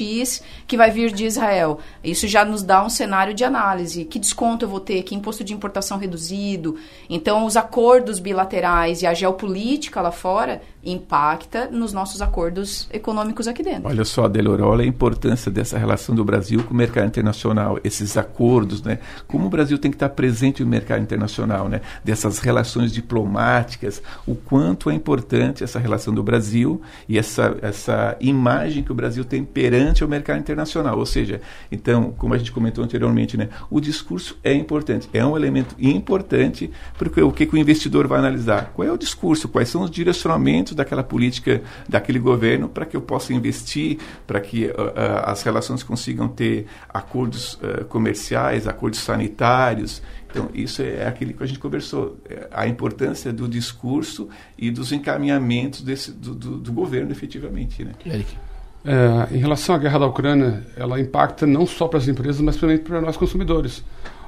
Que 0.67 0.77
vai 0.77 0.91
vir 0.91 1.13
de 1.13 1.25
Israel. 1.25 1.79
Isso 2.03 2.27
já 2.27 2.45
nos 2.45 2.63
dá 2.63 2.85
um 2.85 2.89
cenário 2.89 3.35
de 3.35 3.45
análise. 3.45 4.05
Que 4.05 4.19
desconto 4.19 4.65
eu 4.65 4.69
vou 4.69 4.81
ter? 4.81 5.03
Que 5.03 5.15
imposto 5.15 5.45
de 5.45 5.53
importação 5.53 5.99
reduzido? 5.99 6.77
Então, 7.09 7.45
os 7.45 7.57
acordos 7.57 8.19
bilaterais 8.19 9.03
e 9.03 9.07
a 9.07 9.15
geopolítica 9.15 10.01
lá 10.01 10.11
fora 10.11 10.63
impacta 10.85 11.69
nos 11.71 11.93
nossos 11.93 12.23
acordos 12.23 12.89
econômicos 12.93 13.47
aqui 13.47 13.63
dentro. 13.63 13.89
Olha 13.89 14.05
só, 14.05 14.29
Delor, 14.29 14.61
olha 14.63 14.83
a 14.83 14.87
importância 14.87 15.51
dessa 15.51 15.79
relação 15.79 16.15
do 16.15 16.25
Brasil 16.25 16.63
com 16.63 16.73
o 16.73 16.77
mercado 16.77 17.07
internacional, 17.07 17.79
esses 17.85 18.17
acordos, 18.17 18.83
né? 18.83 18.99
Como 19.27 19.47
o 19.47 19.51
Brasil 19.51 19.79
tem 19.79 19.91
que 19.91 19.97
estar 19.97 20.09
presente 20.11 20.65
no 20.65 20.71
mercado 20.71 21.03
internacional, 21.03 21.69
né? 21.69 21.81
Dessas 22.03 22.39
relações 22.39 22.93
diplomáticas, 22.93 24.03
o 24.27 24.35
quanto 24.35 24.91
é 24.91 24.95
importante 24.95 25.63
essa 25.63 25.79
relação 25.79 26.15
do 26.15 26.23
Brasil 26.23 26.81
e 27.09 27.19
essa, 27.19 27.57
essa 27.61 28.17
imagem 28.21 28.83
que 28.83 28.93
o 28.93 28.95
Brasil 28.95 29.25
tem 29.25 29.45
perante 29.45 30.05
o 30.05 30.09
mercado 30.09 30.41
internacional. 30.41 30.99
Ou 30.99 31.07
seja, 31.07 31.41
então, 31.71 32.13
como 32.17 32.35
a 32.35 32.39
gente 32.39 32.53
comentou 32.53 32.83
anteriormente, 32.83 33.37
né? 33.37 33.49
O 33.71 33.81
discurso 33.81 34.39
é 34.43 34.55
importante, 34.55 35.09
é 35.13 35.25
um 35.25 35.37
elemento 35.37 35.75
importante 35.79 36.71
porque 36.99 37.21
o 37.23 37.33
que, 37.33 37.47
que 37.47 37.55
o 37.55 37.59
investidor 37.59 38.07
vai 38.07 38.19
analisar? 38.19 38.73
Qual 38.75 38.87
é 38.87 38.93
o 38.93 38.97
discurso? 38.97 39.49
Quais 39.49 39.69
são 39.69 39.83
os 39.83 39.91
direcionamentos 39.91 40.70
dentro 40.71 40.77
daquela 40.77 41.03
política 41.03 41.63
daquele 41.89 42.19
governo 42.19 42.69
para 42.69 42.87
que 42.87 42.97
eu 42.97 43.01
possa 43.01 43.33
investir, 43.33 43.99
para 44.27 44.41
que 44.41 44.67
uh, 44.67 44.71
uh, 44.71 45.25
as 45.25 45.43
relações 45.43 45.83
consigam 45.83 46.29
ter 46.29 46.67
acordos 46.89 47.55
uh, 47.55 47.85
comerciais, 47.87 48.67
acordos 48.67 49.01
sanitários. 49.01 50.03
Então, 50.31 50.49
isso 50.55 50.81
é 50.81 51.07
aquilo 51.07 51.33
que 51.33 51.43
a 51.43 51.47
gente 51.47 51.59
conversou, 51.59 52.17
a 52.53 52.65
importância 52.65 53.33
do 53.33 53.49
discurso 53.49 54.29
e 54.57 54.71
dos 54.71 54.93
encaminhamentos 54.93 55.83
desse, 55.83 56.13
do, 56.13 56.35
do, 56.35 56.57
do 56.57 56.73
governo, 56.73 57.11
efetivamente. 57.11 57.85
Né? 57.85 57.93
Eric. 58.07 58.37
É, 58.85 59.35
em 59.35 59.39
relação 59.39 59.75
à 59.75 59.79
guerra 59.79 59.99
da 59.99 60.07
Ucrânia, 60.07 60.65
ela 60.77 61.01
impacta 61.01 61.49
não 61.49 61.67
só 61.67 61.89
para 61.89 61.99
as 61.99 62.07
empresas, 62.07 62.41
mas 62.41 62.57
também 62.57 62.79
para 62.79 63.01
nós 63.01 63.17
consumidores. 63.17 63.85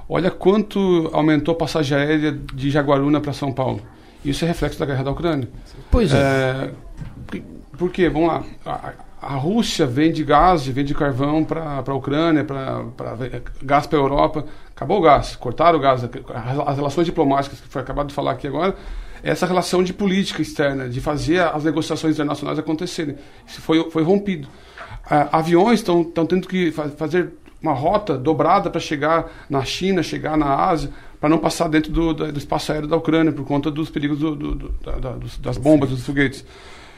Olha 0.08 0.28
quanto 0.28 1.08
aumentou 1.12 1.54
a 1.54 1.56
passagem 1.56 1.96
aérea 1.96 2.36
de 2.52 2.68
Jaguaruna 2.68 3.20
para 3.20 3.32
São 3.32 3.52
Paulo. 3.52 3.80
Isso 4.24 4.44
é 4.44 4.48
reflexo 4.48 4.78
da 4.78 4.86
guerra 4.86 5.04
da 5.04 5.10
Ucrânia. 5.10 5.48
Pois 5.90 6.12
é. 6.12 6.18
é 6.18 6.70
por 7.76 7.90
quê? 7.90 8.08
Vamos 8.08 8.28
lá. 8.28 8.44
A, 8.64 8.92
a 9.22 9.34
Rússia 9.34 9.86
vende 9.86 10.22
gás, 10.24 10.66
vende 10.66 10.94
carvão 10.94 11.44
para 11.44 11.82
a 11.86 11.94
Ucrânia, 11.94 12.44
para 12.44 12.84
gás 13.62 13.86
para 13.86 13.98
a 13.98 14.02
Europa. 14.02 14.44
Acabou 14.74 14.98
o 14.98 15.02
gás, 15.02 15.36
cortaram 15.36 15.78
o 15.78 15.80
gás. 15.80 16.02
As 16.66 16.76
relações 16.76 17.06
diplomáticas, 17.06 17.60
que 17.60 17.68
foi 17.68 17.82
acabado 17.82 18.08
de 18.08 18.14
falar 18.14 18.32
aqui 18.32 18.46
agora, 18.46 18.74
essa 19.22 19.46
relação 19.46 19.82
de 19.82 19.92
política 19.92 20.42
externa, 20.42 20.88
de 20.88 21.00
fazer 21.00 21.40
as 21.40 21.64
negociações 21.64 22.14
internacionais 22.14 22.58
acontecerem. 22.58 23.16
Isso 23.46 23.60
foi, 23.60 23.90
foi 23.90 24.02
rompido. 24.02 24.48
aviões 25.30 25.80
estão 25.80 26.04
tendo 26.04 26.46
que 26.48 26.72
fazer 26.72 27.32
uma 27.62 27.72
rota 27.72 28.18
dobrada 28.18 28.68
para 28.68 28.80
chegar 28.80 29.30
na 29.48 29.64
China, 29.64 30.02
chegar 30.02 30.36
na 30.36 30.66
Ásia, 30.66 30.90
para 31.20 31.28
não 31.28 31.38
passar 31.38 31.68
dentro 31.68 31.92
do, 31.92 32.12
do, 32.12 32.38
espaço 32.38 32.72
aéreo 32.72 32.88
da 32.88 32.96
Ucrânia 32.96 33.32
por 33.32 33.46
conta 33.46 33.70
dos 33.70 33.88
perigos 33.88 34.18
do, 34.18 34.34
do, 34.34 34.68
da, 34.82 35.16
das 35.40 35.56
bombas, 35.56 35.90
dos 35.90 36.04
foguetes. 36.04 36.44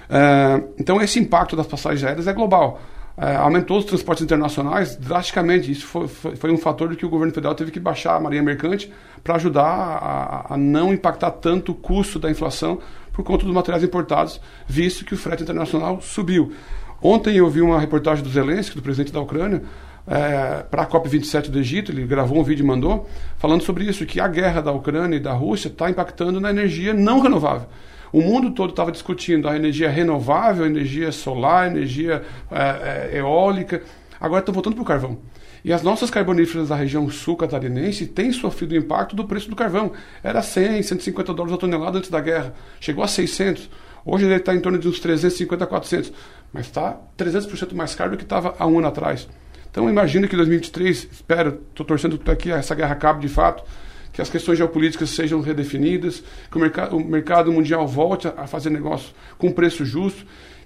É, 0.09 0.63
então, 0.79 1.01
esse 1.03 1.19
impacto 1.19 1.55
das 1.55 1.67
passagens 1.67 2.03
aéreas 2.03 2.27
é 2.27 2.33
global. 2.33 2.81
É, 3.17 3.37
aumentou 3.37 3.79
os 3.79 3.85
transportes 3.85 4.25
internacionais 4.25 4.97
drasticamente. 4.97 5.71
Isso 5.71 5.87
foi, 5.87 6.09
foi, 6.09 6.37
foi, 6.37 6.51
um 6.51 6.59
fator 6.59 6.89
de 6.89 6.97
que 6.97 7.07
o 7.07 7.09
governo 7.09 7.33
federal 7.33 7.55
teve 7.55 7.71
que 7.71 7.79
baixar 7.79 8.17
a 8.17 8.21
marinha 8.21 8.43
mercante 8.43 8.93
para 9.23 9.37
ajudar 9.37 9.63
a, 9.63 10.55
a, 10.55 10.57
não 10.57 10.93
impactar 10.93 11.31
tanto 11.31 11.73
o 11.73 11.75
custo 11.75 12.19
da 12.19 12.31
inflação 12.31 12.81
por 13.13 13.23
conta 13.23 13.45
dos 13.45 13.55
materiais 13.55 13.85
importados, 13.85 14.41
visto 14.67 15.05
que 15.05 15.15
o 15.15 15.17
frete 15.17 15.45
internacional 15.45 16.01
subiu. 16.01 16.53
Ontem 17.01 17.37
eu 17.37 17.49
vi 17.49 17.61
uma 17.61 17.79
reportagem 17.79 18.25
do 18.25 18.31
Zelensky, 18.31 18.75
do 18.75 18.83
presidente 18.83 19.13
da 19.13 19.21
Ucrânia, 19.21 19.63
é, 20.07 20.63
para 20.71 20.83
a 20.83 20.87
COP27 20.87 21.49
do 21.49 21.59
Egito, 21.59 21.91
ele 21.91 22.07
gravou 22.07 22.39
um 22.39 22.43
vídeo 22.43 22.63
e 22.63 22.67
mandou, 22.67 23.09
falando 23.39 23.63
sobre 23.63 23.85
isso, 23.85 24.05
que 24.05 24.21
a 24.21 24.29
guerra 24.29 24.61
da 24.61 24.73
Ucrânia 24.73 25.17
e 25.17 25.21
da 25.21 25.33
Rússia 25.33 25.69
está 25.69 25.89
impactando 25.89 26.41
na 26.41 26.51
energia 26.51 26.93
não 26.93 27.21
renovável. 27.21 27.67
O 28.13 28.21
mundo 28.21 28.53
todo 28.53 28.71
estava 28.71 28.93
discutindo 28.93 29.49
a 29.49 29.57
energia 29.57 29.91
renovável, 29.91 30.65
a 30.65 30.69
energia 30.69 31.11
solar, 31.11 31.65
a 31.65 31.67
energia 31.67 32.23
é, 32.51 33.11
é, 33.13 33.19
eólica, 33.19 33.83
agora 34.21 34.41
estão 34.41 34.55
voltando 34.55 34.75
para 34.75 34.83
o 34.83 34.87
carvão. 34.87 35.19
E 35.65 35.73
as 35.73 35.83
nossas 35.83 36.11
carboníferas 36.11 36.69
da 36.69 36.77
região 36.77 37.09
sul 37.09 37.37
catarinense 37.37 38.07
têm 38.07 38.31
sofrido 38.31 38.73
o 38.73 38.77
impacto 38.77 39.17
do 39.17 39.25
preço 39.25 39.49
do 39.49 39.57
carvão. 39.57 39.93
Era 40.23 40.43
100, 40.43 40.83
150 40.83 41.33
dólares 41.33 41.57
a 41.57 41.59
tonelada 41.59 41.99
antes 41.99 42.11
da 42.11 42.21
guerra. 42.21 42.55
Chegou 42.79 43.03
a 43.03 43.09
600. 43.09 43.71
Hoje 44.05 44.27
ele 44.27 44.35
está 44.35 44.55
em 44.55 44.61
torno 44.61 44.79
de 44.79 44.87
uns 44.87 45.01
350 45.01 45.65
a 45.65 45.67
400. 45.67 46.13
Mas 46.53 46.67
está 46.67 47.01
300% 47.17 47.73
mais 47.73 47.95
caro 47.95 48.11
do 48.11 48.19
que 48.19 48.25
estava 48.25 48.55
há 48.59 48.67
um 48.67 48.79
ano 48.79 48.89
atrás. 48.89 49.27
Então 49.75 49.91
imagino 49.91 50.29
que 50.29 50.37
em 50.37 50.39
2023, 50.39 51.09
espero, 51.11 51.61
estou 51.71 51.85
torcendo 51.85 52.17
para 52.17 52.37
que 52.37 52.49
essa 52.49 52.77
guerra 52.77 52.93
acabe 52.93 53.21
de 53.21 53.29
fato, 53.29 53.65
que 54.13 54.23
as 54.23 54.31
questões 54.31 54.57
geopolíticas 54.57 55.11
sejam 55.11 55.41
redefinidas, 55.41 56.23
que 56.49 56.57
o 56.57 56.61
mercado, 56.61 56.97
o 56.97 57.05
mercado 57.05 57.53
mundial 57.53 57.85
volte 57.85 58.29
a, 58.29 58.47
fazer 58.47 58.71
negócio 58.71 59.13
com 59.37 59.51
preço 59.51 59.85
justo 59.85 60.25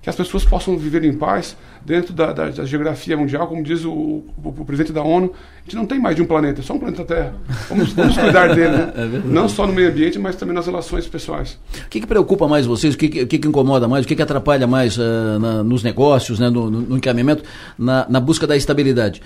que 0.09 0.11
as 0.11 0.17
pessoas 0.17 0.43
possam 0.43 0.77
viver 0.79 1.05
em 1.05 1.13
paz 1.13 1.55
dentro 1.85 2.15
da, 2.15 2.33
da, 2.33 2.49
da 2.49 2.65
geografia 2.65 3.17
mundial, 3.17 3.47
como 3.47 3.63
diz 3.63 3.85
o, 3.85 3.93
o, 3.93 4.25
o, 4.43 4.65
presidente 4.65 4.93
da 4.93 5.03
ONU, 5.03 5.33
a 5.33 5.65
gente 5.65 5.77
não 5.77 5.85
tem 5.85 6.01
mais 6.01 6.17
de 6.17 6.23
um 6.23 6.25
planeta, 6.25 6.61
é 6.61 6.65
só 6.65 6.73
um 6.73 6.79
planeta 6.79 7.05
Terra. 7.05 7.35
Vamos, 7.69 7.93
vamos 7.93 8.17
cuidar 8.19 8.55
dele, 8.55 8.77
né? 8.77 8.93
é 8.97 9.21
não 9.27 9.49
só 9.49 9.67
no 9.67 9.73
meio 9.73 9.91
ambiente, 9.91 10.19
mas 10.19 10.37
também 10.37 10.55
nas 10.55 10.67
relações 10.67 11.07
pessoais. 11.07 11.59
O 11.85 11.89
que, 11.91 12.01
que 12.01 12.07
preocupa 12.07 12.49
mais 12.49 12.65
vocês? 12.65 12.95
O 12.95 12.99
que, 12.99 13.27
que, 13.27 13.39
que 13.39 13.49
incomoda 13.49 13.87
mais? 13.87 14.05
O 14.05 14.09
que, 14.09 14.17
que 14.17 14.23
atrapalha 14.23 14.67
mais 14.67 14.97
uh, 14.97 15.39
na, 15.39 15.63
nos 15.63 15.83
negócios, 15.83 16.39
né? 16.39 16.49
no, 16.49 16.71
no 16.71 16.97
encaminhamento, 16.97 17.43
na, 17.79 18.07
na, 18.09 18.21
busca 18.21 18.47
da 18.47 18.57
estabilidade? 18.57 19.21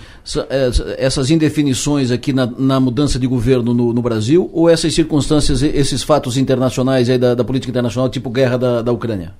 essas 0.98 1.30
indefinições 1.30 2.10
aqui 2.10 2.32
na, 2.32 2.46
na 2.46 2.80
mudança 2.80 3.18
de 3.18 3.26
governo 3.26 3.72
no, 3.72 3.92
no, 3.92 4.02
Brasil 4.02 4.50
ou 4.52 4.68
essas 4.68 4.92
circunstâncias, 4.92 5.62
esses 5.62 6.02
fatos 6.02 6.36
internacionais 6.36 7.08
aí 7.08 7.18
da, 7.18 7.34
da 7.34 7.44
política 7.44 7.70
internacional, 7.70 8.08
tipo 8.08 8.30
guerra 8.30 8.56
da, 8.56 8.82
da 8.82 8.92
Ucrânia? 8.92 9.32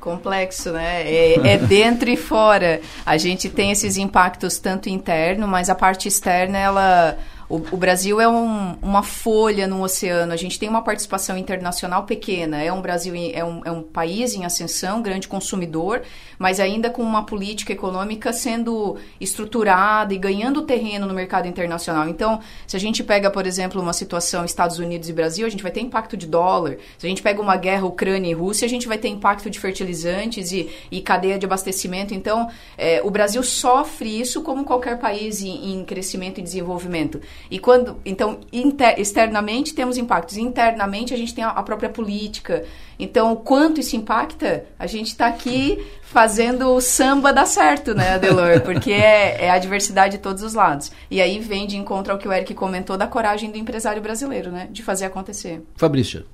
Complexo, 0.00 0.72
né? 0.72 1.02
É, 1.02 1.52
é, 1.52 1.58
dentro 1.58 2.10
e 2.10 2.16
fora. 2.16 2.80
A 3.04 3.16
gente 3.16 3.48
tem 3.48 3.70
esses 3.70 3.96
impactos 3.96 4.58
tanto 4.58 4.88
interno, 4.88 5.46
mas 5.46 5.70
a 5.70 5.74
parte 5.74 6.08
externa, 6.08 6.58
ela 6.58 7.18
o, 7.50 7.56
o 7.72 7.76
Brasil 7.76 8.20
é 8.20 8.28
um, 8.28 8.76
uma 8.80 9.02
folha 9.02 9.66
no 9.66 9.82
oceano, 9.82 10.32
a 10.32 10.36
gente 10.36 10.56
tem 10.56 10.68
uma 10.68 10.82
participação 10.82 11.36
internacional 11.36 12.04
pequena, 12.04 12.62
é 12.62 12.72
um 12.72 12.80
Brasil 12.80 13.12
é 13.34 13.44
um, 13.44 13.60
é 13.64 13.72
um 13.72 13.82
país 13.82 14.34
em 14.34 14.44
ascensão, 14.44 15.02
grande 15.02 15.26
consumidor, 15.26 16.02
mas 16.38 16.60
ainda 16.60 16.88
com 16.88 17.02
uma 17.02 17.26
política 17.26 17.72
econômica 17.72 18.32
sendo 18.32 18.96
estruturada 19.20 20.14
e 20.14 20.18
ganhando 20.18 20.62
terreno 20.62 21.06
no 21.06 21.12
mercado 21.12 21.48
internacional. 21.48 22.08
Então, 22.08 22.38
se 22.68 22.76
a 22.76 22.80
gente 22.80 23.02
pega, 23.02 23.28
por 23.30 23.44
exemplo, 23.44 23.82
uma 23.82 23.92
situação 23.92 24.44
Estados 24.44 24.78
Unidos 24.78 25.08
e 25.08 25.12
Brasil, 25.12 25.44
a 25.44 25.50
gente 25.50 25.62
vai 25.62 25.72
ter 25.72 25.80
impacto 25.80 26.16
de 26.16 26.28
dólar. 26.28 26.76
Se 26.98 27.06
a 27.06 27.08
gente 27.08 27.20
pega 27.20 27.42
uma 27.42 27.56
guerra 27.56 27.84
Ucrânia 27.84 28.30
e 28.30 28.32
Rússia, 28.32 28.64
a 28.64 28.68
gente 28.68 28.86
vai 28.86 28.96
ter 28.96 29.08
impacto 29.08 29.50
de 29.50 29.58
fertilizantes 29.58 30.52
e, 30.52 30.70
e 30.88 31.00
cadeia 31.00 31.36
de 31.36 31.46
abastecimento. 31.46 32.14
Então, 32.14 32.48
é, 32.78 33.00
o 33.02 33.10
Brasil 33.10 33.42
sofre 33.42 34.20
isso 34.20 34.40
como 34.42 34.64
qualquer 34.64 35.00
país 35.00 35.42
em, 35.42 35.74
em 35.74 35.84
crescimento 35.84 36.38
e 36.38 36.42
desenvolvimento. 36.42 37.20
E 37.50 37.58
quando, 37.58 37.98
então, 38.04 38.40
inter, 38.52 38.98
externamente 38.98 39.74
temos 39.74 39.96
impactos, 39.96 40.36
internamente 40.36 41.14
a 41.14 41.16
gente 41.16 41.34
tem 41.34 41.44
a, 41.44 41.50
a 41.50 41.62
própria 41.62 41.88
política. 41.88 42.64
Então, 42.98 43.32
o 43.32 43.36
quanto 43.36 43.80
isso 43.80 43.96
impacta, 43.96 44.64
a 44.78 44.86
gente 44.86 45.08
está 45.08 45.26
aqui 45.26 45.78
fazendo 46.02 46.68
o 46.74 46.80
samba 46.80 47.32
dar 47.32 47.46
certo, 47.46 47.94
né, 47.94 48.14
Adelor? 48.14 48.60
Porque 48.60 48.92
é, 48.92 49.44
é, 49.44 49.50
a 49.50 49.58
diversidade 49.58 50.16
de 50.16 50.22
todos 50.22 50.42
os 50.42 50.54
lados. 50.54 50.90
E 51.10 51.20
aí 51.20 51.38
vem 51.38 51.66
de 51.66 51.76
encontro 51.76 52.12
ao 52.12 52.18
que 52.18 52.26
o 52.26 52.32
Eric 52.32 52.52
comentou 52.54 52.96
da 52.96 53.06
coragem 53.06 53.50
do 53.50 53.56
empresário 53.56 54.02
brasileiro, 54.02 54.50
né, 54.50 54.68
de 54.70 54.82
fazer 54.82 55.04
acontecer. 55.04 55.62
Fabrícia. 55.76 56.24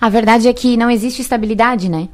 A 0.00 0.08
verdade 0.08 0.48
é 0.48 0.52
que 0.52 0.76
não 0.76 0.90
existe 0.90 1.20
estabilidade, 1.20 1.88
né? 1.88 2.08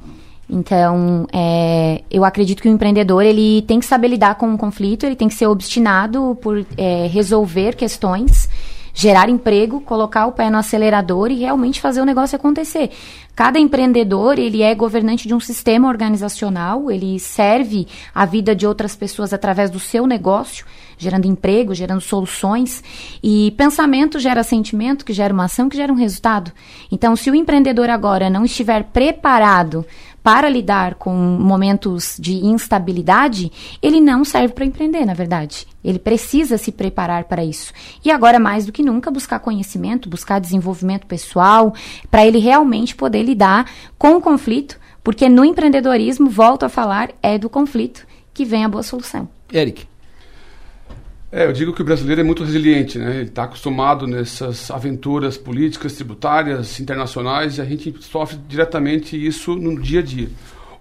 Então, 0.55 1.27
é, 1.33 2.03
eu 2.11 2.27
acredito 2.27 2.61
que 2.61 2.69
o 2.69 2.71
empreendedor 2.71 3.25
ele 3.25 3.63
tem 3.63 3.81
que 3.81 3.87
saber 3.87 4.09
lidar 4.09 4.35
com 4.35 4.53
o 4.53 4.59
conflito, 4.59 5.07
ele 5.07 5.17
tem 5.17 5.27
que 5.27 5.35
ser 5.35 5.47
obstinado 5.47 6.37
por 6.43 6.67
é, 6.77 7.07
resolver 7.07 7.75
questões, 7.75 8.51
gerar 8.93 9.31
emprego, 9.31 9.81
colocar 9.81 10.27
o 10.27 10.33
pé 10.33 10.51
no 10.51 10.59
acelerador 10.59 11.31
e 11.31 11.39
realmente 11.39 11.81
fazer 11.81 12.03
o 12.03 12.05
negócio 12.05 12.37
acontecer. 12.37 12.91
Cada 13.35 13.59
empreendedor, 13.59 14.39
ele 14.39 14.61
é 14.61 14.75
governante 14.75 15.27
de 15.27 15.33
um 15.33 15.41
sistema 15.41 15.89
organizacional, 15.89 16.91
ele 16.91 17.19
serve 17.19 17.89
a 18.15 18.27
vida 18.27 18.55
de 18.55 18.67
outras 18.67 18.95
pessoas 18.95 19.33
através 19.33 19.71
do 19.71 19.81
seu 19.81 20.07
negócio, 20.07 20.67
gerando 20.99 21.27
emprego, 21.27 21.75
gerando 21.75 22.03
soluções. 22.03 22.85
E 23.23 23.55
pensamento 23.57 24.19
gera 24.19 24.43
sentimento, 24.43 25.03
que 25.03 25.15
gera 25.15 25.33
uma 25.33 25.47
ação, 25.47 25.71
que 25.71 25.79
gera 25.79 25.91
um 25.91 25.97
resultado. 25.97 26.53
Então, 26.91 27.17
se 27.17 27.31
o 27.31 27.35
empreendedor 27.35 27.89
agora 27.89 28.29
não 28.29 28.45
estiver 28.45 28.85
preparado 28.85 29.87
para 30.23 30.49
lidar 30.49 30.95
com 30.95 31.13
momentos 31.13 32.17
de 32.19 32.35
instabilidade, 32.47 33.51
ele 33.83 34.01
não 34.01 34.25
serve 34.25 34.55
para 34.55 34.65
empreender, 34.65 35.05
na 35.05 35.15
verdade. 35.15 35.67
Ele 35.85 35.99
precisa 35.99 36.57
se 36.57 36.71
preparar 36.71 37.25
para 37.25 37.45
isso. 37.45 37.73
E 38.05 38.11
agora, 38.11 38.39
mais 38.39 38.65
do 38.65 38.73
que 38.73 38.83
nunca, 38.83 39.11
buscar 39.11 39.41
conhecimento, 39.41 40.09
buscar 40.09 40.39
desenvolvimento 40.39 41.07
pessoal, 41.07 41.75
para 42.11 42.25
ele 42.25 42.39
realmente 42.39 42.95
poder 42.95 43.23
lidar 43.23 43.71
com 43.99 44.17
o 44.17 44.21
conflito, 44.21 44.79
porque 45.03 45.29
no 45.29 45.45
empreendedorismo, 45.45 46.31
volto 46.31 46.65
a 46.65 46.69
falar, 46.69 47.11
é 47.23 47.37
do 47.37 47.51
conflito 47.51 48.07
que 48.33 48.45
vem 48.45 48.65
a 48.65 48.69
boa 48.69 48.83
solução. 48.83 49.29
Eric. 49.53 49.92
É, 51.35 51.47
eu 51.47 51.53
digo 51.55 51.73
que 51.73 51.81
o 51.81 51.85
brasileiro 51.85 52.21
é 52.21 52.25
muito 52.25 52.45
resiliente, 52.45 52.99
né? 52.99 53.15
Ele 53.15 53.23
está 53.31 53.45
acostumado 53.45 54.07
nessas 54.07 54.71
aventuras 54.71 55.39
políticas, 55.39 55.95
tributárias, 55.95 56.79
internacionais, 56.79 57.57
e 57.57 57.63
a 57.63 57.65
gente 57.65 57.95
sofre 58.03 58.39
diretamente 58.47 59.17
isso 59.17 59.57
no 59.57 59.81
dia 59.81 60.01
a 60.01 60.03
dia. 60.03 60.29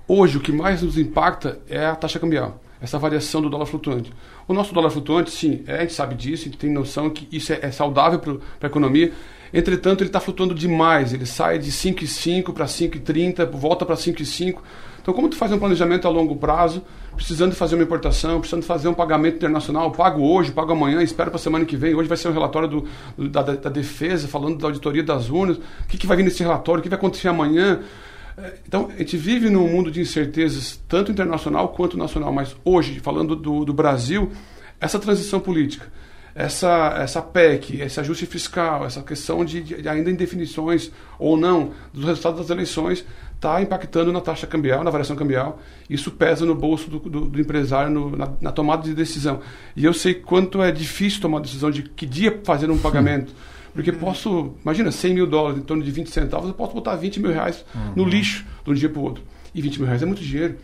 Hoje, 0.05 0.37
o 0.37 0.41
que 0.41 0.51
mais 0.51 0.81
nos 0.81 0.97
impacta 0.97 1.57
é 1.69 1.85
a 1.85 1.95
taxa 1.95 2.19
cambial, 2.19 2.61
essa 2.81 2.99
variação 2.99 3.41
do 3.41 3.49
dólar 3.49 3.65
flutuante. 3.65 4.11
O 4.45 4.53
nosso 4.53 4.73
dólar 4.73 4.89
flutuante, 4.89 5.31
sim, 5.31 5.63
é, 5.65 5.77
a 5.77 5.81
gente 5.83 5.93
sabe 5.93 6.15
disso, 6.15 6.41
a 6.41 6.45
gente 6.47 6.57
tem 6.57 6.69
noção 6.69 7.09
que 7.09 7.29
isso 7.31 7.53
é, 7.53 7.59
é 7.61 7.71
saudável 7.71 8.19
para 8.19 8.33
a 8.63 8.67
economia. 8.67 9.13
Entretanto, 9.53 10.01
ele 10.01 10.09
está 10.09 10.19
flutuando 10.19 10.53
demais, 10.53 11.13
ele 11.13 11.25
sai 11.25 11.59
de 11.59 11.71
5,5 11.71 12.51
para 12.51 12.65
5,30, 12.65 13.49
volta 13.49 13.85
para 13.85 13.95
5,5 13.95 14.59
então, 15.01 15.13
como 15.13 15.27
tu 15.27 15.35
faz 15.35 15.51
um 15.51 15.57
planejamento 15.57 16.07
a 16.07 16.11
longo 16.11 16.35
prazo, 16.35 16.83
precisando 17.15 17.53
fazer 17.53 17.75
uma 17.75 17.83
importação, 17.83 18.39
precisando 18.39 18.63
fazer 18.63 18.87
um 18.87 18.93
pagamento 18.93 19.35
internacional, 19.35 19.91
pago 19.91 20.23
hoje, 20.23 20.51
pago 20.51 20.71
amanhã, 20.71 21.01
espero 21.01 21.29
para 21.29 21.37
a 21.37 21.41
semana 21.41 21.65
que 21.65 21.75
vem. 21.75 21.93
Hoje 21.93 22.07
vai 22.07 22.17
ser 22.17 22.29
um 22.29 22.33
relatório 22.33 22.67
do, 22.67 23.29
da, 23.29 23.41
da, 23.41 23.69
defesa, 23.69 24.27
falando 24.27 24.57
da 24.57 24.67
auditoria 24.67 25.03
das 25.03 25.29
urnas, 25.29 25.57
o 25.57 25.87
que, 25.87 25.97
que 25.97 26.07
vai 26.07 26.17
vir 26.17 26.23
nesse 26.23 26.41
relatório, 26.41 26.79
o 26.79 26.83
que 26.83 26.89
vai 26.89 26.97
acontecer 26.97 27.27
amanhã. 27.27 27.81
É, 28.37 28.53
então, 28.65 28.89
a 28.93 28.97
gente 28.97 29.17
vive 29.17 29.49
num 29.49 29.67
mundo 29.67 29.91
de 29.91 30.01
incertezas, 30.01 30.81
tanto 30.87 31.11
internacional 31.11 31.69
quanto 31.69 31.97
nacional, 31.97 32.31
mas 32.31 32.55
hoje, 32.63 32.99
falando 32.99 33.35
do, 33.35 33.65
do 33.65 33.73
Brasil, 33.73 34.31
essa 34.79 34.97
transição 34.97 35.39
política, 35.39 35.91
essa, 36.33 36.95
essa 36.97 37.21
PEC, 37.21 37.81
esse 37.81 37.99
ajuste 37.99 38.25
fiscal, 38.25 38.85
essa 38.85 39.01
questão 39.01 39.43
de, 39.43 39.61
de 39.61 39.87
ainda 39.87 40.09
indefinições 40.09 40.91
ou 41.19 41.35
não 41.37 41.71
dos 41.93 42.05
resultados 42.05 42.39
das 42.39 42.49
eleições, 42.49 43.05
está 43.35 43.59
impactando 43.61 44.13
na 44.13 44.21
taxa 44.21 44.45
cambial, 44.45 44.83
na 44.83 44.91
variação 44.91 45.15
cambial. 45.15 45.59
Isso 45.89 46.11
pesa 46.11 46.45
no 46.45 46.53
bolso 46.53 46.89
do, 46.89 46.99
do, 46.99 47.21
do 47.21 47.41
empresário 47.41 47.91
no, 47.91 48.15
na, 48.15 48.31
na, 48.39 48.51
tomada 48.51 48.83
de 48.83 48.93
decisão. 48.93 49.41
E 49.75 49.83
eu 49.83 49.93
sei 49.93 50.13
quanto 50.13 50.61
é 50.61 50.71
difícil 50.71 51.19
tomar 51.19 51.39
a 51.39 51.41
decisão 51.41 51.71
de 51.71 51.83
que 51.83 52.05
dia 52.05 52.39
fazer 52.43 52.69
um 52.69 52.77
pagamento. 52.77 53.33
Porque 53.73 53.91
posso, 53.91 54.53
imagina, 54.61 54.91
100 54.91 55.13
mil 55.13 55.27
dólares 55.27 55.59
em 55.59 55.63
torno 55.63 55.81
de 55.81 55.89
20 55.89 56.09
centavos, 56.09 56.49
eu 56.49 56.53
posso 56.53 56.73
botar 56.73 56.95
20 56.95 57.19
mil 57.19 57.31
reais 57.31 57.65
uhum. 57.73 57.93
no 57.95 58.05
lixo 58.05 58.45
de 58.63 58.71
um 58.71 58.73
dia 58.73 58.89
para 58.89 58.99
o 58.99 59.03
outro. 59.03 59.23
E 59.55 59.61
20 59.61 59.77
mil 59.77 59.85
reais 59.87 60.03
é 60.03 60.05
muito 60.05 60.21
dinheiro. 60.21 60.57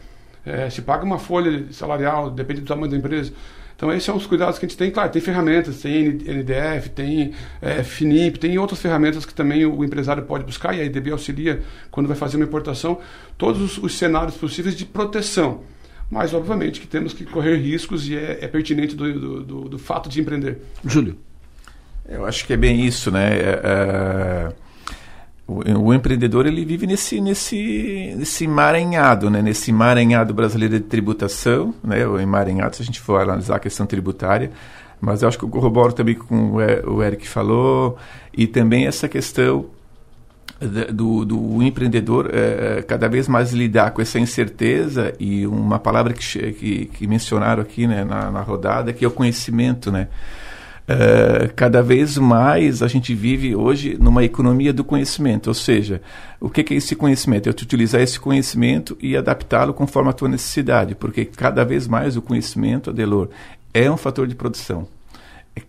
É, 0.46 0.70
se 0.70 0.82
paga 0.82 1.04
uma 1.04 1.18
folha 1.18 1.66
salarial, 1.72 2.30
depende 2.30 2.62
do 2.62 2.68
tamanho 2.68 2.92
da 2.92 2.98
empresa. 2.98 3.34
Então, 3.78 3.92
esses 3.92 4.06
são 4.06 4.18
os 4.18 4.26
cuidados 4.26 4.58
que 4.58 4.66
a 4.66 4.68
gente 4.68 4.78
tem. 4.78 4.90
Claro, 4.90 5.12
tem 5.12 5.22
ferramentas, 5.22 5.82
tem 5.82 6.08
NDF, 6.08 6.90
tem 6.90 7.32
é, 7.62 7.84
FINIP, 7.84 8.40
tem 8.40 8.58
outras 8.58 8.82
ferramentas 8.82 9.24
que 9.24 9.36
também 9.36 9.68
o 9.68 9.86
empresário 9.86 10.24
pode 10.24 10.44
buscar 10.44 10.76
e 10.76 10.82
a 10.82 10.84
IDB 10.84 11.12
auxilia 11.12 11.62
quando 11.92 12.08
vai 12.08 12.18
fazer 12.18 12.38
uma 12.38 12.46
importação. 12.46 13.00
Todos 13.38 13.62
os, 13.62 13.78
os 13.78 13.96
cenários 13.96 14.36
possíveis 14.36 14.76
de 14.76 14.84
proteção. 14.84 15.62
Mas, 16.10 16.34
obviamente, 16.34 16.82
que 16.82 16.88
temos 16.88 17.14
que 17.14 17.24
correr 17.24 17.58
riscos 17.58 18.10
e 18.10 18.16
é, 18.16 18.40
é 18.42 18.48
pertinente 18.48 18.96
do, 18.96 19.14
do, 19.14 19.44
do, 19.44 19.70
do, 19.70 19.78
fato 19.78 20.10
de 20.10 20.20
empreender. 20.20 20.58
Júlio. 20.84 21.16
Eu 22.10 22.26
acho 22.26 22.48
que 22.48 22.54
é 22.54 22.58
bem 22.58 22.84
isso, 22.84 23.12
né? 23.12 23.38
É, 23.38 23.62
é 23.64 24.54
o, 25.48 25.88
o, 25.88 25.94
empreendedor 25.94 26.46
ele 26.46 26.66
vive 26.66 26.86
nesse 26.86 27.22
nesse 27.22 28.14
nesse 28.18 28.44
emaranhado, 28.44 29.30
né? 29.30 29.42
Nesse 29.42 29.72
emaranhado 29.72 30.34
brasileiro 30.34 30.78
de 30.78 30.86
tributação, 30.86 31.74
né? 31.84 32.06
O 32.06 32.20
emaranhado, 32.20 32.76
se 32.76 32.82
a 32.82 32.86
gente 32.86 33.00
for 33.00 33.22
analisar 33.22 33.56
a 33.56 33.60
questão 33.60 33.86
tributária, 33.86 34.52
mas 35.00 35.22
eu 35.22 35.28
acho 35.28 35.38
que 35.38 35.46
eu 35.46 35.50
corroboro 35.50 35.94
também 35.94 36.16
com 36.16 36.54
o 36.54 37.04
Eric 37.04 37.28
falou 37.28 37.98
e 38.34 38.46
também 38.46 38.88
essa 38.88 39.08
questão 39.08 39.68
do, 40.92 41.24
do 41.24 41.62
empreendedor 41.62 42.30
é, 42.34 42.82
cada 42.82 43.08
vez 43.08 43.28
mais 43.28 43.54
lidar 43.54 43.92
com 43.92 44.02
essa 44.02 44.20
incerteza 44.20 45.14
e 45.20 45.46
uma 45.46 45.78
palavra 45.78 46.14
que, 46.14 46.54
que, 46.54 46.86
que 46.86 47.08
mencionaram 47.08 47.62
aqui 47.62 47.86
né, 47.86 48.04
na, 48.04 48.32
na 48.32 48.42
rodada 48.42 48.92
que 48.92 49.06
é 49.06 49.08
o 49.08 49.12
conhecimento, 49.12 49.92
né? 49.92 50.08
Uh, 50.90 51.54
cada 51.54 51.84
vez 51.84 52.18
mais 52.18 52.82
a 52.82 52.88
gente 52.88 53.14
vive 53.14 53.54
hoje 53.54 53.98
numa 54.00 54.24
economia 54.24 54.72
do 54.72 54.86
conhecimento, 54.86 55.48
ou 55.48 55.54
seja, 55.54 56.02
o 56.40 56.50
que, 56.50 56.74
é 56.74 56.78
esse 56.78 56.96
conhecimento? 56.96 57.50
É 57.50 57.50
utilizar 57.50 58.00
esse 58.00 58.18
conhecimento 58.18 58.98
e 59.02 59.18
adaptá-lo 59.18 59.74
conforme 59.74 60.10
a 60.10 60.14
tua 60.14 60.30
necessidade, 60.30 60.96
porque 60.96 61.26
cada 61.26 61.66
vez 61.66 61.88
mais 61.88 62.16
o 62.16 62.22
conhecimento, 62.22 62.90
Adelor, 62.90 63.28
é 63.74 63.92
um 63.92 63.98
fator 63.98 64.26
de 64.28 64.36
produção 64.36 64.88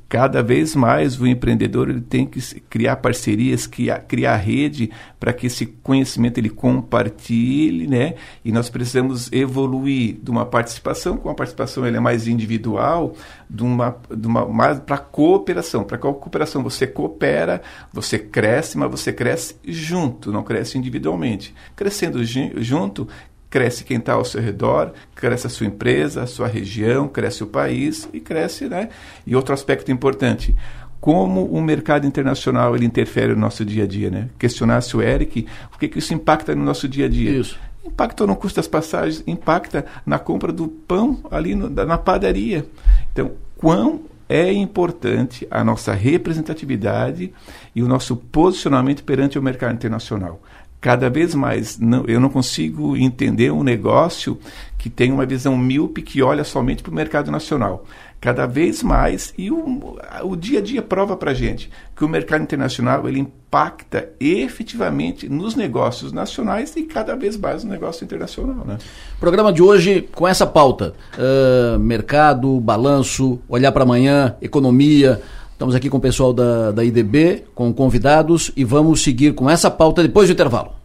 cada 0.09 0.43
vez 0.43 0.75
mais 0.75 1.21
o 1.21 1.27
empreendedor 1.27 1.89
ele 1.89 2.01
tem 2.01 2.27
que 2.27 2.41
criar 2.63 2.97
parcerias, 2.97 3.67
criar, 3.67 4.01
criar 4.01 4.37
rede 4.37 4.91
para 5.21 5.33
que 5.33 5.47
esse 5.47 5.67
conhecimento 5.67 6.39
ele 6.39 6.51
compartilhe, 6.51 7.87
né? 7.87 8.15
E 8.45 8.53
nós 8.53 8.71
precisamos 8.71 9.31
evoluir 9.33 10.19
de 10.23 10.31
uma 10.31 10.47
participação, 10.47 11.17
com 11.17 11.29
a 11.29 11.35
participação 11.35 11.87
ele 11.87 11.97
é 11.97 12.01
mais 12.01 12.27
individual, 12.27 13.15
de 13.49 13.63
uma, 13.63 13.97
de 14.15 14.27
uma 14.27 14.47
mais 14.47 14.79
para 14.79 14.99
cooperação. 14.99 15.85
Para 15.85 15.99
qual 15.99 16.15
cooperação 16.15 16.63
você 16.63 16.87
coopera, 16.87 17.63
você 17.93 18.19
cresce, 18.19 18.77
mas 18.79 18.91
você 18.91 19.13
cresce 19.13 19.57
junto, 19.67 20.33
não 20.33 20.43
cresce 20.43 20.79
individualmente. 20.79 21.55
Crescendo 21.75 22.23
junto, 22.25 23.09
cresce 23.51 23.85
quem 23.85 23.99
está 23.99 24.15
ao 24.15 24.25
seu 24.25 24.41
redor, 24.41 24.93
cresce 25.15 25.47
a 25.47 25.51
sua 25.51 25.67
empresa, 25.67 26.23
a 26.23 26.27
sua 26.27 26.47
região, 26.47 27.09
cresce 27.09 27.43
o 27.43 27.47
país 27.47 28.09
e 28.13 28.21
cresce, 28.21 28.69
né? 28.69 28.91
E 29.27 29.35
outro 29.35 29.55
aspecto 29.55 29.91
importante, 29.91 30.55
como 31.01 31.47
o 31.47 31.63
mercado 31.63 32.07
internacional 32.07 32.75
ele 32.75 32.85
interfere 32.85 33.35
no 33.35 33.41
nosso 33.41 33.65
dia 33.65 33.85
a 33.85 33.87
dia, 33.87 34.11
né? 34.11 34.29
Questionasse 34.39 34.97
o 34.97 35.03
Eric, 35.03 35.47
o 35.75 35.79
que, 35.79 35.89
que 35.89 35.99
isso 35.99 36.13
impacta 36.13 36.55
no 36.55 36.65
nosso 36.65 36.89
dia 36.89 37.07
a 37.07 37.09
dia? 37.09 37.31
Isso. 37.31 37.59
Impacta 37.85 38.27
no 38.27 38.37
custo 38.37 38.57
das 38.57 38.69
passagens, 38.69 39.23
impacta 39.27 39.87
na 40.05 40.19
compra 40.19 40.53
do 40.53 40.69
pão 40.69 41.21
ali 41.31 41.55
no, 41.55 41.71
na 41.71 41.97
padaria. 41.97 42.67
Então, 43.13 43.33
quão 43.57 44.03
é 44.29 44.53
importante 44.53 45.49
a 45.51 45.65
nossa 45.65 45.95
representatividade 45.95 47.33
e 47.75 47.83
o 47.83 47.89
nosso 47.89 48.15
posicionamento 48.15 49.03
perante 49.03 49.39
o 49.39 49.43
mercado 49.43 49.75
internacional 49.75 50.43
cada 50.81 51.11
vez 51.11 51.35
mais 51.35 51.79
não, 51.79 52.05
eu 52.07 52.21
não 52.21 52.29
consigo 52.29 52.97
entender 52.97 53.51
um 53.51 53.63
negócio 53.63 54.39
que 54.77 54.89
tem 54.89 55.11
uma 55.11 55.27
visão 55.27 55.57
míope 55.59 56.03
que 56.03 56.23
olha 56.23 56.45
somente 56.45 56.83
para 56.83 56.93
o 56.93 56.95
mercado 56.95 57.31
nacional. 57.31 57.85
Cada 58.21 58.47
vez 58.47 58.83
mais, 58.83 59.33
e 59.39 59.49
o, 59.49 59.97
o 60.25 60.35
dia 60.35 60.59
a 60.59 60.63
dia 60.63 60.83
prova 60.83 61.17
para 61.17 61.31
a 61.31 61.35
gente 61.35 61.71
que 61.97 62.05
o 62.05 62.09
mercado 62.09 62.43
internacional 62.43 63.09
ele 63.09 63.21
impacta 63.21 64.09
efetivamente 64.19 65.29
nos 65.29 65.55
negócios 65.55 66.13
nacionais 66.13 66.75
e 66.77 66.83
cada 66.83 67.15
vez 67.15 67.37
mais 67.37 67.63
no 67.63 67.71
negócio 67.71 68.05
internacional. 68.05 68.65
Né? 68.67 68.79
Programa 69.21 69.53
de 69.53 69.63
hoje 69.63 70.09
com 70.13 70.27
essa 70.27 70.47
pauta: 70.47 70.95
uh, 71.17 71.79
mercado, 71.79 72.59
balanço, 72.61 73.41
olhar 73.49 73.71
para 73.71 73.85
amanhã, 73.85 74.37
economia. 74.41 75.21
Estamos 75.59 75.75
aqui 75.75 75.91
com 75.91 75.97
o 75.97 76.01
pessoal 76.01 76.33
da, 76.33 76.71
da 76.71 76.85
IDB, 76.85 77.43
com 77.53 77.75
convidados, 77.75 78.53
e 78.57 78.63
vamos 78.63 79.03
seguir 79.03 79.35
com 79.35 79.51
essa 79.51 79.69
pauta 79.69 80.05
depois 80.05 80.29
do 80.29 80.33
intervalo. 80.33 80.78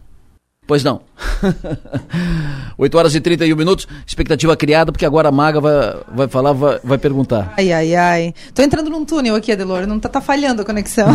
Pois 0.66 0.82
não. 0.82 1.02
8 2.76 2.98
horas 2.98 3.14
e 3.14 3.20
31 3.20 3.56
minutos, 3.56 3.86
expectativa 4.06 4.56
criada, 4.56 4.90
porque 4.90 5.04
agora 5.04 5.28
a 5.28 5.32
Maga 5.32 5.60
vai, 5.60 5.96
vai 6.14 6.28
falar, 6.28 6.52
vai, 6.52 6.80
vai 6.82 6.98
perguntar. 6.98 7.52
Ai, 7.56 7.72
ai, 7.72 7.94
ai. 7.94 8.34
Tô 8.54 8.62
entrando 8.62 8.90
num 8.90 9.04
túnel 9.04 9.36
aqui, 9.36 9.52
Adelor, 9.52 9.86
não 9.86 10.00
tá, 10.00 10.08
tá 10.08 10.20
falhando 10.20 10.62
a 10.62 10.64
conexão. 10.64 11.08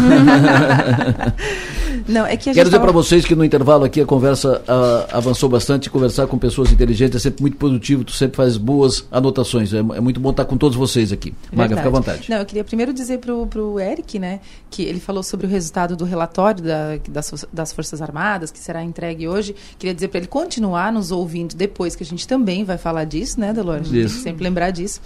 não, 2.08 2.26
é 2.26 2.38
que 2.38 2.50
a 2.50 2.54
Quero 2.54 2.70
dizer 2.70 2.78
tava... 2.78 2.92
para 2.92 2.94
vocês 2.94 3.26
que 3.26 3.36
no 3.36 3.44
intervalo 3.44 3.84
aqui 3.84 4.00
a 4.00 4.06
conversa 4.06 4.62
uh, 4.62 5.08
avançou 5.12 5.50
bastante, 5.50 5.90
conversar 5.90 6.28
com 6.28 6.38
pessoas 6.38 6.72
inteligentes 6.72 7.16
é 7.16 7.20
sempre 7.20 7.42
muito 7.42 7.58
produtivo, 7.58 8.04
tu 8.04 8.12
sempre 8.12 8.38
faz 8.38 8.56
boas 8.56 9.06
anotações, 9.12 9.74
é, 9.74 9.80
é 9.80 10.00
muito 10.00 10.20
bom 10.20 10.30
estar 10.30 10.46
com 10.46 10.58
todos 10.58 10.78
vocês 10.78 11.12
aqui. 11.12 11.34
Maga, 11.52 11.76
fica 11.76 11.88
à 11.88 11.92
vontade. 11.92 12.30
Não, 12.30 12.38
eu 12.38 12.46
queria 12.46 12.64
primeiro 12.64 12.94
dizer 12.94 13.18
pro, 13.18 13.48
pro 13.48 13.80
Eric, 13.80 14.20
né, 14.20 14.40
que 14.70 14.84
ele 14.84 15.00
falou 15.00 15.24
sobre 15.24 15.48
o 15.48 15.50
resultado 15.50 15.96
do 15.96 16.06
relatório 16.06 16.64
da, 16.64 17.00
das, 17.10 17.46
das 17.52 17.74
Forças 17.74 18.02
Armadas, 18.02 18.52
que 18.52 18.60
será 18.60 18.84
entregue 18.84 19.28
hoje. 19.28 19.39
Queria 19.78 19.94
dizer 19.94 20.08
para 20.08 20.20
ele 20.20 20.28
continuar 20.28 20.92
nos 20.92 21.12
ouvindo 21.12 21.56
depois, 21.56 21.96
que 21.96 22.04
a 22.04 22.06
gente 22.06 22.28
também 22.28 22.64
vai 22.64 22.78
falar 22.78 23.04
disso, 23.04 23.40
né, 23.40 23.54
Delor? 23.54 23.76
A 23.76 23.84
gente 23.84 24.00
Isso. 24.00 24.08
tem 24.08 24.18
que 24.18 24.24
sempre 24.24 24.44
lembrar 24.44 24.72
disso. 24.72 25.02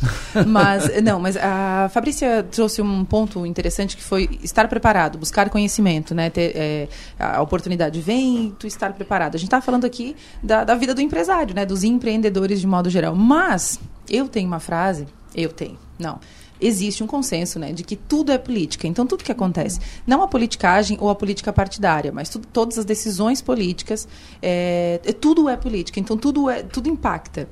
Mas, 0.48 0.90
não, 1.04 1.20
mas 1.20 1.38
a 1.38 1.90
Fabrícia 1.94 2.44
trouxe 2.44 2.82
um 2.82 3.06
ponto 3.06 3.46
interessante 3.46 3.96
que 3.96 4.04
foi 4.04 4.40
estar 4.44 4.68
preparado, 4.68 5.18
buscar 5.18 5.50
conhecimento, 5.50 6.14
né? 6.14 6.30
Ter, 6.30 6.52
é, 6.56 6.88
a 7.20 7.42
oportunidade 7.42 8.00
vem 8.02 8.56
tu 8.58 8.68
estar 8.68 8.94
preparado. 8.94 9.36
A 9.36 9.38
gente 9.38 9.48
está 9.48 9.62
falando 9.62 9.86
aqui 9.86 10.16
da, 10.42 10.64
da 10.64 10.76
vida 10.76 10.94
do 10.94 11.02
empresário, 11.02 11.54
né? 11.56 11.66
Dos 11.66 11.84
empreendedores 11.84 12.60
de 12.60 12.68
modo 12.68 12.90
geral. 12.90 13.16
Mas 13.16 13.80
eu 14.10 14.28
tenho 14.28 14.48
uma 14.48 14.60
frase, 14.60 15.08
eu 15.36 15.50
tenho, 15.50 15.78
não 15.98 16.20
existe 16.60 17.04
um 17.04 17.08
consenso 17.08 17.60
né, 17.60 17.72
de 17.72 17.84
que 17.84 17.96
tudo 17.96 18.32
é 18.32 18.38
política. 18.38 18.88
Então, 18.88 19.06
tudo 19.06 19.24
que 19.24 19.32
acontece, 19.32 19.80
não 20.06 20.22
a 20.22 20.28
politicagem 20.28 20.98
ou 21.00 21.10
a 21.10 21.16
política 21.16 21.52
partidária, 21.52 22.12
mas 22.12 22.30
tu, 22.30 22.40
todas 22.40 22.78
as 22.78 22.86
decisões 22.86 23.42
políticas, 23.42 24.08
é, 24.42 25.00
tudo 25.20 25.50
é 25.50 25.58
política. 25.58 26.00
Então, 26.00 26.18
tudo, 26.18 26.50
é, 26.50 26.64
tudo 26.64 26.90
impacta. 26.90 27.48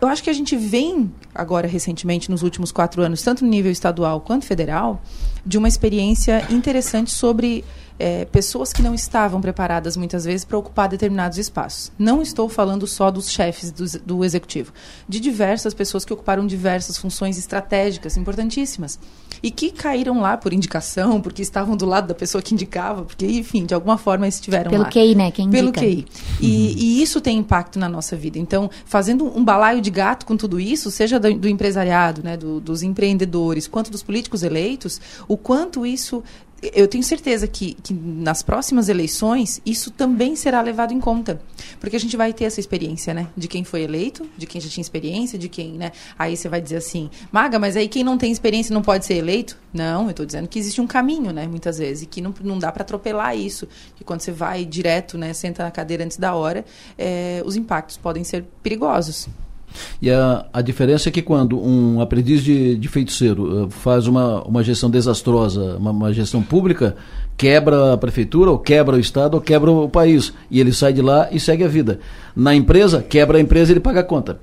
Eu 0.00 0.08
acho 0.08 0.22
que 0.22 0.30
a 0.30 0.32
gente 0.32 0.56
vem 0.56 1.12
agora 1.34 1.68
recentemente, 1.68 2.30
nos 2.30 2.42
últimos 2.42 2.72
quatro 2.72 3.02
anos, 3.02 3.22
tanto 3.22 3.44
no 3.44 3.50
nível 3.50 3.70
estadual 3.70 4.20
quanto 4.22 4.46
federal, 4.46 5.02
de 5.44 5.58
uma 5.58 5.68
experiência 5.68 6.46
interessante 6.50 7.10
sobre 7.10 7.64
é, 8.00 8.24
pessoas 8.24 8.72
que 8.72 8.80
não 8.80 8.94
estavam 8.94 9.42
preparadas 9.42 9.94
muitas 9.94 10.24
vezes 10.24 10.42
para 10.42 10.56
ocupar 10.56 10.88
determinados 10.88 11.36
espaços. 11.36 11.92
Não 11.98 12.22
estou 12.22 12.48
falando 12.48 12.86
só 12.86 13.10
dos 13.10 13.30
chefes 13.30 13.70
do, 13.70 13.84
do, 14.00 14.24
executivo, 14.24 14.72
de 15.06 15.20
diversas 15.20 15.74
pessoas 15.74 16.02
que 16.02 16.12
ocuparam 16.12 16.46
diversas 16.46 16.96
funções 16.96 17.36
estratégicas 17.36 18.16
importantíssimas 18.16 18.98
e 19.42 19.50
que 19.50 19.70
caíram 19.70 20.20
lá 20.20 20.36
por 20.36 20.54
indicação, 20.54 21.20
porque 21.20 21.42
estavam 21.42 21.76
do 21.76 21.84
lado 21.84 22.08
da 22.08 22.14
pessoa 22.14 22.40
que 22.40 22.54
indicava, 22.54 23.04
porque, 23.04 23.26
enfim, 23.26 23.66
de 23.66 23.74
alguma 23.74 23.98
forma 23.98 24.26
estiveram 24.26 24.70
Pelo 24.70 24.84
lá. 24.84 24.90
Pelo 24.90 25.06
QI, 25.06 25.14
né? 25.14 25.30
Quem 25.30 25.50
Pelo 25.50 25.68
indica. 25.68 25.80
QI. 25.80 26.06
E, 26.40 26.98
e, 26.98 27.02
isso 27.02 27.20
tem 27.20 27.38
impacto 27.38 27.78
na 27.78 27.88
nossa 27.88 28.16
vida. 28.16 28.38
Então, 28.38 28.70
fazendo 28.86 29.26
um 29.26 29.44
balaio 29.44 29.82
de 29.82 29.90
gato 29.90 30.24
com 30.24 30.36
tudo 30.36 30.58
isso, 30.58 30.90
seja 30.90 31.20
do, 31.20 31.34
do 31.34 31.48
empresariado, 31.48 32.22
né, 32.22 32.36
do, 32.36 32.60
dos 32.60 32.82
empreendedores, 32.82 33.66
quanto 33.66 33.90
dos 33.90 34.02
políticos 34.02 34.42
eleitos, 34.42 35.00
o 35.28 35.36
quanto 35.36 35.84
isso 35.84 36.22
eu 36.62 36.86
tenho 36.86 37.02
certeza 37.02 37.46
que, 37.46 37.74
que, 37.74 37.94
nas 37.94 38.42
próximas 38.42 38.88
eleições 38.88 39.60
isso 39.64 39.90
também 39.90 40.36
será 40.36 40.60
levado 40.60 40.92
em 40.92 41.00
conta. 41.00 41.40
Porque 41.78 41.96
a 41.96 42.00
gente 42.00 42.16
vai 42.16 42.32
ter 42.32 42.44
essa 42.44 42.60
experiência, 42.60 43.14
né? 43.14 43.28
De 43.36 43.48
quem 43.48 43.64
foi 43.64 43.82
eleito, 43.82 44.28
de 44.36 44.46
quem 44.46 44.60
já 44.60 44.68
tinha 44.68 44.82
experiência, 44.82 45.38
de 45.38 45.48
quem, 45.48 45.72
né? 45.72 45.92
Aí 46.18 46.36
você 46.36 46.48
vai 46.48 46.60
dizer 46.60 46.76
assim, 46.76 47.10
Maga, 47.32 47.58
mas 47.58 47.76
aí 47.76 47.88
quem 47.88 48.04
não 48.04 48.18
tem 48.18 48.30
experiência 48.30 48.74
não 48.74 48.82
pode 48.82 49.06
ser 49.06 49.14
eleito? 49.14 49.56
Não, 49.72 50.04
eu 50.04 50.10
estou 50.10 50.26
dizendo 50.26 50.48
que 50.48 50.58
existe 50.58 50.80
um 50.80 50.86
caminho, 50.86 51.32
né? 51.32 51.46
Muitas 51.46 51.78
vezes, 51.78 52.02
e 52.02 52.06
que 52.06 52.20
não, 52.20 52.34
não 52.42 52.58
dá 52.58 52.70
para 52.70 52.82
atropelar 52.82 53.36
isso. 53.36 53.66
Que 53.96 54.04
quando 54.04 54.20
você 54.20 54.32
vai 54.32 54.64
direto, 54.64 55.16
né? 55.16 55.32
Senta 55.32 55.64
na 55.64 55.70
cadeira 55.70 56.04
antes 56.04 56.18
da 56.18 56.34
hora, 56.34 56.64
é, 56.98 57.42
os 57.44 57.56
impactos 57.56 57.96
podem 57.96 58.24
ser 58.24 58.44
perigosos. 58.62 59.28
E 60.00 60.10
a, 60.10 60.46
a 60.52 60.62
diferença 60.62 61.08
é 61.08 61.12
que 61.12 61.22
quando 61.22 61.60
um 61.60 62.00
aprendiz 62.00 62.42
de, 62.42 62.76
de 62.76 62.88
feiticeiro 62.88 63.66
uh, 63.66 63.70
faz 63.70 64.06
uma, 64.06 64.42
uma 64.42 64.62
gestão 64.62 64.90
desastrosa, 64.90 65.76
uma, 65.76 65.90
uma, 65.90 66.12
gestão 66.12 66.42
pública, 66.42 66.96
quebra 67.36 67.94
a 67.94 67.96
prefeitura, 67.96 68.50
ou 68.50 68.58
quebra 68.58 68.96
o 68.96 69.00
Estado, 69.00 69.34
ou 69.34 69.40
quebra 69.40 69.70
o 69.70 69.88
país. 69.88 70.32
E 70.50 70.60
ele 70.60 70.72
sai 70.72 70.92
de 70.92 71.02
lá 71.02 71.28
e 71.30 71.38
segue 71.38 71.64
a 71.64 71.68
vida. 71.68 72.00
Na 72.34 72.54
empresa, 72.54 73.02
quebra 73.02 73.38
a 73.38 73.40
empresa 73.40 73.70
e 73.70 73.74
ele 73.74 73.80
paga 73.80 74.00
a 74.00 74.04
conta. 74.04 74.38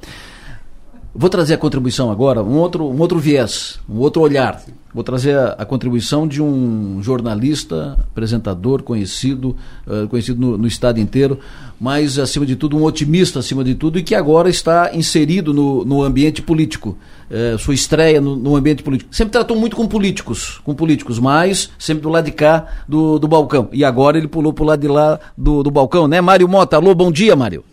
Vou 1.20 1.32
trazer 1.32 1.56
a 1.56 1.58
contribuição 1.58 2.12
agora, 2.12 2.44
um 2.44 2.60
outro, 2.60 2.86
um 2.86 3.00
outro 3.00 3.18
viés, 3.18 3.80
um 3.90 3.98
outro 3.98 4.22
olhar. 4.22 4.62
Vou 4.94 5.04
trazer 5.04 5.36
a, 5.36 5.56
a 5.58 5.66
contribuição 5.66 6.28
de 6.28 6.44
um 6.44 7.02
jornalista, 7.02 7.98
apresentador 8.12 8.84
conhecido, 8.84 9.56
uh, 9.88 10.08
conhecido 10.10 10.40
no, 10.40 10.60
no, 10.60 10.68
estado 10.68 11.00
inteiro, 11.00 11.40
mas, 11.82 12.20
acima 12.20 12.46
de 12.46 12.56
tudo, 12.56 12.78
um 12.78 12.84
otimista, 12.84 13.40
acima 13.40 13.64
de 13.64 13.74
tudo, 13.74 13.98
e 13.98 14.04
que 14.04 14.14
agora 14.14 14.48
está 14.48 14.92
inserido 14.94 15.56
no, 15.56 15.84
no 15.84 16.04
ambiente 16.04 16.40
político. 16.40 16.96
Uh, 17.32 17.58
sua 17.58 17.74
estreia 17.74 18.22
no, 18.22 18.36
no, 18.36 18.56
ambiente 18.56 18.84
político. 18.84 19.10
Sempre 19.12 19.32
tratou 19.32 19.58
muito 19.58 19.76
com 19.76 19.88
políticos, 19.88 20.62
com 20.64 20.76
políticos, 20.76 21.18
mas 21.18 21.72
sempre 21.80 22.04
do 22.04 22.10
lado 22.10 22.26
de 22.26 22.32
cá 22.32 22.84
do, 22.88 23.18
do 23.18 23.28
balcão. 23.28 23.70
E 23.74 23.84
agora 23.84 24.20
ele 24.20 24.28
pulou 24.28 24.54
para 24.54 24.64
o 24.64 24.68
lado 24.68 24.82
de 24.82 24.88
lá 24.88 25.20
do, 25.36 25.64
do 25.64 25.72
balcão, 25.72 26.08
né? 26.08 26.22
Mário 26.22 26.48
Mota, 26.48 26.76
alô, 26.76 26.94
bom 26.94 27.12
dia, 27.12 27.36
Mário. 27.36 27.64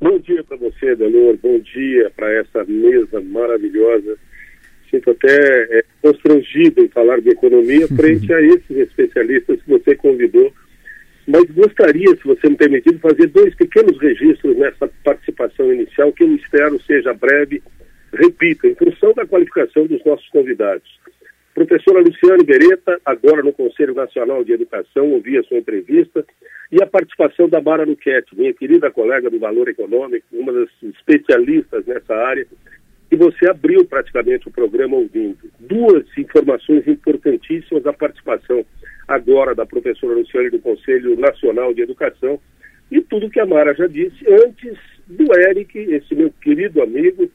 Bom 0.00 0.18
dia 0.18 0.39
você, 0.80 0.96
Delor. 0.96 1.36
Bom 1.36 1.58
dia 1.58 2.10
para 2.16 2.32
essa 2.32 2.64
mesa 2.64 3.20
maravilhosa. 3.20 4.16
Sinto 4.90 5.10
até 5.10 5.78
é, 5.78 5.84
constrangido 6.02 6.82
em 6.82 6.88
falar 6.88 7.20
de 7.20 7.28
economia 7.28 7.86
frente 7.86 8.32
a 8.32 8.40
esses 8.40 8.76
especialistas 8.76 9.60
que 9.62 9.70
você 9.70 9.94
convidou. 9.94 10.52
Mas 11.26 11.48
gostaria, 11.50 12.08
se 12.16 12.24
você 12.24 12.48
me 12.48 12.56
permitir, 12.56 12.98
fazer 12.98 13.28
dois 13.28 13.54
pequenos 13.54 13.96
registros 14.00 14.56
nessa 14.56 14.88
participação 15.04 15.72
inicial, 15.72 16.12
que 16.12 16.24
eu 16.24 16.34
espero 16.34 16.80
seja 16.82 17.14
breve. 17.14 17.62
Repito, 18.12 18.66
em 18.66 18.74
função 18.74 19.12
da 19.12 19.24
qualificação 19.24 19.86
dos 19.86 20.04
nossos 20.04 20.28
convidados. 20.30 20.98
Professora 21.54 22.00
Luciane 22.00 22.42
Beretta, 22.42 23.00
agora 23.04 23.42
no 23.42 23.52
Conselho 23.52 23.94
Nacional 23.94 24.42
de 24.42 24.52
Educação, 24.52 25.12
ouvi 25.12 25.38
a 25.38 25.42
sua 25.44 25.58
entrevista, 25.58 26.24
e 26.70 26.82
a 26.82 26.86
participação 26.86 27.48
da 27.48 27.60
Mara 27.60 27.84
Luquete, 27.84 28.36
minha 28.36 28.54
querida 28.54 28.90
colega 28.90 29.28
do 29.28 29.38
Valor 29.38 29.68
Econômico, 29.68 30.26
uma 30.32 30.52
das 30.52 30.68
especialistas 30.82 31.84
nessa 31.84 32.14
área, 32.14 32.46
e 33.10 33.16
você 33.16 33.50
abriu 33.50 33.84
praticamente 33.84 34.46
o 34.46 34.52
programa 34.52 34.96
ouvindo. 34.96 35.38
Duas 35.58 36.06
informações 36.16 36.86
importantíssimas 36.86 37.82
da 37.82 37.92
participação 37.92 38.64
agora 39.08 39.52
da 39.52 39.66
professora 39.66 40.14
Luciane 40.14 40.50
do 40.50 40.60
Conselho 40.60 41.18
Nacional 41.18 41.74
de 41.74 41.82
Educação 41.82 42.38
e 42.90 43.00
tudo 43.00 43.30
que 43.30 43.40
a 43.40 43.46
Mara 43.46 43.74
já 43.74 43.88
disse 43.88 44.24
antes 44.28 44.78
do 45.08 45.26
Eric, 45.40 45.76
esse 45.76 46.14
meu 46.14 46.30
querido 46.40 46.80
amigo, 46.80 47.28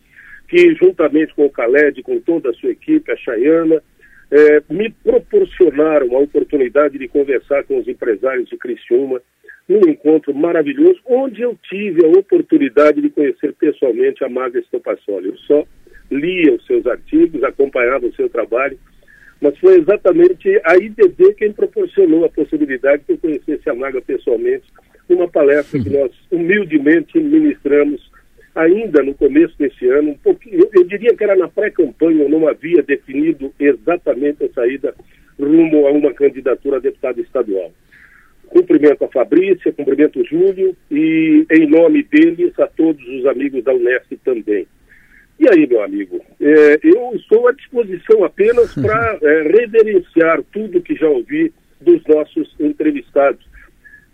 que 0.48 0.74
juntamente 0.76 1.34
com 1.36 1.46
o 1.46 1.50
Khaled, 1.50 2.02
com 2.04 2.22
toda 2.22 2.52
a 2.52 2.54
sua 2.54 2.70
equipe, 2.70 3.12
a 3.12 3.18
Chayana, 3.18 3.84
é, 4.32 4.64
me 4.70 4.90
proporcionaram 4.90 6.16
a 6.16 6.20
oportunidade 6.20 6.98
de 6.98 7.08
conversar 7.08 7.64
com 7.64 7.78
os 7.78 7.88
empresários 7.88 8.50
de 8.50 8.58
Criciúma 8.58 9.22
num 9.68 9.90
encontro 9.90 10.34
maravilhoso, 10.34 11.00
onde 11.06 11.42
eu 11.42 11.58
tive 11.70 12.06
a 12.06 12.10
oportunidade 12.10 13.02
de 13.02 13.10
conhecer 13.10 13.54
pessoalmente 13.54 14.24
a 14.24 14.30
Maga 14.30 14.60
Estopassoli. 14.60 15.30
Eu 15.30 15.38
só 15.38 15.64
lia 16.12 16.54
os 16.54 16.66
seus 16.66 16.86
artigos, 16.86 17.44
acompanhava 17.44 18.06
o 18.06 18.14
seu 18.14 18.30
trabalho, 18.30 18.78
mas 19.42 19.58
foi 19.58 19.80
exatamente 19.80 20.62
a 20.64 20.76
IDB 20.78 21.34
quem 21.34 21.52
proporcionou 21.52 22.26
a 22.26 22.30
possibilidade 22.30 23.04
de 23.08 23.14
eu 23.14 23.18
conhecesse 23.18 23.70
a 23.70 23.74
Maga 23.74 24.02
pessoalmente 24.02 24.66
numa 25.10 25.28
palestra 25.28 25.82
que 25.82 25.90
nós 25.90 26.12
humildemente 26.32 27.20
ministramos 27.20 28.12
ainda 28.56 29.04
no 29.04 29.14
começo 29.14 29.58
desse 29.58 29.88
ano, 29.90 30.12
um 30.12 30.18
pouquinho, 30.18 30.62
eu, 30.62 30.70
eu 30.74 30.84
diria 30.86 31.16
que 31.16 31.24
era 31.24 31.36
na 31.36 31.48
pré-campanha, 31.48 32.24
eu 32.24 32.30
não 32.30 32.48
havia 32.48 32.82
definido 32.82 33.54
exatamente 33.60 34.44
a 34.46 34.50
saída 34.50 34.96
rumo 35.38 35.86
a 35.86 35.92
uma 35.92 36.14
candidatura 36.14 36.78
a 36.78 36.80
deputado 36.80 37.20
estadual. 37.20 37.72
Cumprimento 38.48 39.04
a 39.04 39.10
Fabrícia, 39.10 39.74
cumprimento 39.74 40.22
o 40.22 40.26
Júlio 40.26 40.76
e, 40.90 41.46
em 41.52 41.68
nome 41.68 42.04
deles, 42.04 42.58
a 42.58 42.68
todos 42.68 43.06
os 43.06 43.26
amigos 43.26 43.64
da 43.64 43.74
Unesp 43.74 44.14
também. 44.24 44.66
E 45.38 45.50
aí, 45.50 45.68
meu 45.68 45.84
amigo, 45.84 46.22
é, 46.40 46.80
eu 46.82 47.12
estou 47.16 47.48
à 47.50 47.52
disposição 47.52 48.24
apenas 48.24 48.74
para 48.74 49.20
é, 49.22 49.42
reverenciar 49.42 50.42
tudo 50.54 50.82
que 50.82 50.96
já 50.96 51.10
ouvi 51.10 51.52
dos 51.82 52.02
nossos 52.08 52.56
entrevistados. 52.58 53.46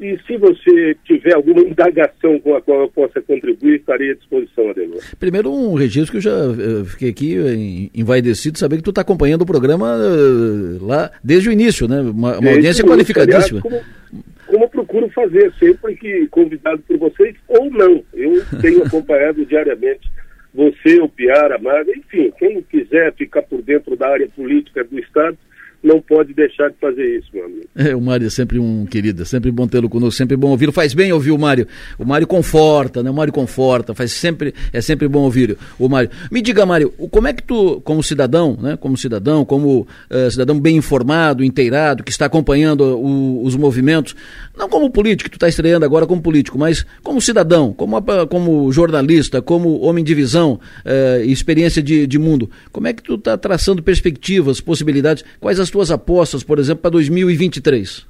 E 0.02 0.18
se 0.26 0.36
você 0.36 0.98
tiver 1.06 1.36
alguma 1.36 1.62
indagação 1.62 2.40
com 2.40 2.56
a 2.56 2.62
qual 2.62 2.82
eu 2.82 2.90
possa 2.90 3.22
contribuir, 3.22 3.76
estarei 3.76 4.10
à 4.10 4.16
disposição, 4.16 4.68
Adelor. 4.72 5.00
Primeiro, 5.20 5.54
um 5.54 5.76
registro 5.76 6.14
que 6.14 6.18
eu 6.18 6.22
já 6.22 6.32
eu 6.32 6.86
fiquei 6.86 7.10
aqui 7.10 7.92
envaidecido, 7.94 8.58
saber 8.58 8.78
que 8.78 8.84
tu 8.84 8.90
está 8.90 9.02
acompanhando 9.02 9.44
o 9.44 9.46
programa 9.46 9.96
uh, 9.96 10.84
lá 10.84 11.12
desde 11.24 11.50
o 11.50 11.52
início, 11.52 11.88
né? 11.88 12.02
Uma, 12.02 12.40
uma 12.40 12.50
audiência 12.50 12.84
qualificadíssima. 12.84 13.62
Aliás, 13.64 13.86
como, 14.10 14.26
como 14.48 14.70
procuro 14.70 15.08
fazer 15.10 15.54
sempre 15.60 15.96
que 15.96 16.28
convidado 16.30 16.82
por 16.88 16.98
vocês, 16.98 17.36
ou 17.48 17.70
não. 17.70 18.04
Eu 18.12 18.44
tenho 18.60 18.82
acompanhado 18.84 19.46
diariamente 19.46 20.10
você, 20.52 21.00
o 21.00 21.08
Piara, 21.08 21.60
Maga, 21.60 21.92
enfim, 21.92 22.32
quem 22.40 22.62
quiser 22.64 23.14
ficar 23.14 23.44
por 23.44 23.62
dentro 23.62 23.96
da 23.96 24.10
área 24.10 24.28
política 24.36 24.84
do 24.84 25.00
Estado, 25.00 25.38
não 25.84 26.00
pode 26.02 26.34
deixar 26.34 26.70
de 26.70 26.76
fazer 26.80 27.18
isso, 27.18 27.28
meu 27.34 27.46
amigo. 27.46 27.66
É, 27.76 27.96
o 27.96 28.02
Mário 28.02 28.28
é 28.28 28.30
sempre 28.30 28.60
um 28.60 28.86
querido, 28.86 29.24
é 29.24 29.26
sempre 29.26 29.52
bom 29.52 29.68
tê-lo 29.68 29.90
conosco, 29.90 30.16
sempre 30.16 30.38
bom 30.38 30.50
ouvi-lo. 30.50 30.72
Faz 30.72 30.94
bem 30.94 31.12
ouvir 31.12 31.32
o 31.32 31.38
Mário. 31.38 31.68
O 31.98 32.06
Mário 32.06 32.28
conforta, 32.28 33.02
né? 33.02 33.10
O 33.10 33.14
Mário 33.14 33.34
conforta, 33.34 33.96
faz 33.96 34.12
sempre, 34.12 34.54
é 34.72 34.80
sempre 34.80 35.08
bom 35.08 35.22
ouvir 35.22 35.58
o 35.80 35.90
Mário. 35.90 36.10
Me 36.32 36.42
diga, 36.42 36.66
Mário, 36.66 36.92
como 37.10 37.28
é 37.28 37.34
que 37.34 37.42
tu, 37.42 37.82
como 37.82 38.04
cidadão, 38.04 38.58
né? 38.62 38.78
Como 38.78 38.96
cidadão, 38.96 39.44
como 39.44 39.88
uh, 40.10 40.30
cidadão 40.30 40.60
bem 40.60 40.78
informado, 40.78 41.44
inteirado, 41.44 42.04
que 42.04 42.12
está 42.12 42.26
acompanhando 42.26 42.82
o, 42.82 43.44
os 43.44 43.56
movimentos, 43.56 44.16
não 44.56 44.70
como 44.70 44.90
político, 44.90 45.30
tu 45.30 45.36
está 45.36 45.48
estreando 45.48 45.84
agora 45.84 46.06
como 46.06 46.22
político, 46.22 46.60
mas 46.60 46.86
como 47.02 47.20
cidadão, 47.20 47.74
como, 47.74 48.00
como 48.30 48.72
jornalista, 48.72 49.42
como 49.42 49.80
homem 49.82 50.04
de 50.04 50.14
visão 50.14 50.60
uh, 50.86 51.24
experiência 51.24 51.82
de, 51.82 52.06
de 52.06 52.20
mundo, 52.20 52.50
como 52.72 52.88
é 52.88 52.94
que 52.94 53.02
tu 53.02 53.16
está 53.16 53.36
traçando 53.36 53.82
perspectivas, 53.82 54.62
possibilidades, 54.62 55.24
quais 55.40 55.60
as 55.60 55.71
tuas 55.72 55.92
apostas, 55.92 56.44
por 56.44 56.60
exemplo, 56.60 56.82
para 56.84 56.92
2023? 56.92 58.08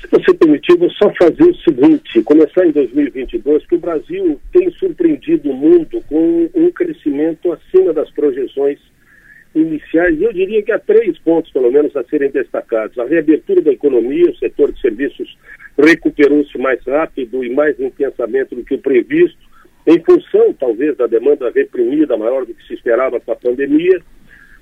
Se 0.00 0.08
você 0.10 0.34
permitir, 0.34 0.76
vou 0.76 0.90
só 0.90 1.12
fazer 1.14 1.44
o 1.44 1.54
seguinte: 1.56 2.22
começar 2.22 2.66
em 2.66 2.72
2022, 2.72 3.66
que 3.66 3.74
o 3.76 3.78
Brasil 3.78 4.40
tem 4.52 4.70
surpreendido 4.72 5.50
o 5.50 5.54
mundo 5.54 6.02
com 6.08 6.50
um 6.54 6.70
crescimento 6.72 7.52
acima 7.52 7.92
das 7.92 8.10
projeções 8.10 8.78
iniciais, 9.54 10.18
e 10.18 10.24
eu 10.24 10.32
diria 10.32 10.62
que 10.62 10.72
há 10.72 10.78
três 10.78 11.18
pontos, 11.18 11.52
pelo 11.52 11.70
menos, 11.70 11.94
a 11.96 12.04
serem 12.04 12.30
destacados. 12.30 12.98
A 12.98 13.04
reabertura 13.04 13.60
da 13.60 13.72
economia, 13.72 14.30
o 14.30 14.36
setor 14.36 14.72
de 14.72 14.80
serviços 14.80 15.36
recuperou-se 15.78 16.56
mais 16.58 16.80
rápido 16.84 17.44
e 17.44 17.50
mais 17.50 17.78
intensamente 17.78 18.54
do 18.54 18.64
que 18.64 18.74
o 18.74 18.78
previsto, 18.78 19.38
em 19.86 19.98
função, 20.00 20.52
talvez, 20.52 20.96
da 20.96 21.06
demanda 21.06 21.50
reprimida 21.50 22.16
maior 22.16 22.44
do 22.44 22.54
que 22.54 22.66
se 22.66 22.74
esperava 22.74 23.18
com 23.18 23.32
a 23.32 23.36
pandemia. 23.36 24.00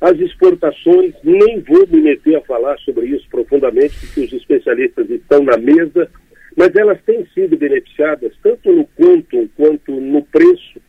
As 0.01 0.17
exportações, 0.21 1.13
nem 1.25 1.61
vou 1.61 1.87
me 1.89 2.01
meter 2.01 2.37
a 2.37 2.41
falar 2.43 2.79
sobre 2.79 3.07
isso 3.07 3.27
profundamente, 3.29 3.99
porque 3.99 4.21
os 4.21 4.33
especialistas 4.33 5.11
estão 5.11 5.43
na 5.43 5.57
mesa, 5.57 6.09
mas 6.57 6.75
elas 6.77 7.01
têm 7.03 7.27
sido 7.35 7.57
beneficiadas 7.57 8.33
tanto 8.43 8.73
no 8.73 8.87
quanto 8.97 9.49
quanto 9.57 9.93
no 9.93 10.23
preço, 10.25 10.81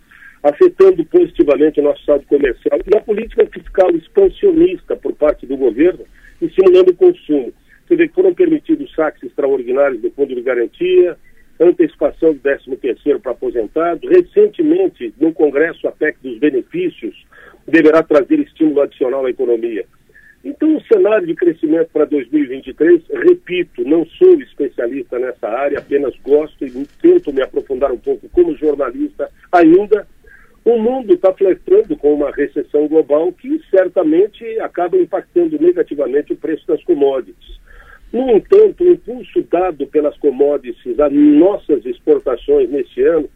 afetando 0.44 1.03
positivamente 1.06 1.80
o 1.80 1.84
nosso 1.84 2.03
saldo 2.06 2.26
comercial 2.27 2.80
e 2.86 2.98
a 2.98 3.02
política 3.02 3.45
fiscal 3.48 3.90
expansionista 3.91 4.95
por 4.95 5.14
parte 5.14 5.45
do 5.48 5.57
governo, 5.57 6.06
estimulando 6.40 6.90
o 6.90 6.95
consumo. 6.95 7.52
Você 7.88 7.95
vê 7.95 8.07
que 8.07 8.14
foram 8.14 8.34
permitidos 8.34 8.94
saques 8.94 9.23
extraordinários 9.23 10.02
do 10.02 10.11
Fundo 10.11 10.36
de 10.36 10.41
Garantia, 10.41 11.18
antecipação 11.60 12.34
do 12.34 12.40
13 12.40 12.76
terceiro 12.77 13.19
para 13.19 13.31
aposentados. 13.31 14.07
Recentemente, 14.07 15.14
no 15.19 15.34
Congresso, 15.34 15.88
a 15.88 15.91
PEC 15.91 16.18
dos 16.22 16.38
benefícios 16.38 17.15
deverá 17.68 18.03
trazer 18.03 18.40
estímulo 18.40 18.81
adicional 18.81 19.26
à 19.26 19.30
economia. 19.30 19.86
Então, 20.44 20.77
o 20.77 20.81
cenário 20.84 21.27
de 21.27 21.36
crescimento 21.36 21.90
para 21.91 22.06
2023, 22.06 23.02
repito, 23.10 23.84
não 23.84 24.06
sou 24.06 24.40
especialista 24.41 25.19
nessa 25.19 25.48
área, 25.49 25.80
apenas 25.80 26.14
gosto 26.23 26.65
e 26.65 26.88
tento 27.02 27.34
me 27.34 27.41
aprofundar 27.41 27.91
um 27.91 27.98
pouco 27.98 28.30
como 28.30 28.56
jornalista 28.56 29.30
ainda. 29.52 30.07
O 30.64 30.77
mundo 30.77 31.14
está 31.14 31.34
flertando 31.34 31.95
com 31.98 32.14
uma 32.14 32.31
recessão 32.31 32.88
global 32.88 33.34
que 33.34 33.61
certamente 33.69 34.44
acaba 34.60 34.98
impactando 34.98 35.60
negativamente 35.60 36.34
o 36.34 36.38
preço 36.38 36.65
das 36.68 36.84
commodities. 36.84 37.60
No 38.11 38.30
entanto, 38.31 38.84
o 38.84 38.91
impulso 38.91 39.41
dado 39.52 39.86
pelas 39.88 40.18
commodities 40.18 40.99
às 40.99 41.11
nossas 41.11 41.86
exportações 41.86 42.69
neste 42.69 43.02
ano 43.03 43.30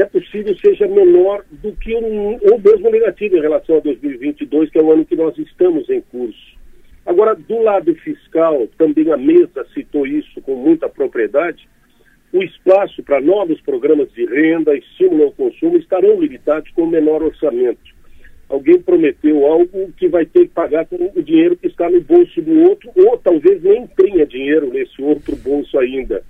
é 0.00 0.04
possível 0.04 0.56
seja 0.58 0.86
menor 0.86 1.44
do 1.50 1.72
que 1.72 1.94
um, 1.94 2.38
ou 2.50 2.60
mesmo 2.60 2.90
negativo 2.90 3.36
em 3.36 3.40
relação 3.40 3.78
a 3.78 3.80
2022, 3.80 4.70
que 4.70 4.78
é 4.78 4.82
o 4.82 4.92
ano 4.92 5.04
que 5.04 5.16
nós 5.16 5.36
estamos 5.38 5.88
em 5.90 6.00
curso. 6.00 6.56
Agora, 7.04 7.34
do 7.34 7.62
lado 7.62 7.94
fiscal, 7.96 8.68
também 8.76 9.10
a 9.10 9.16
mesa 9.16 9.66
citou 9.74 10.06
isso 10.06 10.40
com 10.42 10.54
muita 10.54 10.88
propriedade, 10.88 11.68
o 12.32 12.42
espaço 12.42 13.02
para 13.02 13.20
novos 13.20 13.60
programas 13.62 14.12
de 14.12 14.26
renda, 14.26 14.76
estímulo 14.76 15.24
ao 15.24 15.32
consumo, 15.32 15.78
estarão 15.78 16.20
limitados 16.20 16.70
com 16.72 16.86
menor 16.86 17.22
orçamento. 17.22 17.96
Alguém 18.48 18.80
prometeu 18.80 19.46
algo 19.46 19.92
que 19.96 20.08
vai 20.08 20.26
ter 20.26 20.46
que 20.46 20.54
pagar 20.54 20.86
com 20.86 21.10
o 21.14 21.22
dinheiro 21.22 21.56
que 21.56 21.66
está 21.66 21.88
no 21.90 22.00
bolso 22.00 22.40
do 22.40 22.62
outro, 22.68 22.90
ou 22.94 23.18
talvez 23.18 23.62
nem 23.62 23.86
tenha 23.86 24.26
dinheiro 24.26 24.72
nesse 24.72 25.02
outro 25.02 25.34
bolso 25.36 25.78
ainda. 25.78 26.22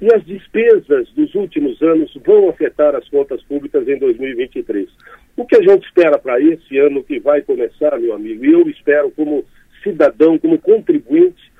E 0.00 0.06
as 0.14 0.24
despesas 0.24 1.10
dos 1.12 1.34
últimos 1.34 1.80
anos 1.82 2.10
vão 2.24 2.48
afetar 2.48 2.94
as 2.96 3.06
contas 3.10 3.42
públicas 3.42 3.86
em 3.86 3.98
2023. 3.98 4.88
O 5.36 5.44
que 5.44 5.56
a 5.56 5.62
gente 5.62 5.84
espera 5.84 6.18
para 6.18 6.40
esse 6.40 6.78
ano 6.78 7.04
que 7.04 7.20
vai 7.20 7.42
começar, 7.42 7.98
meu 7.98 8.14
amigo, 8.14 8.44
e 8.44 8.52
eu 8.52 8.68
espero 8.68 9.10
como 9.10 9.44
cidadão, 9.82 10.38
como 10.38 10.58
contribuinte, 10.58 11.50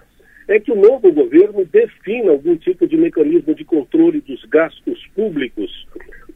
é 0.48 0.58
que 0.58 0.72
o 0.72 0.76
novo 0.76 1.12
governo 1.12 1.64
defina 1.64 2.32
algum 2.32 2.56
tipo 2.56 2.86
de 2.86 2.96
mecanismo 2.96 3.54
de 3.54 3.64
controle 3.64 4.20
dos 4.20 4.42
gastos 4.46 5.06
públicos. 5.14 5.86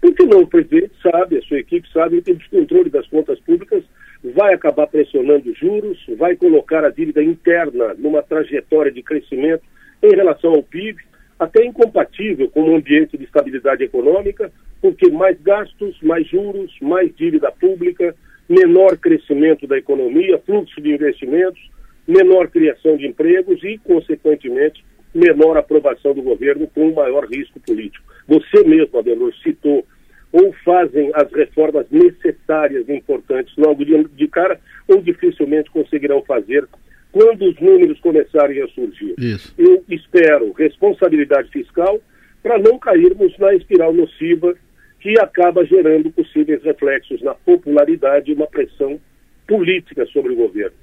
Porque 0.01 0.25
não, 0.25 0.43
o 0.43 0.47
presidente 0.47 0.93
sabe, 1.03 1.39
a 1.39 1.43
sua 1.43 1.59
equipe 1.59 1.91
sabe 1.91 2.21
que 2.21 2.33
o 2.33 2.37
descontrole 2.37 2.91
das 2.91 3.09
contas 3.09 3.41
públicas 3.41 3.83
vai 4.23 4.55
acabar 4.55 4.87
pressionando 4.87 5.55
juros, 5.55 5.99
vai 6.19 6.37
colocar 6.37 6.85
a 6.85 6.91
dívida 6.91 7.23
interna 7.23 7.95
numa 7.95 8.23
trajetória 8.23 8.93
de 8.93 9.03
crescimento 9.03 9.63
em 10.03 10.15
relação 10.15 10.53
ao 10.53 10.63
PIB, 10.63 11.03
até 11.39 11.65
incompatível 11.65 12.49
com 12.51 12.63
um 12.63 12.77
ambiente 12.77 13.17
de 13.17 13.25
estabilidade 13.25 13.83
econômica, 13.83 14.53
porque 14.81 15.11
mais 15.11 15.41
gastos, 15.41 15.97
mais 16.03 16.27
juros, 16.29 16.73
mais 16.81 17.15
dívida 17.17 17.51
pública, 17.51 18.15
menor 18.49 18.97
crescimento 18.97 19.67
da 19.67 19.79
economia, 19.79 20.39
fluxo 20.39 20.81
de 20.81 20.93
investimentos, 20.93 21.61
menor 22.07 22.49
criação 22.49 22.97
de 22.97 23.07
empregos 23.07 23.63
e, 23.65 23.79
consequentemente, 23.79 24.85
menor 25.15 25.57
aprovação 25.57 26.13
do 26.13 26.23
governo 26.23 26.67
com 26.69 26.93
maior 26.93 27.27
risco 27.27 27.59
político. 27.61 28.05
Você 28.27 28.63
mesmo, 28.65 28.99
Adelor, 28.99 29.33
citou 29.43 29.87
ou 30.33 30.53
fazem 30.65 31.13
as 31.15 31.33
reformas 31.33 31.87
necessárias 31.91 32.89
e 32.89 32.93
importantes 32.93 33.55
logo 33.57 33.85
de, 33.85 34.03
de 34.17 34.27
cara, 34.27 34.59
ou 34.89 35.01
dificilmente 35.01 35.71
conseguirão 35.71 36.23
fazer 36.25 36.67
quando 37.15 37.49
os 37.49 37.61
números 37.61 38.01
começarem 38.01 38.61
a 38.61 38.67
surgir. 38.67 39.15
Isso. 39.17 39.55
Eu 39.57 39.85
espero 39.89 40.51
responsabilidade 40.51 41.49
fiscal 41.49 42.01
para 42.43 42.59
não 42.59 42.77
cairmos 42.77 43.39
na 43.39 43.55
espiral 43.55 43.93
nociva 43.93 44.53
que 44.99 45.17
acaba 45.21 45.65
gerando 45.65 46.11
possíveis 46.11 46.61
reflexos 46.65 47.23
na 47.23 47.33
popularidade 47.33 48.33
e 48.33 48.35
uma 48.35 48.49
pressão 48.49 48.99
política 49.47 50.05
sobre 50.07 50.33
o 50.33 50.37
governo. 50.37 50.77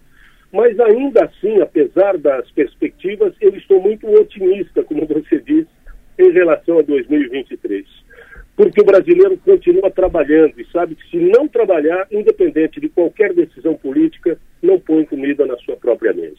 Mas 0.54 0.80
ainda 0.80 1.26
assim, 1.26 1.60
apesar 1.60 2.18
das 2.18 2.50
perspectivas, 2.52 3.34
eu 3.42 3.54
estou 3.54 3.82
muito 3.82 4.08
otimista, 4.10 4.84
como 4.84 5.06
você 5.12 5.38
disse, 5.42 5.68
em 6.18 6.32
relação 6.32 6.80
a 6.80 6.82
2023 6.82 7.86
porque 8.56 8.82
o 8.82 8.86
brasileiro 8.86 9.38
continua 9.38 9.90
trabalhando 9.90 10.54
e 10.60 10.66
sabe 10.72 10.96
que 10.96 11.10
se 11.10 11.18
não 11.18 11.48
trabalhar, 11.48 12.06
independente 12.12 12.80
de 12.80 12.90
qualquer 12.90 13.34
decisão 13.34 13.76
política, 13.76 14.38
não 14.62 14.80
põe 14.80 15.06
comida 15.06 15.46
na 15.46 15.58
sua 15.58 15.76
própria 15.76 16.14
mesa. 16.14 16.38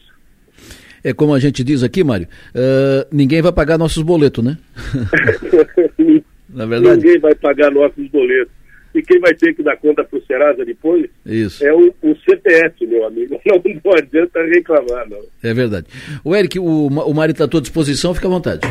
É 1.03 1.13
como 1.13 1.33
a 1.33 1.39
gente 1.39 1.63
diz 1.63 1.83
aqui, 1.83 2.03
Mário, 2.03 2.27
uh, 2.55 3.05
ninguém 3.11 3.41
vai 3.41 3.51
pagar 3.51 3.77
nossos 3.77 4.03
boletos, 4.03 4.43
né? 4.43 4.57
na 6.47 6.65
verdade. 6.65 6.97
Ninguém 6.97 7.19
vai 7.19 7.35
pagar 7.35 7.71
nossos 7.71 8.07
boletos. 8.07 8.53
E 8.95 9.01
quem 9.01 9.19
vai 9.19 9.33
ter 9.33 9.55
que 9.55 9.63
dar 9.63 9.75
conta 9.77 10.03
para 10.03 10.19
o 10.19 10.25
Serasa 10.25 10.63
depois 10.63 11.09
Isso. 11.25 11.65
é 11.65 11.73
o, 11.73 11.93
o, 12.01 12.15
CPF, 12.17 12.85
meu 12.85 13.05
amigo. 13.05 13.41
Não, 13.45 13.61
não 13.83 13.93
adianta 13.93 14.39
reclamar, 14.43 15.09
não. 15.09 15.19
É 15.41 15.53
verdade. 15.53 15.87
O 16.23 16.35
Eric, 16.35 16.59
o, 16.59 16.87
o 16.87 17.13
Mário 17.13 17.31
está 17.31 17.45
à 17.45 17.47
tua 17.47 17.59
disposição, 17.59 18.13
fica 18.13 18.27
à 18.27 18.29
vontade. 18.29 18.61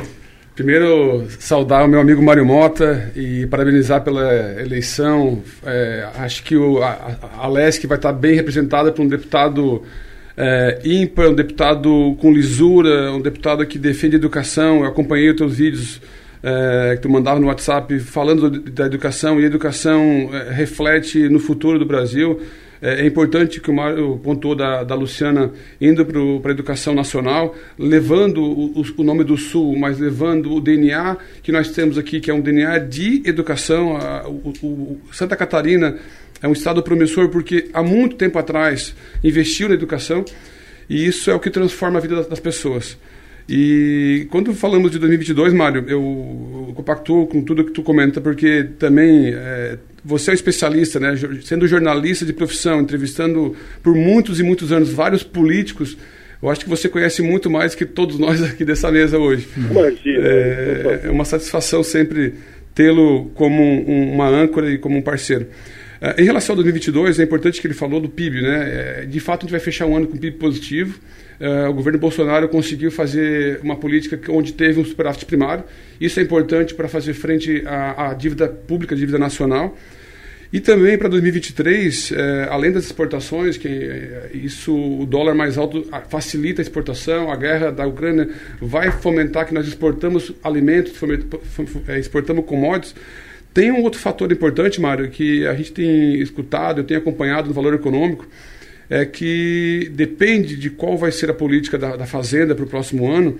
Primeiro, 0.54 1.26
saudar 1.38 1.82
o 1.82 1.88
meu 1.88 1.98
amigo 1.98 2.22
Mário 2.22 2.44
Mota 2.44 3.10
e 3.16 3.46
parabenizar 3.46 4.04
pela 4.04 4.60
eleição. 4.60 5.42
É, 5.64 6.06
acho 6.18 6.42
que 6.42 6.54
o, 6.54 6.82
a, 6.82 7.16
a 7.38 7.48
Lesc 7.48 7.86
vai 7.86 7.96
estar 7.96 8.12
bem 8.12 8.34
representada 8.34 8.92
por 8.92 9.00
um 9.00 9.08
deputado 9.08 9.82
é, 10.36 10.78
ímpar, 10.84 11.30
um 11.30 11.34
deputado 11.34 12.14
com 12.20 12.30
lisura, 12.30 13.10
um 13.12 13.20
deputado 13.22 13.64
que 13.64 13.78
defende 13.78 14.16
a 14.16 14.18
educação. 14.18 14.80
Eu 14.80 14.88
acompanhei 14.88 15.30
os 15.30 15.36
teus 15.36 15.56
vídeos 15.56 16.02
é, 16.42 16.96
que 16.96 17.02
tu 17.02 17.08
mandava 17.08 17.40
no 17.40 17.46
WhatsApp 17.46 17.98
falando 18.00 18.50
da 18.50 18.84
educação 18.84 19.40
e 19.40 19.44
a 19.44 19.46
educação 19.46 20.28
é, 20.34 20.52
reflete 20.52 21.30
no 21.30 21.38
futuro 21.38 21.78
do 21.78 21.86
Brasil. 21.86 22.42
É, 22.82 23.02
é 23.02 23.06
importante 23.06 23.60
que 23.60 23.70
o 23.70 23.74
Mário 23.74 24.18
pontuou 24.22 24.56
da, 24.56 24.82
da 24.82 24.96
Luciana 24.96 25.52
indo 25.80 26.04
para 26.04 26.50
a 26.50 26.54
educação 26.54 26.92
nacional, 26.92 27.54
levando 27.78 28.42
o, 28.42 28.84
o, 28.96 29.04
nome 29.04 29.22
do 29.22 29.36
Sul, 29.36 29.78
mas 29.78 30.00
levando 30.00 30.52
o 30.52 30.60
DNA 30.60 31.16
que 31.42 31.52
nós 31.52 31.70
temos 31.70 31.96
aqui, 31.96 32.20
que 32.20 32.28
é 32.28 32.34
um 32.34 32.40
DNA 32.40 32.80
de 32.80 33.22
educação. 33.24 33.96
A, 33.96 34.28
o, 34.28 35.00
Santa 35.12 35.36
Catarina 35.36 35.96
é 36.42 36.48
um 36.48 36.52
estado 36.52 36.82
promissor 36.82 37.28
porque 37.28 37.70
há 37.72 37.84
muito 37.84 38.16
tempo 38.16 38.36
atrás 38.36 38.94
investiu 39.22 39.68
na 39.68 39.74
educação 39.74 40.24
e 40.90 41.06
isso 41.06 41.30
é 41.30 41.34
o 41.34 41.38
que 41.38 41.50
transforma 41.50 41.98
a 41.98 42.02
vida 42.02 42.24
das 42.24 42.40
pessoas. 42.40 42.98
E 43.48 44.26
quando 44.30 44.54
falamos 44.54 44.90
de 44.90 44.98
2022, 44.98 45.52
Mário, 45.52 45.84
eu, 45.88 46.66
eu 46.68 46.72
compactuo 46.74 47.26
com 47.26 47.42
tudo 47.42 47.64
que 47.64 47.72
tu 47.72 47.82
comenta, 47.82 48.20
porque 48.20 48.68
também 48.78 49.32
é, 49.34 49.78
você 50.04 50.30
é 50.30 50.32
um 50.32 50.34
especialista, 50.34 50.98
né? 51.00 51.14
Sendo 51.42 51.66
jornalista 51.66 52.24
de 52.24 52.32
profissão, 52.32 52.80
entrevistando 52.80 53.54
por 53.82 53.94
muitos 53.94 54.40
e 54.40 54.42
muitos 54.42 54.72
anos 54.72 54.90
vários 54.92 55.22
políticos, 55.22 55.96
eu 56.42 56.50
acho 56.50 56.60
que 56.64 56.68
você 56.68 56.88
conhece 56.88 57.22
muito 57.22 57.48
mais 57.48 57.74
que 57.74 57.86
todos 57.86 58.18
nós 58.18 58.42
aqui 58.44 58.64
dessa 58.64 58.90
mesa 58.90 59.18
hoje. 59.18 59.48
Imagina. 59.56 60.26
É, 60.26 61.00
é 61.04 61.10
uma 61.10 61.24
satisfação 61.24 61.82
sempre 61.82 62.34
tê-lo 62.74 63.30
como 63.34 63.62
um, 63.62 64.14
uma 64.14 64.28
âncora 64.28 64.70
e 64.70 64.78
como 64.78 64.96
um 64.96 65.02
parceiro. 65.02 65.46
Uh, 66.00 66.20
em 66.20 66.24
relação 66.24 66.54
ao 66.54 66.56
2022, 66.56 67.20
é 67.20 67.22
importante 67.22 67.60
que 67.60 67.66
ele 67.66 67.74
falou 67.74 68.00
do 68.00 68.08
PIB, 68.08 68.42
né? 68.42 69.02
É, 69.02 69.06
de 69.06 69.20
fato, 69.20 69.40
a 69.40 69.42
gente 69.42 69.52
vai 69.52 69.60
fechar 69.60 69.86
um 69.86 69.96
ano 69.96 70.08
com 70.08 70.16
PIB 70.16 70.38
positivo. 70.38 70.98
Uh, 71.42 71.68
o 71.68 71.74
governo 71.74 71.98
Bolsonaro 71.98 72.48
conseguiu 72.48 72.92
fazer 72.92 73.58
uma 73.64 73.74
política 73.74 74.30
onde 74.30 74.52
teve 74.52 74.80
um 74.80 74.84
superávit 74.84 75.26
primário. 75.26 75.64
Isso 76.00 76.20
é 76.20 76.22
importante 76.22 76.72
para 76.72 76.86
fazer 76.86 77.14
frente 77.14 77.64
à, 77.66 78.10
à 78.10 78.14
dívida 78.14 78.46
pública, 78.46 78.94
à 78.94 78.98
dívida 78.98 79.18
nacional. 79.18 79.76
E 80.52 80.60
também 80.60 80.98
para 80.98 81.08
2023, 81.08 82.12
eh, 82.12 82.48
além 82.50 82.70
das 82.70 82.84
exportações, 82.84 83.56
que 83.56 83.68
eh, 83.68 84.30
isso 84.34 84.76
o 85.00 85.06
dólar 85.06 85.34
mais 85.34 85.56
alto 85.56 85.88
facilita 86.10 86.60
a 86.60 86.62
exportação, 86.62 87.32
a 87.32 87.36
guerra 87.36 87.72
da 87.72 87.86
Ucrânia 87.86 88.28
vai 88.60 88.90
fomentar 88.90 89.46
que 89.46 89.54
nós 89.54 89.66
exportamos 89.66 90.30
alimentos, 90.44 90.92
eh, 91.88 91.98
exportamos 91.98 92.44
commodities. 92.44 92.94
Tem 93.54 93.72
um 93.72 93.82
outro 93.82 93.98
fator 93.98 94.30
importante, 94.30 94.78
Mário, 94.78 95.08
que 95.08 95.46
a 95.46 95.54
gente 95.54 95.72
tem 95.72 96.20
escutado, 96.20 96.80
eu 96.80 96.84
tenho 96.84 97.00
acompanhado 97.00 97.48
no 97.48 97.54
valor 97.54 97.72
econômico, 97.72 98.28
é 98.92 99.06
que 99.06 99.90
depende 99.94 100.54
de 100.54 100.68
qual 100.68 100.98
vai 100.98 101.10
ser 101.10 101.30
a 101.30 101.34
política 101.34 101.78
da, 101.78 101.96
da 101.96 102.04
Fazenda 102.04 102.54
para 102.54 102.66
o 102.66 102.68
próximo 102.68 103.10
ano, 103.10 103.38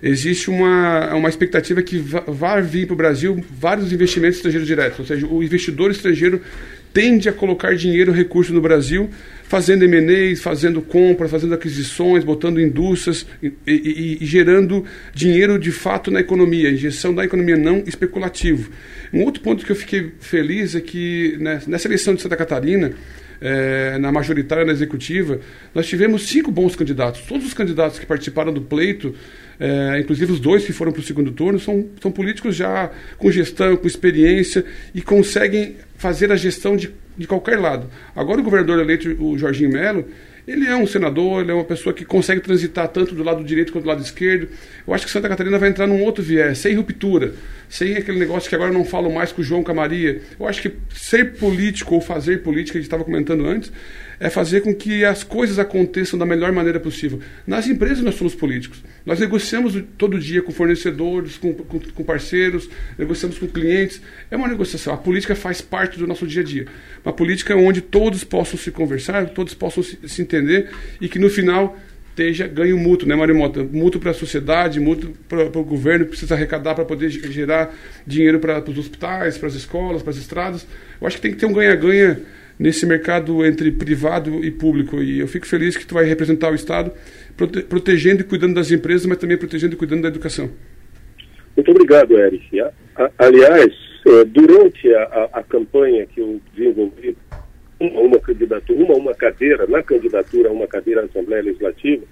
existe 0.00 0.48
uma, 0.48 1.12
uma 1.12 1.28
expectativa 1.28 1.82
que 1.82 1.98
vai 1.98 2.62
vir 2.62 2.86
para 2.86 2.94
o 2.94 2.96
Brasil 2.96 3.44
vários 3.50 3.92
investimentos 3.92 4.36
estrangeiros 4.36 4.68
diretos, 4.68 5.00
ou 5.00 5.04
seja, 5.04 5.26
o 5.26 5.42
investidor 5.42 5.90
estrangeiro 5.90 6.40
tende 6.92 7.28
a 7.28 7.32
colocar 7.32 7.74
dinheiro, 7.74 8.12
recurso 8.12 8.52
no 8.54 8.60
Brasil, 8.60 9.10
fazendo 9.42 9.84
M&As, 9.84 10.40
fazendo 10.40 10.80
compras, 10.80 11.32
fazendo 11.32 11.54
aquisições, 11.54 12.22
botando 12.22 12.60
indústrias 12.60 13.26
e, 13.42 13.52
e, 13.66 14.18
e, 14.20 14.24
gerando 14.24 14.84
dinheiro 15.12 15.58
de 15.58 15.72
fato 15.72 16.12
na 16.12 16.20
economia, 16.20 16.70
injeção 16.70 17.12
da 17.12 17.24
economia, 17.24 17.56
não 17.56 17.82
especulativo. 17.86 18.70
Um 19.12 19.24
outro 19.24 19.42
ponto 19.42 19.66
que 19.66 19.72
eu 19.72 19.76
fiquei 19.76 20.12
feliz 20.20 20.76
é 20.76 20.80
que 20.80 21.36
né, 21.40 21.60
nessa 21.66 21.88
eleição 21.88 22.14
de 22.14 22.22
Santa 22.22 22.36
Catarina, 22.36 22.92
é, 23.42 23.98
na 23.98 24.12
majoritária, 24.12 24.64
na 24.64 24.72
executiva, 24.72 25.40
nós 25.74 25.86
tivemos 25.86 26.28
cinco 26.28 26.50
bons 26.50 26.76
candidatos. 26.76 27.22
Todos 27.22 27.46
os 27.46 27.52
candidatos 27.52 27.98
que 27.98 28.06
participaram 28.06 28.52
do 28.52 28.62
pleito 28.62 29.14
é, 29.62 30.00
inclusive 30.00 30.32
os 30.32 30.40
dois 30.40 30.64
que 30.64 30.72
foram 30.72 30.90
para 30.90 31.00
o 31.00 31.04
segundo 31.04 31.30
turno, 31.30 31.58
são, 31.60 31.86
são 32.00 32.10
políticos 32.10 32.56
já 32.56 32.90
com 33.16 33.30
gestão, 33.30 33.76
com 33.76 33.86
experiência 33.86 34.64
e 34.92 35.00
conseguem 35.00 35.76
fazer 35.96 36.32
a 36.32 36.36
gestão 36.36 36.76
de, 36.76 36.90
de 37.16 37.28
qualquer 37.28 37.60
lado. 37.60 37.88
Agora 38.16 38.40
o 38.40 38.42
governador 38.42 38.80
eleito, 38.80 39.08
o 39.22 39.38
Jorginho 39.38 39.70
Melo, 39.70 40.04
ele 40.46 40.66
é 40.66 40.74
um 40.74 40.86
senador, 40.86 41.42
ele 41.42 41.52
é 41.52 41.54
uma 41.54 41.64
pessoa 41.64 41.94
que 41.94 42.04
consegue 42.04 42.40
transitar 42.40 42.88
tanto 42.88 43.14
do 43.14 43.22
lado 43.22 43.44
direito 43.44 43.72
quanto 43.72 43.84
do 43.84 43.88
lado 43.88 44.02
esquerdo. 44.02 44.48
Eu 44.86 44.92
acho 44.92 45.06
que 45.06 45.12
Santa 45.12 45.28
Catarina 45.28 45.58
vai 45.58 45.68
entrar 45.68 45.86
num 45.86 46.02
outro 46.02 46.22
viés, 46.22 46.58
sem 46.58 46.74
ruptura, 46.74 47.34
sem 47.68 47.96
aquele 47.96 48.18
negócio 48.18 48.48
que 48.48 48.54
agora 48.54 48.72
não 48.72 48.84
falo 48.84 49.12
mais 49.12 49.30
com 49.30 49.40
o 49.40 49.44
João 49.44 49.62
Camaria. 49.62 50.20
Eu 50.38 50.46
acho 50.46 50.60
que 50.60 50.72
ser 50.90 51.34
político 51.34 51.94
ou 51.94 52.00
fazer 52.00 52.42
política, 52.42 52.78
a 52.78 52.80
gente 52.80 52.88
estava 52.88 53.04
comentando 53.04 53.46
antes, 53.46 53.72
é 54.22 54.30
fazer 54.30 54.60
com 54.60 54.72
que 54.72 55.04
as 55.04 55.24
coisas 55.24 55.58
aconteçam 55.58 56.16
da 56.16 56.24
melhor 56.24 56.52
maneira 56.52 56.78
possível. 56.78 57.18
Nas 57.44 57.66
empresas 57.66 58.04
nós 58.04 58.14
somos 58.14 58.36
políticos. 58.36 58.80
Nós 59.04 59.18
negociamos 59.18 59.76
todo 59.98 60.16
dia 60.16 60.40
com 60.40 60.52
fornecedores, 60.52 61.36
com, 61.36 61.52
com, 61.52 61.80
com, 61.80 62.04
parceiros, 62.04 62.70
negociamos 62.96 63.36
com 63.36 63.48
clientes. 63.48 64.00
É 64.30 64.36
uma 64.36 64.46
negociação. 64.46 64.94
A 64.94 64.96
política 64.96 65.34
faz 65.34 65.60
parte 65.60 65.98
do 65.98 66.06
nosso 66.06 66.24
dia 66.24 66.40
a 66.40 66.44
dia. 66.44 66.66
Uma 67.04 67.12
política 67.12 67.56
onde 67.56 67.80
todos 67.80 68.22
possam 68.22 68.56
se 68.56 68.70
conversar, 68.70 69.28
todos 69.30 69.54
possam 69.54 69.82
se, 69.82 69.98
se 70.06 70.22
entender 70.22 70.70
e 71.00 71.08
que 71.08 71.18
no 71.18 71.28
final 71.28 71.76
esteja 72.10 72.46
ganho 72.46 72.78
mútuo, 72.78 73.08
né, 73.08 73.16
Mário 73.16 73.34
Mota? 73.34 73.64
Mútuo 73.64 74.00
para 74.00 74.12
a 74.12 74.14
sociedade, 74.14 74.78
mútuo 74.78 75.14
para 75.28 75.58
o 75.58 75.64
governo, 75.64 76.04
que 76.04 76.10
precisa 76.10 76.36
arrecadar 76.36 76.76
para 76.76 76.84
poder 76.84 77.10
gerar 77.10 77.74
dinheiro 78.06 78.38
para 78.38 78.62
os 78.70 78.78
hospitais, 78.78 79.36
para 79.36 79.48
as 79.48 79.54
escolas, 79.54 80.00
para 80.00 80.10
as 80.10 80.16
estradas. 80.18 80.64
Eu 81.00 81.08
acho 81.08 81.16
que 81.16 81.22
tem 81.22 81.32
que 81.32 81.38
ter 81.38 81.46
um 81.46 81.52
ganha-ganha 81.52 82.20
nesse 82.58 82.86
mercado 82.86 83.44
entre 83.44 83.70
privado 83.70 84.44
e 84.44 84.50
público. 84.50 85.02
E 85.02 85.20
eu 85.20 85.28
fico 85.28 85.46
feliz 85.46 85.76
que 85.76 85.86
tu 85.86 85.94
vai 85.94 86.04
representar 86.04 86.50
o 86.50 86.54
Estado, 86.54 86.92
prote 87.36 87.62
protegendo 87.62 88.22
e 88.22 88.24
cuidando 88.24 88.54
das 88.54 88.70
empresas, 88.70 89.06
mas 89.06 89.18
também 89.18 89.36
protegendo 89.36 89.74
e 89.74 89.76
cuidando 89.76 90.02
da 90.02 90.08
educação. 90.08 90.50
Muito 91.56 91.70
obrigado, 91.70 92.18
Eric. 92.18 92.60
Aliás, 93.18 93.72
é, 94.06 94.24
durante 94.24 94.94
a, 94.94 95.28
a, 95.34 95.42
campanha 95.42 96.06
que 96.06 96.20
eu 96.20 96.40
desenvolvi, 96.54 97.16
uma, 97.78 98.00
uma 98.00 98.18
candidatura, 98.18 98.84
uma, 98.84 98.94
uma 98.94 99.14
cadeira, 99.14 99.66
na 99.66 99.82
candidatura 99.82 100.48
a 100.48 100.52
uma 100.52 100.66
cadeira 100.66 101.02
na 101.02 101.08
Assembleia 101.08 101.42
Legislativa, 101.42 102.04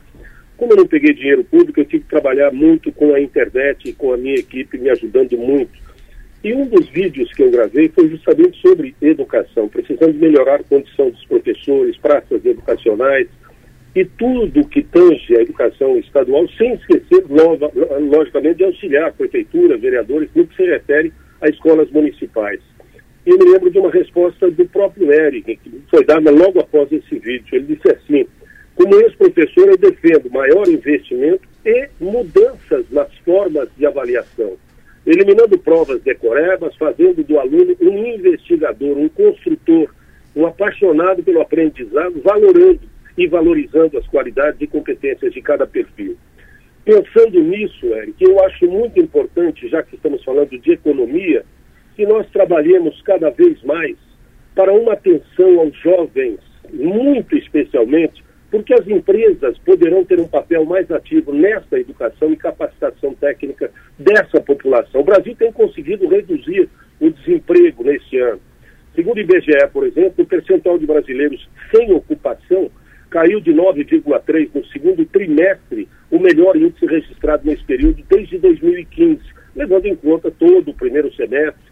como 0.57 0.73
eu 0.73 0.77
não 0.77 0.87
peguei 0.87 1.15
dinheiro 1.15 1.43
público, 1.43 1.81
eu 1.81 1.87
tive 1.87 2.05
que 2.05 2.11
trabalhar 2.11 2.53
muito 2.53 2.93
com 2.93 3.15
a 3.15 3.21
internet 3.21 3.89
e 3.89 3.93
com 3.95 4.12
a 4.12 4.17
minha 4.17 4.35
equipe 4.35 4.77
me 4.77 4.91
ajudando 4.91 5.39
muito 5.39 5.90
e 6.43 6.55
um 6.55 6.67
dos 6.67 6.89
vídeos 6.89 7.31
que 7.35 7.43
eu 7.43 7.51
gravei 7.51 7.89
foi 7.91 8.09
justamente 8.09 8.61
sobre 8.61 8.95
educação. 9.03 9.69
Precisamos 9.69 10.17
melhorar 10.17 10.57
a 10.57 10.65
condição 10.65 11.11
dos 11.11 11.25
professores, 11.27 11.99
praças 11.99 12.45
educacionais 12.45 13.29
e 13.95 14.05
tudo 14.05 14.67
que 14.69 14.83
tange 14.83 15.37
a 15.37 15.43
educação 15.43 15.99
estadual, 15.99 16.49
sem 16.57 16.75
esquecer, 16.75 17.25
logicamente, 18.11 18.59
de 18.59 18.65
auxiliar 18.65 19.09
a 19.09 19.12
prefeitura, 19.12 19.77
vereadores, 19.77 20.31
no 20.35 20.47
que 20.47 20.57
se 20.57 20.65
refere 20.65 21.12
a 21.43 21.49
escolas 21.49 21.91
municipais. 21.91 22.61
E 23.27 23.31
eu 23.31 23.39
me 23.39 23.53
lembro 23.53 23.71
de 23.71 23.79
uma 23.79 23.91
resposta 23.91 24.51
do 24.51 24.67
próprio 24.67 25.12
Eric, 25.12 25.57
que 25.57 25.83
foi 25.91 26.05
dada 26.05 26.31
logo 26.31 26.61
após 26.61 26.91
esse 26.91 27.19
vídeo. 27.19 27.49
Ele 27.53 27.75
disse 27.75 27.91
assim: 27.91 28.27
como 28.75 28.99
ex-professor, 29.01 29.69
eu 29.69 29.77
defendo 29.77 30.31
maior 30.31 30.67
investimento 30.67 31.43
e 31.67 31.89
mudanças 32.01 32.87
nas 32.91 33.12
formas 33.19 33.69
de 33.77 33.85
avaliação 33.85 34.57
eliminando 35.11 35.59
provas 35.59 36.01
decorebas, 36.03 36.77
fazendo 36.77 37.24
do 37.24 37.39
aluno 37.39 37.77
um 37.81 38.07
investigador, 38.07 38.97
um 38.97 39.09
construtor, 39.09 39.93
um 40.37 40.47
apaixonado 40.47 41.23
pelo 41.23 41.41
aprendizado, 41.41 42.20
valorando 42.23 42.81
e 43.19 43.27
valorizando 43.27 43.99
as 43.99 44.07
qualidades 44.07 44.61
e 44.61 44.69
competências 44.69 45.32
de 45.32 45.43
cada 45.43 45.66
perfil. 45.66 46.16
Pensando 46.85 47.41
nisso, 47.41 47.87
Eric, 47.87 48.23
eu 48.23 48.43
acho 48.45 48.66
muito 48.66 49.01
importante, 49.01 49.69
já 49.69 49.82
que 49.82 49.97
estamos 49.97 50.23
falando 50.23 50.57
de 50.57 50.73
economia, 50.73 51.45
que 51.97 52.07
nós 52.07 52.28
trabalhemos 52.31 53.03
cada 53.03 53.31
vez 53.31 53.61
mais 53.65 53.97
para 54.55 54.73
uma 54.73 54.93
atenção 54.93 55.59
aos 55.59 55.77
jovens, 55.78 56.39
muito 56.73 57.37
especialmente, 57.37 58.23
porque 58.51 58.74
as 58.74 58.86
empresas 58.86 59.56
poderão 59.59 60.05
ter 60.05 60.18
um 60.18 60.27
papel 60.27 60.64
mais 60.64 60.90
ativo 60.90 61.32
nessa 61.32 61.78
educação 61.78 62.32
e 62.32 62.36
capacitação 62.36 63.14
técnica 63.14 63.70
dessa 63.98 64.40
população. 64.40 65.01
O 65.01 65.05
Brasil 65.05 65.35
tem 65.36 65.52
conseguido 65.52 66.09
reduzir 66.09 66.68
o 66.98 67.10
desemprego 67.10 67.85
neste 67.85 68.18
ano. 68.18 68.40
Segundo 68.94 69.18
o 69.18 69.20
IBGE, 69.20 69.68
por 69.72 69.86
exemplo, 69.86 70.24
o 70.24 70.27
percentual 70.27 70.78
de 70.78 70.86
brasileiros 70.86 71.48
sem 71.74 71.93
ocupação 71.93 72.70
caiu 73.09 73.40
de 73.40 73.52
9,3% 73.52 74.51
no 74.55 74.64
segundo 74.66 75.05
trimestre, 75.06 75.89
o 76.10 76.18
melhor 76.18 76.56
índice 76.56 76.86
registrado 76.86 77.47
nesse 77.47 77.64
período 77.64 78.02
desde 78.09 78.39
2015, 78.39 79.20
levando 79.55 79.86
em 79.86 79.94
conta 79.94 80.31
todo 80.31 80.70
o 80.70 80.74
primeiro 80.74 81.12
semestre. 81.14 81.70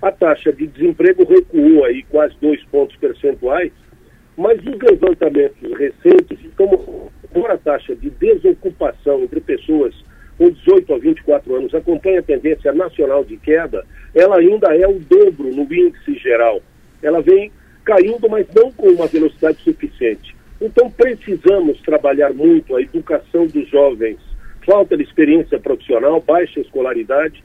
A 0.00 0.10
taxa 0.10 0.52
de 0.52 0.66
desemprego 0.66 1.24
recuou 1.24 1.84
aí 1.84 2.02
quase 2.04 2.34
dois 2.40 2.62
pontos 2.64 2.96
percentuais, 2.96 3.72
mas 4.36 4.58
os 4.60 4.78
levantamentos 4.78 5.78
recentes 5.78 6.38
estão 6.44 7.10
a 7.48 7.58
taxa 7.58 7.94
de 7.96 8.10
desocupação 8.10 9.22
entre 9.22 9.40
pessoas 9.40 9.94
com 10.38 10.50
18 10.50 10.94
a 10.94 10.98
24 10.98 11.54
anos, 11.54 11.74
acompanha 11.74 12.20
a 12.20 12.22
tendência 12.22 12.72
nacional 12.72 13.22
de 13.22 13.36
queda, 13.36 13.84
ela 14.14 14.38
ainda 14.38 14.74
é 14.74 14.88
o 14.88 14.98
dobro 14.98 15.54
no 15.54 15.62
índice 15.62 16.14
geral. 16.14 16.62
Ela 17.02 17.20
vem 17.20 17.52
caindo, 17.84 18.26
mas 18.28 18.46
não 18.54 18.72
com 18.72 18.88
uma 18.88 19.06
velocidade 19.06 19.58
suficiente. 19.62 20.34
Então 20.58 20.90
precisamos 20.90 21.78
trabalhar 21.82 22.32
muito 22.32 22.74
a 22.74 22.80
educação 22.80 23.46
dos 23.46 23.68
jovens. 23.68 24.18
Falta 24.64 24.96
de 24.96 25.02
experiência 25.02 25.58
profissional, 25.58 26.20
baixa 26.20 26.60
escolaridade, 26.60 27.44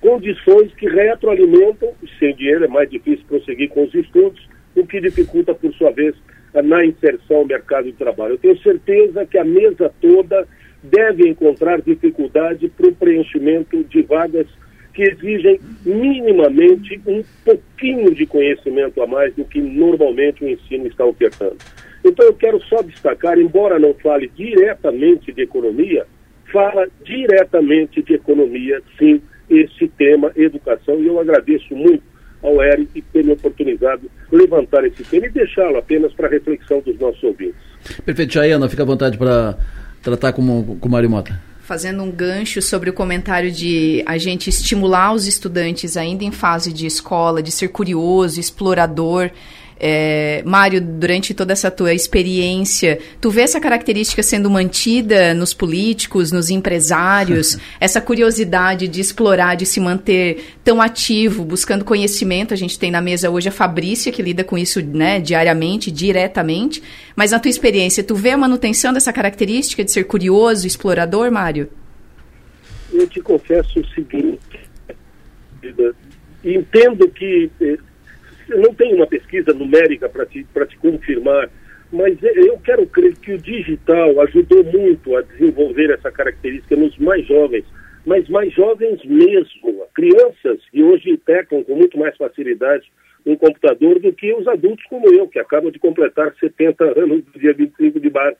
condições 0.00 0.74
que 0.74 0.86
retroalimentam, 0.86 1.92
sem 2.18 2.34
dinheiro 2.34 2.64
é 2.64 2.68
mais 2.68 2.90
difícil 2.90 3.24
prosseguir 3.26 3.70
com 3.70 3.84
os 3.84 3.94
estudos, 3.94 4.46
o 4.76 4.86
que 4.86 5.00
dificulta, 5.00 5.54
por 5.54 5.72
sua 5.74 5.90
vez, 5.90 6.14
na 6.52 6.84
inserção 6.84 7.38
ao 7.38 7.46
mercado 7.46 7.84
de 7.84 7.92
trabalho. 7.92 8.34
Eu 8.34 8.38
tenho 8.38 8.58
certeza 8.58 9.26
que 9.26 9.38
a 9.38 9.44
mesa 9.44 9.92
toda 10.00 10.46
deve 10.82 11.28
encontrar 11.28 11.80
dificuldade 11.80 12.68
para 12.68 12.88
o 12.88 12.94
preenchimento 12.94 13.82
de 13.84 14.02
vagas 14.02 14.46
que 14.92 15.02
exigem 15.02 15.58
minimamente 15.84 17.00
um 17.06 17.24
pouquinho 17.44 18.14
de 18.14 18.26
conhecimento 18.26 19.02
a 19.02 19.06
mais 19.06 19.34
do 19.34 19.44
que 19.44 19.60
normalmente 19.60 20.44
o 20.44 20.48
ensino 20.48 20.86
está 20.86 21.04
ofertando. 21.04 21.56
Então 22.04 22.24
eu 22.24 22.34
quero 22.34 22.62
só 22.62 22.80
destacar, 22.82 23.38
embora 23.38 23.78
não 23.78 23.94
fale 23.94 24.30
diretamente 24.36 25.32
de 25.32 25.42
economia, 25.42 26.06
fala 26.52 26.86
diretamente 27.02 28.02
de 28.02 28.14
economia, 28.14 28.80
sim, 28.98 29.20
esse 29.50 29.88
tema 29.88 30.30
educação, 30.36 31.00
e 31.00 31.06
eu 31.06 31.18
agradeço 31.18 31.74
muito 31.74 32.13
ao 32.44 32.62
Eric 32.62 33.02
ter 33.12 33.24
me 33.24 33.32
oportunizado 33.32 34.02
levantar 34.30 34.84
esse 34.84 35.02
tema 35.02 35.26
e 35.26 35.30
deixá-lo 35.30 35.78
apenas 35.78 36.12
para 36.12 36.28
reflexão 36.28 36.80
dos 36.80 36.98
nossos 36.98 37.22
ouvintes. 37.24 37.56
Perfeito, 38.04 38.34
Jaiana, 38.34 38.68
fica 38.68 38.82
à 38.82 38.86
vontade 38.86 39.16
para 39.16 39.56
tratar 40.02 40.32
com, 40.32 40.76
com 40.78 40.88
o 40.88 40.90
Mário 40.90 41.08
Mota. 41.08 41.40
Fazendo 41.60 42.02
um 42.02 42.10
gancho 42.10 42.60
sobre 42.60 42.90
o 42.90 42.92
comentário 42.92 43.50
de 43.50 44.02
a 44.04 44.18
gente 44.18 44.50
estimular 44.50 45.14
os 45.14 45.26
estudantes 45.26 45.96
ainda 45.96 46.22
em 46.22 46.30
fase 46.30 46.70
de 46.70 46.86
escola, 46.86 47.42
de 47.42 47.50
ser 47.50 47.68
curioso, 47.68 48.38
explorador, 48.38 49.30
é, 49.78 50.42
Mário, 50.44 50.80
durante 50.80 51.34
toda 51.34 51.52
essa 51.52 51.70
tua 51.70 51.92
experiência, 51.92 52.98
tu 53.20 53.30
vê 53.30 53.42
essa 53.42 53.60
característica 53.60 54.22
sendo 54.22 54.48
mantida 54.48 55.34
nos 55.34 55.52
políticos, 55.52 56.30
nos 56.30 56.50
empresários, 56.50 57.58
essa 57.80 58.00
curiosidade 58.00 58.88
de 58.88 59.00
explorar, 59.00 59.56
de 59.56 59.66
se 59.66 59.80
manter 59.80 60.54
tão 60.62 60.80
ativo, 60.80 61.44
buscando 61.44 61.84
conhecimento. 61.84 62.54
A 62.54 62.56
gente 62.56 62.78
tem 62.78 62.90
na 62.90 63.00
mesa 63.00 63.30
hoje 63.30 63.48
a 63.48 63.52
Fabrícia, 63.52 64.12
que 64.12 64.22
lida 64.22 64.44
com 64.44 64.56
isso 64.56 64.80
né, 64.80 65.20
diariamente, 65.20 65.90
diretamente. 65.90 66.82
Mas 67.16 67.32
na 67.32 67.40
tua 67.40 67.50
experiência, 67.50 68.04
tu 68.04 68.14
vê 68.14 68.30
a 68.30 68.38
manutenção 68.38 68.92
dessa 68.92 69.12
característica 69.12 69.84
de 69.84 69.90
ser 69.90 70.04
curioso, 70.04 70.66
explorador, 70.66 71.30
Mário? 71.30 71.68
Eu 72.92 73.08
te 73.08 73.20
confesso 73.20 73.80
o 73.80 73.86
seguinte, 73.88 74.60
entendo 76.44 77.08
que 77.08 77.50
eh, 77.60 77.78
eu 78.48 78.60
não 78.60 78.74
tenho 78.74 78.96
uma 78.96 79.06
pesquisa 79.06 79.52
numérica 79.52 80.08
para 80.08 80.26
te, 80.26 80.44
te 80.44 80.76
confirmar, 80.78 81.48
mas 81.92 82.16
eu 82.22 82.58
quero 82.58 82.86
crer 82.86 83.14
que 83.16 83.32
o 83.32 83.38
digital 83.38 84.20
ajudou 84.22 84.64
muito 84.64 85.16
a 85.16 85.22
desenvolver 85.22 85.90
essa 85.90 86.10
característica 86.10 86.76
nos 86.76 86.96
mais 86.98 87.26
jovens, 87.26 87.64
mas 88.04 88.28
mais 88.28 88.52
jovens 88.52 89.02
mesmo, 89.04 89.86
crianças 89.94 90.60
que 90.70 90.82
hoje 90.82 91.16
pecam 91.16 91.62
com 91.62 91.76
muito 91.76 91.98
mais 91.98 92.16
facilidade 92.16 92.90
um 93.26 93.36
computador 93.36 93.98
do 94.00 94.12
que 94.12 94.32
os 94.34 94.46
adultos 94.46 94.84
como 94.86 95.08
eu, 95.12 95.26
que 95.26 95.38
acabam 95.38 95.70
de 95.70 95.78
completar 95.78 96.34
70 96.38 96.84
anos 96.84 97.22
no 97.24 97.40
dia 97.40 97.54
25 97.54 97.98
de 97.98 98.10
março. 98.10 98.38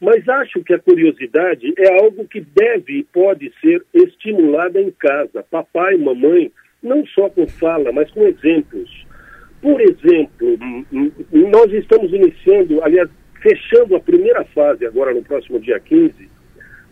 Mas 0.00 0.28
acho 0.28 0.62
que 0.62 0.74
a 0.74 0.78
curiosidade 0.78 1.72
é 1.78 2.00
algo 2.00 2.26
que 2.28 2.40
deve 2.40 2.98
e 2.98 3.02
pode 3.04 3.52
ser 3.60 3.82
estimulada 3.94 4.80
em 4.80 4.90
casa. 4.90 5.44
Papai, 5.50 5.96
mamãe, 5.96 6.52
não 6.82 7.04
só 7.06 7.28
com 7.30 7.48
fala, 7.48 7.90
mas 7.90 8.10
com 8.10 8.26
exemplos. 8.26 9.05
Por 9.66 9.80
exemplo, 9.80 10.56
nós 11.32 11.72
estamos 11.72 12.12
iniciando, 12.12 12.84
aliás, 12.84 13.10
fechando 13.42 13.96
a 13.96 14.00
primeira 14.00 14.44
fase 14.44 14.86
agora 14.86 15.12
no 15.12 15.24
próximo 15.24 15.58
dia 15.58 15.80
15, 15.80 16.14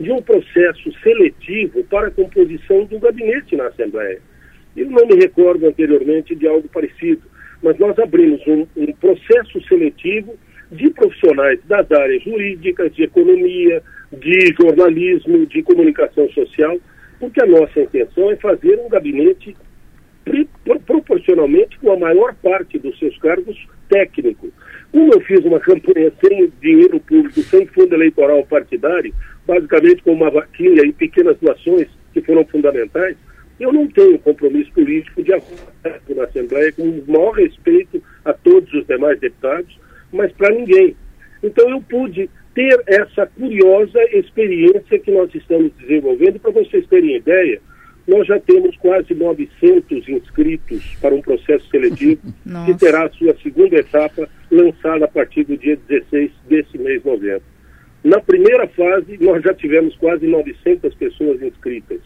de 0.01 0.11
um 0.11 0.21
processo 0.21 0.93
seletivo 1.01 1.85
para 1.85 2.09
a 2.09 2.11
composição 2.11 2.85
do 2.87 2.99
gabinete 2.99 3.55
na 3.55 3.69
Assembleia. 3.69 4.19
Eu 4.77 4.91
não 4.91 5.07
me 5.07 5.15
recordo 5.15 5.69
anteriormente 5.69 6.35
de 6.35 6.49
algo 6.49 6.69
parecido, 6.69 7.23
mas 7.63 7.79
nós 7.79 7.97
abrimos 7.97 8.45
um, 8.49 8.67
um 8.77 8.93
processo 8.95 9.63
seletivo 9.69 10.35
de 10.73 10.91
profissionais 10.91 11.61
das 11.69 11.89
áreas 11.93 12.25
jurídicas, 12.25 12.93
de 12.93 13.05
economia, 13.05 13.85
de 14.11 14.53
jornalismo, 14.61 15.47
de 15.47 15.63
comunicação 15.63 16.29
social, 16.31 16.77
porque 17.21 17.41
a 17.41 17.47
nossa 17.47 17.81
intenção 17.81 18.33
é 18.33 18.37
fazer 18.37 18.81
um 18.81 18.89
gabinete 18.89 19.55
proporcionalmente 20.87 21.79
com 21.79 21.93
a 21.93 21.99
maior 21.99 22.35
parte 22.37 22.79
dos 22.79 22.99
seus 22.99 23.17
cargos 23.19 23.57
técnicos. 23.89 24.51
Como 24.91 25.13
eu 25.13 25.21
fiz 25.21 25.45
uma 25.45 25.61
campanha 25.61 26.13
sem 26.25 26.53
dinheiro 26.63 27.01
público, 27.01 27.41
sem 27.41 27.67
fundo 27.67 27.95
eleitoral 27.95 28.45
partidário, 28.47 29.15
basicamente 29.47 30.03
com 30.03 30.13
uma 30.13 30.31
vaquinha 30.31 30.83
e 30.85 30.93
pequenas 30.93 31.37
doações 31.39 31.89
que 32.13 32.23
foram 32.23 32.45
fundamentais, 32.47 33.17
eu 33.61 33.73
não 33.73 33.87
tenho 33.89 34.19
compromisso 34.19 34.73
político 34.73 35.23
de 35.23 35.33
acordo 35.33 36.15
na 36.17 36.25
Assembleia, 36.25 36.73
com 36.73 36.83
o 36.83 37.05
maior 37.07 37.33
respeito 37.33 38.03
a 38.25 38.33
todos 38.33 38.73
os 38.73 38.87
demais 38.87 39.19
deputados, 39.21 39.79
mas 40.13 40.33
para 40.33 40.55
ninguém. 40.55 40.97
Então 41.43 41.69
eu 41.69 41.81
pude 41.83 42.29
ter 42.55 42.83
essa 42.87 43.27
curiosa 43.27 44.01
experiência 44.13 44.99
que 44.99 45.11
nós 45.11 45.33
estamos 45.35 45.73
desenvolvendo. 45.79 46.39
Para 46.41 46.53
vocês 46.53 46.87
terem 46.87 47.17
ideia, 47.17 47.61
nós 48.07 48.27
já 48.27 48.39
temos 48.39 48.77
quase 48.77 49.15
900 49.15 50.09
inscritos 50.09 50.97
para 51.01 51.15
um 51.15 51.23
processo 51.23 51.69
seletivo 51.71 52.21
que 52.67 52.75
terá 52.75 53.07
a 53.07 53.11
sua 53.11 53.35
segunda 53.43 53.77
etapa 53.77 54.29
lançada 54.51 55.05
a 55.07 55.09
partir 55.09 55.45
do 55.45 55.57
dia 55.57 55.79
16 55.89 56.31
desse 56.49 56.79
mês 56.79 57.03
de 57.03 57.09
novembro. 57.09 57.43
Na 58.05 58.21
primeira 58.21 58.69
fase, 58.69 59.17
nós 59.19 59.43
já 59.43 59.55
tivemos 59.55 59.97
quase 59.97 60.27
900 60.27 60.95
pessoas 60.95 61.41
inscritas. 61.41 62.01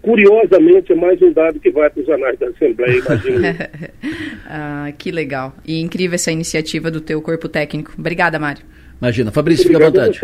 Curiosamente, 0.00 0.92
é 0.92 0.96
mais 0.96 1.20
um 1.20 1.32
dado 1.32 1.58
que 1.60 1.70
vai 1.70 1.90
para 1.90 2.02
os 2.02 2.08
anais 2.08 2.38
da 2.38 2.48
Assembleia, 2.48 2.98
imagino. 2.98 3.38
ah, 4.46 4.92
que 4.96 5.10
legal. 5.10 5.54
E 5.66 5.80
incrível 5.80 6.14
essa 6.14 6.30
iniciativa 6.30 6.90
do 6.90 7.00
teu 7.00 7.20
corpo 7.20 7.48
técnico. 7.48 7.92
Obrigada, 7.98 8.38
Mário. 8.38 8.62
Imagina. 9.00 9.32
Fabrício, 9.32 9.66
fica 9.66 9.78
à 9.78 9.90
vontade. 9.90 10.20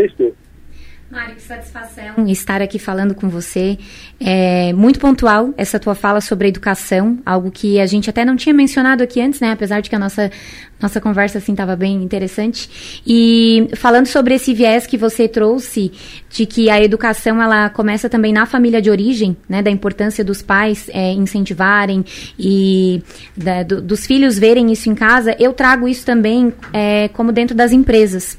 Mário, 1.11 1.37
que 1.37 1.43
satisfação 1.43 2.27
estar 2.27 2.61
aqui 2.61 2.79
falando 2.79 3.15
com 3.15 3.31
você. 3.31 3.79
É 4.21 4.75
muito 4.75 4.99
pontual 4.99 5.55
essa 5.57 5.79
tua 5.79 5.95
fala 5.95 6.21
sobre 6.21 6.47
a 6.47 6.49
educação, 6.51 7.19
algo 7.25 7.51
que 7.51 7.81
a 7.81 7.87
gente 7.87 8.11
até 8.11 8.27
não 8.27 8.37
tinha 8.37 8.55
mencionado 8.55 9.03
aqui 9.03 9.19
antes, 9.19 9.41
né? 9.41 9.53
Apesar 9.53 9.81
de 9.81 9.89
que 9.89 9.97
a 9.97 9.99
nossa, 9.99 10.31
nossa 10.79 11.01
conversa 11.01 11.39
assim 11.39 11.53
estava 11.53 11.75
bem 11.75 12.03
interessante. 12.03 13.01
E 13.07 13.69
falando 13.75 14.07
sobre 14.07 14.35
esse 14.35 14.53
viés 14.53 14.87
que 14.87 14.99
você 14.99 15.27
trouxe 15.27 15.91
de 16.29 16.45
que 16.45 16.69
a 16.69 16.79
educação 16.83 17.43
ela 17.43 17.71
começa 17.71 18.11
também 18.11 18.33
na 18.33 18.45
família 18.45 18.83
de 18.83 18.91
origem, 18.91 19.35
né? 19.49 19.63
Da 19.63 19.71
importância 19.71 20.23
dos 20.23 20.43
pais 20.43 20.91
é, 20.93 21.13
incentivarem 21.13 22.05
e 22.39 23.03
da, 23.35 23.63
do, 23.63 23.81
dos 23.81 24.05
filhos 24.05 24.39
verem 24.39 24.71
isso 24.71 24.91
em 24.91 24.95
casa. 24.95 25.35
Eu 25.39 25.55
trago 25.55 25.89
isso 25.89 26.05
também 26.05 26.53
é, 26.71 27.09
como 27.09 27.33
dentro 27.33 27.57
das 27.57 27.73
empresas. 27.73 28.37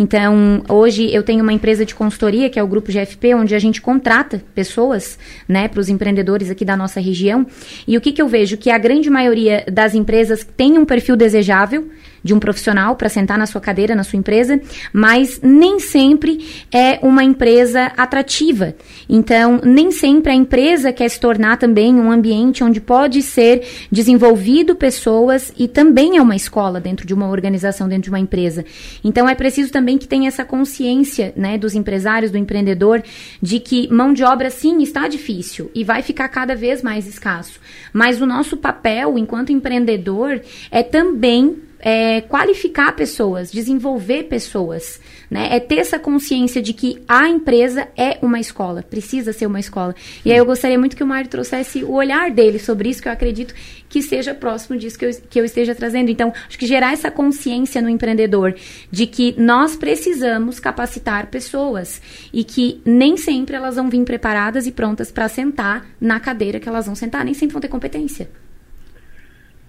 Então, 0.00 0.62
hoje 0.66 1.14
eu 1.14 1.22
tenho 1.22 1.42
uma 1.42 1.52
empresa 1.52 1.84
de 1.84 1.94
consultoria, 1.94 2.48
que 2.48 2.58
é 2.58 2.62
o 2.62 2.66
Grupo 2.66 2.90
GFP, 2.90 3.34
onde 3.34 3.54
a 3.54 3.58
gente 3.58 3.82
contrata 3.82 4.42
pessoas, 4.54 5.18
né, 5.46 5.68
para 5.68 5.78
os 5.78 5.90
empreendedores 5.90 6.48
aqui 6.48 6.64
da 6.64 6.74
nossa 6.74 6.98
região. 6.98 7.46
E 7.86 7.98
o 7.98 8.00
que, 8.00 8.10
que 8.10 8.22
eu 8.22 8.26
vejo? 8.26 8.56
Que 8.56 8.70
a 8.70 8.78
grande 8.78 9.10
maioria 9.10 9.62
das 9.70 9.94
empresas 9.94 10.42
tem 10.56 10.78
um 10.78 10.86
perfil 10.86 11.16
desejável, 11.16 11.90
de 12.22 12.34
um 12.34 12.38
profissional 12.38 12.96
para 12.96 13.08
sentar 13.08 13.38
na 13.38 13.46
sua 13.46 13.60
cadeira, 13.60 13.94
na 13.94 14.04
sua 14.04 14.18
empresa, 14.18 14.60
mas 14.92 15.40
nem 15.42 15.78
sempre 15.80 16.64
é 16.72 16.98
uma 17.02 17.24
empresa 17.24 17.92
atrativa. 17.96 18.74
Então, 19.08 19.60
nem 19.64 19.90
sempre 19.90 20.32
a 20.32 20.34
empresa 20.34 20.92
quer 20.92 21.08
se 21.08 21.20
tornar 21.20 21.56
também 21.56 21.94
um 21.94 22.10
ambiente 22.10 22.62
onde 22.62 22.80
pode 22.80 23.22
ser 23.22 23.66
desenvolvido 23.90 24.74
pessoas 24.74 25.52
e 25.58 25.66
também 25.66 26.16
é 26.16 26.22
uma 26.22 26.36
escola 26.36 26.80
dentro 26.80 27.06
de 27.06 27.14
uma 27.14 27.28
organização, 27.28 27.88
dentro 27.88 28.04
de 28.04 28.10
uma 28.10 28.20
empresa. 28.20 28.64
Então, 29.02 29.28
é 29.28 29.34
preciso 29.34 29.72
também 29.72 29.98
que 29.98 30.08
tenha 30.08 30.28
essa 30.28 30.44
consciência, 30.44 31.32
né, 31.36 31.56
dos 31.56 31.74
empresários, 31.74 32.30
do 32.30 32.38
empreendedor, 32.38 33.02
de 33.40 33.58
que 33.60 33.92
mão 33.92 34.12
de 34.12 34.24
obra 34.24 34.50
sim 34.50 34.82
está 34.82 35.08
difícil 35.08 35.70
e 35.74 35.84
vai 35.84 36.02
ficar 36.02 36.28
cada 36.28 36.54
vez 36.54 36.82
mais 36.82 37.06
escasso. 37.06 37.60
Mas 37.92 38.20
o 38.20 38.26
nosso 38.26 38.56
papel 38.56 39.18
enquanto 39.18 39.52
empreendedor 39.52 40.40
é 40.70 40.82
também 40.82 41.69
é, 41.80 42.20
qualificar 42.20 42.92
pessoas, 42.92 43.50
desenvolver 43.50 44.24
pessoas, 44.24 45.00
né? 45.30 45.48
É 45.50 45.60
ter 45.60 45.78
essa 45.78 45.98
consciência 45.98 46.60
de 46.60 46.72
que 46.72 47.02
a 47.08 47.28
empresa 47.28 47.88
é 47.96 48.18
uma 48.20 48.38
escola, 48.38 48.82
precisa 48.82 49.32
ser 49.32 49.46
uma 49.46 49.58
escola. 49.58 49.94
E 50.24 50.30
aí 50.30 50.38
eu 50.38 50.44
gostaria 50.44 50.78
muito 50.78 50.96
que 50.96 51.02
o 51.02 51.06
Mário 51.06 51.30
trouxesse 51.30 51.82
o 51.82 51.92
olhar 51.92 52.30
dele 52.30 52.58
sobre 52.58 52.90
isso, 52.90 53.00
que 53.00 53.08
eu 53.08 53.12
acredito 53.12 53.54
que 53.88 54.02
seja 54.02 54.34
próximo 54.34 54.78
disso 54.78 54.98
que 54.98 55.06
eu, 55.06 55.10
que 55.28 55.40
eu 55.40 55.44
esteja 55.44 55.74
trazendo. 55.74 56.10
Então, 56.10 56.32
acho 56.46 56.58
que 56.58 56.66
gerar 56.66 56.92
essa 56.92 57.10
consciência 57.10 57.80
no 57.80 57.88
empreendedor 57.88 58.54
de 58.90 59.06
que 59.06 59.34
nós 59.38 59.74
precisamos 59.74 60.60
capacitar 60.60 61.28
pessoas 61.28 62.00
e 62.32 62.44
que 62.44 62.80
nem 62.84 63.16
sempre 63.16 63.56
elas 63.56 63.76
vão 63.76 63.88
vir 63.88 64.04
preparadas 64.04 64.66
e 64.66 64.72
prontas 64.72 65.10
para 65.10 65.28
sentar 65.28 65.86
na 66.00 66.20
cadeira 66.20 66.60
que 66.60 66.68
elas 66.68 66.86
vão 66.86 66.94
sentar, 66.94 67.24
nem 67.24 67.34
sempre 67.34 67.54
vão 67.54 67.60
ter 67.60 67.68
competência. 67.68 68.28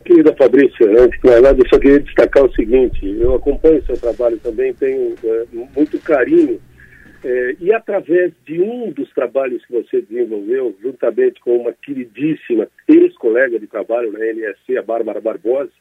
Querida 0.03 0.33
Fabrícia, 0.35 0.87
antes 0.87 1.19
de 1.19 1.27
mais 1.27 1.41
nada, 1.41 1.59
eu 1.59 1.69
só 1.69 1.79
queria 1.79 1.99
destacar 1.99 2.43
o 2.43 2.53
seguinte: 2.53 3.05
eu 3.19 3.35
acompanho 3.35 3.83
seu 3.85 3.97
trabalho 3.97 4.37
também, 4.39 4.73
tenho 4.73 5.15
é, 5.23 5.45
muito 5.75 5.99
carinho, 5.99 6.59
é, 7.23 7.55
e 7.59 7.71
através 7.71 8.33
de 8.45 8.59
um 8.61 8.91
dos 8.91 9.11
trabalhos 9.13 9.63
que 9.65 9.73
você 9.73 10.01
desenvolveu, 10.01 10.75
juntamente 10.81 11.39
com 11.41 11.57
uma 11.57 11.71
queridíssima 11.71 12.67
ex-colega 12.87 13.59
de 13.59 13.67
trabalho 13.67 14.11
na 14.11 14.25
NSC, 14.25 14.77
a 14.77 14.81
Bárbara 14.81 15.21
Barbosa, 15.21 15.71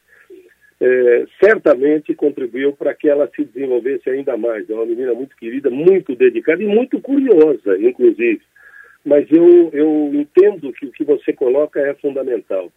é, 0.80 1.26
certamente 1.42 2.14
contribuiu 2.14 2.72
para 2.72 2.94
que 2.94 3.08
ela 3.08 3.30
se 3.34 3.44
desenvolvesse 3.44 4.08
ainda 4.10 4.36
mais. 4.36 4.68
É 4.68 4.74
uma 4.74 4.86
menina 4.86 5.14
muito 5.14 5.36
querida, 5.36 5.70
muito 5.70 6.14
dedicada 6.14 6.62
e 6.62 6.66
muito 6.66 7.00
curiosa, 7.00 7.78
inclusive. 7.78 8.40
Mas 9.04 9.26
eu, 9.30 9.70
eu 9.72 10.10
entendo 10.12 10.72
que 10.72 10.86
o 10.86 10.92
que 10.92 11.04
você 11.04 11.32
coloca 11.32 11.80
é 11.80 11.94
fundamental. 11.94 12.70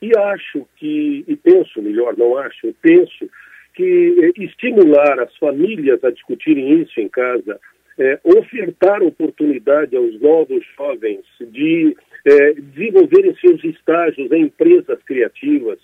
E 0.00 0.10
acho 0.16 0.66
que, 0.76 1.24
e 1.26 1.36
penso 1.36 1.80
melhor, 1.80 2.16
não 2.16 2.36
acho, 2.36 2.66
eu 2.66 2.74
penso 2.82 3.28
que 3.74 4.14
eh, 4.20 4.42
estimular 4.42 5.20
as 5.20 5.34
famílias 5.36 6.02
a 6.04 6.10
discutirem 6.10 6.82
isso 6.82 7.00
em 7.00 7.08
casa, 7.08 7.58
é, 7.98 8.20
ofertar 8.24 9.02
oportunidade 9.02 9.96
aos 9.96 10.20
novos 10.20 10.64
jovens 10.76 11.24
de 11.40 11.96
é, 12.24 12.52
desenvolverem 12.54 13.34
seus 13.36 13.62
estágios 13.64 14.30
em 14.32 14.42
empresas 14.42 15.02
criativas. 15.04 15.78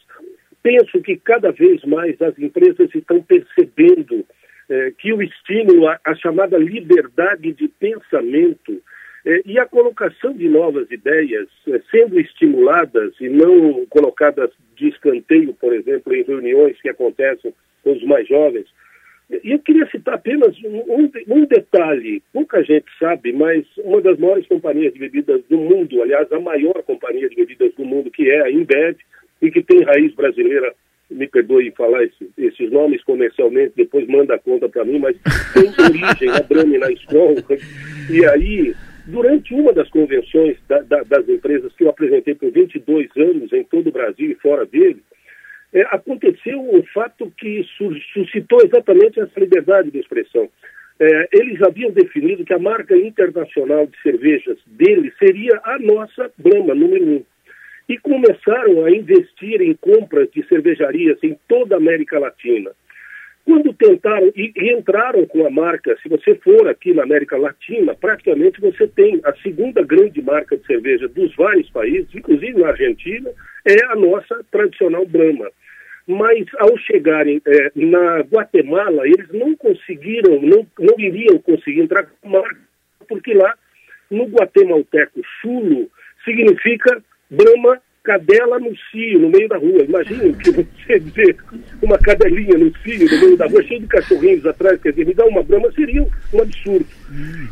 Penso 0.62 1.00
que 1.00 1.16
cada 1.16 1.50
vez 1.52 1.82
mais 1.84 2.20
as 2.20 2.38
empresas 2.38 2.94
estão 2.94 3.22
percebendo 3.22 4.24
é, 4.68 4.92
que 4.98 5.12
o 5.12 5.22
estímulo 5.22 5.88
à 5.88 6.14
chamada 6.16 6.58
liberdade 6.58 7.52
de 7.52 7.68
pensamento 7.68 8.82
e 9.24 9.58
a 9.58 9.66
colocação 9.66 10.32
de 10.32 10.48
novas 10.48 10.90
ideias, 10.90 11.48
é, 11.68 11.80
sendo 11.90 12.18
estimuladas 12.18 13.14
e 13.20 13.28
não 13.28 13.86
colocadas 13.86 14.50
de 14.76 14.88
escanteio, 14.88 15.54
por 15.54 15.72
exemplo, 15.72 16.14
em 16.14 16.24
reuniões 16.24 16.80
que 16.80 16.88
acontecem 16.88 17.54
com 17.84 17.92
os 17.92 18.02
mais 18.04 18.26
jovens. 18.26 18.66
E 19.44 19.52
eu 19.52 19.60
queria 19.60 19.86
citar 19.86 20.14
apenas 20.14 20.56
um, 20.64 21.10
um, 21.28 21.46
detalhe, 21.46 22.22
pouca 22.32 22.62
gente 22.62 22.86
sabe, 22.98 23.32
mas 23.32 23.64
uma 23.78 24.00
das 24.00 24.18
maiores 24.18 24.46
companhias 24.46 24.92
de 24.92 24.98
bebidas 24.98 25.40
do 25.48 25.56
mundo, 25.56 26.02
aliás, 26.02 26.30
a 26.32 26.40
maior 26.40 26.82
companhia 26.82 27.28
de 27.28 27.36
bebidas 27.36 27.72
do 27.74 27.84
mundo, 27.84 28.10
que 28.10 28.28
é 28.28 28.42
a 28.42 28.50
Inbev, 28.50 28.96
e 29.40 29.50
que 29.50 29.62
tem 29.62 29.84
raiz 29.84 30.12
brasileira, 30.14 30.74
me 31.10 31.26
perdoe 31.26 31.70
falar 31.70 32.04
esse, 32.04 32.30
esses 32.36 32.70
nomes 32.70 33.02
comercialmente, 33.04 33.72
depois 33.76 34.06
manda 34.06 34.34
a 34.34 34.38
conta 34.38 34.68
para 34.68 34.84
mim, 34.84 34.98
mas 34.98 35.16
tem 35.54 35.68
origem 35.84 36.28
na 36.28 36.40
Brahma 36.40 36.76
e 36.76 36.78
na 36.78 36.90
Skol, 36.90 37.34
e 38.10 38.26
aí 38.26 38.74
Durante 39.06 39.52
uma 39.52 39.72
das 39.72 39.88
convenções 39.90 40.56
da, 40.68 40.80
da, 40.82 41.02
das 41.02 41.28
empresas 41.28 41.72
que 41.74 41.84
eu 41.84 41.90
apresentei 41.90 42.34
por 42.34 42.50
22 42.52 43.10
anos 43.16 43.52
em 43.52 43.64
todo 43.64 43.88
o 43.88 43.92
Brasil 43.92 44.30
e 44.30 44.34
fora 44.36 44.64
dele, 44.64 45.02
é, 45.72 45.82
aconteceu 45.90 46.60
um 46.60 46.82
fato 46.94 47.32
que 47.36 47.64
suscitou 48.12 48.60
exatamente 48.64 49.18
essa 49.18 49.40
liberdade 49.40 49.90
de 49.90 49.98
expressão. 49.98 50.48
É, 51.00 51.28
eles 51.32 51.60
haviam 51.62 51.90
definido 51.90 52.44
que 52.44 52.52
a 52.52 52.58
marca 52.58 52.96
internacional 52.96 53.86
de 53.86 54.00
cervejas 54.02 54.58
dele 54.66 55.12
seria 55.18 55.60
a 55.64 55.78
nossa 55.78 56.30
Brahma, 56.38 56.74
número 56.74 57.04
um. 57.04 57.24
E 57.88 57.98
começaram 57.98 58.84
a 58.84 58.90
investir 58.90 59.60
em 59.60 59.74
compras 59.74 60.30
de 60.30 60.46
cervejarias 60.46 61.18
em 61.22 61.36
toda 61.48 61.74
a 61.74 61.78
América 61.78 62.18
Latina. 62.18 62.70
Quando 63.44 63.72
tentaram 63.74 64.32
e, 64.36 64.52
e, 64.56 64.72
entraram 64.72 65.26
com 65.26 65.44
a 65.44 65.50
marca, 65.50 65.96
se 66.00 66.08
você 66.08 66.34
for 66.36 66.68
aqui 66.68 66.94
na 66.94 67.02
América 67.02 67.36
Latina, 67.36 67.94
praticamente 67.94 68.60
você 68.60 68.86
tem 68.86 69.20
a 69.24 69.34
segunda 69.36 69.82
grande 69.82 70.22
marca 70.22 70.56
de 70.56 70.64
cerveja 70.64 71.08
dos 71.08 71.34
vários 71.34 71.68
países, 71.70 72.08
inclusive 72.14 72.60
na 72.60 72.68
Argentina, 72.68 73.30
é 73.66 73.84
a 73.86 73.96
nossa 73.96 74.44
tradicional 74.50 75.04
Brahma. 75.06 75.50
Mas 76.06 76.46
ao 76.58 76.76
chegarem 76.78 77.40
é, 77.44 77.72
na 77.74 78.20
Guatemala, 78.20 79.06
eles 79.06 79.28
não 79.32 79.56
conseguiram, 79.56 80.40
não, 80.40 80.66
não 80.78 80.94
iriam 80.98 81.38
conseguir 81.38 81.80
entrar 81.80 82.04
com 82.04 82.28
a 82.28 82.30
marca, 82.30 82.60
porque 83.08 83.34
lá 83.34 83.54
no 84.10 84.24
guatemalteco 84.26 85.20
chulo 85.40 85.90
significa 86.24 87.02
Brahma 87.28 87.80
cadela 88.02 88.58
no 88.58 88.74
cio, 88.90 89.18
no 89.20 89.30
meio 89.30 89.48
da 89.48 89.56
rua. 89.56 89.84
Imagina 89.84 90.36
que 90.36 90.50
você 90.50 90.98
dizer 90.98 91.36
uma 91.80 91.96
cadelinha 91.98 92.58
no 92.58 92.76
cio, 92.78 93.08
no 93.08 93.20
meio 93.20 93.36
da 93.36 93.46
rua, 93.46 93.62
cheio 93.62 93.80
de 93.80 93.86
cachorrinhos 93.86 94.44
atrás, 94.44 94.80
quer 94.80 94.90
dizer, 94.90 95.06
me 95.06 95.14
dar 95.14 95.26
uma 95.26 95.42
brama 95.42 95.70
seria 95.72 96.02
um 96.02 96.40
absurdo. 96.40 96.86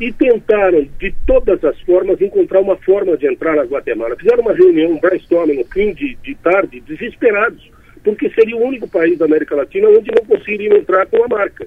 E 0.01 0.12
tentaram, 0.12 0.86
de 0.98 1.14
todas 1.27 1.64
as 1.64 1.81
formas, 1.82 2.20
encontrar 2.20 2.60
uma 2.60 2.77
forma 2.77 3.16
de 3.16 3.27
entrar 3.27 3.55
na 3.56 3.62
Guatemala. 3.62 4.16
Fizeram 4.16 4.43
uma 4.43 4.55
reunião, 4.55 4.93
um 4.93 5.01
brainstorming 5.01 5.59
no 5.59 5.64
fim 5.66 5.94
de, 5.94 6.16
de 6.16 6.35
tarde, 6.36 6.81
desesperados, 6.81 7.70
porque 8.02 8.28
seria 8.31 8.56
o 8.56 8.64
único 8.64 8.89
país 8.89 9.18
da 9.18 9.27
América 9.27 9.55
Latina 9.55 9.89
onde 9.89 10.10
não 10.10 10.24
conseguiriam 10.24 10.77
entrar 10.77 11.06
com 11.06 11.22
a 11.24 11.28
marca. 11.28 11.66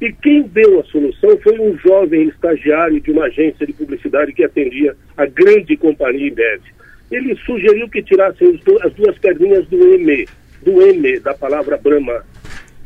E 0.00 0.10
quem 0.10 0.42
deu 0.44 0.80
a 0.80 0.84
solução 0.84 1.36
foi 1.42 1.60
um 1.60 1.76
jovem 1.76 2.28
estagiário 2.28 2.98
de 3.02 3.10
uma 3.10 3.26
agência 3.26 3.66
de 3.66 3.74
publicidade 3.74 4.32
que 4.32 4.42
atendia 4.42 4.96
a 5.14 5.26
grande 5.26 5.76
companhia 5.76 6.28
Embev 6.28 6.62
ele 7.10 7.34
sugeriu 7.44 7.88
que 7.88 8.02
tirassem 8.02 8.60
as 8.82 8.92
duas 8.94 9.18
perninhas 9.18 9.66
do 9.68 9.76
M, 9.94 10.28
do 10.62 10.82
M, 10.82 11.20
da 11.20 11.34
palavra 11.34 11.76
Brahma. 11.76 12.24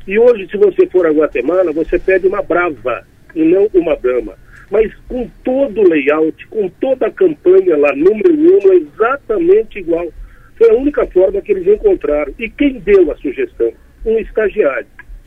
E 0.06 0.18
hoje, 0.18 0.48
se 0.50 0.56
você 0.56 0.86
for 0.86 1.06
a 1.06 1.10
Guatemala, 1.10 1.72
você 1.72 1.98
pede 1.98 2.26
uma 2.26 2.42
Brava 2.42 3.06
e 3.34 3.42
não 3.42 3.68
uma 3.74 3.96
Brahma. 3.96 4.34
Mas 4.70 4.92
com 5.08 5.28
todo 5.42 5.80
o 5.80 5.88
layout, 5.88 6.46
com 6.48 6.68
toda 6.68 7.06
a 7.06 7.10
campanha 7.10 7.76
lá, 7.76 7.94
número 7.94 8.32
um, 8.32 8.72
é 8.72 8.76
exatamente 8.76 9.78
igual. 9.78 10.10
Foi 10.56 10.70
a 10.70 10.74
única 10.74 11.06
forma 11.06 11.40
que 11.42 11.52
eles 11.52 11.66
encontraram. 11.66 12.32
E 12.38 12.48
quem 12.48 12.78
deu 12.80 13.10
a 13.10 13.16
sugestão? 13.16 13.72
Um 14.04 14.18
estagiário. 14.18 14.86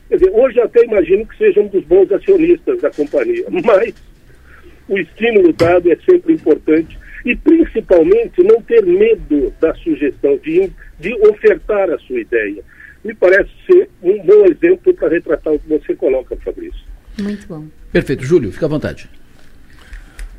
Quer 0.09 0.17
dizer, 0.17 0.31
hoje 0.31 0.59
até 0.59 0.83
imagino 0.85 1.25
que 1.27 1.37
seja 1.37 1.59
um 1.59 1.67
dos 1.67 1.83
bons 1.83 2.11
acionistas 2.11 2.81
da 2.81 2.89
companhia, 2.89 3.45
mas 3.63 3.93
o 4.87 4.97
estímulo 4.97 5.51
dado 5.53 5.91
é 5.91 5.97
sempre 5.97 6.33
importante 6.33 6.97
e 7.27 7.35
principalmente 7.35 8.41
não 8.41 8.61
ter 8.61 8.85
medo 8.85 9.53
da 9.59 9.75
sugestão, 9.75 10.37
de, 10.37 10.71
de 10.97 11.13
ofertar 11.27 11.89
a 11.89 11.99
sua 11.99 12.21
ideia. 12.21 12.63
Me 13.03 13.13
parece 13.13 13.49
ser 13.69 13.89
um 14.01 14.17
bom 14.23 14.45
exemplo 14.45 14.93
para 14.93 15.09
retratar 15.09 15.53
o 15.53 15.59
que 15.59 15.67
você 15.67 15.93
coloca, 15.93 16.37
Fabrício. 16.37 16.79
Muito 17.21 17.45
bom. 17.45 17.65
Perfeito. 17.91 18.23
Júlio, 18.23 18.49
fica 18.53 18.65
à 18.65 18.69
vontade. 18.69 19.09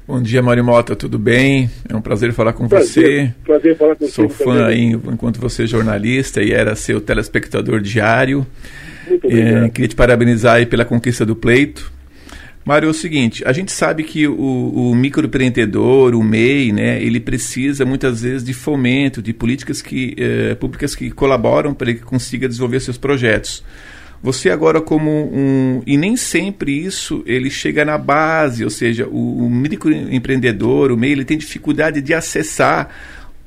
Bom 0.06 0.22
dia, 0.22 0.40
Mário 0.40 0.64
Mota, 0.64 0.96
tudo 0.96 1.18
bem? 1.18 1.68
É 1.86 1.94
um 1.94 2.00
prazer 2.00 2.32
falar 2.32 2.54
com 2.54 2.66
prazer, 2.66 3.26
você. 3.26 3.34
Prazer 3.44 3.76
falar 3.76 3.94
com 3.94 4.06
você. 4.06 4.12
Sou 4.12 4.28
fã 4.30 4.66
aí, 4.66 4.84
enquanto 4.84 5.38
você 5.38 5.64
é 5.64 5.66
jornalista 5.66 6.42
e 6.42 6.52
era 6.52 6.74
seu 6.74 7.02
telespectador 7.02 7.82
diário. 7.82 8.46
Muito 9.06 9.26
obrigado. 9.26 9.64
É, 9.66 9.68
queria 9.68 9.88
te 9.88 9.96
parabenizar 9.96 10.54
aí 10.54 10.64
pela 10.64 10.86
conquista 10.86 11.26
do 11.26 11.36
pleito. 11.36 11.92
Mário, 12.68 12.86
é 12.86 12.90
o 12.90 12.94
seguinte, 12.94 13.42
a 13.46 13.52
gente 13.54 13.72
sabe 13.72 14.02
que 14.02 14.28
o, 14.28 14.34
o 14.34 14.94
microempreendedor, 14.94 16.14
o 16.14 16.22
MEI, 16.22 16.70
né, 16.70 17.02
ele 17.02 17.18
precisa 17.18 17.82
muitas 17.86 18.20
vezes 18.20 18.44
de 18.44 18.52
fomento, 18.52 19.22
de 19.22 19.32
políticas 19.32 19.80
que, 19.80 20.14
eh, 20.18 20.54
públicas 20.54 20.94
que 20.94 21.10
colaboram 21.10 21.72
para 21.72 21.94
que 21.94 22.00
consiga 22.00 22.46
desenvolver 22.46 22.80
seus 22.80 22.98
projetos. 22.98 23.64
Você 24.22 24.50
agora 24.50 24.82
como 24.82 25.10
um... 25.10 25.82
E 25.86 25.96
nem 25.96 26.14
sempre 26.14 26.70
isso 26.72 27.22
ele 27.24 27.48
chega 27.48 27.86
na 27.86 27.96
base, 27.96 28.62
ou 28.64 28.70
seja, 28.70 29.08
o, 29.08 29.46
o 29.46 29.48
microempreendedor, 29.48 30.92
o 30.92 30.96
MEI, 30.96 31.12
ele 31.12 31.24
tem 31.24 31.38
dificuldade 31.38 32.02
de 32.02 32.12
acessar 32.12 32.90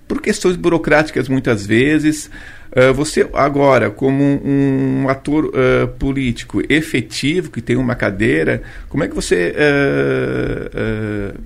por 0.07 0.19
questões 0.19 0.55
burocráticas 0.55 1.29
muitas 1.29 1.63
vezes, 1.63 2.27
Uh, 2.71 2.93
você 2.93 3.29
agora, 3.33 3.89
como 3.89 4.23
um, 4.23 5.01
um 5.03 5.09
ator 5.09 5.47
uh, 5.47 5.87
político 5.99 6.61
efetivo, 6.69 7.51
que 7.51 7.61
tem 7.61 7.75
uma 7.75 7.95
cadeira, 7.95 8.63
como 8.87 9.03
é 9.03 9.09
que 9.09 9.15
você 9.15 9.53
uh, 11.35 11.37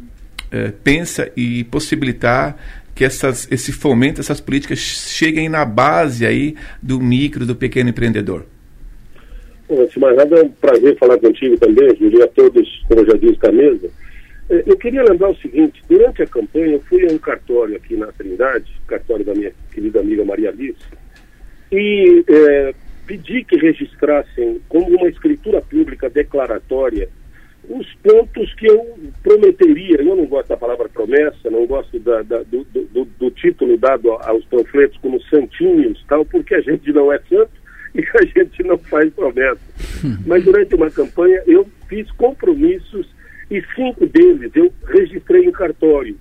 pensa 0.84 1.32
e 1.36 1.64
possibilitar 1.64 2.56
que 2.94 3.04
essas, 3.04 3.52
esse 3.52 3.72
fomento, 3.72 4.22
essas 4.22 4.40
políticas 4.40 4.78
cheguem 4.78 5.50
na 5.50 5.66
base 5.66 6.26
aí 6.28 6.56
do 6.82 7.00
micro, 7.02 7.46
do 7.46 7.56
pequeno 7.56 7.90
empreendedor? 7.90 8.46
Bom, 9.68 9.82
antes 9.82 9.96
de 9.96 10.00
mais 10.00 10.16
nada, 10.16 10.38
é 10.38 10.44
um 10.44 10.50
prazer 10.50 10.96
falar 10.98 11.18
contigo 11.18 11.58
também, 11.58 11.94
Júlio, 11.98 12.24
a 12.24 12.28
todos, 12.28 12.84
como 12.88 13.02
eu 13.02 13.08
já 13.08 13.18
disse, 13.18 13.40
da 13.40 13.52
mesa. 13.52 13.90
Eu 14.48 14.78
queria 14.78 15.04
lembrar 15.04 15.32
o 15.32 15.36
seguinte, 15.38 15.82
durante 15.90 16.22
a 16.22 16.28
campanha 16.28 16.74
eu 16.74 16.82
fui 16.82 17.04
a 17.10 17.12
um 17.12 17.18
cartório 17.18 17.76
aqui 17.76 17.98
na 17.98 18.12
Trindade, 18.12 18.72
cartório 18.86 19.26
da 19.26 19.34
minha 19.34 19.52
querida 19.74 20.00
amiga 20.00 20.24
Maria 20.24 20.50
Alice, 20.50 20.78
e 21.78 22.24
é, 22.28 22.74
pedi 23.06 23.44
que 23.44 23.58
registrassem 23.58 24.62
como 24.70 24.98
uma 24.98 25.10
escritura 25.10 25.62
pública 25.62 26.10
declaratória 26.10 27.10
os 27.70 27.92
pontos 27.96 28.54
que 28.56 28.68
eu 28.68 28.98
prometeria. 29.24 29.98
Eu 29.98 30.16
não 30.16 30.26
gosto 30.26 30.50
da 30.50 30.58
palavra 30.58 30.88
promessa, 30.90 31.50
não 31.50 31.66
gosto 31.66 31.98
da, 32.00 32.22
da, 32.22 32.44
do, 32.44 32.64
do, 32.64 33.06
do, 33.06 33.32
título 33.32 33.78
dado 33.78 34.12
aos 34.12 34.46
panfletos 34.46 34.98
como 35.00 35.22
santinhos, 35.24 36.04
tal, 36.08 36.26
porque 36.26 36.56
a 36.56 36.62
gente 36.62 36.92
não 36.94 37.12
é 37.12 37.20
santo 37.30 37.52
e 37.96 38.02
a 38.02 38.26
gente 38.26 38.64
não 38.64 38.78
faz 38.78 39.12
promessa. 39.14 39.60
Mas 40.26 40.44
durante 40.44 40.76
uma 40.76 40.92
campanha 40.92 41.42
eu 41.48 41.68
fiz 41.88 42.10
compromissos 42.12 43.08
e 43.50 43.62
cinco 43.76 44.06
deles 44.08 44.52
eu 44.56 44.72
registrei 44.88 45.46
em 45.46 45.52
cartório. 45.52 46.16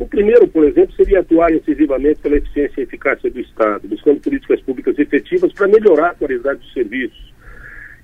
O 0.00 0.06
primeiro, 0.06 0.48
por 0.48 0.64
exemplo, 0.64 0.94
seria 0.96 1.20
atuar 1.20 1.52
incisivamente 1.52 2.20
pela 2.20 2.38
eficiência 2.38 2.80
e 2.80 2.84
eficácia 2.84 3.30
do 3.30 3.38
Estado, 3.38 3.86
buscando 3.86 4.18
políticas 4.18 4.58
públicas 4.62 4.98
efetivas 4.98 5.52
para 5.52 5.68
melhorar 5.68 6.12
a 6.12 6.14
qualidade 6.14 6.60
dos 6.60 6.72
serviços. 6.72 7.34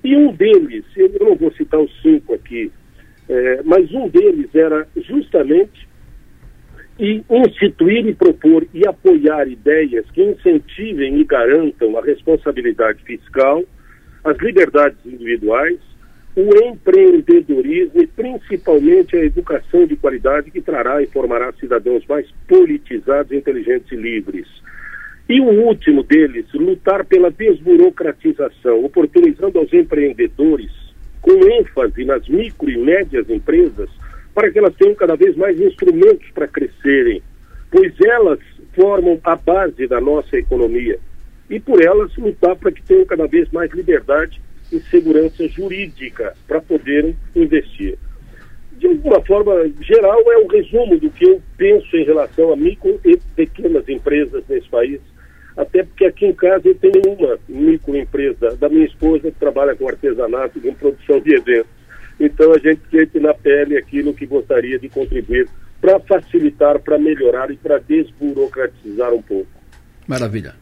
E 0.05 0.14
um 0.14 0.31
deles, 0.31 0.85
eu 0.94 1.10
não 1.18 1.35
vou 1.35 1.51
citar 1.52 1.81
os 1.81 1.90
cinco 2.02 2.35
aqui, 2.35 2.70
é, 3.31 3.62
mas 3.64 3.90
um 3.94 4.10
deles 4.10 4.55
era 4.55 4.86
justamente 5.09 5.89
e 6.98 7.24
instituir 7.31 8.06
e 8.06 8.14
propor 8.14 8.66
e 8.74 8.86
apoiar 8.86 9.48
ideias 9.48 10.05
que 10.10 10.23
incentivem 10.23 11.18
e 11.18 11.24
garantam 11.24 11.97
a 11.97 12.05
responsabilidade 12.05 13.02
fiscal, 13.05 13.64
as 14.23 14.36
liberdades 14.36 14.98
individuais, 15.06 15.78
o 16.36 16.54
empreendedorismo 16.68 18.02
e 18.02 18.06
principalmente 18.06 19.16
a 19.16 19.24
educação 19.24 19.86
de 19.86 19.96
qualidade 19.96 20.50
que 20.50 20.60
trará 20.60 21.02
e 21.02 21.06
formará 21.06 21.50
cidadãos 21.54 22.04
mais 22.06 22.26
politizados, 22.46 23.32
inteligentes 23.32 23.90
e 23.90 23.96
livres. 23.96 24.46
E 25.26 25.40
o 25.40 25.48
último 25.66 26.02
deles, 26.02 26.44
lutar 26.52 27.06
pela 27.06 27.30
desburocratização, 27.30 28.84
oportunizando 28.84 29.58
aos 29.58 29.72
empreendedores, 29.72 30.70
com 31.22 31.32
ênfase 31.32 32.04
nas 32.04 32.28
micro 32.28 32.70
e 32.70 32.76
médias 32.76 33.28
empresas, 33.30 33.88
para 34.34 34.50
que 34.50 34.58
elas 34.58 34.74
tenham 34.76 34.94
cada 34.94 35.16
vez 35.16 35.34
mais 35.36 35.58
instrumentos 35.58 36.30
para 36.32 36.46
crescerem, 36.46 37.22
pois 37.70 37.94
elas 37.98 38.38
formam 38.74 39.18
a 39.24 39.34
base 39.34 39.86
da 39.86 40.02
nossa 40.02 40.36
economia. 40.36 40.98
E 41.48 41.58
por 41.58 41.82
elas 41.82 42.14
lutar 42.16 42.54
para 42.56 42.70
que 42.70 42.82
tenham 42.82 43.06
cada 43.06 43.26
vez 43.26 43.50
mais 43.50 43.72
liberdade 43.72 44.38
e 44.72 44.80
segurança 44.90 45.47
jurídica 45.48 46.34
para 46.47 46.60
poderem 46.60 47.16
investir. 47.34 47.98
De 48.72 48.86
alguma 48.86 49.20
forma 49.22 49.52
geral, 49.80 50.20
é 50.30 50.38
o 50.38 50.47
resumo 50.47 50.98
do 50.98 51.10
que 51.10 51.24
eu 51.24 51.40
penso 51.56 51.97
em 51.97 52.05
relação 52.05 52.52
a 52.52 52.56
micro 52.56 53.01
e 53.05 53.16
pequenas 53.34 53.88
empresas 53.88 54.44
nesse 54.48 54.68
país. 54.68 55.01
Até 55.56 55.82
porque 55.82 56.05
aqui 56.05 56.26
em 56.26 56.34
casa 56.34 56.68
eu 56.68 56.74
tenho 56.74 57.01
uma 57.06 57.38
microempresa 57.48 58.56
da 58.56 58.68
minha 58.68 58.84
esposa 58.84 59.30
que 59.30 59.38
trabalha 59.38 59.74
com 59.74 59.88
artesanato 59.88 60.60
com 60.60 60.74
produção 60.74 61.18
de 61.20 61.34
eventos. 61.34 61.70
Então 62.20 62.52
a 62.52 62.59
gente 62.59 62.82
sente 62.90 63.18
na 63.18 63.32
pele 63.32 63.78
aquilo 63.78 64.12
que 64.12 64.26
gostaria 64.26 64.78
de 64.78 64.88
contribuir 64.88 65.48
para 65.80 65.98
facilitar, 66.01 66.78
para 66.80 66.98
melhorar 66.98 67.51
e 67.51 67.56
para 67.56 67.78
desburocratizar 67.78 69.14
um 69.14 69.22
pouco. 69.22 69.48
Maravilha. 70.06 70.55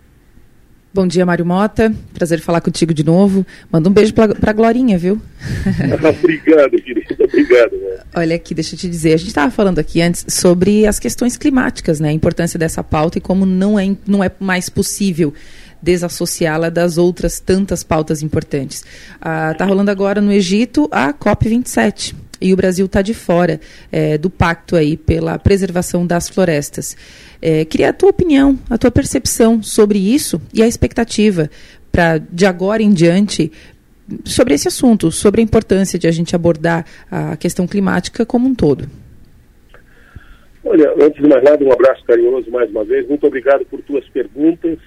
Bom 0.94 1.08
dia, 1.08 1.26
Mário 1.26 1.44
Mota. 1.44 1.92
Prazer 2.12 2.40
falar 2.40 2.60
contigo 2.60 2.94
de 2.94 3.02
novo. 3.02 3.44
Manda 3.68 3.88
um 3.88 3.92
beijo 3.92 4.14
para 4.14 4.50
a 4.50 4.52
Glorinha, 4.52 4.96
viu? 4.96 5.20
obrigado, 6.08 6.70
querida. 6.80 7.16
Obrigado. 7.18 7.72
Né? 7.72 7.98
Olha 8.14 8.36
aqui, 8.36 8.54
deixa 8.54 8.76
eu 8.76 8.78
te 8.78 8.88
dizer. 8.88 9.14
A 9.14 9.16
gente 9.16 9.26
estava 9.26 9.50
falando 9.50 9.80
aqui 9.80 10.00
antes 10.00 10.24
sobre 10.28 10.86
as 10.86 11.00
questões 11.00 11.36
climáticas, 11.36 11.98
né? 11.98 12.10
A 12.10 12.12
importância 12.12 12.56
dessa 12.56 12.84
pauta 12.84 13.18
e 13.18 13.20
como 13.20 13.44
não 13.44 13.76
é, 13.76 13.90
não 14.06 14.22
é 14.22 14.30
mais 14.38 14.68
possível 14.68 15.34
desassociá-la 15.82 16.70
das 16.70 16.96
outras 16.96 17.40
tantas 17.40 17.82
pautas 17.82 18.22
importantes. 18.22 18.84
Está 19.16 19.64
ah, 19.64 19.66
rolando 19.66 19.90
agora 19.90 20.20
no 20.20 20.30
Egito 20.30 20.88
a 20.92 21.12
COP27 21.12 22.14
e 22.40 22.52
o 22.52 22.56
Brasil 22.56 22.86
está 22.86 23.02
de 23.02 23.14
fora 23.14 23.60
é, 23.90 24.18
do 24.18 24.28
pacto 24.30 24.76
aí 24.76 24.96
pela 24.96 25.38
preservação 25.38 26.06
das 26.06 26.28
florestas. 26.28 26.96
É, 27.40 27.64
queria 27.64 27.90
a 27.90 27.92
tua 27.92 28.10
opinião, 28.10 28.58
a 28.68 28.78
tua 28.78 28.90
percepção 28.90 29.62
sobre 29.62 29.98
isso 29.98 30.40
e 30.52 30.62
a 30.62 30.66
expectativa 30.66 31.50
para 31.90 32.18
de 32.18 32.46
agora 32.46 32.82
em 32.82 32.92
diante 32.92 33.52
sobre 34.24 34.54
esse 34.54 34.68
assunto, 34.68 35.10
sobre 35.10 35.40
a 35.40 35.44
importância 35.44 35.98
de 35.98 36.06
a 36.06 36.10
gente 36.10 36.34
abordar 36.34 36.84
a 37.10 37.36
questão 37.36 37.66
climática 37.66 38.26
como 38.26 38.48
um 38.48 38.54
todo. 38.54 38.86
Olha, 40.64 40.92
antes 41.00 41.22
de 41.22 41.28
mais 41.28 41.42
nada, 41.42 41.62
um 41.62 41.72
abraço 41.72 42.02
carinhoso 42.04 42.50
mais 42.50 42.70
uma 42.70 42.84
vez. 42.84 43.06
Muito 43.06 43.26
obrigado 43.26 43.64
por 43.66 43.80
tuas 43.82 44.06
perguntas. 44.08 44.78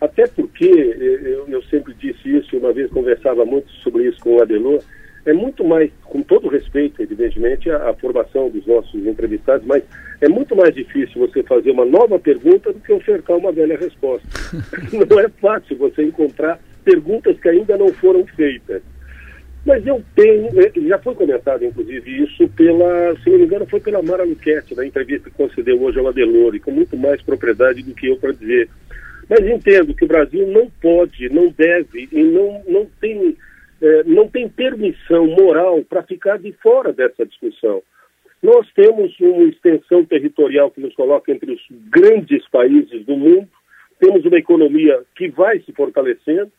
Até 0.00 0.26
porque, 0.26 0.64
eu, 0.64 1.46
eu 1.48 1.62
sempre 1.64 1.94
disse 1.94 2.36
isso, 2.36 2.56
uma 2.56 2.72
vez 2.72 2.90
conversava 2.90 3.44
muito 3.44 3.70
sobre 3.84 4.08
isso 4.08 4.18
com 4.20 4.36
o 4.36 4.42
Adelor, 4.42 4.82
é 5.24 5.32
muito 5.32 5.64
mais, 5.64 5.90
com 6.04 6.22
todo 6.22 6.48
respeito, 6.48 7.00
evidentemente, 7.00 7.70
a, 7.70 7.90
a, 7.90 7.94
formação 7.94 8.50
dos 8.50 8.66
nossos 8.66 9.06
entrevistados, 9.06 9.64
mas 9.66 9.82
é 10.20 10.28
muito 10.28 10.56
mais 10.56 10.74
difícil 10.74 11.20
você 11.20 11.42
fazer 11.42 11.70
uma 11.70 11.84
nova 11.84 12.18
pergunta 12.18 12.72
do 12.72 12.80
que 12.80 12.92
ofertar 12.92 13.36
uma 13.36 13.52
velha 13.52 13.76
resposta. 13.76 14.26
não 15.08 15.20
é 15.20 15.28
fácil 15.28 15.76
você 15.76 16.02
encontrar 16.02 16.58
perguntas 16.84 17.38
que 17.38 17.48
ainda 17.48 17.76
não 17.76 17.88
foram 17.94 18.26
feitas. 18.26 18.82
Mas 19.64 19.86
eu 19.86 20.02
tenho, 20.16 20.48
é, 20.60 20.72
já 20.88 20.98
foi 20.98 21.14
comentado, 21.14 21.64
inclusive, 21.64 22.24
isso 22.24 22.48
pela, 22.48 23.14
se 23.22 23.30
não 23.30 23.38
me 23.38 23.44
engano, 23.44 23.66
foi 23.66 23.78
pela 23.78 24.02
Mara 24.02 24.24
Luquete, 24.24 24.74
na 24.74 24.84
entrevista 24.84 25.30
que 25.30 25.36
concedeu 25.36 25.80
hoje 25.80 26.00
ao 26.00 26.08
Adelore, 26.08 26.58
com 26.58 26.72
muito 26.72 26.96
mais 26.96 27.22
propriedade 27.22 27.80
do 27.84 27.94
que 27.94 28.08
eu 28.08 28.16
para 28.16 28.32
dizer. 28.32 28.68
Mas 29.30 29.46
entendo 29.46 29.94
que 29.94 30.04
o 30.04 30.08
Brasil 30.08 30.48
não 30.48 30.68
pode, 30.80 31.28
não 31.28 31.48
deve 31.56 32.08
e 32.10 32.22
não, 32.24 32.60
não 32.66 32.86
tem 33.00 33.36
é, 33.82 34.04
não 34.04 34.28
tem 34.28 34.48
permissão 34.48 35.26
moral 35.26 35.82
para 35.82 36.04
ficar 36.04 36.38
de 36.38 36.52
fora 36.52 36.92
dessa 36.92 37.26
discussão. 37.26 37.82
Nós 38.40 38.66
temos 38.74 39.18
uma 39.20 39.44
extensão 39.44 40.04
territorial 40.04 40.70
que 40.70 40.80
nos 40.80 40.94
coloca 40.94 41.32
entre 41.32 41.52
os 41.52 41.60
grandes 41.90 42.48
países 42.48 43.04
do 43.04 43.16
mundo, 43.16 43.48
temos 43.98 44.24
uma 44.24 44.38
economia 44.38 45.02
que 45.16 45.28
vai 45.28 45.60
se 45.60 45.72
fortalecendo 45.72 46.50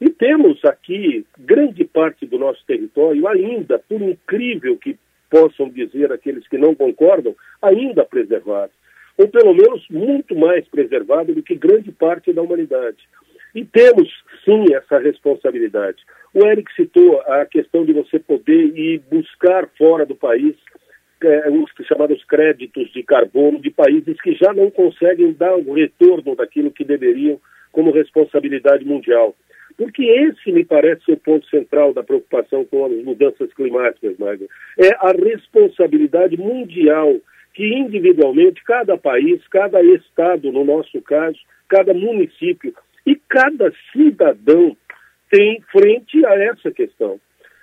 e 0.00 0.10
temos 0.10 0.64
aqui 0.64 1.24
grande 1.38 1.84
parte 1.84 2.26
do 2.26 2.38
nosso 2.38 2.64
território 2.66 3.26
ainda, 3.28 3.78
por 3.78 4.02
incrível 4.02 4.76
que 4.76 4.96
possam 5.30 5.68
dizer 5.68 6.12
aqueles 6.12 6.46
que 6.48 6.58
não 6.58 6.74
concordam, 6.74 7.34
ainda 7.62 8.04
preservado, 8.04 8.72
ou 9.16 9.28
pelo 9.28 9.54
menos 9.54 9.84
muito 9.90 10.36
mais 10.36 10.66
preservado 10.68 11.34
do 11.34 11.42
que 11.42 11.54
grande 11.54 11.90
parte 11.90 12.32
da 12.32 12.42
humanidade. 12.42 12.98
E 13.54 13.64
temos, 13.64 14.08
sim, 14.44 14.74
essa 14.74 14.98
responsabilidade. 14.98 15.98
O 16.34 16.44
Eric 16.46 16.72
citou 16.74 17.20
a 17.20 17.46
questão 17.46 17.84
de 17.84 17.92
você 17.92 18.18
poder 18.18 18.76
ir 18.76 19.00
buscar 19.10 19.68
fora 19.78 20.04
do 20.04 20.16
país 20.16 20.56
é, 21.22 21.48
os 21.48 21.70
chamados 21.86 22.22
créditos 22.24 22.92
de 22.92 23.02
carbono 23.02 23.60
de 23.60 23.70
países 23.70 24.20
que 24.20 24.34
já 24.34 24.52
não 24.52 24.70
conseguem 24.70 25.32
dar 25.32 25.54
o 25.54 25.72
retorno 25.72 26.34
daquilo 26.34 26.70
que 26.70 26.84
deveriam 26.84 27.40
como 27.72 27.92
responsabilidade 27.92 28.84
mundial. 28.84 29.34
Porque 29.76 30.04
esse 30.04 30.52
me 30.52 30.64
parece 30.64 31.10
o 31.10 31.16
ponto 31.16 31.46
central 31.48 31.92
da 31.92 32.02
preocupação 32.02 32.64
com 32.64 32.84
as 32.84 33.04
mudanças 33.04 33.52
climáticas, 33.54 34.16
Magda. 34.18 34.46
É 34.78 34.94
a 35.00 35.12
responsabilidade 35.12 36.36
mundial 36.36 37.16
que 37.54 37.66
individualmente 37.66 38.62
cada 38.64 38.96
país, 38.98 39.40
cada 39.48 39.80
estado, 39.82 40.52
no 40.52 40.64
nosso 40.64 41.00
caso, 41.02 41.38
cada 41.68 41.94
município 41.94 42.74
e 43.06 43.16
cada 43.28 43.72
cidadão 43.92 44.76
tem 45.30 45.60
frente 45.72 46.24
a 46.24 46.34
essa 46.34 46.70
questão. 46.70 47.20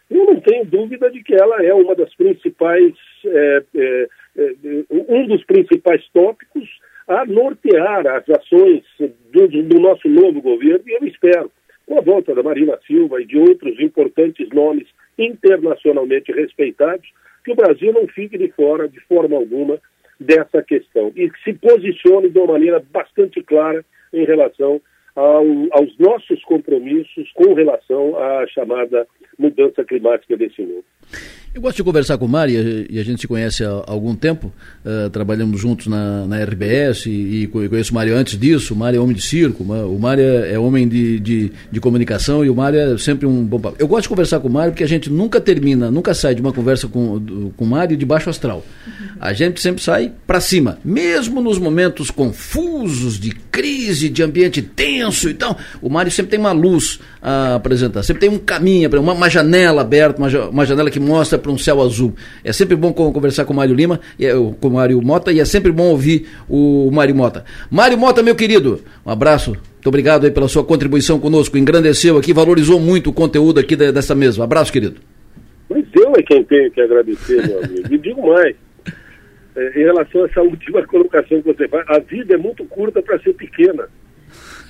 Eu 0.09 0.25
não 0.25 0.41
tenho 0.41 0.65
dúvida 0.65 1.09
de 1.09 1.23
que 1.23 1.33
ela 1.33 1.63
é 1.63 1.73
uma 1.73 1.95
das 1.95 2.13
principais, 2.15 2.93
é, 3.25 3.63
é, 3.75 4.07
é, 4.37 4.53
um 4.89 5.25
dos 5.27 5.43
principais 5.45 6.05
tópicos 6.13 6.67
a 7.07 7.25
nortear 7.25 8.05
as 8.07 8.29
ações 8.29 8.83
do, 9.31 9.47
do, 9.47 9.79
nosso 9.79 10.07
novo 10.09 10.41
governo, 10.41 10.83
e 10.85 10.91
eu 10.91 11.07
espero, 11.07 11.51
com 11.85 11.97
a 11.97 12.01
volta 12.01 12.35
da 12.35 12.43
Marina 12.43 12.77
Silva 12.85 13.21
e 13.21 13.25
de 13.25 13.37
outros 13.37 13.79
importantes 13.79 14.49
nomes 14.49 14.87
internacionalmente 15.17 16.31
respeitados, 16.31 17.09
que 17.43 17.51
o 17.51 17.55
Brasil 17.55 17.91
não 17.93 18.07
fique 18.07 18.37
de 18.37 18.49
fora, 18.49 18.87
de 18.87 18.99
forma 19.01 19.37
alguma, 19.37 19.79
dessa 20.19 20.61
questão 20.61 21.11
e 21.15 21.31
se 21.43 21.53
posicione 21.53 22.29
de 22.29 22.37
uma 22.37 22.53
maneira 22.53 22.83
bastante 22.91 23.41
clara 23.41 23.83
em 24.13 24.23
relação 24.23 24.79
ao, 25.15 25.45
aos 25.71 25.97
nossos 25.97 26.43
compromissos 26.43 27.31
com 27.33 27.53
relação 27.53 28.17
à 28.17 28.47
chamada 28.47 29.07
mudança 29.37 29.83
climática 29.83 30.37
desse 30.37 30.61
mundo. 30.61 30.85
Eu 31.53 31.61
gosto 31.61 31.75
de 31.75 31.83
conversar 31.83 32.17
com 32.17 32.23
o 32.23 32.29
Mário, 32.29 32.87
e 32.89 32.97
a 32.97 33.03
gente 33.03 33.19
se 33.19 33.27
conhece 33.27 33.61
há 33.65 33.83
algum 33.85 34.15
tempo, 34.15 34.53
uh, 34.85 35.09
trabalhamos 35.09 35.59
juntos 35.59 35.87
na, 35.87 36.25
na 36.25 36.41
RBS, 36.41 37.07
e, 37.07 37.43
e, 37.43 37.47
conheço 37.47 37.91
o 37.91 37.95
Mário 37.95 38.15
antes 38.15 38.39
disso, 38.39 38.73
o 38.73 38.77
Mário 38.77 38.99
é 38.99 39.01
homem 39.01 39.13
de 39.13 39.21
circo, 39.21 39.61
o 39.61 39.99
Mário 39.99 40.23
é, 40.23 40.53
é 40.53 40.59
homem 40.59 40.87
de, 40.87 41.19
de, 41.19 41.51
de, 41.69 41.79
comunicação, 41.81 42.45
e 42.45 42.49
o 42.49 42.55
Mário 42.55 42.79
é 42.79 42.97
sempre 42.97 43.25
um 43.25 43.43
bom 43.43 43.59
papo. 43.59 43.75
Eu 43.79 43.87
gosto 43.87 44.03
de 44.03 44.09
conversar 44.09 44.39
com 44.39 44.47
o 44.47 44.51
Mário 44.51 44.71
porque 44.71 44.85
a 44.85 44.87
gente 44.87 45.09
nunca 45.09 45.41
termina, 45.41 45.91
nunca 45.91 46.13
sai 46.13 46.33
de 46.33 46.41
uma 46.41 46.53
conversa 46.53 46.87
com, 46.87 47.51
com 47.57 47.65
o 47.65 47.67
Mário 47.67 47.97
de 47.97 48.05
baixo 48.05 48.29
astral. 48.29 48.63
A 49.19 49.33
gente 49.33 49.59
sempre 49.59 49.83
sai 49.83 50.13
para 50.25 50.39
cima, 50.39 50.79
mesmo 50.85 51.41
nos 51.41 51.59
momentos 51.59 52.09
confusos, 52.09 53.19
de 53.19 53.31
crise, 53.31 54.07
de 54.07 54.23
ambiente 54.23 54.61
tenso 54.61 55.00
e 55.09 55.33
tal, 55.33 55.57
o 55.81 55.89
Mário 55.89 56.11
sempre 56.11 56.31
tem 56.31 56.39
uma 56.39 56.51
luz 56.51 56.99
a 57.21 57.55
apresentar, 57.55 58.03
sempre 58.03 58.21
tem 58.21 58.29
um 58.29 58.37
caminho, 58.37 58.89
uma, 58.99 59.13
uma 59.13 59.29
janela 59.29 59.81
aberta, 59.81 60.21
uma, 60.21 60.49
uma 60.49 60.65
janela 60.65 60.91
que 60.91 60.99
mostra 60.99 61.39
para 61.39 61.51
um 61.51 61.57
céu 61.57 61.81
azul. 61.81 62.13
É 62.43 62.53
sempre 62.53 62.75
bom 62.75 62.93
conversar 62.93 63.45
com 63.45 63.53
o 63.53 63.55
Mário 63.55 63.73
Lima, 63.73 63.99
é, 64.19 64.31
com 64.33 64.67
o 64.67 64.71
Mário 64.71 65.01
Mota, 65.01 65.31
e 65.31 65.39
é 65.39 65.45
sempre 65.45 65.71
bom 65.71 65.89
ouvir 65.89 66.27
o 66.49 66.89
Mário 66.91 67.15
Mota. 67.15 67.43
Mário 67.69 67.97
Mota, 67.97 68.21
meu 68.21 68.35
querido, 68.35 68.81
um 69.05 69.11
abraço. 69.11 69.51
Muito 69.51 69.87
obrigado 69.87 70.25
aí 70.25 70.31
pela 70.31 70.47
sua 70.47 70.63
contribuição 70.63 71.19
conosco. 71.19 71.57
Engrandeceu 71.57 72.15
aqui, 72.17 72.33
valorizou 72.33 72.79
muito 72.79 73.09
o 73.09 73.13
conteúdo 73.13 73.59
aqui 73.59 73.75
dessa 73.75 74.13
mesa. 74.13 74.43
Abraço, 74.43 74.71
querido. 74.71 75.01
Mas 75.67 75.85
eu 75.95 76.13
é 76.15 76.21
quem 76.21 76.43
tenho 76.43 76.69
que 76.69 76.81
agradecer, 76.81 77.47
meu 77.47 77.63
amigo. 77.63 77.87
E 77.89 77.97
digo 77.97 78.27
mais. 78.27 78.55
É, 79.55 79.79
em 79.79 79.83
relação 79.83 80.23
a 80.23 80.25
essa 80.27 80.41
última 80.41 80.85
colocação 80.87 81.41
que 81.41 81.53
você 81.53 81.67
faz, 81.67 81.83
a 81.87 81.99
vida 81.99 82.35
é 82.35 82.37
muito 82.37 82.63
curta 82.65 83.01
para 83.01 83.19
ser 83.19 83.33
pequena. 83.33 83.87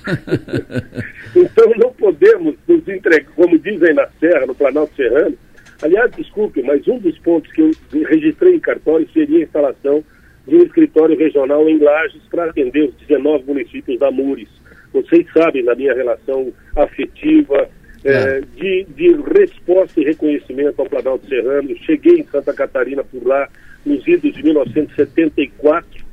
então 1.36 1.72
não 1.76 1.92
podemos 1.92 2.56
nos 2.66 2.88
entregar, 2.88 3.32
como 3.34 3.58
dizem 3.58 3.94
na 3.94 4.08
Serra, 4.20 4.46
no 4.46 4.54
Planalto 4.54 4.94
Serrano, 4.96 5.36
Aliás, 5.82 6.12
desculpe, 6.12 6.62
mas 6.62 6.86
um 6.86 6.98
dos 6.98 7.18
pontos 7.18 7.50
que 7.52 7.60
eu 7.60 7.70
registrei 8.04 8.54
em 8.54 8.60
cartório 8.60 9.06
seria 9.12 9.38
a 9.38 9.42
instalação 9.42 10.04
de 10.46 10.54
um 10.54 10.62
escritório 10.62 11.18
regional 11.18 11.68
em 11.68 11.78
Lages 11.78 12.22
para 12.30 12.44
atender 12.44 12.88
os 12.88 12.94
19 12.94 13.44
municípios 13.46 13.98
da 13.98 14.10
Mures. 14.10 14.48
Vocês 14.92 15.26
sabem 15.32 15.64
da 15.64 15.74
minha 15.74 15.92
relação 15.92 16.52
afetiva, 16.76 17.68
é. 18.04 18.12
É, 18.12 18.40
de, 18.40 18.86
de 18.96 19.12
resposta 19.36 20.00
e 20.00 20.04
reconhecimento 20.04 20.80
ao 20.80 20.88
Planalto 20.88 21.26
Serrano. 21.26 21.76
Cheguei 21.78 22.20
em 22.20 22.26
Santa 22.26 22.52
Catarina 22.52 23.02
por 23.02 23.26
lá 23.26 23.48
nos 23.84 24.06
idos 24.06 24.32
de 24.34 24.42
1974, 24.44 26.04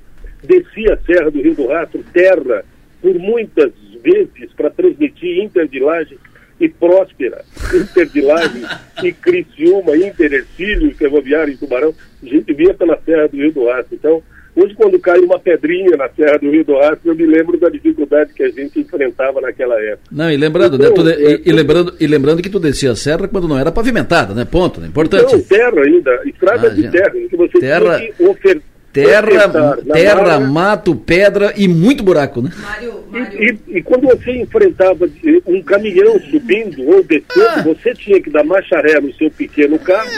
desci 0.44 0.92
a 0.92 0.98
Serra 0.98 1.30
do 1.30 1.42
Rio 1.42 1.54
do 1.54 1.68
Rastro, 1.68 2.04
terra, 2.12 2.66
por 3.02 3.18
muitas 3.18 3.72
vezes 4.04 4.52
para 4.56 4.70
transmitir 4.70 5.44
Inter 5.44 5.68
de 5.68 5.80
Lages 5.80 6.18
e 6.60 6.68
Próspera, 6.68 7.44
Inter 7.74 8.08
de 8.08 8.22
Lages 8.22 8.68
e 9.04 9.14
Criciúma, 9.14 9.96
Inter 9.96 10.34
Ercílio, 10.34 10.94
Ferroviário 10.96 11.54
em 11.54 11.58
Tubarão, 11.58 11.94
a 12.22 12.26
gente 12.26 12.54
via 12.54 12.74
pela 12.74 13.00
Serra 13.06 13.28
do 13.28 13.38
Rio 13.38 13.54
do 13.54 13.66
Rastro. 13.66 13.96
Então, 13.96 14.22
hoje 14.54 14.76
quando 14.76 15.00
cai 15.00 15.20
uma 15.20 15.40
pedrinha 15.40 15.96
na 15.96 16.10
Serra 16.10 16.38
do 16.38 16.52
Rio 16.52 16.66
do 16.66 16.76
Rastro, 16.78 17.12
eu 17.12 17.16
me 17.16 17.26
lembro 17.26 17.58
da 17.58 17.70
dificuldade 17.70 18.34
que 18.34 18.44
a 18.44 18.50
gente 18.50 18.78
enfrentava 18.78 19.40
naquela 19.40 19.80
época. 19.82 20.10
Não, 20.12 20.30
e 20.30 20.36
lembrando, 20.36 20.76
então, 20.76 21.04
né, 21.04 21.14
tu, 21.14 21.22
e, 21.22 21.42
e, 21.46 21.52
lembrando, 21.54 21.96
e 21.98 22.08
lembrando 22.08 22.42
que 22.42 22.50
tu 22.50 22.60
descia 22.60 22.92
a 22.92 22.96
serra 22.96 23.28
quando 23.30 23.48
não 23.48 23.58
era 23.58 23.72
pavimentada, 23.72 24.34
né? 24.34 24.44
Ponto, 24.44 24.82
né? 24.82 24.88
Importante. 24.88 25.34
Não, 25.34 25.42
terra 25.42 25.82
ainda, 25.82 26.22
estrada 26.26 26.68
ah, 26.68 26.72
de 26.72 26.92
terra, 26.92 27.12
que 27.12 27.38
você 27.38 27.60
terra... 27.60 28.00
tinha 28.00 28.14
que 28.14 28.24
ofertar 28.24 28.69
Terra, 28.92 29.78
terra 29.94 30.40
mato, 30.40 30.96
pedra 30.96 31.54
e 31.56 31.68
muito 31.68 32.04
buraco, 32.04 32.42
né? 32.42 32.50
Mário, 32.60 33.04
Mário. 33.12 33.40
E, 33.40 33.46
e, 33.46 33.78
e, 33.78 33.84
quando 33.84 34.08
você 34.08 34.32
enfrentava 34.32 35.08
um 35.46 35.62
caminhão 35.62 36.20
subindo 36.22 36.82
ou 36.90 37.04
descendo, 37.04 37.50
ah. 37.50 37.62
você 37.62 37.94
tinha 37.94 38.20
que 38.20 38.32
dar 38.32 38.44
marcha 38.44 38.82
ré 38.82 39.00
no 39.00 39.14
seu 39.14 39.30
pequeno 39.30 39.78
carro 39.78 40.10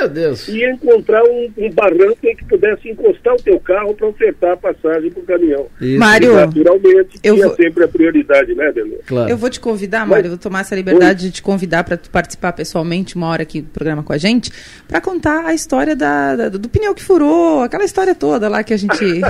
e 0.48 0.66
encontrar 0.72 1.22
um, 1.24 1.52
um, 1.58 1.70
barranco 1.70 2.18
em 2.24 2.34
que 2.34 2.46
pudesse 2.46 2.90
encostar 2.90 3.34
o 3.34 3.42
teu 3.42 3.60
carro 3.60 3.94
para 3.94 4.08
ofertar 4.08 4.54
a 4.54 4.58
passagem 4.58 5.12
para 5.12 5.22
o 5.22 5.26
caminhão. 5.26 5.68
Isso. 5.82 6.00
Mário, 6.00 6.32
e, 6.32 6.36
naturalmente, 6.36 7.20
eu 7.22 7.36
tinha 7.36 7.48
vou... 7.48 7.56
sempre 7.58 7.84
a 7.84 7.88
prioridade, 7.90 8.56
né, 8.56 8.72
Delor? 8.72 9.00
Claro. 9.06 9.30
Eu 9.30 9.36
vou 9.36 9.50
te 9.50 9.60
convidar, 9.60 10.08
Mário, 10.08 10.24
Mas... 10.24 10.32
vou 10.32 10.38
tomar 10.38 10.62
essa 10.62 10.76
liberdade 10.76 11.26
Oi? 11.26 11.30
de 11.30 11.36
te 11.36 11.42
convidar 11.42 11.84
para 11.84 11.98
participar 11.98 12.54
pessoalmente 12.54 13.18
uma 13.18 13.28
hora 13.28 13.44
aqui 13.44 13.62
do 13.62 13.70
programa 13.70 14.02
com 14.02 14.14
a 14.14 14.18
gente, 14.18 14.50
para 14.88 15.02
contar 15.02 15.46
a 15.46 15.54
história 15.54 15.94
da, 15.94 16.38
da, 16.38 16.50
do 16.50 16.70
pneu 16.70 16.96
que 16.96 17.04
furou, 17.04 17.64
aquela 17.64 17.84
história 17.84 18.16
toda 18.16 18.48
lá 18.48 18.61
que 18.64 18.74
a 18.74 18.78
gente. 18.78 18.96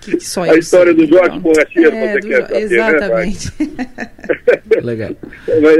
que 0.00 0.20
só 0.20 0.42
a 0.42 0.56
história 0.56 0.94
do 0.94 1.06
Jorge 1.06 1.38
Borracheiro, 1.38 1.94
é, 1.94 2.12
você 2.12 2.20
do... 2.20 2.28
quer 2.28 2.42
saber, 2.42 2.54
né, 2.54 2.60
Exatamente. 2.62 3.52
Né, 3.60 4.80
Legal. 4.82 5.10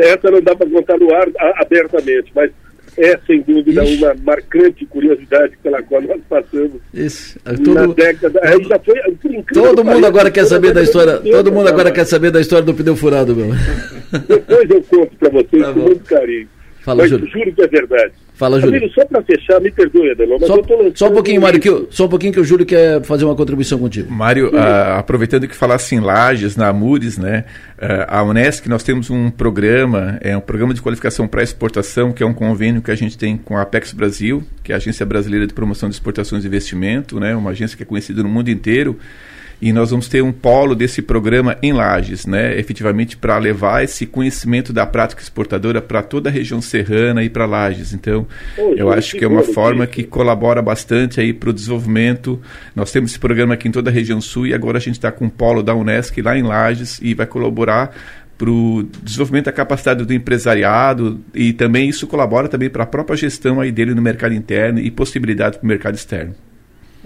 Essa 0.03 0.31
não 0.31 0.41
dá 0.41 0.55
para 0.57 0.69
contar 0.69 0.99
no 0.99 1.15
ar 1.15 1.29
abertamente, 1.57 2.31
mas 2.35 2.51
é, 2.99 3.17
sem 3.27 3.41
dúvida, 3.43 3.85
Ixi. 3.85 4.03
uma 4.03 4.15
marcante 4.25 4.85
curiosidade 4.87 5.57
pela 5.63 5.81
qual 5.83 6.03
nós 6.03 6.21
passamos 6.29 6.81
Isso. 6.93 7.39
É 7.45 7.53
na 7.53 7.87
década. 7.87 8.41
Todo, 8.41 8.69
já 8.69 8.79
foi, 8.81 9.45
todo 9.53 9.85
mundo 9.85 10.05
agora 10.05 10.31
quer 10.33 10.45
saber 10.47 10.73
da 10.73 10.83
história. 10.83 11.19
Todo 11.19 11.53
mundo 11.53 11.69
agora 11.69 11.93
quer 11.93 12.05
saber 12.05 12.33
da 12.33 12.41
história 12.41 12.65
do 12.65 12.75
pneu 12.75 12.97
furado, 12.97 13.37
meu. 13.37 13.51
Depois 14.27 14.69
eu 14.69 14.83
conto 14.83 15.17
para 15.17 15.29
vocês 15.31 15.63
tá 15.63 15.73
com 15.73 15.79
muito 15.79 16.05
carinho. 16.05 16.49
Fala, 16.89 17.03
mas 17.03 17.11
Júlio. 17.11 17.29
juro 17.31 17.53
que 17.53 17.63
é 17.63 17.67
verdade. 17.67 18.13
Fala, 18.35 18.61
Júlio. 18.61 18.79
Amigo, 18.79 18.95
só 18.95 19.05
para 19.05 19.23
fechar, 19.23 19.61
me 19.61 19.71
perdoe, 19.71 20.11
Adelon, 20.13 20.39
mas 20.41 20.47
só, 20.47 20.57
eu 20.57 20.63
tô 20.63 20.75
lançando... 20.77 20.97
Só 20.97 21.09
um 21.09 21.13
pouquinho, 21.13 21.41
Mário, 21.43 21.61
que, 21.61 21.87
só 21.91 22.07
um 22.07 22.09
pouquinho 22.09 22.33
que 22.33 22.41
o 22.41 22.45
Júlio 22.45 22.65
quer 22.65 23.03
fazer 23.03 23.25
uma 23.25 23.35
contribuição 23.35 23.79
contigo. 23.79 24.11
Mário, 24.11 24.49
uh, 24.55 24.99
aproveitando 24.99 25.47
que 25.47 25.55
falasse 25.55 25.95
em 25.95 26.01
Lages, 26.01 26.57
na 26.57 26.69
Amures, 26.69 27.19
né, 27.19 27.45
uh, 27.77 28.07
a 28.09 28.23
Unesc, 28.23 28.69
nós 28.69 28.83
temos 28.83 29.11
um 29.11 29.31
programa, 29.31 30.19
é 30.21 30.37
um 30.37 30.41
programa 30.41 30.73
de 30.73 30.81
qualificação 30.81 31.27
para 31.29 31.43
exportação, 31.43 32.13
que 32.13 32.23
é 32.23 32.27
um 32.27 32.35
convênio 32.35 32.81
que 32.81 32.91
a 32.91 32.95
gente 32.95 33.19
tem 33.19 33.37
com 33.37 33.57
a 33.57 33.63
Apex 33.63 33.93
Brasil, 33.93 34.43
que 34.63 34.73
é 34.73 34.75
a 34.75 34.79
Agência 34.79 35.05
Brasileira 35.05 35.47
de 35.47 35.53
Promoção 35.53 35.89
de 35.89 35.97
Exportações 35.97 36.45
e 36.45 36.47
Investimento, 36.47 37.19
né, 37.19 37.35
uma 37.35 37.51
agência 37.51 37.77
que 37.77 37.83
é 37.83 37.87
conhecida 37.87 38.23
no 38.23 38.29
mundo 38.29 38.49
inteiro, 38.51 38.97
e 39.61 39.73
nós 39.73 39.91
vamos 39.91 40.09
ter 40.09 40.23
um 40.23 40.33
polo 40.33 40.75
desse 40.75 41.03
programa 41.03 41.57
em 41.63 41.73
Lages, 41.73 42.27
né, 42.27 42.59
efetivamente 42.59 43.17
para 43.17 43.37
levar 43.39 43.83
esse 43.83 44.07
conhecimento 44.07 44.73
da 44.73 44.87
prática 44.87 45.21
exportadora 45.21 45.83
para 45.83 46.03
toda 46.03 46.29
a 46.29 46.33
região 46.33 46.61
serrana 46.61 47.23
e 47.25 47.29
para 47.29 47.45
Lages. 47.45 47.93
Então, 47.93 48.27
eu 48.77 48.91
acho 48.91 49.17
que 49.17 49.25
é 49.25 49.29
uma 49.29 49.43
forma 49.43 49.87
que 49.87 50.05
colabora 50.05 50.63
bastante 50.63 51.21
aí 51.21 51.33
para 51.33 51.51
o 51.51 51.53
desenvolvimento. 51.53 52.41
Nós 52.75 52.93
temos 52.93 53.11
esse 53.11 53.19
programa 53.19 53.55
aqui 53.55 53.69
em 53.69 53.73
toda 53.73 53.91
a 53.91 53.93
região 53.93 54.21
sul 54.21 54.47
e 54.47 54.55
agora 54.55 54.79
a 54.79 54.81
gente 54.81 54.95
está 54.95 55.11
com 55.11 55.25
um 55.25 55.31
polo 55.31 55.63
da 55.63 55.75
Unesc 55.75 56.21
lá 56.23 56.37
em 56.37 56.43
Lages 56.43 57.01
e 57.03 57.15
vai 57.15 57.27
colaborar 57.27 57.95
para 58.39 58.51
o 58.51 58.89
desenvolvimento 59.03 59.47
da 59.47 59.53
capacidade 59.53 60.05
do 60.05 60.15
empresariado 60.15 61.21
e 61.35 61.53
também 61.53 61.89
isso 61.89 62.07
colabora 62.07 62.49
também 62.49 62.71
para 62.71 62.85
a 62.85 62.87
própria 62.87 63.17
gestão 63.17 63.61
aí 63.61 63.73
dele 63.73 63.95
no 63.95 64.01
mercado 64.01 64.33
interno 64.33 64.79
e 64.79 64.89
possibilidade 64.93 65.59
para 65.59 65.65
o 65.65 65.69
mercado 65.69 65.97
externo. 65.97 66.35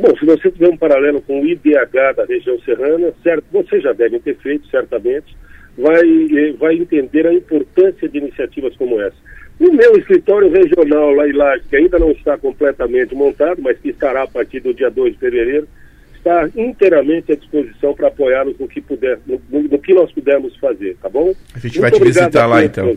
Bom, 0.02 0.16
se 0.18 0.26
você 0.26 0.50
tiver 0.50 0.68
um 0.68 0.76
paralelo 0.76 1.22
com 1.22 1.40
o 1.40 1.46
IDH 1.46 2.16
da 2.16 2.24
região 2.24 2.58
serrana, 2.62 3.12
certo, 3.22 3.44
vocês 3.52 3.84
já 3.84 3.92
devem 3.92 4.18
ter 4.18 4.36
feito, 4.38 4.66
certamente, 4.66 5.36
vai, 5.78 6.02
eh, 6.02 6.52
vai 6.58 6.74
entender 6.74 7.24
a 7.24 7.32
importância 7.32 8.08
de 8.08 8.18
iniciativas 8.18 8.74
como 8.74 9.00
essa. 9.00 9.14
O 9.60 9.72
meu 9.72 9.96
escritório 9.96 10.50
regional 10.50 11.12
lá 11.12 11.28
em 11.28 11.32
Laje, 11.32 11.62
que 11.70 11.76
ainda 11.76 12.00
não 12.00 12.10
está 12.10 12.36
completamente 12.36 13.14
montado, 13.14 13.62
mas 13.62 13.78
que 13.78 13.90
estará 13.90 14.24
a 14.24 14.26
partir 14.26 14.58
do 14.58 14.74
dia 14.74 14.90
2 14.90 15.12
de 15.12 15.20
fevereiro, 15.20 15.68
está 16.16 16.50
inteiramente 16.56 17.30
à 17.30 17.36
disposição 17.36 17.94
para 17.94 18.08
apoiá-los 18.08 18.58
no 18.58 18.66
que 18.66 18.80
puder, 18.80 19.20
no, 19.24 19.40
no, 19.48 19.78
que 19.78 19.94
nós 19.94 20.10
pudermos 20.10 20.56
fazer, 20.56 20.96
tá 21.00 21.08
bom? 21.08 21.32
A 21.54 21.60
gente 21.60 21.78
Muito 21.78 21.80
vai 21.80 21.90
te 21.92 22.02
visitar 22.02 22.46
lá 22.46 22.64
então. 22.64 22.92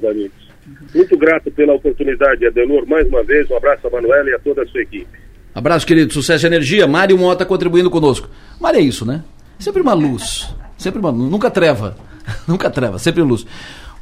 Muito 0.95 1.17
grato 1.19 1.51
pela 1.51 1.73
oportunidade, 1.73 2.47
Adelor, 2.47 2.87
mais 2.87 3.07
uma 3.07 3.21
vez, 3.23 3.47
um 3.51 3.57
abraço 3.57 3.85
a 3.85 3.91
Manuela 3.91 4.27
e 4.27 4.33
a 4.33 4.39
toda 4.39 4.63
a 4.63 4.65
sua 4.65 4.81
equipe. 4.81 5.34
Abraço, 5.55 5.87
querido. 5.87 6.13
Sucesso 6.13 6.45
e 6.45 6.47
energia. 6.47 6.85
Mário 6.85 7.17
Mota 7.17 7.45
contribuindo 7.45 7.89
conosco. 7.89 8.27
Mário 8.59 8.79
é 8.81 8.83
isso, 8.83 9.05
né? 9.05 9.23
Sempre 9.57 9.81
uma 9.81 9.93
luz. 9.93 10.53
Sempre 10.77 10.99
uma 10.99 11.09
luz. 11.09 11.31
Nunca 11.31 11.49
treva. 11.49 11.95
Nunca 12.45 12.69
treva, 12.69 12.99
sempre 12.99 13.21
luz. 13.21 13.45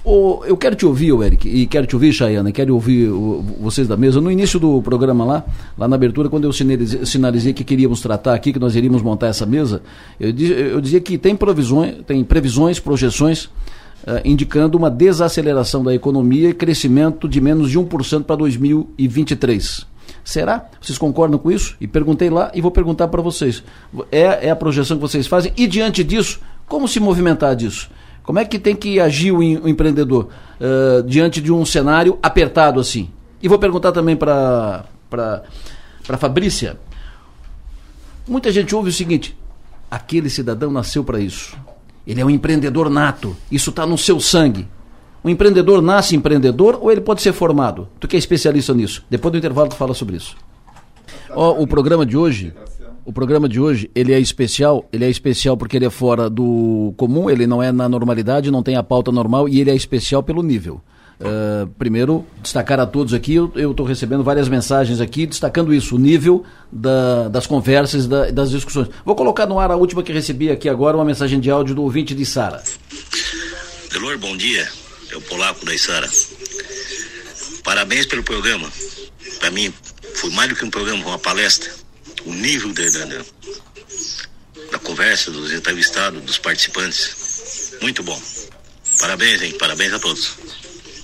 Oh, 0.06 0.42
eu 0.46 0.58
quero 0.58 0.76
te 0.76 0.86
ouvir, 0.86 1.14
Eric, 1.22 1.48
e 1.48 1.66
quero 1.66 1.88
te 1.88 1.96
ouvir, 1.96 2.12
Chayana, 2.12 2.52
quero 2.52 2.74
ouvir 2.74 3.08
vocês 3.62 3.88
da 3.88 3.96
mesa. 3.96 4.20
No 4.20 4.30
início 4.30 4.60
do 4.60 4.82
programa 4.82 5.24
lá, 5.24 5.46
lá 5.78 5.88
na 5.88 5.96
abertura, 5.96 6.28
quando 6.28 6.44
eu 6.44 6.52
sinalizei, 6.52 7.06
sinalizei, 7.06 7.54
que 7.54 7.64
queríamos 7.64 8.02
tratar 8.02 8.34
aqui, 8.34 8.52
que 8.52 8.60
nós 8.60 8.76
iríamos 8.76 9.02
montar 9.02 9.28
essa 9.28 9.46
mesa, 9.46 9.82
eu, 10.20 10.30
eu 10.38 10.82
dizia 10.82 11.00
que 11.00 11.18
tem, 11.18 11.38
provisões, 11.38 11.96
tem 12.06 12.22
previsões, 12.22 12.82
projeções, 12.82 13.46
uh, 13.46 14.20
indicando 14.26 14.78
uma 14.78 14.92
desaceleração 14.92 15.82
da 15.82 15.96
economia 15.96 16.50
e 16.50 16.54
crescimento 16.54 17.30
de 17.30 17.40
menos 17.40 17.72
de 17.72 17.80
1% 17.80 18.24
para 18.26 18.36
2023. 18.36 19.93
Será? 20.24 20.66
Vocês 20.82 20.98
concordam 20.98 21.38
com 21.38 21.52
isso? 21.52 21.76
E 21.82 21.88
perguntei 21.88 22.30
lá 22.30 22.52
e 22.54 22.62
vou 22.62 22.72
perguntar 22.72 23.10
para 23.10 23.22
vocês. 23.22 23.64
É, 24.12 24.48
é 24.48 24.50
a 24.50 24.56
projeção 24.56 24.98
que 24.98 25.02
vocês 25.02 25.28
fazem? 25.28 25.52
E 25.58 25.68
diante 25.68 26.04
disso, 26.04 26.40
como 26.68 26.88
se 26.88 27.00
movimentar 27.00 27.56
disso? 27.56 27.90
Como 28.24 28.40
é 28.40 28.46
que 28.46 28.58
tem 28.58 28.76
que 28.76 29.00
agir 29.00 29.32
o, 29.32 29.40
o 29.40 29.68
empreendedor 29.68 30.30
uh, 30.60 31.04
diante 31.04 31.42
de 31.42 31.52
um 31.52 31.66
cenário 31.66 32.18
apertado 32.24 32.80
assim? 32.80 33.10
E 33.42 33.50
vou 33.50 33.60
perguntar 33.60 33.92
também 33.92 34.16
para 34.16 34.86
a 35.12 36.18
Fabrícia. 36.18 36.78
Muita 38.26 38.50
gente 38.50 38.74
ouve 38.74 38.90
o 38.90 38.94
seguinte: 38.94 39.38
aquele 39.92 40.30
cidadão 40.30 40.72
nasceu 40.72 41.04
para 41.04 41.20
isso. 41.20 41.58
Ele 42.08 42.22
é 42.22 42.26
um 42.26 42.30
empreendedor 42.30 42.90
nato. 42.90 43.36
Isso 43.52 43.70
está 43.70 43.86
no 43.86 43.98
seu 43.98 44.20
sangue. 44.20 44.68
O 45.24 45.30
empreendedor 45.30 45.82
nasce 45.82 46.16
empreendedor 46.16 46.78
ou 46.82 46.92
ele 46.92 47.00
pode 47.00 47.22
ser 47.22 47.32
formado? 47.32 47.88
Tu 48.00 48.08
que 48.08 48.16
é 48.16 48.20
especialista 48.20 48.74
nisso. 48.74 49.06
Depois 49.10 49.32
do 49.32 49.38
intervalo 49.38 49.70
tu 49.70 49.76
fala 49.76 49.94
sobre 49.94 50.18
isso. 50.18 50.36
Ó, 51.30 51.62
o 51.62 51.66
programa 51.66 52.06
de 52.06 52.18
hoje, 52.18 52.54
o 53.06 53.14
programa 53.14 53.48
de 53.48 53.60
hoje, 53.60 53.90
ele 53.96 54.14
é 54.14 54.20
especial, 54.20 54.86
ele 54.92 55.06
é 55.06 55.10
especial 55.10 55.56
porque 55.56 55.78
ele 55.78 55.86
é 55.86 55.90
fora 55.90 56.30
do 56.30 56.94
comum, 56.98 57.30
ele 57.30 57.48
não 57.48 57.64
é 57.64 57.72
na 57.72 57.88
normalidade, 57.88 58.52
não 58.52 58.62
tem 58.62 58.76
a 58.76 58.84
pauta 58.84 59.12
normal 59.12 59.48
e 59.48 59.62
ele 59.62 59.72
é 59.72 59.76
especial 59.76 60.22
pelo 60.22 60.44
nível. 60.44 60.82
Uh, 61.20 61.68
primeiro, 61.78 62.26
destacar 62.42 62.80
a 62.82 62.86
todos 62.86 63.14
aqui, 63.14 63.36
eu 63.36 63.72
estou 63.72 63.86
recebendo 63.86 64.24
várias 64.24 64.50
mensagens 64.50 65.00
aqui 65.00 65.26
destacando 65.26 65.74
isso, 65.74 65.96
o 65.96 66.00
nível 66.00 66.44
da, 66.70 67.30
das 67.30 67.48
conversas, 67.48 68.08
da, 68.08 68.30
das 68.30 68.52
discussões. 68.52 68.90
Vou 69.06 69.16
colocar 69.16 69.46
no 69.46 69.58
ar 69.58 69.72
a 69.72 69.78
última 69.78 70.04
que 70.04 70.12
recebi 70.12 70.50
aqui 70.52 70.68
agora, 70.68 70.98
uma 70.98 71.06
mensagem 71.06 71.40
de 71.40 71.50
áudio 71.50 71.76
do 71.76 71.84
ouvinte 71.84 72.14
de 72.14 72.26
Sara. 72.26 72.62
Delor, 73.90 74.18
bom 74.18 74.36
dia. 74.36 74.83
É 75.14 75.18
o 75.18 75.22
polaco 75.22 75.64
da 75.64 75.78
Sara. 75.78 76.10
Parabéns 77.64 78.08
pelo 78.08 78.24
programa. 78.24 78.68
Para 79.40 79.52
mim, 79.52 79.72
foi 80.16 80.32
mais 80.32 80.50
do 80.50 80.56
que 80.56 80.66
um 80.66 80.72
programa, 80.72 81.06
uma 81.06 81.20
palestra. 81.20 81.70
O 82.26 82.34
nível 82.34 82.74
de, 82.74 82.90
da, 82.92 83.06
da 84.72 84.80
conversa, 84.80 85.30
dos 85.30 85.54
entrevistados, 85.54 86.20
dos 86.24 86.40
participantes. 86.40 87.76
Muito 87.80 88.02
bom. 88.02 88.20
Parabéns, 89.00 89.44
hein? 89.44 89.54
Parabéns 89.60 89.94
a 89.94 90.00
todos. 90.00 90.34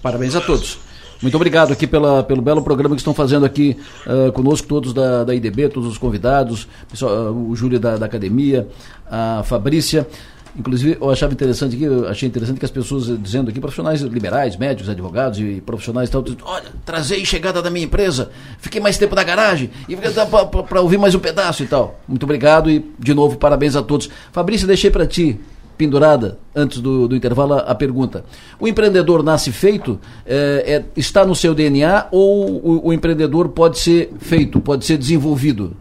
Parabéns 0.01 0.35
a 0.35 0.41
todos. 0.41 0.79
Muito 1.21 1.35
obrigado 1.35 1.71
aqui 1.71 1.85
pela, 1.85 2.23
pelo 2.23 2.41
belo 2.41 2.63
programa 2.63 2.95
que 2.95 3.01
estão 3.01 3.13
fazendo 3.13 3.45
aqui 3.45 3.77
uh, 4.07 4.31
conosco, 4.31 4.67
todos 4.67 4.91
da, 4.91 5.23
da 5.23 5.35
IDB, 5.35 5.69
todos 5.69 5.91
os 5.91 5.97
convidados, 5.99 6.67
pessoal, 6.89 7.31
uh, 7.31 7.49
o 7.51 7.55
Júlio 7.55 7.79
da, 7.79 7.97
da 7.97 8.07
academia, 8.07 8.67
a 9.05 9.43
Fabrícia. 9.43 10.07
Inclusive, 10.57 10.97
eu 10.99 11.09
achava 11.09 11.33
interessante 11.33 11.75
aqui, 11.75 11.85
achei 12.07 12.27
interessante 12.27 12.59
que 12.59 12.65
as 12.65 12.71
pessoas 12.71 13.05
dizendo 13.21 13.49
aqui, 13.49 13.59
profissionais 13.59 14.01
liberais, 14.01 14.57
médicos, 14.57 14.89
advogados 14.89 15.39
e 15.39 15.61
profissionais 15.61 16.09
e 16.09 16.11
tal, 16.11 16.21
dizendo, 16.21 16.43
olha, 16.45 16.65
trazei 16.85 17.23
chegada 17.23 17.61
da 17.61 17.69
minha 17.69 17.85
empresa, 17.85 18.31
fiquei 18.59 18.81
mais 18.81 18.97
tempo 18.97 19.15
na 19.15 19.23
garagem, 19.23 19.69
e 19.87 19.95
para 20.67 20.81
ouvir 20.81 20.97
mais 20.97 21.13
um 21.13 21.19
pedaço 21.19 21.63
e 21.63 21.67
tal. 21.67 21.99
Muito 22.07 22.23
obrigado 22.23 22.69
e, 22.69 22.83
de 22.97 23.13
novo, 23.13 23.37
parabéns 23.37 23.75
a 23.75 23.83
todos. 23.83 24.09
Fabrício, 24.31 24.67
deixei 24.67 24.89
para 24.89 25.05
ti 25.05 25.39
pendurada, 25.77 26.37
antes 26.53 26.79
do, 26.79 27.07
do 27.07 27.15
intervalo, 27.15 27.53
a, 27.53 27.59
a, 27.59 27.73
pergunta. 27.73 28.25
O 28.59 28.67
empreendedor 28.67 29.23
nasce 29.23 29.49
feito? 29.49 29.97
É, 30.25 30.83
é, 30.95 30.99
está 30.99 31.25
no 31.25 31.33
seu 31.33 31.55
DNA 31.55 32.07
ou 32.11 32.49
o, 32.49 32.87
o 32.87 32.93
empreendedor 32.93 33.47
pode 33.47 33.79
ser 33.79 34.11
feito, 34.19 34.59
pode 34.59 34.83
ser 34.83 34.97
desenvolvido? 34.97 35.77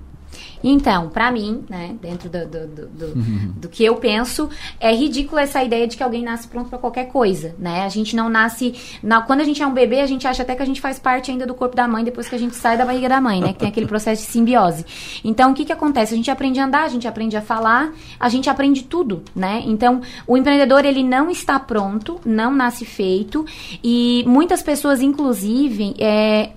Então, 0.62 1.08
para 1.08 1.30
mim, 1.30 1.64
né, 1.68 1.96
dentro 2.00 2.28
do, 2.28 2.46
do, 2.46 2.86
do, 2.86 3.06
uhum. 3.18 3.52
do 3.56 3.68
que 3.68 3.84
eu 3.84 3.96
penso, 3.96 4.48
é 4.80 4.94
ridículo 4.94 5.38
essa 5.38 5.62
ideia 5.62 5.86
de 5.86 5.96
que 5.96 6.02
alguém 6.02 6.22
nasce 6.22 6.48
pronto 6.48 6.68
para 6.68 6.78
qualquer 6.78 7.08
coisa, 7.08 7.54
né? 7.58 7.84
A 7.84 7.88
gente 7.88 8.14
não 8.16 8.28
nasce... 8.28 8.74
Na, 9.02 9.22
quando 9.22 9.40
a 9.40 9.44
gente 9.44 9.62
é 9.62 9.66
um 9.66 9.74
bebê, 9.74 10.00
a 10.00 10.06
gente 10.06 10.26
acha 10.26 10.42
até 10.42 10.54
que 10.54 10.62
a 10.62 10.66
gente 10.66 10.80
faz 10.80 10.98
parte 10.98 11.30
ainda 11.30 11.46
do 11.46 11.54
corpo 11.54 11.76
da 11.76 11.86
mãe 11.86 12.04
depois 12.04 12.28
que 12.28 12.34
a 12.34 12.38
gente 12.38 12.56
sai 12.56 12.76
da 12.76 12.84
barriga 12.84 13.08
da 13.08 13.20
mãe, 13.20 13.40
né? 13.40 13.52
Que 13.52 13.60
tem 13.60 13.68
aquele 13.68 13.86
processo 13.86 14.24
de 14.24 14.30
simbiose. 14.30 14.84
Então, 15.24 15.52
o 15.52 15.54
que 15.54 15.64
que 15.64 15.72
acontece? 15.72 16.14
A 16.14 16.16
gente 16.16 16.30
aprende 16.30 16.60
a 16.60 16.64
andar, 16.64 16.84
a 16.84 16.88
gente 16.88 17.06
aprende 17.06 17.36
a 17.36 17.42
falar, 17.42 17.92
a 18.18 18.28
gente 18.28 18.50
aprende 18.50 18.84
tudo, 18.84 19.22
né? 19.34 19.62
Então, 19.66 20.00
o 20.26 20.36
empreendedor, 20.36 20.84
ele 20.84 21.02
não 21.02 21.30
está 21.30 21.58
pronto, 21.58 22.20
não 22.24 22.52
nasce 22.54 22.84
feito 22.84 23.44
e 23.82 24.24
muitas 24.26 24.62
pessoas, 24.62 25.00
inclusive, 25.00 25.94
é, 25.98 26.50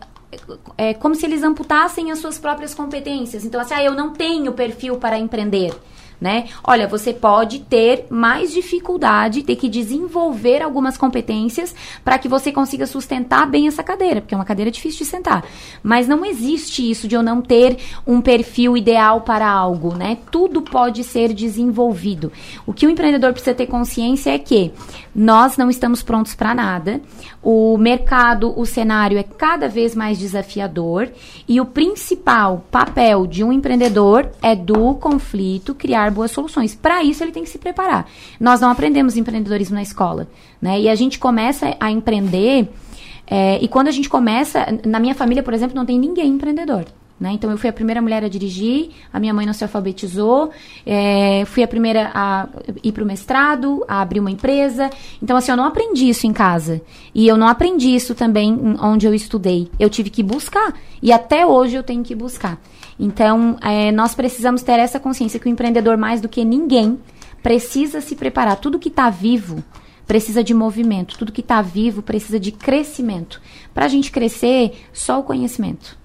é 0.78 0.94
como 0.94 1.16
se 1.16 1.26
eles 1.26 1.44
amputassem 1.44 2.12
as 2.12 2.20
suas 2.20 2.38
próprias 2.38 2.74
competências. 2.74 3.46
Então, 3.46 3.60
assim, 3.60 3.74
ah, 3.74 3.84
eu 3.84 3.94
não 3.94 4.14
tenho 4.14 4.54
perfil 4.54 4.98
para 4.98 5.18
empreender 5.18 5.74
né? 6.22 6.46
Olha, 6.64 6.88
você 6.88 7.12
pode 7.12 7.62
ter 7.62 8.06
mais 8.12 8.54
dificuldade, 8.54 9.42
ter 9.42 9.56
que 9.56 9.68
desenvolver 9.68 10.62
algumas 10.62 10.96
competências 10.96 11.74
para 12.06 12.20
que 12.20 12.28
você 12.28 12.52
consiga 12.52 12.86
sustentar 12.86 13.48
bem 13.48 13.68
essa 13.68 13.82
cadeira, 13.82 14.22
porque 14.22 14.36
é 14.36 14.38
uma 14.38 14.46
cadeira 14.46 14.70
difícil 14.70 15.00
de 15.00 15.06
sentar. 15.06 15.44
Mas 15.82 16.08
não 16.08 16.24
existe 16.24 16.88
isso 16.90 17.08
de 17.08 17.16
eu 17.16 17.24
não 17.24 17.42
ter 17.42 17.80
um 18.06 18.22
perfil 18.22 18.78
ideal 18.78 19.22
para 19.22 19.50
algo, 19.50 19.96
né? 19.96 20.20
Tudo 20.30 20.62
pode 20.62 21.04
ser 21.04 21.34
desenvolvido. 21.34 22.32
O 22.68 22.74
que 22.74 22.86
o 22.86 22.90
empreendedor 22.92 23.34
precisa 23.34 23.56
ter 23.56 23.66
consciência 23.66 24.30
é 24.30 24.38
que 24.38 24.72
nós 25.14 25.58
não 25.58 25.70
estamos 25.70 26.02
prontos 26.02 26.34
para 26.34 26.56
nada. 26.56 27.02
O 27.42 27.78
mercado, 27.78 28.58
o 28.58 28.66
cenário 28.66 29.18
é 29.18 29.24
cada 29.24 29.68
vez 29.68 29.96
mais 29.96 30.18
desafiador 30.18 31.10
e 31.48 31.60
o 31.60 31.66
principal 31.66 32.66
papel 32.72 33.28
de 33.28 33.44
um 33.44 33.52
empreendedor 33.52 34.30
é 34.42 34.56
do 34.56 34.96
conflito 34.96 35.76
criar 35.76 36.12
boas 36.12 36.32
soluções. 36.32 36.74
Para 36.74 37.04
isso, 37.04 37.24
ele 37.24 37.32
tem 37.32 37.44
que 37.44 37.50
se 37.50 37.58
preparar. 37.58 38.08
Nós 38.40 38.62
não 38.62 38.70
aprendemos 38.70 39.18
empreendedorismo 39.18 39.76
na 39.76 39.82
escola, 39.82 40.28
né? 40.62 40.80
E 40.80 40.90
a 40.90 40.96
gente 40.96 41.20
começa 41.20 41.76
a 41.80 41.92
empreender. 41.92 42.70
É, 43.28 43.60
e 43.62 43.68
quando 43.68 43.88
a 43.88 43.92
gente 43.92 44.10
começa, 44.10 44.66
na 44.86 45.00
minha 45.00 45.16
família, 45.16 45.44
por 45.44 45.54
exemplo, 45.54 45.76
não 45.76 45.86
tem 45.86 45.98
ninguém 45.98 46.32
empreendedor. 46.32 46.86
Né? 47.22 47.34
Então, 47.34 47.52
eu 47.52 47.58
fui 47.58 47.70
a 47.70 47.74
primeira 47.74 48.02
mulher 48.02 48.24
a 48.24 48.28
dirigir, 48.28 48.90
a 49.14 49.20
minha 49.20 49.32
mãe 49.32 49.46
não 49.46 49.54
se 49.54 49.64
alfabetizou, 49.64 50.50
é, 50.84 51.46
fui 51.46 51.62
a 51.62 51.68
primeira 51.68 52.10
a 52.16 52.50
ir 52.84 52.92
para 52.92 53.04
o 53.04 53.06
mestrado, 53.06 53.86
a 53.88 54.02
abrir 54.02 54.20
uma 54.20 54.32
empresa. 54.32 54.90
Então, 55.22 55.38
assim, 55.38 55.52
eu 55.52 55.58
não 55.58 55.66
aprendi 55.66 56.10
isso 56.10 56.26
em 56.26 56.34
casa. 56.34 56.82
E 57.14 57.28
eu 57.28 57.38
não 57.38 57.48
aprendi 57.48 57.94
isso 57.94 58.16
também 58.16 58.76
onde 58.82 59.06
eu 59.06 59.14
estudei. 59.14 59.70
Eu 59.80 59.88
tive 59.88 60.10
que 60.10 60.24
buscar. 60.24 60.74
E 61.00 61.12
até 61.12 61.46
hoje 61.46 61.76
eu 61.76 61.84
tenho 61.84 62.02
que 62.02 62.16
buscar. 62.16 62.60
Então, 63.00 63.56
é, 63.62 63.92
nós 63.92 64.16
precisamos 64.16 64.64
ter 64.64 64.80
essa 64.80 65.00
consciência 65.00 65.40
que 65.40 65.46
o 65.46 65.50
empreendedor, 65.50 65.98
mais 65.98 66.22
do 66.22 66.28
que 66.28 66.44
ninguém, 66.44 66.98
precisa 67.44 68.02
se 68.02 68.16
preparar. 68.16 68.56
Tudo 68.56 68.80
que 68.80 68.90
está 68.90 69.12
vivo 69.12 69.64
precisa 70.08 70.44
de 70.44 70.56
movimento, 70.56 71.20
tudo 71.20 71.32
que 71.32 71.42
está 71.42 71.62
vivo 71.62 72.02
precisa 72.02 72.40
de 72.40 72.52
crescimento. 72.52 73.40
Para 73.76 73.86
a 73.86 73.88
gente 73.88 74.12
crescer, 74.12 74.74
só 74.92 75.20
o 75.20 75.24
conhecimento. 75.24 76.01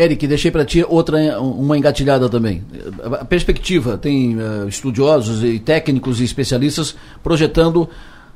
Eric, 0.00 0.26
deixei 0.26 0.50
para 0.50 0.64
ti 0.64 0.82
outra 0.88 1.38
uma 1.40 1.76
engatilhada 1.76 2.26
também. 2.26 2.64
A 3.20 3.24
perspectiva 3.24 3.98
tem 3.98 4.36
uh, 4.36 4.66
estudiosos 4.66 5.44
e 5.44 5.58
técnicos 5.58 6.20
e 6.20 6.24
especialistas 6.24 6.96
projetando 7.22 7.86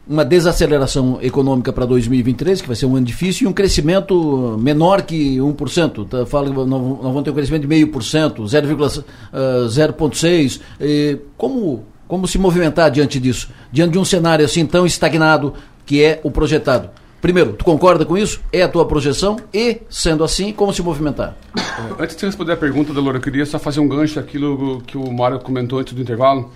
uma 0.06 0.26
desaceleração 0.26 1.18
econômica 1.22 1.72
para 1.72 1.86
2023, 1.86 2.60
que 2.60 2.66
vai 2.66 2.76
ser 2.76 2.84
um 2.84 2.96
ano 2.96 3.06
difícil, 3.06 3.46
e 3.46 3.50
um 3.50 3.54
crescimento 3.54 4.58
menor 4.60 5.00
que 5.00 5.38
1%. 5.38 6.06
Tá, 6.06 6.26
fala 6.26 6.50
que 6.50 6.54
nós 6.54 6.68
vamos 6.68 7.22
ter 7.22 7.30
um 7.30 7.34
crescimento 7.34 7.66
de 7.66 7.74
0,5%, 7.74 8.44
0,6%. 8.44 10.60
Uh, 10.60 11.18
como, 11.38 11.86
como 12.06 12.28
se 12.28 12.36
movimentar 12.36 12.90
diante 12.90 13.18
disso? 13.18 13.48
Diante 13.72 13.92
de 13.92 13.98
um 13.98 14.04
cenário 14.04 14.44
assim 14.44 14.66
tão 14.66 14.84
estagnado 14.84 15.54
que 15.86 16.02
é 16.02 16.20
o 16.22 16.30
projetado? 16.30 16.90
Primeiro, 17.24 17.54
tu 17.54 17.64
concorda 17.64 18.04
com 18.04 18.18
isso? 18.18 18.42
É 18.52 18.60
a 18.60 18.68
tua 18.68 18.84
projeção? 18.84 19.38
E, 19.50 19.80
sendo 19.88 20.22
assim, 20.22 20.52
como 20.52 20.74
se 20.74 20.82
movimentar? 20.82 21.34
É, 21.56 22.02
antes 22.02 22.16
de 22.16 22.26
responder 22.26 22.52
a 22.52 22.56
pergunta, 22.58 22.92
Delora, 22.92 23.16
eu 23.16 23.20
queria 23.22 23.46
só 23.46 23.58
fazer 23.58 23.80
um 23.80 23.88
gancho 23.88 24.20
aquilo 24.20 24.82
que 24.86 24.98
o 24.98 25.10
Mário 25.10 25.40
comentou 25.40 25.78
antes 25.78 25.94
do 25.94 26.02
intervalo 26.02 26.52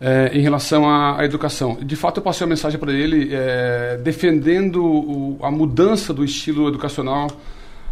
é, 0.00 0.30
em 0.32 0.40
relação 0.40 0.88
à, 0.88 1.18
à, 1.18 1.24
educação. 1.24 1.76
De 1.82 1.96
fato, 1.96 2.18
eu 2.18 2.22
passei 2.22 2.44
uma 2.44 2.50
mensagem 2.50 2.78
para 2.78 2.92
ele 2.92 3.30
é, 3.34 3.98
defendendo 4.00 4.76
o, 4.80 5.38
a 5.42 5.50
mudança 5.50 6.14
do 6.14 6.24
estilo 6.24 6.68
educacional, 6.68 7.26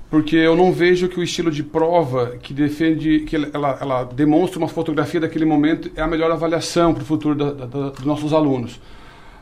porque 0.08 0.36
eu 0.36 0.54
não 0.54 0.70
vejo 0.70 1.08
que 1.08 1.18
o 1.18 1.22
estilo 1.24 1.50
de 1.50 1.64
prova 1.64 2.36
que 2.40 2.54
defende, 2.54 3.24
que 3.26 3.34
ela, 3.34 3.76
ela 3.80 4.04
demonstra 4.04 4.60
uma 4.60 4.68
fotografia 4.68 5.18
daquele 5.18 5.44
momento 5.44 5.90
é 5.96 6.00
a 6.00 6.06
melhor 6.06 6.30
avaliação 6.30 6.94
para 6.94 7.02
o 7.02 7.06
futuro 7.06 7.34
da, 7.34 7.50
da, 7.50 7.66
da, 7.66 7.88
dos 7.88 8.04
nossos 8.04 8.32
alunos. 8.32 8.78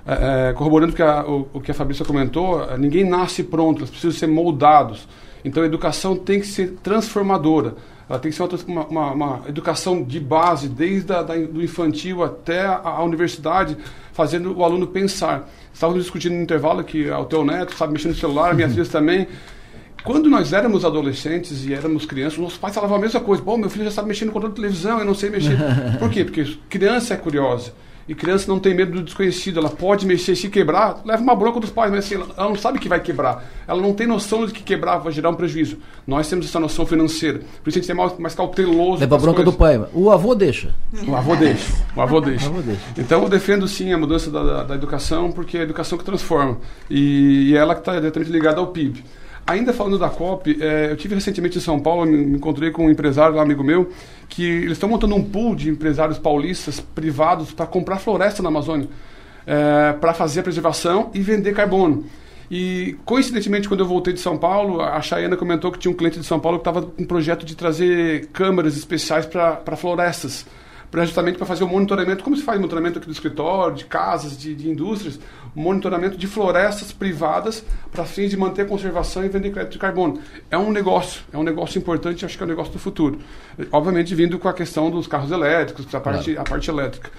É, 0.07 0.51
é 0.51 0.53
corroborando 0.53 0.93
que 0.93 1.03
a, 1.03 1.25
o, 1.25 1.49
o, 1.53 1.61
que 1.61 1.71
a 1.71 1.75
Fabrícia 1.75 2.05
comentou, 2.05 2.67
ninguém 2.77 3.05
nasce 3.05 3.43
pronto, 3.43 3.81
eles 3.81 3.91
precisam 3.91 4.13
ser 4.13 4.27
moldados. 4.27 5.07
Então 5.45 5.63
a 5.63 5.67
educação 5.67 6.17
tem 6.17 6.41
que 6.41 6.47
ser 6.47 6.79
transformadora. 6.83 7.75
Ela 8.09 8.19
tem 8.19 8.31
que 8.31 8.37
ser 8.37 8.43
uma, 8.67 8.87
uma, 8.87 9.13
uma 9.13 9.43
educação 9.49 10.03
de 10.03 10.21
base, 10.21 10.69
desde 10.69 11.13
a, 11.13 11.23
da, 11.23 11.35
do 11.35 11.63
infantil 11.63 12.23
até 12.23 12.61
a, 12.61 12.81
a, 12.85 13.03
universidade, 13.03 13.77
fazendo 14.13 14.57
o 14.57 14.65
aluno 14.65 14.87
pensar. 14.87 15.49
Estávamos 15.73 16.03
discutindo 16.03 16.35
no 16.35 16.43
intervalo 16.43 16.85
que 16.85 17.11
o 17.11 17.25
teu 17.25 17.45
neto 17.45 17.75
sabe 17.75 17.95
mexer 17.95 18.09
no 18.09 18.15
celular, 18.15 18.55
minhas 18.55 18.73
filhas 18.75 18.89
também. 18.89 19.27
Quando 20.05 20.29
nós 20.29 20.53
éramos 20.53 20.85
adolescentes 20.85 21.65
e 21.65 21.73
éramos 21.73 22.05
crianças, 22.05 22.39
nossos 22.39 22.59
pais 22.59 22.75
falavam 22.75 22.97
a 22.97 23.01
mesma 23.01 23.21
coisa. 23.21 23.43
Bom, 23.43 23.57
meu 23.57 23.71
filho 23.71 23.85
já 23.85 23.91
sabe 23.91 24.09
mexer 24.09 24.25
no 24.25 24.33
controle 24.33 24.53
de 24.53 24.61
televisão, 24.61 24.99
eu 24.99 25.05
não 25.05 25.15
sei 25.15 25.31
mexer. 25.31 25.57
Por 25.99 26.11
quê? 26.11 26.25
Porque 26.25 26.45
criança 26.69 27.15
é 27.15 27.17
curiosa. 27.17 27.73
E 28.09 28.15
criança 28.15 28.47
não 28.49 28.59
tem 28.59 28.75
medo 28.75 28.93
do 28.93 29.03
desconhecido, 29.03 29.61
ela 29.61 29.71
pode 29.71 30.05
mexer, 30.07 30.35
se 30.35 30.49
quebrar, 30.49 31.01
leva 31.05 31.23
uma 31.23 31.35
bronca 31.35 31.61
dos 31.61 31.71
pais, 31.71 31.91
mas 31.91 32.05
assim, 32.05 32.15
ela 32.15 32.49
não 32.49 32.57
sabe 32.57 32.79
que 32.79 32.89
vai 32.89 33.01
quebrar. 33.01 33.45
Ela 33.67 33.81
não 33.81 33.93
tem 33.93 34.07
noção 34.07 34.45
de 34.45 34.53
que 34.53 34.63
quebrar 34.63 34.99
vai 34.99 35.13
gerar 35.13 35.31
um 35.31 35.35
prejuízo. 35.35 35.79
Nós 36.07 36.29
temos 36.29 36.47
essa 36.47 36.59
noção 36.59 36.85
financeira. 36.85 37.41
Por 37.63 37.71
isso 37.71 37.79
a 37.79 37.83
gente 37.83 37.91
é 37.91 37.95
mais, 37.95 38.19
mais 38.19 38.35
cauteloso. 38.35 39.01
Leva 39.01 39.15
a 39.15 39.19
bronca 39.19 39.37
coisas. 39.37 39.55
do 39.55 39.59
pai. 39.59 39.85
O 39.93 40.11
avô 40.11 40.35
deixa. 40.35 40.75
O 41.07 41.15
avô 41.15 41.37
deixa. 41.37 41.73
O 41.95 42.01
avô 42.01 42.21
deixa. 42.21 42.47
o 42.47 42.49
avô 42.49 42.63
deixa. 42.63 42.83
Então 42.99 43.23
eu 43.23 43.29
defendo 43.29 43.69
sim 43.69 43.93
a 43.93 43.99
mudança 43.99 44.31
da, 44.31 44.43
da, 44.43 44.65
da, 44.65 44.75
educação, 44.75 45.31
porque 45.31 45.57
é 45.57 45.61
a 45.61 45.65
educação 45.65 45.97
que 45.97 46.05
transforma. 46.05 46.59
E, 46.91 47.51
e 47.51 47.57
ela 47.57 47.75
que 47.75 47.81
está 47.81 47.95
diretamente 47.95 48.31
ligada 48.33 48.59
ao 48.59 48.69
PIB. 48.69 49.05
Ainda 49.47 49.73
falando 49.73 49.99
da 49.99 50.09
COP, 50.09 50.57
é, 50.61 50.93
eu 50.93 50.97
tive 50.97 51.15
recentemente 51.15 51.59
em 51.59 51.61
São 51.61 51.81
Paulo, 51.81 52.07
me 52.07 52.37
encontrei 52.37 52.71
com 52.71 52.87
um 52.87 52.91
empresário, 52.91 53.37
um 53.37 53.41
amigo 53.41 53.65
meu, 53.65 53.91
que 54.29 54.45
eles 54.45 54.73
estão 54.73 54.89
montando 54.89 55.15
um 55.15 55.23
pool 55.23 55.55
de 55.55 55.69
empresários 55.69 56.19
paulistas 56.19 56.81
privados 56.81 57.53
para 57.53 57.67
comprar 57.67 57.99
floresta 57.99 58.43
na 58.43 58.49
Amazônia. 58.49 58.89
é, 59.47 59.93
para 59.95 60.15
fazer 60.15 60.41
a 60.41 60.43
preservação 60.45 61.11
e 61.13 61.21
vender 61.21 61.53
carbono. 61.53 62.05
E, 62.51 62.97
coincidentemente, 63.05 63.67
quando 63.67 63.81
eu 63.81 63.87
voltei 63.87 64.13
de 64.13 64.21
São 64.21 64.37
Paulo, 64.37 64.81
a 64.81 65.01
Chayana 65.01 65.37
comentou 65.37 65.73
que 65.73 65.79
tinha 65.79 65.91
um 65.91 65.97
cliente 65.97 66.21
de 66.21 66.27
São 66.27 66.39
Paulo 66.39 66.59
que 66.59 66.69
estava 66.69 66.83
com 66.83 67.03
um 67.03 67.07
projeto 67.07 67.45
de 67.45 67.57
trazer 67.57 68.27
câmaras 68.27 68.77
especiais 68.77 69.27
para 69.27 69.77
florestas 69.77 70.47
pra, 70.93 71.07
justamente 71.07 71.39
para 71.39 71.47
fazer 71.47 71.65
o 71.65 71.69
monitoramento, 71.69 72.23
como 72.23 72.37
se 72.37 72.43
faz 72.43 72.61
monitoramento 72.61 72.99
aqui 72.99 73.07
do 73.07 73.13
escritório, 73.13 73.75
de 73.75 73.87
casas, 73.87 74.37
de, 74.37 74.55
de 74.55 74.69
indústrias, 74.69 75.19
monitoramento 75.55 76.17
de 76.17 76.27
florestas 76.27 76.93
privadas 76.93 77.65
para 77.91 78.05
fins 78.05 78.31
de 78.31 78.37
manter 78.37 78.63
a 78.63 78.65
conservação 78.65 79.25
e 79.25 79.29
vender 79.29 79.51
crédito 79.51 79.73
de 79.73 79.79
carbono. 79.79 80.19
É 80.51 80.57
um 80.57 80.73
negócio, 80.73 81.23
é 81.33 81.37
um 81.37 81.43
negócio 81.43 81.79
importante, 81.79 82.25
acho 82.25 82.37
que 82.37 82.43
é 82.43 82.47
um 82.47 82.49
negócio 82.49 82.73
do 82.73 82.79
futuro. 82.79 83.19
Obviamente 83.71 84.15
vindo 84.15 84.39
com 84.39 84.49
a 84.49 84.53
questão 84.53 84.91
dos 84.91 85.07
carros 85.07 85.31
elétricos, 85.31 85.95
a 85.95 86.01
parte, 86.01 86.37
a 86.37 86.43
parte 86.43 86.71
elétrica. 86.71 87.11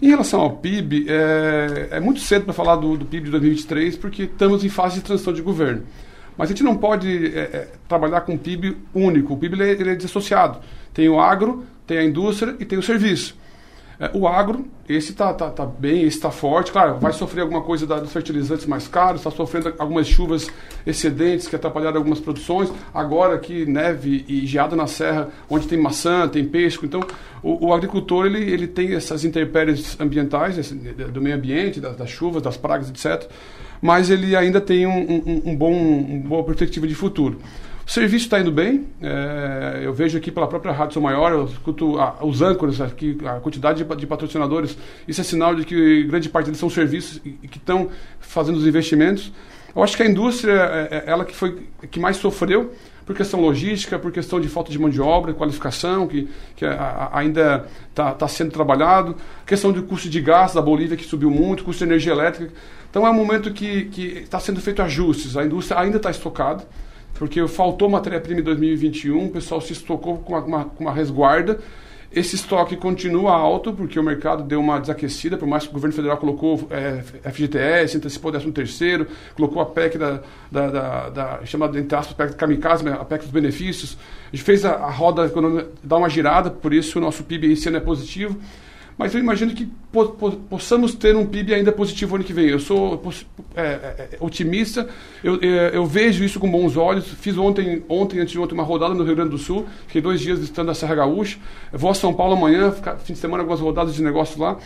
Em 0.00 0.08
relação 0.08 0.40
ao 0.40 0.50
PIB, 0.52 1.06
é, 1.08 1.88
é 1.92 2.00
muito 2.00 2.20
cedo 2.20 2.44
para 2.44 2.54
falar 2.54 2.76
do, 2.76 2.96
do, 2.96 3.04
PIB 3.04 3.24
de 3.24 3.30
2023, 3.32 3.96
porque 3.96 4.22
estamos 4.22 4.64
em 4.64 4.68
fase 4.68 4.96
de 4.96 5.00
transição 5.02 5.32
de 5.32 5.42
governo. 5.42 5.82
Mas 6.38 6.48
a 6.48 6.52
gente 6.52 6.62
não 6.62 6.76
pode 6.76 7.26
é, 7.36 7.40
é, 7.40 7.68
trabalhar 7.88 8.20
com 8.20 8.38
PIB 8.38 8.76
único. 8.94 9.34
O 9.34 9.36
PIB 9.36 9.56
ele 9.56 9.64
é, 9.64 9.72
ele 9.72 9.90
é 9.90 9.94
dissociado. 9.96 10.60
Tem 10.94 11.08
o 11.08 11.20
agro, 11.20 11.64
tem 11.86 11.98
a 11.98 12.04
indústria 12.04 12.54
e 12.60 12.64
tem 12.64 12.78
o 12.78 12.82
serviço. 12.82 13.36
É, 14.00 14.10
o 14.14 14.26
agro, 14.26 14.64
esse 14.88 15.10
está 15.10 15.34
tá, 15.34 15.50
tá 15.50 15.66
bem, 15.66 16.04
esse 16.04 16.16
está 16.16 16.30
forte. 16.30 16.72
Claro, 16.72 16.98
vai 16.98 17.12
sofrer 17.12 17.42
alguma 17.42 17.60
coisa 17.60 17.86
da, 17.86 17.98
dos 17.98 18.10
fertilizantes 18.10 18.64
mais 18.64 18.88
caros, 18.88 19.20
está 19.20 19.30
sofrendo 19.30 19.74
algumas 19.78 20.06
chuvas 20.06 20.48
excedentes 20.86 21.46
que 21.46 21.54
atrapalharam 21.54 21.98
algumas 21.98 22.18
produções. 22.18 22.72
Agora 22.94 23.34
aqui, 23.34 23.66
neve 23.66 24.24
e 24.26 24.46
geada 24.46 24.74
na 24.74 24.86
serra, 24.86 25.28
onde 25.50 25.68
tem 25.68 25.78
maçã, 25.78 26.26
tem 26.26 26.46
peixe. 26.46 26.78
Então, 26.82 27.02
o, 27.42 27.66
o 27.66 27.74
agricultor 27.74 28.24
ele, 28.24 28.38
ele 28.50 28.66
tem 28.66 28.94
essas 28.94 29.22
intempéries 29.22 30.00
ambientais, 30.00 30.56
esse, 30.56 30.74
do 30.74 31.20
meio 31.20 31.36
ambiente, 31.36 31.78
das, 31.78 31.94
das, 31.94 32.08
chuvas, 32.08 32.42
das 32.42 32.56
pragas, 32.56 32.88
etc. 32.88 33.30
Mas 33.82 34.08
ele 34.08 34.34
ainda 34.34 34.62
tem 34.62 34.86
um, 34.86 34.98
um, 34.98 35.42
um 35.50 35.54
bom, 35.56 35.74
uma 35.74 36.26
boa 36.26 36.44
perspectiva 36.44 36.86
de 36.86 36.94
futuro. 36.94 37.38
O 37.90 37.92
serviço 37.92 38.26
está 38.26 38.38
indo 38.38 38.52
bem. 38.52 38.86
É, 39.02 39.80
eu 39.82 39.92
vejo 39.92 40.16
aqui 40.16 40.30
pela 40.30 40.46
própria 40.46 40.70
Rádio 40.70 40.94
São 40.94 41.02
Maior, 41.02 41.32
eu 41.32 41.46
escuto 41.46 41.98
a, 41.98 42.24
os 42.24 42.40
âncoras 42.40 42.80
aqui, 42.80 43.18
a 43.24 43.40
quantidade 43.40 43.82
de, 43.82 43.96
de, 43.96 44.06
patrocinadores. 44.06 44.78
Isso 45.08 45.20
é 45.20 45.24
sinal 45.24 45.56
de 45.56 45.64
que 45.64 46.04
grande 46.04 46.28
parte 46.28 46.44
deles 46.44 46.60
são 46.60 46.70
serviços 46.70 47.20
e, 47.24 47.48
que 47.48 47.58
estão 47.58 47.90
fazendo 48.20 48.58
os 48.58 48.64
investimentos. 48.64 49.32
Eu 49.74 49.82
acho 49.82 49.96
que 49.96 50.04
a 50.04 50.06
indústria 50.06 50.52
é, 50.52 50.98
é 50.98 51.10
ela 51.10 51.24
que 51.24 51.34
foi 51.34 51.66
que 51.90 51.98
mais 51.98 52.16
sofreu 52.16 52.72
por 53.04 53.16
questão 53.16 53.40
logística, 53.40 53.98
por 53.98 54.12
questão 54.12 54.40
de 54.40 54.46
falta 54.46 54.70
de 54.70 54.78
mão 54.78 54.88
de 54.88 55.00
obra, 55.00 55.34
qualificação, 55.34 56.06
que, 56.06 56.28
que 56.54 56.64
a, 56.64 56.72
a, 56.72 57.18
ainda 57.18 57.66
está 57.88 58.12
tá 58.12 58.28
sendo 58.28 58.52
trabalhado, 58.52 59.16
questão 59.44 59.72
do 59.72 59.82
custo 59.82 60.08
de 60.08 60.20
gás 60.20 60.54
da 60.54 60.62
Bolívia, 60.62 60.96
que 60.96 61.04
subiu 61.04 61.28
muito, 61.28 61.64
custo 61.64 61.84
de 61.84 61.90
energia 61.90 62.12
elétrica. 62.12 62.52
Então 62.88 63.04
é 63.04 63.10
um 63.10 63.14
momento 63.14 63.52
que 63.52 63.90
está 64.22 64.38
sendo 64.38 64.60
feito 64.60 64.80
ajustes, 64.80 65.36
a 65.36 65.44
indústria 65.44 65.80
ainda 65.80 65.96
está 65.96 66.08
estocada 66.08 66.64
porque 67.20 67.46
faltou 67.46 67.86
matéria-prima 67.86 68.40
em 68.40 68.42
2021, 68.42 69.26
o 69.26 69.28
pessoal 69.28 69.60
se 69.60 69.74
estocou 69.74 70.16
com 70.16 70.32
uma, 70.32 70.42
uma, 70.42 70.70
uma, 70.80 70.90
resguarda. 70.90 71.60
Esse 72.10 72.34
estoque 72.34 72.78
continua 72.78 73.32
alto, 73.32 73.74
porque 73.74 74.00
o 74.00 74.02
mercado 74.02 74.42
deu 74.42 74.58
uma 74.58 74.80
desaquecida, 74.80 75.36
por 75.36 75.46
mais 75.46 75.64
que 75.64 75.68
o 75.68 75.74
governo 75.74 75.94
federal 75.94 76.16
colocou 76.16 76.66
é, 76.70 77.02
FGTS, 77.30 77.98
antecipou 77.98 78.32
13 78.32 78.50
terceiro, 78.52 79.06
colocou 79.36 79.60
a 79.60 79.66
PEC 79.66 79.98
da, 79.98 80.22
da, 80.50 80.70
da, 80.70 81.08
da 81.10 81.40
chamada, 81.44 81.78
entre 81.78 81.94
aspas, 81.94 82.16
PEC 82.16 82.36
kamikaze, 82.36 82.88
a 82.88 83.04
PEC 83.04 83.24
dos 83.24 83.30
benefícios. 83.30 83.98
A 84.32 84.34
gente 84.34 84.42
fez 84.42 84.64
a, 84.64 84.76
a 84.76 84.90
roda 84.90 85.26
econômica 85.26 85.68
dar 85.84 85.98
uma 85.98 86.08
girada, 86.08 86.50
por 86.50 86.72
isso 86.72 86.96
o 86.96 87.02
nosso 87.02 87.22
PIB 87.22 87.52
esse 87.52 87.68
ano 87.68 87.76
é 87.76 87.80
positivo 87.80 88.40
mas 89.00 89.14
eu 89.14 89.20
imagino 89.20 89.54
que 89.54 89.66
po 89.90 90.10
po 90.10 90.32
possamos 90.32 90.94
ter 90.94 91.16
um 91.16 91.24
PIB 91.24 91.54
ainda 91.54 91.72
positivo 91.72 92.16
ano 92.16 92.22
que 92.22 92.34
vem. 92.34 92.48
Eu 92.48 92.60
sou 92.60 93.02
é, 93.56 93.62
é, 93.62 94.08
é, 94.12 94.16
otimista, 94.20 94.86
eu, 95.24 95.36
é, 95.40 95.70
eu, 95.72 95.86
vejo 95.86 96.22
isso 96.22 96.38
com 96.38 96.50
bons 96.50 96.76
olhos. 96.76 97.08
Fiz 97.08 97.38
ontem, 97.38 97.82
ontem, 97.88 98.20
antes 98.20 98.32
de 98.32 98.38
ontem, 98.38 98.52
uma 98.52 98.62
rodada 98.62 98.92
no 98.92 99.02
Rio 99.02 99.16
Grande 99.16 99.30
do 99.30 99.38
Sul, 99.38 99.66
fiquei 99.86 100.02
dois 100.02 100.20
dias 100.20 100.38
visitando 100.38 100.70
a 100.70 100.74
Serra 100.74 100.96
Gaúcha. 100.96 101.38
Vou 101.72 101.90
a 101.90 101.94
São 101.94 102.12
Paulo 102.12 102.34
amanhã, 102.34 102.74
fim 103.02 103.14
de 103.14 103.18
semana, 103.18 103.42
algumas 103.42 103.60
rodadas 103.60 103.94
de 103.94 104.02
negócio 104.02 104.38
lá. 104.38 104.58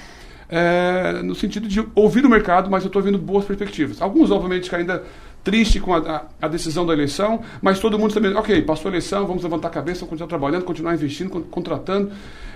É, 0.48 1.22
no 1.22 1.36
sentido 1.36 1.68
de 1.68 1.86
ouvir 1.94 2.26
o 2.26 2.28
mercado, 2.28 2.68
mas 2.68 2.82
eu 2.82 2.88
estou 2.88 3.00
vendo 3.00 3.18
boas 3.18 3.44
perspectivas. 3.44 4.02
Alguns, 4.02 4.32
obviamente, 4.32 4.68
que 4.68 4.74
ainda 4.74 5.04
triste 5.44 5.78
com 5.78 5.94
a, 5.94 6.24
a, 6.40 6.48
decisão 6.48 6.86
da 6.86 6.94
eleição, 6.94 7.42
mas 7.60 7.78
todo 7.78 7.98
mundo 7.98 8.14
também, 8.14 8.34
ok, 8.34 8.62
passou 8.62 8.88
a 8.88 8.92
eleição, 8.92 9.26
vamos 9.26 9.44
levantar 9.44 9.68
a 9.68 9.70
cabeça, 9.70 10.06
continuar 10.06 10.26
trabalhando, 10.26 10.64
continuar 10.64 10.94
investindo, 10.94 11.30
contratando. 11.50 12.10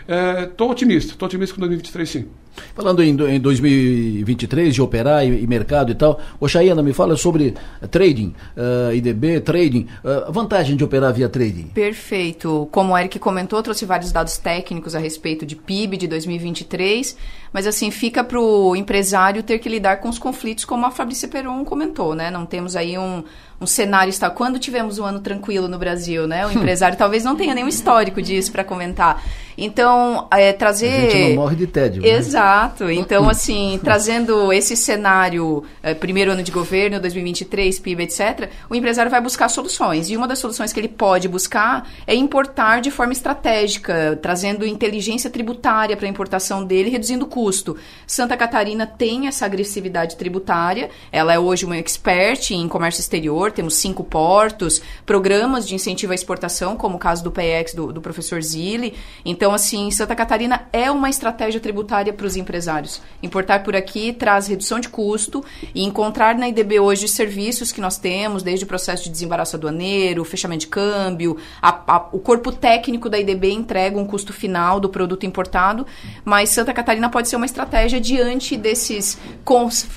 Estou 0.08 0.68
é, 0.68 0.70
otimista, 0.70 1.12
estou 1.12 1.26
otimista 1.26 1.54
com 1.54 1.60
2023 1.60 2.08
sim. 2.08 2.28
Falando 2.74 3.02
em, 3.02 3.10
em 3.10 3.40
2023, 3.40 4.74
de 4.74 4.82
operar 4.82 5.24
e, 5.24 5.42
e, 5.42 5.46
mercado 5.46 5.92
e 5.92 5.94
tal, 5.94 6.20
o 6.40 6.48
Chayana 6.48 6.82
me 6.82 6.92
fala 6.92 7.16
sobre 7.16 7.54
trading, 7.90 8.34
uh, 8.56 8.92
IDB, 8.94 9.40
trading, 9.40 9.86
uh, 10.04 10.32
vantagem 10.32 10.76
de 10.76 10.84
operar 10.84 11.12
via 11.12 11.28
trading. 11.28 11.68
Perfeito. 11.68 12.68
Como 12.70 12.92
o 12.92 12.98
Eric 12.98 13.18
comentou, 13.18 13.62
trouxe 13.62 13.84
vários 13.84 14.12
dados 14.12 14.38
técnicos 14.38 14.94
a 14.94 14.98
respeito 14.98 15.46
de 15.46 15.56
PIB 15.56 15.96
de 15.96 16.06
2023, 16.06 17.16
mas 17.52 17.66
assim, 17.66 17.90
fica 17.90 18.22
para 18.22 18.40
o 18.40 18.76
empresário 18.76 19.42
ter 19.42 19.58
que 19.58 19.68
lidar 19.68 19.98
com 19.98 20.08
os 20.08 20.18
conflitos, 20.18 20.64
como 20.64 20.86
a 20.86 20.90
Fabrícia 20.90 21.28
Peron 21.28 21.64
comentou, 21.64 22.14
né? 22.14 22.30
Não 22.30 22.44
temos 22.44 22.76
aí 22.76 22.98
um, 22.98 23.24
um 23.60 23.66
cenário 23.66 24.10
está 24.10 24.30
quando 24.30 24.58
tivemos 24.58 24.98
um 24.98 25.04
ano 25.04 25.20
tranquilo 25.20 25.68
no 25.68 25.78
Brasil, 25.78 26.26
né? 26.26 26.46
O 26.46 26.52
empresário 26.52 26.96
talvez 26.96 27.24
não 27.24 27.36
tenha 27.36 27.54
nenhum 27.54 27.68
histórico 27.68 28.20
disso 28.20 28.52
para 28.52 28.64
comentar. 28.64 29.22
Então, 29.56 30.28
é, 30.30 30.52
trazer. 30.52 30.86
A 30.86 31.10
gente 31.10 31.28
não 31.30 31.34
morre 31.42 31.56
de 31.56 31.66
tédio. 31.66 32.02
Né? 32.02 32.08
Exato. 32.38 32.90
Então, 32.90 33.28
assim, 33.28 33.78
trazendo 33.82 34.52
esse 34.52 34.76
cenário, 34.76 35.62
é, 35.82 35.94
primeiro 35.94 36.32
ano 36.32 36.42
de 36.42 36.50
governo, 36.50 37.00
2023, 37.00 37.78
PIB, 37.78 38.04
etc., 38.04 38.50
o 38.68 38.74
empresário 38.74 39.10
vai 39.10 39.20
buscar 39.20 39.48
soluções. 39.48 40.08
E 40.10 40.16
uma 40.16 40.26
das 40.26 40.38
soluções 40.38 40.72
que 40.72 40.80
ele 40.80 40.88
pode 40.88 41.28
buscar 41.28 41.88
é 42.06 42.14
importar 42.14 42.80
de 42.80 42.90
forma 42.90 43.12
estratégica, 43.12 44.18
trazendo 44.20 44.66
inteligência 44.66 45.30
tributária 45.30 45.96
para 45.96 46.06
a 46.06 46.10
importação 46.10 46.64
dele, 46.64 46.90
reduzindo 46.90 47.24
o 47.24 47.28
custo. 47.28 47.76
Santa 48.06 48.36
Catarina 48.36 48.86
tem 48.86 49.26
essa 49.26 49.44
agressividade 49.44 50.16
tributária. 50.16 50.90
Ela 51.12 51.34
é 51.34 51.38
hoje 51.38 51.64
uma 51.64 51.76
expert 51.76 52.50
em 52.50 52.68
comércio 52.68 53.00
exterior 53.00 53.18
exterior, 53.18 53.52
temos 53.52 53.74
cinco 53.74 54.04
portos, 54.04 54.80
programas 55.04 55.66
de 55.66 55.74
incentivo 55.74 56.12
à 56.12 56.14
exportação, 56.14 56.76
como 56.76 56.96
o 56.96 56.98
caso 56.98 57.22
do 57.22 57.30
PEX 57.30 57.74
do, 57.74 57.92
do 57.92 58.00
professor 58.00 58.42
Zilli. 58.42 58.94
Então, 59.24 59.52
assim, 59.52 59.90
Santa 59.90 60.14
Catarina 60.14 60.68
é 60.72 60.90
uma 60.90 61.10
estratégia 61.10 61.60
tributária 61.60 62.12
para 62.12 62.26
os 62.28 62.36
empresários. 62.36 63.02
Importar 63.22 63.62
por 63.64 63.74
aqui 63.74 64.12
traz 64.12 64.46
redução 64.46 64.78
de 64.78 64.88
custo 64.88 65.44
e 65.74 65.82
encontrar 65.82 66.36
na 66.36 66.48
IDB 66.48 66.78
hoje 66.78 67.08
serviços 67.08 67.72
que 67.72 67.80
nós 67.80 67.98
temos, 67.98 68.42
desde 68.42 68.64
o 68.64 68.68
processo 68.68 69.04
de 69.04 69.10
desembaraço 69.10 69.56
aduaneiro, 69.56 70.24
fechamento 70.24 70.60
de 70.60 70.66
câmbio, 70.68 71.36
a, 71.60 71.96
a, 71.96 72.08
o 72.12 72.18
corpo 72.18 72.52
técnico 72.52 73.08
da 73.08 73.18
IDB 73.18 73.50
entrega 73.50 73.98
um 73.98 74.06
custo 74.06 74.32
final 74.32 74.78
do 74.78 74.88
produto 74.88 75.26
importado, 75.26 75.86
mas 76.24 76.50
Santa 76.50 76.72
Catarina 76.72 77.10
pode 77.10 77.28
ser 77.28 77.36
uma 77.36 77.46
estratégia 77.46 78.00
diante 78.00 78.56
desses 78.56 79.18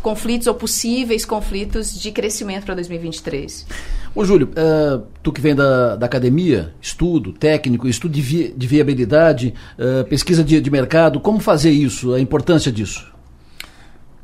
conflitos 0.02 0.48
ou 0.48 0.56
possíveis 0.56 1.26
conflitos 1.26 2.00
de 2.00 2.12
crescimento 2.12 2.66
para 2.66 2.76
2023. 2.76 3.66
Ô 4.14 4.26
Júlio, 4.26 4.50
uh, 4.50 5.08
tu 5.24 5.32
que 5.32 5.40
vem 5.40 5.56
da, 5.56 5.96
da 5.96 6.06
academia, 6.06 6.74
estudo 6.82 7.32
técnico, 7.32 7.88
estudo 7.88 8.12
de, 8.12 8.22
vi, 8.22 8.54
de 8.56 8.68
viabilidade, 8.68 9.54
uh, 9.80 10.04
pesquisa 10.06 10.44
de, 10.44 10.60
de 10.60 10.70
mercado, 10.70 11.18
como 11.22 11.40
fazer 11.40 11.72
isso, 11.72 12.14
a 12.14 12.20
importância 12.20 12.70
disso? 12.70 13.10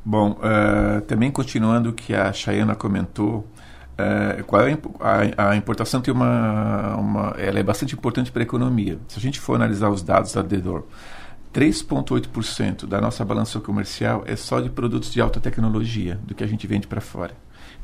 Bom, 0.04 0.32
uh, 0.32 1.00
também 1.02 1.32
continuando 1.32 1.92
o 1.92 1.94
que 1.94 2.14
a 2.14 2.34
Chayana 2.34 2.76
comentou, 2.76 3.48
qual 4.46 4.68
é 4.68 4.78
a, 5.00 5.50
a, 5.50 5.56
importação 5.56 6.00
tem 6.00 6.14
uma, 6.14 6.96
uma, 6.98 7.36
ela 7.36 7.58
é 7.58 7.64
bastante 7.64 7.96
importante 7.96 8.32
para 8.32 8.44
a 8.44 8.46
economia. 8.46 9.00
Se 9.08 9.18
a 9.18 9.22
gente 9.22 9.40
for 9.40 9.56
analisar 9.56 9.90
os 9.90 10.04
dados 10.04 10.34
da 10.34 10.44
Dedor, 10.44 10.84
3,8% 11.52 12.86
da 12.86 13.02
nossa 13.02 13.26
balança 13.26 13.60
comercial 13.60 14.24
é 14.28 14.36
só 14.36 14.60
de 14.60 14.70
produtos 14.70 15.12
de 15.12 15.20
alta 15.20 15.40
tecnologia, 15.40 16.20
do 16.24 16.36
que 16.36 16.44
a 16.44 16.48
gente 16.48 16.68
vende 16.68 16.86
para 16.86 17.02
fora. 17.02 17.34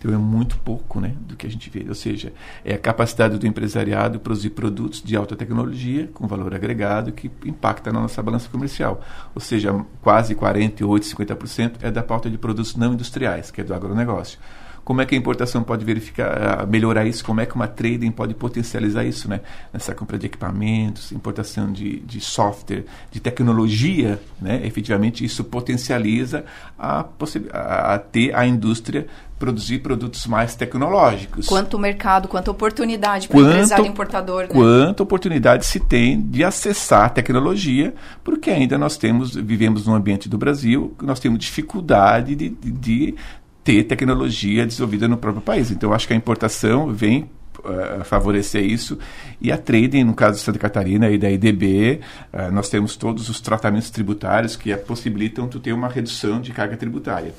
Então 0.04 0.14
é 0.14 0.18
muito 0.18 0.58
pouco 0.58 1.00
né, 1.00 1.16
do 1.22 1.38
que 1.38 1.48
a 1.48 1.50
gente 1.50 1.70
vê. 1.70 1.86
Ou 1.88 1.96
seja, 1.96 2.34
é 2.66 2.74
a 2.74 2.78
capacidade 2.78 3.38
do 3.38 3.48
empresariado 3.48 4.20
produzir 4.20 4.50
produtos 4.50 5.02
de 5.02 5.16
alta 5.16 5.34
tecnologia 5.34 6.10
com 6.14 6.28
valor 6.28 6.54
agregado 6.54 7.14
que 7.14 7.32
impacta 7.46 7.90
na 7.90 8.02
nossa 8.02 8.22
balança 8.22 8.50
comercial. 8.50 9.02
Ou 9.34 9.40
seja, 9.40 9.74
quase 10.02 10.36
48%, 10.36 10.78
50% 10.78 11.76
é 11.82 11.90
da 11.90 12.04
pauta 12.04 12.30
de 12.30 12.38
produtos 12.38 12.76
não 12.76 12.94
industriais, 12.94 13.50
que 13.50 13.62
é 13.62 13.64
do 13.64 13.74
agronegócio. 13.74 14.38
Como 14.84 15.02
é 15.02 15.06
que 15.06 15.16
a 15.16 15.18
importação 15.18 15.64
pode 15.64 15.86
verificar, 15.86 16.68
melhorar 16.68 17.06
isso, 17.06 17.24
como 17.24 17.42
é 17.42 17.46
que 17.46 17.56
uma 17.56 17.68
trading 17.68 18.12
pode 18.12 18.34
potencializar 18.34 19.04
isso, 19.04 19.30
né? 19.30 19.42
Nessa 19.72 19.96
compra 19.96 20.18
de 20.18 20.26
equipamentos, 20.26 21.12
importação 21.12 21.72
de, 21.72 22.00
de 22.00 22.20
software, 22.20 22.86
de 23.10 23.20
tecnologia, 23.20 24.20
né? 24.42 24.62
Efetivamente 24.66 25.24
isso 25.24 25.44
potencializa 25.44 26.46
a, 26.78 27.06
a, 27.54 27.94
a 27.94 28.00
ter 28.00 28.36
a 28.36 28.46
indústria 28.46 29.08
produzir 29.44 29.80
produtos 29.80 30.26
mais 30.26 30.56
tecnológicos. 30.56 31.48
Quanto 31.48 31.78
mercado, 31.78 32.30
quanta 32.30 32.50
oportunidade 32.50 33.28
para 33.28 33.38
o 33.38 33.42
empresário 33.42 33.86
importador. 33.86 34.44
Né? 34.44 34.48
Quanta 34.48 35.04
oportunidade 35.04 35.66
se 35.66 35.82
tem 35.82 36.22
de 36.22 36.46
acessar 36.46 37.06
a 37.06 37.10
tecnologia, 37.10 37.94
porque 38.24 38.50
ainda 38.50 38.78
nós 38.78 38.96
temos, 38.96 39.36
vivemos 39.36 39.86
num 39.86 39.96
ambiente 39.96 40.30
do 40.30 40.38
Brasil, 40.38 40.96
nós 41.02 41.20
temos 41.20 41.40
dificuldade 41.40 42.36
de, 42.36 42.50
de, 42.50 42.72
de 42.72 43.16
ter 43.64 43.84
tecnologia 43.84 44.66
desenvolvida 44.66 45.08
no 45.08 45.18
próprio 45.18 45.42
país. 45.42 45.72
Então, 45.72 45.94
acho 45.94 46.08
que 46.08 46.14
a 46.14 46.18
importação 46.18 46.92
vem 46.94 47.30
uh, 47.60 48.04
favorecer 48.04 48.64
isso. 48.64 48.98
E 49.40 49.52
a 49.52 49.58
trading, 49.58 50.04
no 50.04 50.14
caso 50.14 50.38
de 50.38 50.44
Santa 50.44 50.60
Catarina 50.60 51.10
e 51.10 51.18
da 51.18 51.30
IDB, 51.30 52.00
uh, 52.02 52.38
eh, 52.38 52.52
nós 52.52 52.70
temos 52.70 52.96
todos 52.96 53.30
os 53.30 53.40
tratamentos 53.40 53.90
tributários 53.90 54.56
que 54.56 54.76
possibilitam 54.78 55.48
tu 55.48 55.60
ter 55.60 55.74
uma 55.74 55.88
redução 55.88 56.42
de 56.42 56.52
carga 56.52 56.76
tributária. 56.78 57.34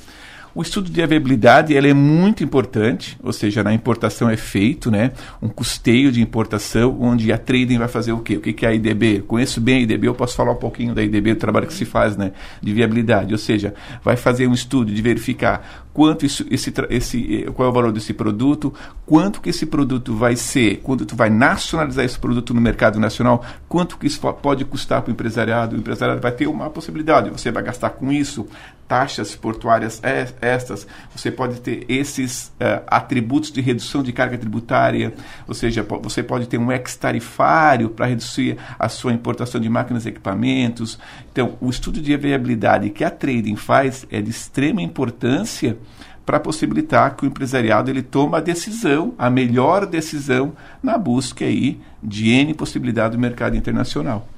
O 0.54 0.62
estudo 0.62 0.88
de 0.88 1.04
viabilidade 1.04 1.74
ele 1.74 1.90
é 1.90 1.94
muito 1.94 2.44
importante, 2.44 3.18
ou 3.20 3.32
seja, 3.32 3.64
na 3.64 3.74
importação 3.74 4.30
é 4.30 4.36
feito 4.36 4.88
né, 4.88 5.10
um 5.42 5.48
custeio 5.48 6.12
de 6.12 6.22
importação, 6.22 6.96
onde 7.00 7.32
a 7.32 7.38
trading 7.38 7.76
vai 7.76 7.88
fazer 7.88 8.12
o 8.12 8.20
quê? 8.20 8.36
O 8.36 8.40
que 8.40 8.64
é 8.64 8.68
a 8.68 8.72
IDB? 8.72 9.22
Conheço 9.26 9.60
bem 9.60 9.78
a 9.78 9.80
IDB, 9.80 10.06
eu 10.06 10.14
posso 10.14 10.36
falar 10.36 10.52
um 10.52 10.56
pouquinho 10.56 10.94
da 10.94 11.02
IDB, 11.02 11.34
do 11.34 11.40
trabalho 11.40 11.66
que 11.66 11.74
se 11.74 11.84
faz 11.84 12.16
né, 12.16 12.30
de 12.62 12.72
viabilidade, 12.72 13.32
ou 13.32 13.38
seja, 13.38 13.74
vai 14.00 14.16
fazer 14.16 14.46
um 14.46 14.52
estudo 14.52 14.94
de 14.94 15.02
verificar 15.02 15.84
quanto 15.92 16.24
isso, 16.24 16.46
esse, 16.48 16.72
esse, 16.90 17.46
qual 17.54 17.66
é 17.66 17.70
o 17.70 17.74
valor 17.74 17.92
desse 17.92 18.12
produto, 18.12 18.72
quanto 19.04 19.40
que 19.40 19.50
esse 19.50 19.66
produto 19.66 20.14
vai 20.14 20.36
ser, 20.36 20.80
quando 20.84 21.04
tu 21.04 21.16
vai 21.16 21.30
nacionalizar 21.30 22.04
esse 22.04 22.18
produto 22.18 22.54
no 22.54 22.60
mercado 22.60 23.00
nacional, 23.00 23.44
quanto 23.68 23.96
que 23.96 24.06
isso 24.06 24.20
pode 24.34 24.64
custar 24.64 25.02
para 25.02 25.10
o 25.10 25.12
empresariado, 25.12 25.74
o 25.74 25.78
empresariado 25.78 26.20
vai 26.20 26.32
ter 26.32 26.46
uma 26.46 26.70
possibilidade, 26.70 27.30
você 27.30 27.50
vai 27.50 27.62
gastar 27.62 27.90
com 27.90 28.12
isso 28.12 28.46
taxas 28.94 29.34
portuárias 29.34 30.00
estas, 30.40 30.86
você 31.12 31.28
pode 31.28 31.60
ter 31.60 31.84
esses 31.88 32.52
uh, 32.60 32.84
atributos 32.86 33.50
de 33.50 33.60
redução 33.60 34.04
de 34.04 34.12
carga 34.12 34.38
tributária, 34.38 35.12
ou 35.48 35.54
seja, 35.54 35.84
você 36.00 36.22
pode 36.22 36.46
ter 36.46 36.58
um 36.58 36.70
ex-tarifário 36.70 37.90
para 37.90 38.06
reduzir 38.06 38.56
a 38.78 38.88
sua 38.88 39.12
importação 39.12 39.60
de 39.60 39.68
máquinas 39.68 40.06
e 40.06 40.10
equipamentos. 40.10 40.96
Então, 41.32 41.58
o 41.60 41.68
estudo 41.68 42.00
de 42.00 42.16
viabilidade 42.16 42.88
que 42.90 43.02
a 43.02 43.10
trading 43.10 43.56
faz 43.56 44.06
é 44.12 44.22
de 44.22 44.30
extrema 44.30 44.80
importância 44.80 45.76
para 46.24 46.38
possibilitar 46.38 47.16
que 47.16 47.24
o 47.24 47.26
empresariado 47.26 47.90
ele 47.90 48.02
tome 48.02 48.36
a 48.36 48.40
decisão, 48.40 49.12
a 49.18 49.28
melhor 49.28 49.86
decisão 49.86 50.52
na 50.80 50.96
busca 50.96 51.44
aí 51.44 51.80
de 52.00 52.30
N 52.30 52.54
possibilidade 52.54 53.16
do 53.16 53.20
mercado 53.20 53.56
internacional. 53.56 54.28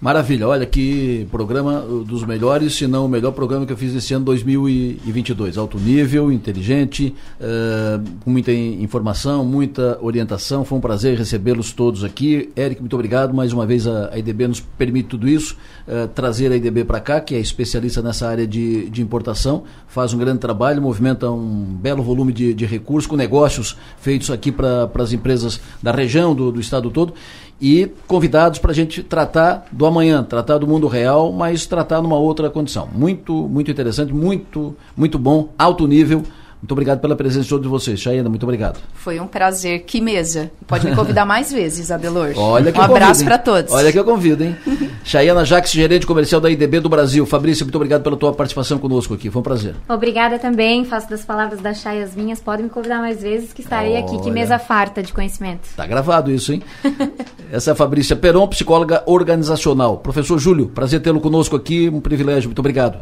Maravilha, 0.00 0.46
olha 0.46 0.64
que 0.64 1.26
programa 1.28 1.80
dos 1.80 2.24
melhores, 2.24 2.74
se 2.76 2.86
não 2.86 3.06
o 3.06 3.08
melhor 3.08 3.32
programa 3.32 3.66
que 3.66 3.72
eu 3.72 3.76
fiz 3.76 3.92
esse 3.92 4.14
ano 4.14 4.26
2022. 4.26 5.58
Alto 5.58 5.76
nível, 5.76 6.30
inteligente, 6.30 7.12
uh, 7.40 8.00
com 8.20 8.30
muita 8.30 8.52
informação, 8.52 9.44
muita 9.44 9.98
orientação. 10.00 10.64
Foi 10.64 10.78
um 10.78 10.80
prazer 10.80 11.18
recebê-los 11.18 11.72
todos 11.72 12.04
aqui. 12.04 12.48
Eric, 12.56 12.80
muito 12.80 12.94
obrigado. 12.94 13.34
Mais 13.34 13.52
uma 13.52 13.66
vez 13.66 13.88
a, 13.88 14.10
a 14.14 14.18
IDB 14.20 14.46
nos 14.46 14.60
permite 14.60 15.08
tudo 15.08 15.28
isso. 15.28 15.56
Uh, 15.88 16.06
trazer 16.06 16.52
a 16.52 16.56
IDB 16.56 16.84
para 16.84 17.00
cá, 17.00 17.20
que 17.20 17.34
é 17.34 17.40
especialista 17.40 18.00
nessa 18.00 18.28
área 18.28 18.46
de, 18.46 18.88
de 18.90 19.02
importação, 19.02 19.64
faz 19.88 20.14
um 20.14 20.18
grande 20.18 20.38
trabalho, 20.38 20.80
movimenta 20.80 21.28
um 21.28 21.64
belo 21.64 22.04
volume 22.04 22.32
de, 22.32 22.54
de 22.54 22.64
recursos, 22.66 23.08
com 23.08 23.16
negócios 23.16 23.76
feitos 23.98 24.30
aqui 24.30 24.52
para 24.52 24.88
as 24.94 25.12
empresas 25.12 25.60
da 25.82 25.90
região, 25.90 26.36
do, 26.36 26.52
do 26.52 26.60
estado 26.60 26.88
todo 26.88 27.14
e 27.60 27.90
convidados 28.06 28.58
para 28.58 28.70
a 28.70 28.74
gente 28.74 29.02
tratar 29.02 29.66
do 29.72 29.84
amanhã, 29.84 30.22
tratar 30.22 30.58
do 30.58 30.66
mundo 30.66 30.86
real, 30.86 31.32
mas 31.32 31.66
tratar 31.66 32.00
numa 32.00 32.16
outra 32.16 32.48
condição. 32.48 32.88
Muito, 32.92 33.32
muito 33.32 33.70
interessante, 33.70 34.12
muito, 34.12 34.76
muito 34.96 35.18
bom, 35.18 35.48
alto 35.58 35.86
nível. 35.86 36.22
Muito 36.60 36.72
obrigado 36.72 37.00
pela 37.00 37.14
presença 37.14 37.44
de 37.44 37.48
todos 37.50 37.66
vocês. 37.68 38.00
Chayana, 38.00 38.28
muito 38.28 38.42
obrigado. 38.42 38.80
Foi 38.94 39.20
um 39.20 39.26
prazer. 39.26 39.84
Que 39.84 40.00
mesa. 40.00 40.50
Pode 40.66 40.88
me 40.88 40.94
convidar 40.94 41.24
mais 41.26 41.52
vezes, 41.52 41.90
Adelor. 41.90 42.32
Olha 42.36 42.72
que 42.72 42.78
um 42.78 42.82
abraço 42.82 43.24
para 43.24 43.38
todos. 43.38 43.72
Olha 43.72 43.92
que 43.92 43.98
eu 43.98 44.04
convido, 44.04 44.42
hein? 44.42 44.56
Chayana 45.04 45.44
Jaques, 45.44 45.70
gerente 45.72 46.06
comercial 46.06 46.40
da 46.40 46.50
IDB 46.50 46.80
do 46.80 46.88
Brasil. 46.88 47.24
Fabrício, 47.24 47.64
muito 47.64 47.76
obrigado 47.76 48.02
pela 48.02 48.16
tua 48.16 48.32
participação 48.32 48.78
conosco 48.78 49.14
aqui. 49.14 49.30
Foi 49.30 49.40
um 49.40 49.42
prazer. 49.42 49.76
Obrigada 49.88 50.38
também. 50.38 50.84
Faço 50.84 51.08
das 51.08 51.24
palavras 51.24 51.60
da 51.60 51.72
Chay 51.72 52.02
as 52.02 52.16
minhas. 52.16 52.40
Podem 52.40 52.64
me 52.64 52.70
convidar 52.70 52.98
mais 52.98 53.22
vezes 53.22 53.52
que 53.52 53.60
estarei 53.60 53.92
Olha. 53.94 54.04
aqui. 54.04 54.20
Que 54.20 54.30
mesa 54.30 54.58
farta 54.58 55.02
de 55.02 55.12
conhecimento. 55.12 55.68
Tá 55.76 55.86
gravado 55.86 56.30
isso, 56.30 56.52
hein? 56.52 56.62
Essa 57.52 57.70
é 57.70 57.72
a 57.72 57.76
Fabrícia 57.76 58.16
Peron, 58.16 58.46
psicóloga 58.48 59.02
organizacional. 59.06 59.98
Professor 59.98 60.38
Júlio, 60.38 60.66
prazer 60.68 61.00
tê-lo 61.00 61.20
conosco 61.20 61.54
aqui. 61.54 61.88
Um 61.88 62.00
privilégio. 62.00 62.48
Muito 62.48 62.58
obrigado. 62.58 62.98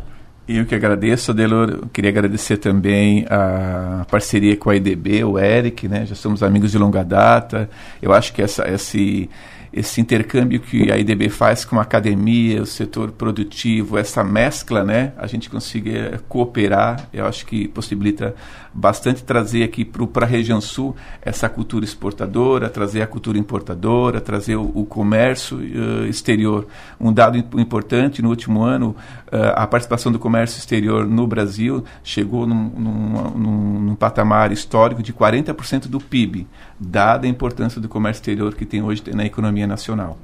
Eu 0.48 0.64
que 0.64 0.76
agradeço, 0.76 1.32
Adelor. 1.32 1.88
Queria 1.92 2.10
agradecer 2.10 2.58
também 2.58 3.26
a 3.28 4.06
parceria 4.08 4.56
com 4.56 4.70
a 4.70 4.76
IDB, 4.76 5.24
o 5.24 5.36
Eric, 5.40 5.88
né? 5.88 6.06
Já 6.06 6.14
somos 6.14 6.40
amigos 6.40 6.70
de 6.70 6.78
longa 6.78 7.02
data. 7.02 7.68
Eu 8.00 8.12
acho 8.12 8.32
que 8.32 8.40
essa, 8.40 8.68
esse, 8.70 9.28
esse 9.72 10.00
intercâmbio 10.00 10.60
que 10.60 10.90
a 10.90 10.96
IDB 10.96 11.28
faz 11.30 11.64
com 11.64 11.80
a 11.80 11.82
academia, 11.82 12.62
o 12.62 12.66
setor 12.66 13.10
produtivo, 13.10 13.98
essa 13.98 14.22
mescla, 14.22 14.84
né? 14.84 15.12
A 15.18 15.26
gente 15.26 15.50
conseguir 15.50 16.20
cooperar, 16.28 17.08
eu 17.12 17.26
acho 17.26 17.44
que 17.44 17.66
possibilita 17.66 18.32
bastante 18.72 19.24
trazer 19.24 19.64
aqui 19.64 19.84
para 19.84 20.26
a 20.26 20.28
região 20.28 20.60
sul 20.60 20.94
essa 21.22 21.48
cultura 21.48 21.84
exportadora, 21.84 22.68
trazer 22.68 23.02
a 23.02 23.06
cultura 23.06 23.36
importadora, 23.36 24.20
trazer 24.20 24.56
o, 24.56 24.70
o 24.74 24.84
comércio 24.84 25.58
uh, 25.58 26.06
exterior. 26.06 26.66
Um 27.00 27.12
dado 27.12 27.36
importante 27.58 28.22
no 28.22 28.28
último 28.28 28.62
ano, 28.62 28.94
a 29.30 29.66
participação 29.66 30.12
do 30.12 30.18
comércio 30.18 30.58
exterior 30.58 31.06
no 31.06 31.26
Brasil 31.26 31.84
chegou 32.02 32.46
num, 32.46 32.70
num, 32.76 33.30
num, 33.30 33.80
num 33.80 33.94
patamar 33.94 34.52
histórico 34.52 35.02
de 35.02 35.12
40% 35.12 35.88
do 35.88 35.98
PIB, 35.98 36.46
dada 36.78 37.26
a 37.26 37.30
importância 37.30 37.80
do 37.80 37.88
comércio 37.88 38.20
exterior 38.20 38.54
que 38.54 38.64
tem 38.64 38.82
hoje 38.82 39.02
na 39.12 39.24
economia 39.24 39.66
nacional. 39.66 40.16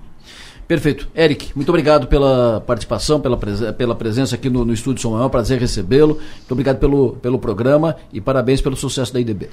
Perfeito. 0.66 1.08
Eric, 1.14 1.52
muito 1.54 1.68
obrigado 1.68 2.06
pela 2.06 2.62
participação, 2.66 3.20
pela, 3.20 3.36
presen 3.36 3.72
pela 3.74 3.94
presença 3.94 4.36
aqui 4.36 4.48
no, 4.48 4.64
no 4.64 4.72
Estúdio 4.72 5.02
São 5.02 5.10
Manuel. 5.10 5.28
Prazer 5.28 5.60
recebê-lo. 5.60 6.14
Muito 6.14 6.52
obrigado 6.52 6.78
pelo, 6.78 7.14
pelo 7.14 7.38
programa 7.38 7.96
e 8.12 8.20
parabéns 8.20 8.60
pelo 8.60 8.76
sucesso 8.76 9.12
da 9.12 9.20
IDB. 9.20 9.48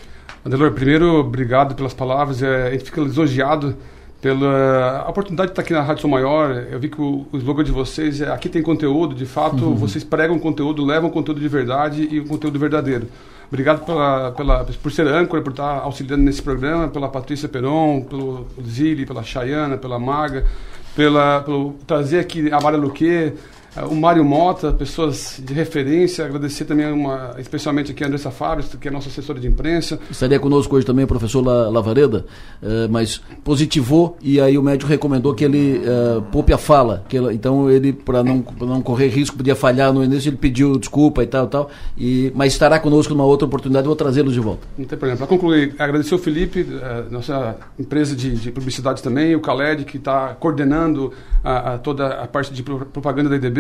Adelor, 0.46 0.72
primeiro, 0.72 1.16
obrigado 1.16 1.76
pelas 1.76 1.94
palavras. 1.94 2.42
É, 2.42 2.68
a 2.68 2.72
gente 2.72 2.86
fica 2.86 3.02
lisonjeado 3.02 3.76
pela 4.22 5.06
oportunidade 5.08 5.50
de 5.50 5.52
estar 5.54 5.62
aqui 5.62 5.74
na 5.74 5.82
Rádio 5.82 6.02
São 6.02 6.10
Maior. 6.10 6.68
Eu 6.70 6.80
vi 6.80 6.90
que 6.90 7.02
o, 7.02 7.26
o 7.32 7.38
slogan 7.38 7.64
de 7.64 7.72
vocês 7.72 8.22
é 8.22 8.30
aqui 8.32 8.50
tem 8.50 8.62
conteúdo, 8.62 9.16
de 9.16 9.26
fato, 9.26 9.64
uhum. 9.64 9.76
vocês 9.76 10.04
pregam 10.04 10.38
conteúdo, 10.38 10.84
levam 10.86 11.10
conteúdo 11.10 11.40
de 11.40 11.48
verdade 11.48 12.08
e 12.12 12.20
o 12.20 12.26
conteúdo 12.26 12.60
verdadeiro. 12.60 13.08
Obrigado 13.48 13.84
pela, 13.84 14.32
pela, 14.32 14.64
por 14.64 14.92
ser 14.92 15.08
âncora, 15.08 15.42
por 15.42 15.52
estar 15.52 15.80
auxiliando 15.80 16.24
nesse 16.24 16.42
programa, 16.42 16.88
pela 16.88 17.08
Patrícia 17.08 17.50
Peron, 17.50 18.02
pelo 18.02 18.46
Zili, 18.62 19.06
pela 19.06 19.24
Chayana, 19.24 19.76
pela 19.76 19.98
Maga, 19.98 20.46
pela, 20.96 21.42
pelo 21.42 21.74
trazer 21.88 22.20
aqui 22.20 22.52
a 22.52 22.60
Mara 22.62 22.78
Luque, 22.78 23.34
o 23.90 23.96
Mário 23.96 24.26
Mota, 24.26 24.72
pessoas 24.74 25.40
de 25.44 25.54
referência, 25.54 26.26
agradecer 26.26 26.66
também 26.66 26.92
uma, 26.92 27.36
especialmente 27.38 27.92
aqui 27.92 28.04
a 28.04 28.08
Andressa 28.08 28.32
Fábio, 28.32 28.66
que 28.80 28.88
é 28.88 28.92
nossa 28.92 29.10
assessora 29.10 29.40
de 29.40 29.48
imprensa. 29.48 30.00
Estaria 30.10 30.40
conosco 30.40 30.76
hoje 30.76 30.86
também 30.86 31.06
o 31.06 31.08
professor 31.08 31.42
Lavareda, 31.42 32.26
uh, 32.62 32.90
mas 32.90 33.22
positivou 33.44 34.18
e 34.22 34.42
aí 34.42 34.58
o 34.58 34.64
médico 34.64 34.90
recomendou 34.90 35.36
que 35.36 35.46
ele 35.46 35.80
uh, 35.80 36.22
poupe 36.32 36.52
a 36.52 36.58
fala. 36.58 37.06
Que 37.08 37.18
ele, 37.18 37.34
então 37.34 37.70
ele, 37.70 37.94
para 37.94 38.24
não, 38.24 38.44
não 38.60 38.82
correr 38.82 39.08
risco, 39.08 39.38
podia 39.38 39.56
falhar 39.56 39.94
no 39.94 40.04
início, 40.04 40.30
ele 40.30 40.38
pediu 40.38 40.78
desculpa 40.78 41.22
e 41.22 41.28
tal, 41.28 41.48
tal. 41.48 41.70
E, 41.98 42.32
mas 42.36 42.54
estará 42.54 42.80
conosco 42.80 43.14
numa 43.14 43.26
outra 43.26 43.46
oportunidade, 43.46 43.86
vou 43.86 43.96
trazê-los 43.96 44.34
de 44.34 44.40
volta. 44.40 44.68
Não 44.78 44.86
tem 44.86 44.98
problema. 44.98 45.18
Para 45.18 45.28
concluir, 45.28 45.76
agradecer 45.78 46.16
o 46.16 46.20
Felipe, 46.20 46.62
uh, 46.62 47.12
nossa 47.12 47.56
empresa 47.78 48.16
de, 48.16 48.32
de, 48.36 48.52
publicidade 48.52 49.04
também, 49.04 49.36
o 49.36 49.40
Khaled, 49.40 49.86
que 49.86 49.98
está 49.98 50.30
coordenando 50.40 51.14
a, 51.44 51.76
a 51.76 51.78
toda 51.78 52.08
a 52.08 52.28
parte 52.28 52.52
de 52.52 52.64
propaganda 52.64 53.30
da 53.30 53.36
IDB 53.36 53.59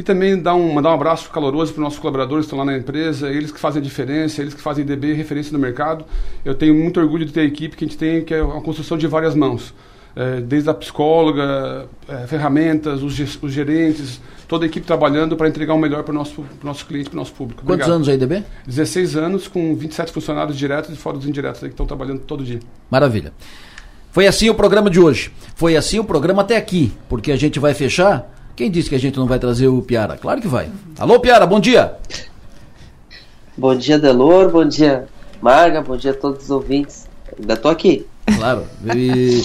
e 0.00 0.02
também 0.02 0.40
dar 0.40 0.54
um, 0.54 0.72
mandar 0.72 0.90
um 0.90 0.94
abraço 0.94 1.30
caloroso 1.30 1.72
para 1.72 1.80
os 1.80 1.84
nossos 1.84 1.98
colaboradores 1.98 2.46
que 2.46 2.46
estão 2.46 2.58
lá 2.58 2.64
na 2.64 2.76
empresa, 2.76 3.28
eles 3.28 3.52
que 3.52 3.60
fazem 3.60 3.80
a 3.80 3.84
diferença, 3.84 4.40
eles 4.40 4.54
que 4.54 4.60
fazem 4.60 4.84
DB 4.84 5.12
referência 5.12 5.52
no 5.52 5.58
mercado. 5.58 6.04
Eu 6.44 6.54
tenho 6.54 6.74
muito 6.74 6.98
orgulho 6.98 7.26
de 7.26 7.32
ter 7.32 7.40
a 7.40 7.44
equipe 7.44 7.76
que 7.76 7.84
a 7.84 7.86
gente 7.86 7.98
tem, 7.98 8.24
que 8.24 8.32
é 8.32 8.42
uma 8.42 8.62
construção 8.62 8.96
de 8.96 9.06
várias 9.06 9.34
mãos. 9.34 9.74
É, 10.16 10.40
desde 10.40 10.68
a 10.68 10.74
psicóloga, 10.74 11.86
é, 12.08 12.26
ferramentas, 12.26 13.02
os, 13.02 13.16
os, 13.42 13.52
gerentes, 13.52 14.20
toda 14.48 14.64
a 14.64 14.66
equipe 14.66 14.84
trabalhando 14.84 15.36
para 15.36 15.46
entregar 15.48 15.72
o 15.74 15.78
melhor 15.78 16.02
para 16.02 16.10
o 16.10 16.14
nosso, 16.14 16.44
nosso 16.64 16.84
cliente, 16.86 17.10
para 17.10 17.16
o 17.16 17.20
nosso 17.20 17.32
público. 17.32 17.62
Quantos 17.62 17.86
Obrigado. 17.86 17.96
anos 17.96 18.08
a 18.08 18.14
IDB? 18.14 18.44
16 18.66 19.16
anos, 19.16 19.46
com 19.46 19.76
27 19.76 20.10
funcionários 20.10 20.58
diretos 20.58 20.92
e 20.92 20.96
fora 20.96 21.16
dos 21.16 21.26
indiretos 21.26 21.60
que 21.60 21.66
estão 21.66 21.86
trabalhando 21.86 22.20
todo 22.20 22.42
dia. 22.42 22.58
Maravilha. 22.90 23.32
Foi 24.10 24.26
assim 24.26 24.50
o 24.50 24.54
programa 24.54 24.90
de 24.90 24.98
hoje. 24.98 25.30
Foi 25.54 25.76
assim 25.76 26.00
o 26.00 26.04
programa 26.04 26.42
até 26.42 26.56
aqui, 26.56 26.92
porque 27.08 27.30
a 27.30 27.36
gente 27.36 27.60
vai 27.60 27.74
fechar 27.74 28.28
quem 28.56 28.70
disse 28.70 28.88
que 28.88 28.94
a 28.94 28.98
gente 28.98 29.18
não 29.18 29.26
vai 29.26 29.38
trazer 29.38 29.68
o 29.68 29.82
Piara? 29.82 30.16
Claro 30.16 30.40
que 30.40 30.48
vai. 30.48 30.70
Alô, 30.98 31.18
Piara, 31.20 31.46
bom 31.46 31.60
dia. 31.60 31.94
Bom 33.56 33.74
dia, 33.74 33.98
Delor. 33.98 34.50
Bom 34.50 34.64
dia, 34.64 35.06
Marga, 35.40 35.82
bom 35.82 35.96
dia 35.96 36.12
a 36.12 36.14
todos 36.14 36.44
os 36.44 36.50
ouvintes. 36.50 37.08
Ainda 37.38 37.56
tô 37.56 37.68
aqui. 37.68 38.06
Claro. 38.36 38.66
E 38.94 39.42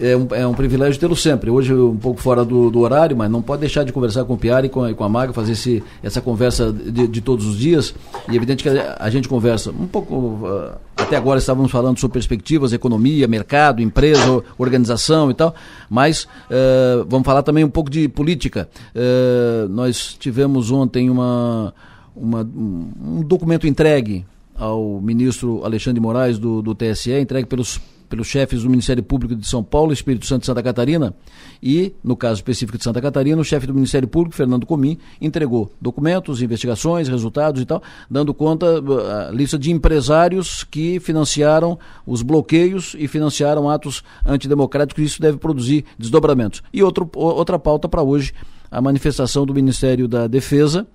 é 0.00 0.16
um, 0.16 0.28
é 0.32 0.46
um 0.46 0.54
privilégio 0.54 1.00
tê-lo 1.00 1.16
sempre. 1.16 1.50
Hoje 1.50 1.72
um 1.72 1.96
pouco 1.96 2.20
fora 2.20 2.44
do, 2.44 2.70
do, 2.70 2.80
horário, 2.80 3.16
mas 3.16 3.30
não 3.30 3.42
pode 3.42 3.60
deixar 3.60 3.84
de 3.84 3.92
conversar 3.92 4.24
com 4.24 4.34
o 4.34 4.38
Piara 4.38 4.66
e 4.66 4.68
com 4.68 4.84
a, 4.84 4.92
com 4.94 5.04
a 5.04 5.08
Maga, 5.08 5.32
fazer 5.32 5.52
esse, 5.52 5.82
essa 6.02 6.20
conversa 6.20 6.72
de, 6.72 7.06
de, 7.06 7.20
todos 7.20 7.46
os 7.46 7.58
dias. 7.58 7.94
E 8.28 8.32
é 8.32 8.36
evidente 8.36 8.62
que 8.62 8.68
a, 8.68 8.96
a 8.98 9.10
gente 9.10 9.28
conversa 9.28 9.70
um 9.70 9.86
pouco. 9.86 10.14
Uh, 10.14 10.86
até 10.96 11.16
agora 11.16 11.38
estávamos 11.38 11.70
falando 11.70 11.98
sobre 11.98 12.14
perspectivas, 12.14 12.72
economia, 12.72 13.28
mercado, 13.28 13.82
empresa, 13.82 14.42
organização 14.58 15.30
e 15.30 15.34
tal, 15.34 15.54
mas 15.88 16.24
uh, 16.24 17.04
vamos 17.08 17.24
falar 17.24 17.42
também 17.42 17.64
um 17.64 17.70
pouco 17.70 17.90
de 17.90 18.08
política. 18.08 18.68
Uh, 18.94 19.68
nós 19.68 20.16
tivemos 20.18 20.70
ontem 20.70 21.10
uma, 21.10 21.72
uma, 22.14 22.40
um 22.42 23.22
documento 23.22 23.66
entregue 23.66 24.24
ao 24.58 25.00
ministro 25.00 25.62
Alexandre 25.64 26.00
Moraes 26.00 26.38
do, 26.38 26.62
do 26.62 26.74
TSE, 26.74 27.12
entregue 27.12 27.46
pelos 27.46 27.78
pelos 28.08 28.26
chefes 28.26 28.62
do 28.62 28.70
Ministério 28.70 29.02
Público 29.02 29.34
de 29.34 29.46
São 29.46 29.62
Paulo, 29.62 29.92
Espírito 29.92 30.26
Santo 30.26 30.42
e 30.42 30.46
Santa 30.46 30.62
Catarina, 30.62 31.14
e, 31.62 31.94
no 32.02 32.16
caso 32.16 32.34
específico 32.34 32.78
de 32.78 32.84
Santa 32.84 33.00
Catarina, 33.00 33.40
o 33.40 33.44
chefe 33.44 33.66
do 33.66 33.74
Ministério 33.74 34.08
Público, 34.08 34.36
Fernando 34.36 34.66
Comim, 34.66 34.98
entregou 35.20 35.72
documentos, 35.80 36.42
investigações, 36.42 37.08
resultados 37.08 37.60
e 37.60 37.64
tal, 37.64 37.82
dando 38.10 38.32
conta 38.32 38.66
a 38.66 39.30
lista 39.30 39.58
de 39.58 39.70
empresários 39.70 40.64
que 40.64 41.00
financiaram 41.00 41.78
os 42.06 42.22
bloqueios 42.22 42.94
e 42.98 43.08
financiaram 43.08 43.68
atos 43.68 44.02
antidemocráticos, 44.24 45.02
e 45.02 45.06
isso 45.06 45.20
deve 45.20 45.38
produzir 45.38 45.84
desdobramentos. 45.98 46.62
E 46.72 46.82
outro, 46.82 47.08
outra 47.14 47.58
pauta 47.58 47.88
para 47.88 48.02
hoje, 48.02 48.32
a 48.70 48.80
manifestação 48.80 49.46
do 49.46 49.54
Ministério 49.54 50.08
da 50.08 50.26
Defesa 50.26 50.86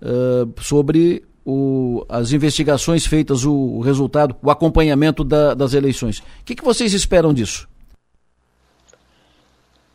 uh, 0.00 0.62
sobre 0.62 1.24
o, 1.44 2.04
as 2.08 2.32
investigações 2.32 3.06
feitas, 3.06 3.44
o, 3.44 3.52
o, 3.52 3.80
resultado, 3.80 4.34
o 4.42 4.50
acompanhamento 4.50 5.22
da, 5.22 5.54
das 5.54 5.74
eleições. 5.74 6.18
O 6.18 6.44
que, 6.44 6.54
que 6.54 6.64
vocês 6.64 6.92
esperam 6.94 7.34
disso? 7.34 7.68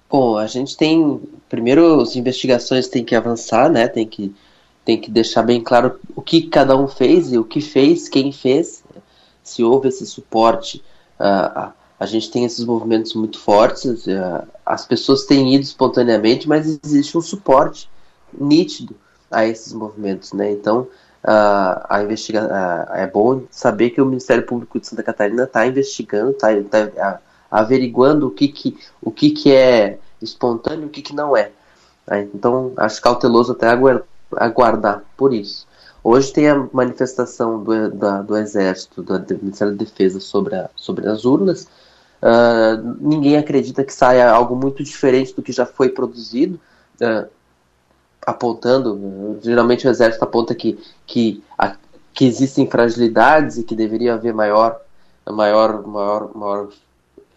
Bom, 0.09 0.37
a 0.37 0.47
gente 0.47 0.75
tem. 0.77 1.21
Primeiro, 1.47 2.01
as 2.01 2.15
investigações 2.15 2.87
têm 2.87 3.03
que 3.03 3.15
avançar, 3.15 3.69
né? 3.69 3.87
Tem 3.87 4.07
que, 4.07 4.33
tem 4.85 4.99
que 4.99 5.09
deixar 5.09 5.43
bem 5.43 5.61
claro 5.61 5.99
o 6.15 6.21
que 6.21 6.43
cada 6.43 6.75
um 6.77 6.87
fez 6.87 7.31
e 7.31 7.37
o 7.37 7.43
que 7.43 7.61
fez, 7.61 8.09
quem 8.09 8.31
fez, 8.31 8.83
se 9.43 9.63
houve 9.63 9.89
esse 9.89 10.05
suporte. 10.05 10.83
Uh, 11.19 11.71
a 11.99 12.05
gente 12.05 12.31
tem 12.31 12.45
esses 12.45 12.63
movimentos 12.63 13.13
muito 13.13 13.39
fortes, 13.39 14.07
uh, 14.07 14.47
as 14.65 14.85
pessoas 14.85 15.25
têm 15.25 15.53
ido 15.53 15.63
espontaneamente, 15.63 16.47
mas 16.47 16.79
existe 16.83 17.17
um 17.17 17.21
suporte 17.21 17.89
nítido 18.39 18.95
a 19.29 19.45
esses 19.45 19.73
movimentos, 19.73 20.33
né? 20.33 20.51
Então, 20.51 20.87
uh, 21.23 21.85
a 21.89 22.01
investiga 22.03 22.45
uh, 22.45 22.95
é 22.95 23.07
bom 23.07 23.43
saber 23.49 23.91
que 23.91 24.01
o 24.01 24.05
Ministério 24.05 24.45
Público 24.45 24.79
de 24.79 24.87
Santa 24.87 25.03
Catarina 25.03 25.43
está 25.43 25.65
investigando, 25.65 26.31
está 26.31 26.47
tá, 26.63 27.19
averiguando 27.49 28.27
o 28.27 28.31
que, 28.31 28.47
que, 28.47 28.77
o 29.01 29.11
que, 29.11 29.31
que 29.31 29.53
é 29.53 29.97
espontâneo 30.21 30.83
e 30.83 30.85
o 30.87 30.89
que, 30.89 31.01
que 31.01 31.15
não 31.15 31.35
é. 31.35 31.51
Né? 32.07 32.27
Então, 32.33 32.73
acho 32.77 33.01
cauteloso 33.01 33.51
até 33.51 33.67
aguardar 34.37 35.03
por 35.17 35.33
isso. 35.33 35.67
Hoje 36.03 36.31
tem 36.31 36.47
a 36.47 36.67
manifestação 36.71 37.61
do, 37.63 37.91
da, 37.91 38.21
do 38.21 38.37
Exército, 38.37 39.03
do 39.03 39.13
Ministério 39.41 39.75
da 39.75 39.83
Defesa 39.83 40.19
sobre, 40.19 40.55
a, 40.55 40.69
sobre 40.75 41.07
as 41.07 41.25
urnas. 41.25 41.67
Uh, 42.21 42.97
ninguém 42.99 43.37
acredita 43.37 43.83
que 43.83 43.93
saia 43.93 44.29
algo 44.29 44.55
muito 44.55 44.83
diferente 44.83 45.33
do 45.33 45.41
que 45.41 45.51
já 45.51 45.65
foi 45.65 45.89
produzido. 45.89 46.59
Uh, 47.01 47.27
apontando, 48.25 49.39
geralmente 49.41 49.87
o 49.87 49.89
exército 49.89 50.23
aponta 50.23 50.53
que, 50.53 50.77
que, 51.05 51.43
a, 51.57 51.75
que 52.13 52.25
existem 52.25 52.69
fragilidades 52.69 53.57
e 53.57 53.63
que 53.63 53.75
deveria 53.75 54.13
haver 54.13 54.33
maior, 54.33 54.79
maior, 55.27 55.85
maior, 55.87 56.29
maior 56.35 56.67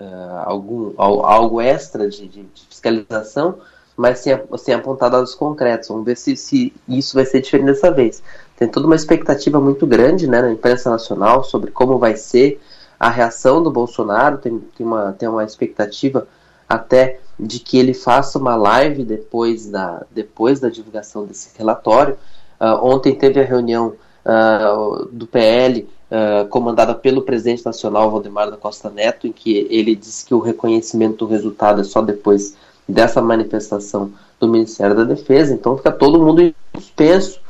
uh, 0.01 0.43
algum, 0.45 0.93
algo 0.97 1.61
extra 1.61 2.09
de, 2.09 2.29
de, 2.29 2.47
fiscalização, 2.69 3.59
mas 3.97 4.19
sem, 4.19 4.39
sem 4.59 4.75
apontar 4.75 5.11
dados 5.11 5.35
concretos. 5.35 5.89
Vamos 5.89 6.05
ver 6.05 6.17
se, 6.17 6.37
se 6.37 6.73
isso 6.89 7.15
vai 7.15 7.25
ser 7.25 7.41
diferente 7.41 7.67
dessa 7.67 7.91
vez. 7.91 8.23
Tem 8.57 8.69
toda 8.69 8.87
uma 8.87 8.97
expectativa 8.97 9.61
muito 9.61 9.87
grande 9.87 10.27
né, 10.27 10.41
na 10.41 10.51
imprensa 10.51 10.91
nacional 10.91 11.45
sobre 11.45 11.71
como 11.71 11.99
vai 11.99 12.17
ser 12.17 12.61
a 12.99 13.09
reação 13.09 13.63
do 13.63 13.71
Bolsonaro, 13.71 14.39
tem, 14.39 14.59
tem, 14.77 14.87
uma, 14.87 15.13
tem 15.13 15.29
uma 15.29 15.45
expectativa 15.45 16.27
até 16.73 17.21
de 17.39 17.59
que 17.59 17.79
ele 17.79 17.93
faça 17.93 18.39
uma 18.39 18.57
live 18.57 19.05
depois 19.05 19.69
da, 19.69 20.05
depois 20.11 20.59
da 20.59 20.71
divulgação 20.71 21.27
desse 21.27 21.51
relatório. 21.59 22.17
Uh, 22.59 22.83
ontem 22.83 23.15
teve 23.15 23.41
a 23.41 23.45
reunião 23.45 23.95
uh, 24.25 25.05
do 25.13 25.27
PL 25.27 25.87
uh, 26.11 26.49
comandada 26.49 26.95
pelo 26.95 27.23
presidente 27.23 27.65
nacional 27.67 28.11
Valdemar 28.11 28.51
da 28.51 28.57
Costa 28.57 28.89
Neto, 28.89 29.27
em 29.27 29.33
que 29.33 29.67
ele 29.71 29.95
disse 29.95 30.25
que 30.25 30.35
o 30.35 30.39
reconhecimento 30.39 31.27
do 31.27 31.31
resultado 31.31 31.83
é 31.83 31.85
só 31.85 32.01
depois 32.01 32.57
dessa 32.89 33.21
manifestação 33.21 34.11
do 34.41 34.49
Ministério 34.49 34.97
da 34.97 35.05
Defesa. 35.05 35.53
Então 35.53 35.77
fica 35.77 35.93
todo 35.93 36.25
mundo 36.25 36.41
em 36.41 36.55
suspenso, 36.75 37.41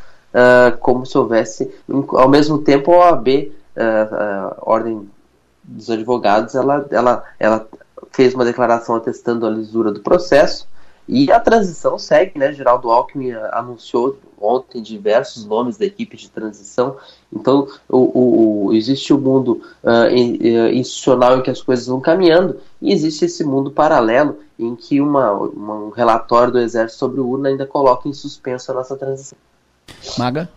como 0.81 1.07
se 1.07 1.17
houvesse, 1.17 1.71
ao 2.11 2.29
mesmo 2.29 2.59
tempo, 2.59 2.93
a 2.93 3.11
OAB, 3.11 3.53
Ordem 4.61 5.09
dos 5.65 5.91
Advogados, 5.91 6.55
ela, 6.55 6.87
ela, 6.91 7.25
ela 7.39 7.67
fez 8.13 8.35
uma 8.35 8.45
declaração 8.45 8.95
atestando 8.95 9.47
a 9.47 9.51
lisura 9.51 9.91
do 9.91 10.01
processo 10.01 10.69
e 11.09 11.33
a 11.33 11.41
transição 11.41 11.99
segue, 11.99 12.39
né? 12.39 12.53
Geraldo 12.53 12.91
Alckmin 12.91 13.33
anunciou 13.51 14.19
ontem 14.41 14.81
diversos 14.81 15.45
nomes 15.45 15.77
da 15.77 15.85
equipe 15.85 16.17
de 16.17 16.31
transição. 16.31 16.97
Então, 17.33 17.69
o, 17.89 18.67
o 18.67 18.73
existe 18.73 19.13
o 19.13 19.19
mundo 19.19 19.63
uh, 19.83 20.15
institucional 20.73 21.39
em 21.39 21.43
que 21.43 21.51
as 21.51 21.61
coisas 21.61 21.87
vão 21.87 22.01
caminhando 22.01 22.61
e 22.81 22.93
existe 22.93 23.25
esse 23.25 23.45
mundo 23.45 23.71
paralelo 23.71 24.39
em 24.59 24.77
que 24.77 25.01
uma, 25.01 25.33
uma, 25.33 25.75
um 25.75 25.91
relatório 25.91 26.53
do 26.53 26.61
Exército 26.61 26.99
sobre 26.99 27.21
o 27.21 27.29
urna 27.29 27.49
ainda 27.49 27.67
coloca 27.67 28.09
em 28.09 28.13
suspenso 28.13 28.71
a 28.71 28.75
nossa 28.75 28.97
transição. 28.97 29.37
Maga? 30.17 30.49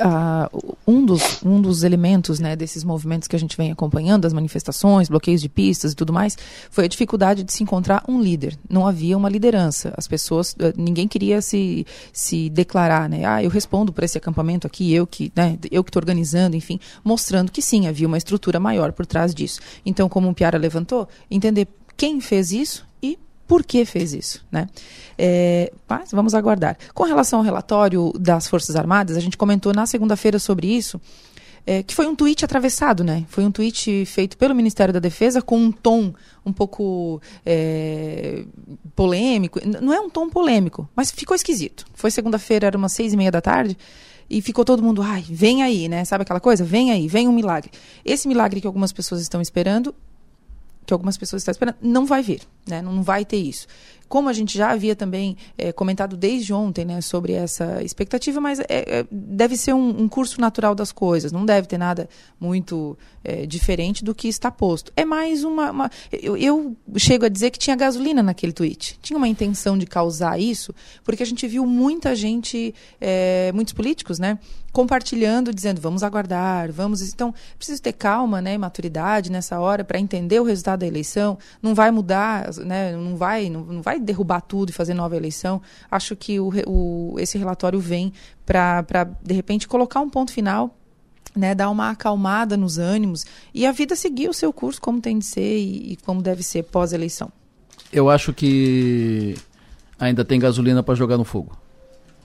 Uh, 0.00 0.76
um, 0.86 1.04
dos, 1.04 1.42
um 1.42 1.60
dos 1.60 1.82
elementos 1.82 2.40
né, 2.40 2.56
desses 2.56 2.84
movimentos 2.84 3.28
que 3.28 3.36
a 3.36 3.38
gente 3.38 3.56
vem 3.56 3.70
acompanhando, 3.70 4.26
as 4.26 4.32
manifestações, 4.32 5.08
bloqueios 5.08 5.40
de 5.40 5.48
pistas 5.48 5.92
e 5.92 5.94
tudo 5.96 6.12
mais, 6.12 6.36
foi 6.70 6.84
a 6.84 6.88
dificuldade 6.88 7.42
de 7.42 7.52
se 7.52 7.62
encontrar 7.62 8.04
um 8.08 8.20
líder. 8.20 8.58
Não 8.68 8.86
havia 8.86 9.16
uma 9.16 9.28
liderança. 9.28 9.92
As 9.96 10.06
pessoas, 10.06 10.52
uh, 10.52 10.72
ninguém 10.76 11.08
queria 11.08 11.40
se, 11.40 11.86
se 12.12 12.50
declarar, 12.50 13.08
né? 13.08 13.24
Ah, 13.24 13.42
eu 13.42 13.50
respondo 13.50 13.92
por 13.92 14.04
esse 14.04 14.18
acampamento 14.18 14.66
aqui, 14.66 14.92
eu 14.92 15.06
que 15.06 15.32
né, 15.34 15.58
eu 15.70 15.82
que 15.82 15.90
estou 15.90 16.00
organizando, 16.00 16.56
enfim, 16.56 16.78
mostrando 17.04 17.50
que 17.50 17.62
sim, 17.62 17.86
havia 17.86 18.06
uma 18.06 18.18
estrutura 18.18 18.60
maior 18.60 18.92
por 18.92 19.06
trás 19.06 19.34
disso. 19.34 19.60
Então, 19.84 20.08
como 20.08 20.28
o 20.28 20.34
Piara 20.34 20.58
levantou, 20.58 21.08
entender 21.30 21.68
quem 21.96 22.20
fez 22.20 22.52
isso 22.52 22.86
por 23.46 23.64
que 23.64 23.84
fez 23.84 24.12
isso, 24.12 24.44
né? 24.50 24.68
É, 25.16 25.72
mas 25.88 26.10
vamos 26.10 26.34
aguardar. 26.34 26.76
Com 26.94 27.04
relação 27.04 27.38
ao 27.38 27.44
relatório 27.44 28.12
das 28.18 28.48
Forças 28.48 28.76
Armadas, 28.76 29.16
a 29.16 29.20
gente 29.20 29.36
comentou 29.36 29.72
na 29.72 29.86
segunda-feira 29.86 30.38
sobre 30.38 30.66
isso, 30.66 31.00
é, 31.66 31.82
que 31.82 31.94
foi 31.94 32.06
um 32.06 32.14
tweet 32.14 32.44
atravessado, 32.44 33.02
né? 33.02 33.24
Foi 33.28 33.44
um 33.44 33.50
tweet 33.50 34.04
feito 34.06 34.36
pelo 34.36 34.54
Ministério 34.54 34.94
da 34.94 35.00
Defesa 35.00 35.42
com 35.42 35.58
um 35.58 35.72
tom 35.72 36.14
um 36.44 36.52
pouco 36.52 37.20
é, 37.44 38.44
polêmico. 38.94 39.60
Não 39.82 39.92
é 39.92 40.00
um 40.00 40.08
tom 40.08 40.30
polêmico, 40.30 40.88
mas 40.94 41.10
ficou 41.10 41.34
esquisito. 41.34 41.84
Foi 41.92 42.10
segunda-feira, 42.10 42.68
era 42.68 42.78
umas 42.78 42.92
seis 42.92 43.12
e 43.12 43.16
meia 43.16 43.32
da 43.32 43.40
tarde. 43.40 43.76
E 44.28 44.40
ficou 44.42 44.64
todo 44.64 44.82
mundo, 44.82 45.02
ai, 45.02 45.24
vem 45.28 45.62
aí, 45.62 45.88
né? 45.88 46.04
Sabe 46.04 46.22
aquela 46.22 46.40
coisa? 46.40 46.64
Vem 46.64 46.90
aí, 46.90 47.06
vem 47.06 47.28
um 47.28 47.32
milagre. 47.32 47.70
Esse 48.04 48.26
milagre 48.26 48.60
que 48.60 48.66
algumas 48.66 48.92
pessoas 48.92 49.20
estão 49.20 49.40
esperando 49.40 49.94
que 50.86 50.92
algumas 50.92 51.18
pessoas 51.18 51.42
estão 51.42 51.52
esperando, 51.52 51.76
não 51.82 52.06
vai 52.06 52.22
vir, 52.22 52.42
né? 52.66 52.80
não 52.80 53.02
vai 53.02 53.24
ter 53.24 53.36
isso. 53.36 53.66
Como 54.08 54.28
a 54.28 54.32
gente 54.32 54.56
já 54.56 54.70
havia 54.70 54.94
também 54.94 55.36
é, 55.56 55.72
comentado 55.72 56.16
desde 56.16 56.52
ontem 56.52 56.84
né, 56.84 57.00
sobre 57.00 57.32
essa 57.32 57.82
expectativa, 57.82 58.40
mas 58.40 58.60
é, 58.60 58.64
é, 58.68 59.06
deve 59.10 59.56
ser 59.56 59.74
um, 59.74 60.02
um, 60.02 60.08
curso 60.08 60.40
natural 60.40 60.74
das 60.74 60.92
coisas, 60.92 61.32
não 61.32 61.44
deve 61.44 61.66
ter 61.66 61.78
nada 61.78 62.08
muito 62.38 62.96
diferente 63.48 64.04
do 64.04 64.14
que 64.14 64.28
está 64.28 64.52
posto. 64.52 64.92
É 64.94 65.04
mais 65.04 65.42
uma. 65.42 65.72
uma 65.72 65.90
eu, 66.12 66.36
eu, 66.36 66.76
chego 66.96 67.24
a 67.24 67.28
dizer 67.28 67.50
que 67.50 67.58
tinha 67.58 67.74
gasolina 67.74 68.22
naquele 68.22 68.52
tweet. 68.52 68.96
Tinha 69.02 69.16
uma 69.16 69.26
intenção 69.26 69.76
de 69.76 69.84
causar 69.84 70.38
isso, 70.38 70.72
porque 71.02 71.24
a 71.24 71.26
gente 71.26 71.44
viu 71.48 71.66
muita 71.66 72.14
gente, 72.14 72.72
muitos 73.52 73.72
políticos, 73.72 74.20
né? 74.20 74.38
compartilhando, 74.76 75.54
dizendo 75.54 75.80
vamos 75.80 76.02
aguardar, 76.02 76.70
vamos. 76.70 77.00
Então, 77.00 77.32
preciso 77.56 77.80
ter 77.80 77.94
calma, 77.94 78.42
né, 78.42 78.58
maturidade 78.58 79.32
nessa 79.32 79.58
hora 79.58 79.82
para 79.82 79.98
entender 79.98 80.38
o 80.38 80.44
resultado 80.44 80.80
da 80.80 80.86
eleição. 80.86 81.38
Não 81.62 81.74
vai 81.74 81.90
mudar, 81.90 82.54
né, 82.58 82.94
não 82.94 83.16
vai, 83.16 83.48
não, 83.48 83.64
não 83.64 83.80
vai 83.80 83.95
derrubar 83.98 84.40
tudo 84.40 84.70
e 84.70 84.72
fazer 84.72 84.94
nova 84.94 85.16
eleição. 85.16 85.60
Acho 85.90 86.14
que 86.16 86.38
o, 86.40 86.50
o 86.66 87.16
esse 87.18 87.38
relatório 87.38 87.78
vem 87.78 88.12
para, 88.44 88.84
de 89.22 89.34
repente, 89.34 89.66
colocar 89.66 90.00
um 90.00 90.10
ponto 90.10 90.32
final 90.32 90.76
né, 91.36 91.54
dar 91.54 91.68
uma 91.68 91.90
acalmada 91.90 92.56
nos 92.56 92.78
ânimos 92.78 93.26
e 93.52 93.66
a 93.66 93.72
vida 93.72 93.94
seguir 93.94 94.28
o 94.28 94.32
seu 94.32 94.52
curso 94.52 94.80
como 94.80 95.00
tem 95.00 95.18
de 95.18 95.24
ser 95.26 95.58
e, 95.58 95.92
e 95.92 95.96
como 95.96 96.22
deve 96.22 96.42
ser 96.42 96.62
pós-eleição. 96.64 97.30
Eu 97.92 98.08
acho 98.08 98.32
que 98.32 99.36
ainda 99.98 100.24
tem 100.24 100.40
gasolina 100.40 100.82
para 100.82 100.94
jogar 100.94 101.18
no 101.18 101.24
fogo. 101.24 101.56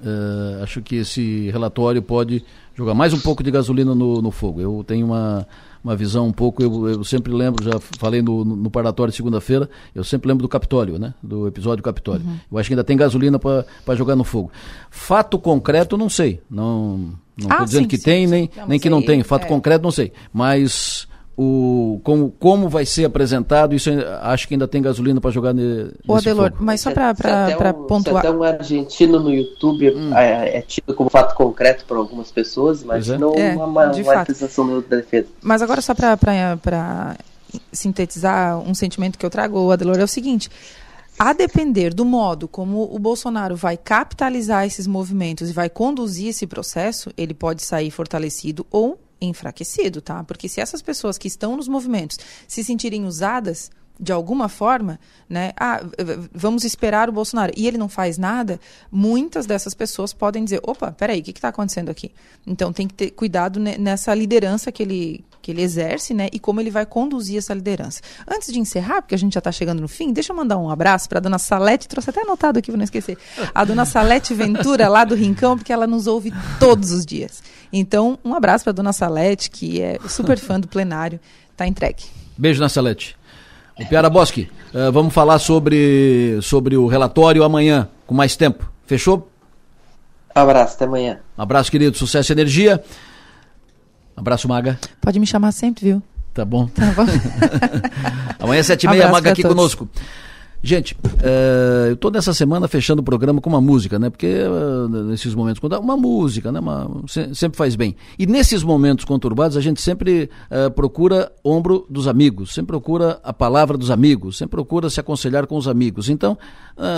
Uh, 0.01 0.63
acho 0.63 0.81
que 0.81 0.95
esse 0.95 1.51
relatório 1.51 2.01
pode 2.01 2.43
Jogar 2.81 2.95
mais 2.95 3.13
um 3.13 3.19
pouco 3.19 3.43
de 3.43 3.51
gasolina 3.51 3.93
no, 3.93 4.23
no 4.23 4.31
fogo. 4.31 4.59
Eu 4.59 4.83
tenho 4.83 5.05
uma, 5.05 5.47
uma 5.83 5.95
visão 5.95 6.25
um 6.25 6.31
pouco, 6.31 6.63
eu, 6.63 6.89
eu 6.89 7.03
sempre 7.03 7.31
lembro, 7.31 7.63
já 7.63 7.79
falei 7.79 8.23
no, 8.23 8.43
no 8.43 8.71
parlatório 8.71 9.11
de 9.11 9.17
segunda-feira, 9.17 9.69
eu 9.93 10.03
sempre 10.03 10.27
lembro 10.27 10.41
do 10.41 10.49
Capitólio, 10.49 10.97
né? 10.97 11.13
Do 11.21 11.47
episódio 11.47 11.83
Capitólio. 11.83 12.25
Uhum. 12.25 12.37
Eu 12.51 12.57
acho 12.57 12.67
que 12.67 12.73
ainda 12.73 12.83
tem 12.83 12.97
gasolina 12.97 13.37
para 13.37 13.95
jogar 13.95 14.15
no 14.15 14.23
fogo. 14.23 14.49
Fato 14.89 15.37
concreto, 15.37 15.95
não 15.95 16.09
sei. 16.09 16.41
Não 16.49 17.13
estou 17.37 17.55
ah, 17.55 17.63
dizendo 17.63 17.83
sim, 17.83 17.87
que 17.87 17.97
sim, 17.97 18.03
tem, 18.03 18.25
sim. 18.25 18.31
nem, 18.31 18.49
não, 18.57 18.67
nem 18.67 18.79
que 18.79 18.89
não 18.89 19.03
tem. 19.03 19.21
Fato 19.21 19.45
é. 19.45 19.47
concreto, 19.47 19.83
não 19.83 19.91
sei. 19.91 20.11
Mas 20.33 21.07
o, 21.37 21.99
como, 22.03 22.29
como 22.31 22.69
vai 22.69 22.85
ser 22.85 23.05
apresentado, 23.05 23.73
isso 23.73 23.89
acho 24.21 24.47
que 24.47 24.53
ainda 24.53 24.67
tem 24.67 24.81
gasolina 24.81 25.21
para 25.21 25.31
jogar 25.31 25.53
nesse 25.53 25.93
Ô, 26.07 26.15
Adelor, 26.15 26.51
fogo. 26.51 26.63
mas 26.63 26.81
só 26.81 26.91
para 26.91 27.15
um, 27.75 27.87
pontuar... 27.87 28.17
Até 28.17 28.31
um 28.31 28.43
argentino 28.43 29.19
no 29.19 29.33
YouTube 29.33 29.91
hum. 29.95 30.15
é, 30.15 30.57
é, 30.57 30.61
tido 30.61 30.93
como 30.93 31.09
fato 31.09 31.33
concreto 31.35 31.85
para 31.85 31.97
algumas 31.97 32.31
pessoas, 32.31 32.83
mas 32.83 33.09
é. 33.09 33.17
não 33.17 33.33
é, 33.33 33.53
uma, 33.53 33.65
uma, 33.65 33.91
uma 33.91 34.81
da 34.81 34.97
defesa. 34.97 35.27
Mas 35.41 35.61
agora 35.61 35.81
só 35.81 35.93
para 35.95 37.17
sintetizar 37.71 38.59
um 38.59 38.73
sentimento 38.73 39.17
que 39.17 39.25
eu 39.25 39.29
trago, 39.29 39.71
Adelor, 39.71 39.99
é 39.99 40.03
o 40.03 40.07
seguinte... 40.07 40.49
A 41.19 41.33
depender 41.33 41.93
do 41.93 42.03
modo 42.03 42.47
como 42.47 42.89
o 42.91 42.97
Bolsonaro 42.97 43.55
vai 43.55 43.77
capitalizar 43.77 44.65
esses 44.65 44.87
movimentos 44.87 45.51
e 45.51 45.53
vai 45.53 45.69
conduzir 45.69 46.29
esse 46.29 46.47
processo, 46.47 47.11
ele 47.15 47.33
pode 47.33 47.63
sair 47.63 47.91
fortalecido 47.91 48.65
ou 48.71 48.97
enfraquecido, 49.21 50.01
tá? 50.01 50.23
Porque 50.23 50.49
se 50.49 50.59
essas 50.59 50.81
pessoas 50.81 51.17
que 51.17 51.27
estão 51.27 51.55
nos 51.55 51.67
movimentos 51.67 52.17
se 52.47 52.63
sentirem 52.63 53.05
usadas 53.05 53.69
de 54.01 54.11
alguma 54.11 54.49
forma, 54.49 54.99
né? 55.29 55.53
Ah, 55.55 55.79
vamos 56.33 56.63
esperar 56.63 57.07
o 57.07 57.11
Bolsonaro. 57.11 57.53
E 57.55 57.67
ele 57.67 57.77
não 57.77 57.87
faz 57.87 58.17
nada, 58.17 58.59
muitas 58.91 59.45
dessas 59.45 59.75
pessoas 59.75 60.11
podem 60.11 60.43
dizer, 60.43 60.59
opa, 60.63 60.91
peraí, 60.91 61.19
o 61.19 61.23
que 61.23 61.29
está 61.29 61.49
acontecendo 61.49 61.89
aqui? 61.89 62.11
Então 62.45 62.73
tem 62.73 62.87
que 62.87 62.95
ter 62.95 63.11
cuidado 63.11 63.59
nessa 63.59 64.13
liderança 64.15 64.71
que 64.71 64.81
ele, 64.81 65.23
que 65.41 65.51
ele 65.51 65.61
exerce, 65.61 66.13
né? 66.13 66.29
E 66.31 66.39
como 66.39 66.61
ele 66.61 66.69
vai 66.69 66.85
conduzir 66.85 67.37
essa 67.37 67.53
liderança. 67.53 68.01
Antes 68.27 68.51
de 68.51 68.59
encerrar, 68.59 69.01
porque 69.01 69.15
a 69.15 69.17
gente 69.17 69.33
já 69.33 69.39
está 69.39 69.51
chegando 69.51 69.81
no 69.81 69.87
fim, 69.87 70.13
deixa 70.13 70.31
eu 70.31 70.37
mandar 70.37 70.57
um 70.57 70.69
abraço 70.69 71.09
para 71.09 71.19
a 71.19 71.21
dona 71.21 71.39
Salete, 71.39 71.87
trouxe 71.87 72.09
até 72.09 72.21
anotado 72.21 72.59
aqui 72.59 72.71
para 72.71 72.77
não 72.77 72.83
esquecer. 72.83 73.17
A 73.53 73.65
dona 73.65 73.85
Salete 73.85 74.33
Ventura, 74.33 74.87
lá 74.87 75.03
do 75.03 75.15
Rincão, 75.15 75.57
porque 75.57 75.73
ela 75.73 75.87
nos 75.87 76.07
ouve 76.07 76.31
todos 76.59 76.91
os 76.91 77.05
dias. 77.05 77.41
Então, 77.73 78.19
um 78.23 78.35
abraço 78.35 78.63
para 78.63 78.71
a 78.71 78.75
dona 78.75 78.93
Salete, 78.93 79.49
que 79.49 79.81
é 79.81 79.97
super 80.07 80.37
fã 80.37 80.59
do 80.59 80.67
plenário. 80.67 81.19
Está 81.51 81.67
entregue. 81.67 82.03
Beijo 82.37 82.59
na 82.61 82.69
Salete. 82.69 83.17
O 83.79 83.85
Piara 83.85 84.09
Bosque, 84.09 84.49
uh, 84.73 84.91
vamos 84.91 85.13
falar 85.13 85.39
sobre, 85.39 86.37
sobre 86.41 86.77
o 86.77 86.87
relatório 86.87 87.43
amanhã, 87.43 87.89
com 88.05 88.13
mais 88.13 88.35
tempo. 88.35 88.69
Fechou? 88.85 89.29
Abraço, 90.33 90.75
até 90.75 90.85
amanhã. 90.85 91.19
Abraço, 91.37 91.71
querido. 91.71 91.97
Sucesso 91.97 92.31
e 92.31 92.33
energia. 92.33 92.83
Abraço, 94.15 94.47
Maga. 94.47 94.79
Pode 94.99 95.19
me 95.19 95.27
chamar 95.27 95.51
sempre, 95.51 95.85
viu? 95.85 96.03
Tá 96.33 96.45
bom. 96.45 96.67
Tá 96.67 96.91
bom. 96.91 97.05
amanhã, 98.39 98.63
sete 98.63 98.85
e 98.85 98.89
meia, 98.89 99.11
Maga 99.11 99.31
aqui 99.31 99.41
todos. 99.41 99.55
conosco. 99.55 99.89
Gente, 100.63 100.93
uh, 100.93 101.87
eu 101.87 101.93
estou 101.95 102.11
nessa 102.11 102.35
semana 102.35 102.67
fechando 102.67 103.01
o 103.01 103.03
programa 103.03 103.41
com 103.41 103.49
uma 103.49 103.59
música, 103.59 103.97
né? 103.97 104.11
Porque 104.11 104.27
uh, 104.27 104.87
nesses 105.05 105.33
momentos 105.33 105.59
uma 105.79 105.97
música, 105.97 106.51
né? 106.51 106.59
Uma, 106.59 107.03
sempre 107.07 107.57
faz 107.57 107.75
bem. 107.75 107.95
E 108.17 108.27
nesses 108.27 108.61
momentos 108.61 109.03
conturbados 109.03 109.57
a 109.57 109.61
gente 109.61 109.81
sempre 109.81 110.29
uh, 110.51 110.69
procura 110.69 111.31
ombro 111.43 111.87
dos 111.89 112.07
amigos, 112.07 112.53
sempre 112.53 112.67
procura 112.67 113.19
a 113.23 113.33
palavra 113.33 113.75
dos 113.75 113.89
amigos, 113.89 114.37
sempre 114.37 114.51
procura 114.51 114.87
se 114.87 114.99
aconselhar 114.99 115.47
com 115.47 115.57
os 115.57 115.67
amigos. 115.67 116.09
Então, 116.09 116.37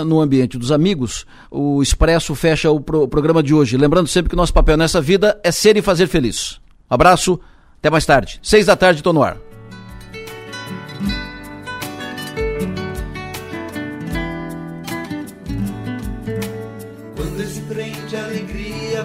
no 0.06 0.20
ambiente 0.20 0.58
dos 0.58 0.70
amigos, 0.70 1.26
o 1.50 1.82
Expresso 1.82 2.34
fecha 2.34 2.70
o, 2.70 2.80
pro, 2.80 3.08
programa 3.08 3.42
de 3.42 3.54
hoje. 3.54 3.76
Lembrando 3.76 4.08
sempre 4.08 4.30
que 4.30 4.36
nosso 4.36 4.52
papel 4.52 4.76
nessa 4.76 5.00
vida 5.00 5.38
é 5.42 5.50
ser 5.50 5.76
e 5.76 5.82
fazer 5.82 6.06
feliz. 6.06 6.60
Abraço, 6.88 7.40
até 7.78 7.90
mais 7.90 8.06
tarde. 8.06 8.38
Seis 8.42 8.66
da 8.66 8.76
tarde, 8.76 9.00
estou 9.00 9.12
no 9.12 9.22
ar. 9.22 9.36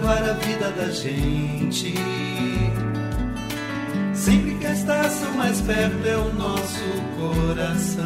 para 0.09 0.31
a 0.31 0.33
vida 0.33 0.71
da 0.71 0.89
gente. 0.89 1.93
Sempre 4.13 4.55
que 4.55 4.65
a 4.65 4.73
estação 4.73 5.31
mais 5.33 5.61
perto 5.61 6.07
é 6.07 6.17
o 6.17 6.33
nosso 6.33 6.83
coração. 7.17 8.05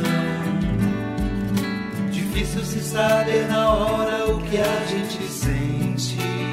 Difícil 2.12 2.64
se 2.64 2.82
saber 2.82 3.48
na 3.48 3.74
hora 3.74 4.32
o 4.32 4.42
que 4.42 4.58
a 4.58 4.86
gente 4.86 5.24
sente. 5.32 6.53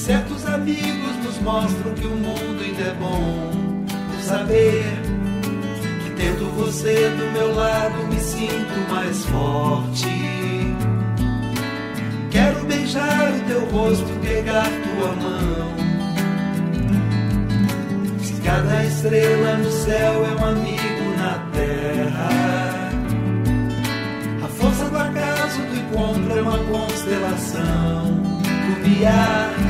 Certos 0.00 0.46
amigos 0.46 1.14
nos 1.22 1.38
mostram 1.40 1.92
que 1.92 2.06
o 2.06 2.16
mundo 2.16 2.62
ainda 2.64 2.82
é 2.84 2.94
bom, 2.94 3.84
por 3.86 4.20
saber 4.22 4.82
que 6.02 6.10
tendo 6.16 6.50
você 6.56 7.10
do 7.10 7.30
meu 7.32 7.54
lado 7.54 8.06
me 8.08 8.18
sinto 8.18 8.90
mais 8.90 9.26
forte. 9.26 10.08
Quero 12.30 12.64
beijar 12.64 13.30
o 13.30 13.40
teu 13.46 13.66
rosto 13.66 14.06
e 14.10 14.26
pegar 14.26 14.64
tua 14.64 15.12
mão. 15.16 15.74
Se 18.22 18.32
cada 18.40 18.84
estrela 18.86 19.58
no 19.58 19.70
céu 19.70 20.24
é 20.24 20.40
um 20.40 20.44
amigo 20.46 21.16
na 21.18 21.38
terra, 21.52 22.28
a 24.44 24.48
força 24.48 24.84
do 24.86 24.96
acaso 24.96 25.60
do 25.60 25.76
encontro 25.76 26.38
é 26.38 26.42
uma 26.42 26.58
constelação. 26.58 28.18
Lumiar, 28.82 29.69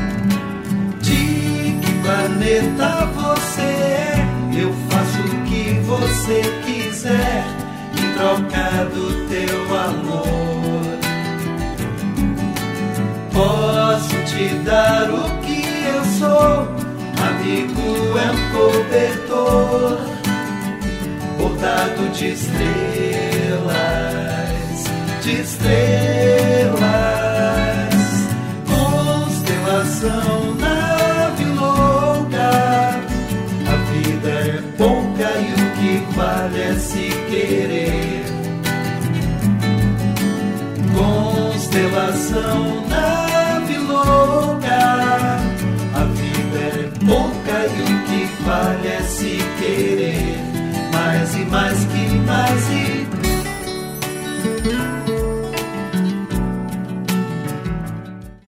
planeta 2.11 3.05
você 3.15 3.61
é? 3.61 4.27
Eu 4.53 4.73
faço 4.89 5.19
o 5.21 5.43
que 5.45 5.79
você 5.85 6.41
quiser 6.65 7.45
em 7.97 8.13
troca 8.13 8.85
do 8.93 9.05
teu 9.29 9.57
amor. 9.77 10.99
Posso 13.31 14.15
te 14.25 14.45
dar 14.65 15.09
o 15.09 15.23
que 15.39 15.63
eu 15.87 16.03
sou, 16.19 16.67
amigo 17.29 17.87
é 18.19 18.27
um 18.29 18.41
cobertor, 18.51 19.97
bordado 21.37 22.03
de 22.09 22.25
estrelas, 22.33 23.71
de 25.23 25.31
estrelas, 25.41 26.81
constelação, 28.67 30.40
Constelação, 41.91 42.87
nave 42.87 43.75
a 45.93 46.03
vida 46.05 46.57
é 46.57 46.89
pouca 47.05 47.65
e 47.67 47.81
o 47.81 47.85
que 48.05 48.43
vale 48.43 48.87
é 48.87 49.01
se 49.01 49.37
querer. 49.59 50.39
Mais 50.93 51.35
e 51.35 51.39
mais 51.45 51.77
que 51.83 52.15
mais 52.25 52.69
e 52.71 53.00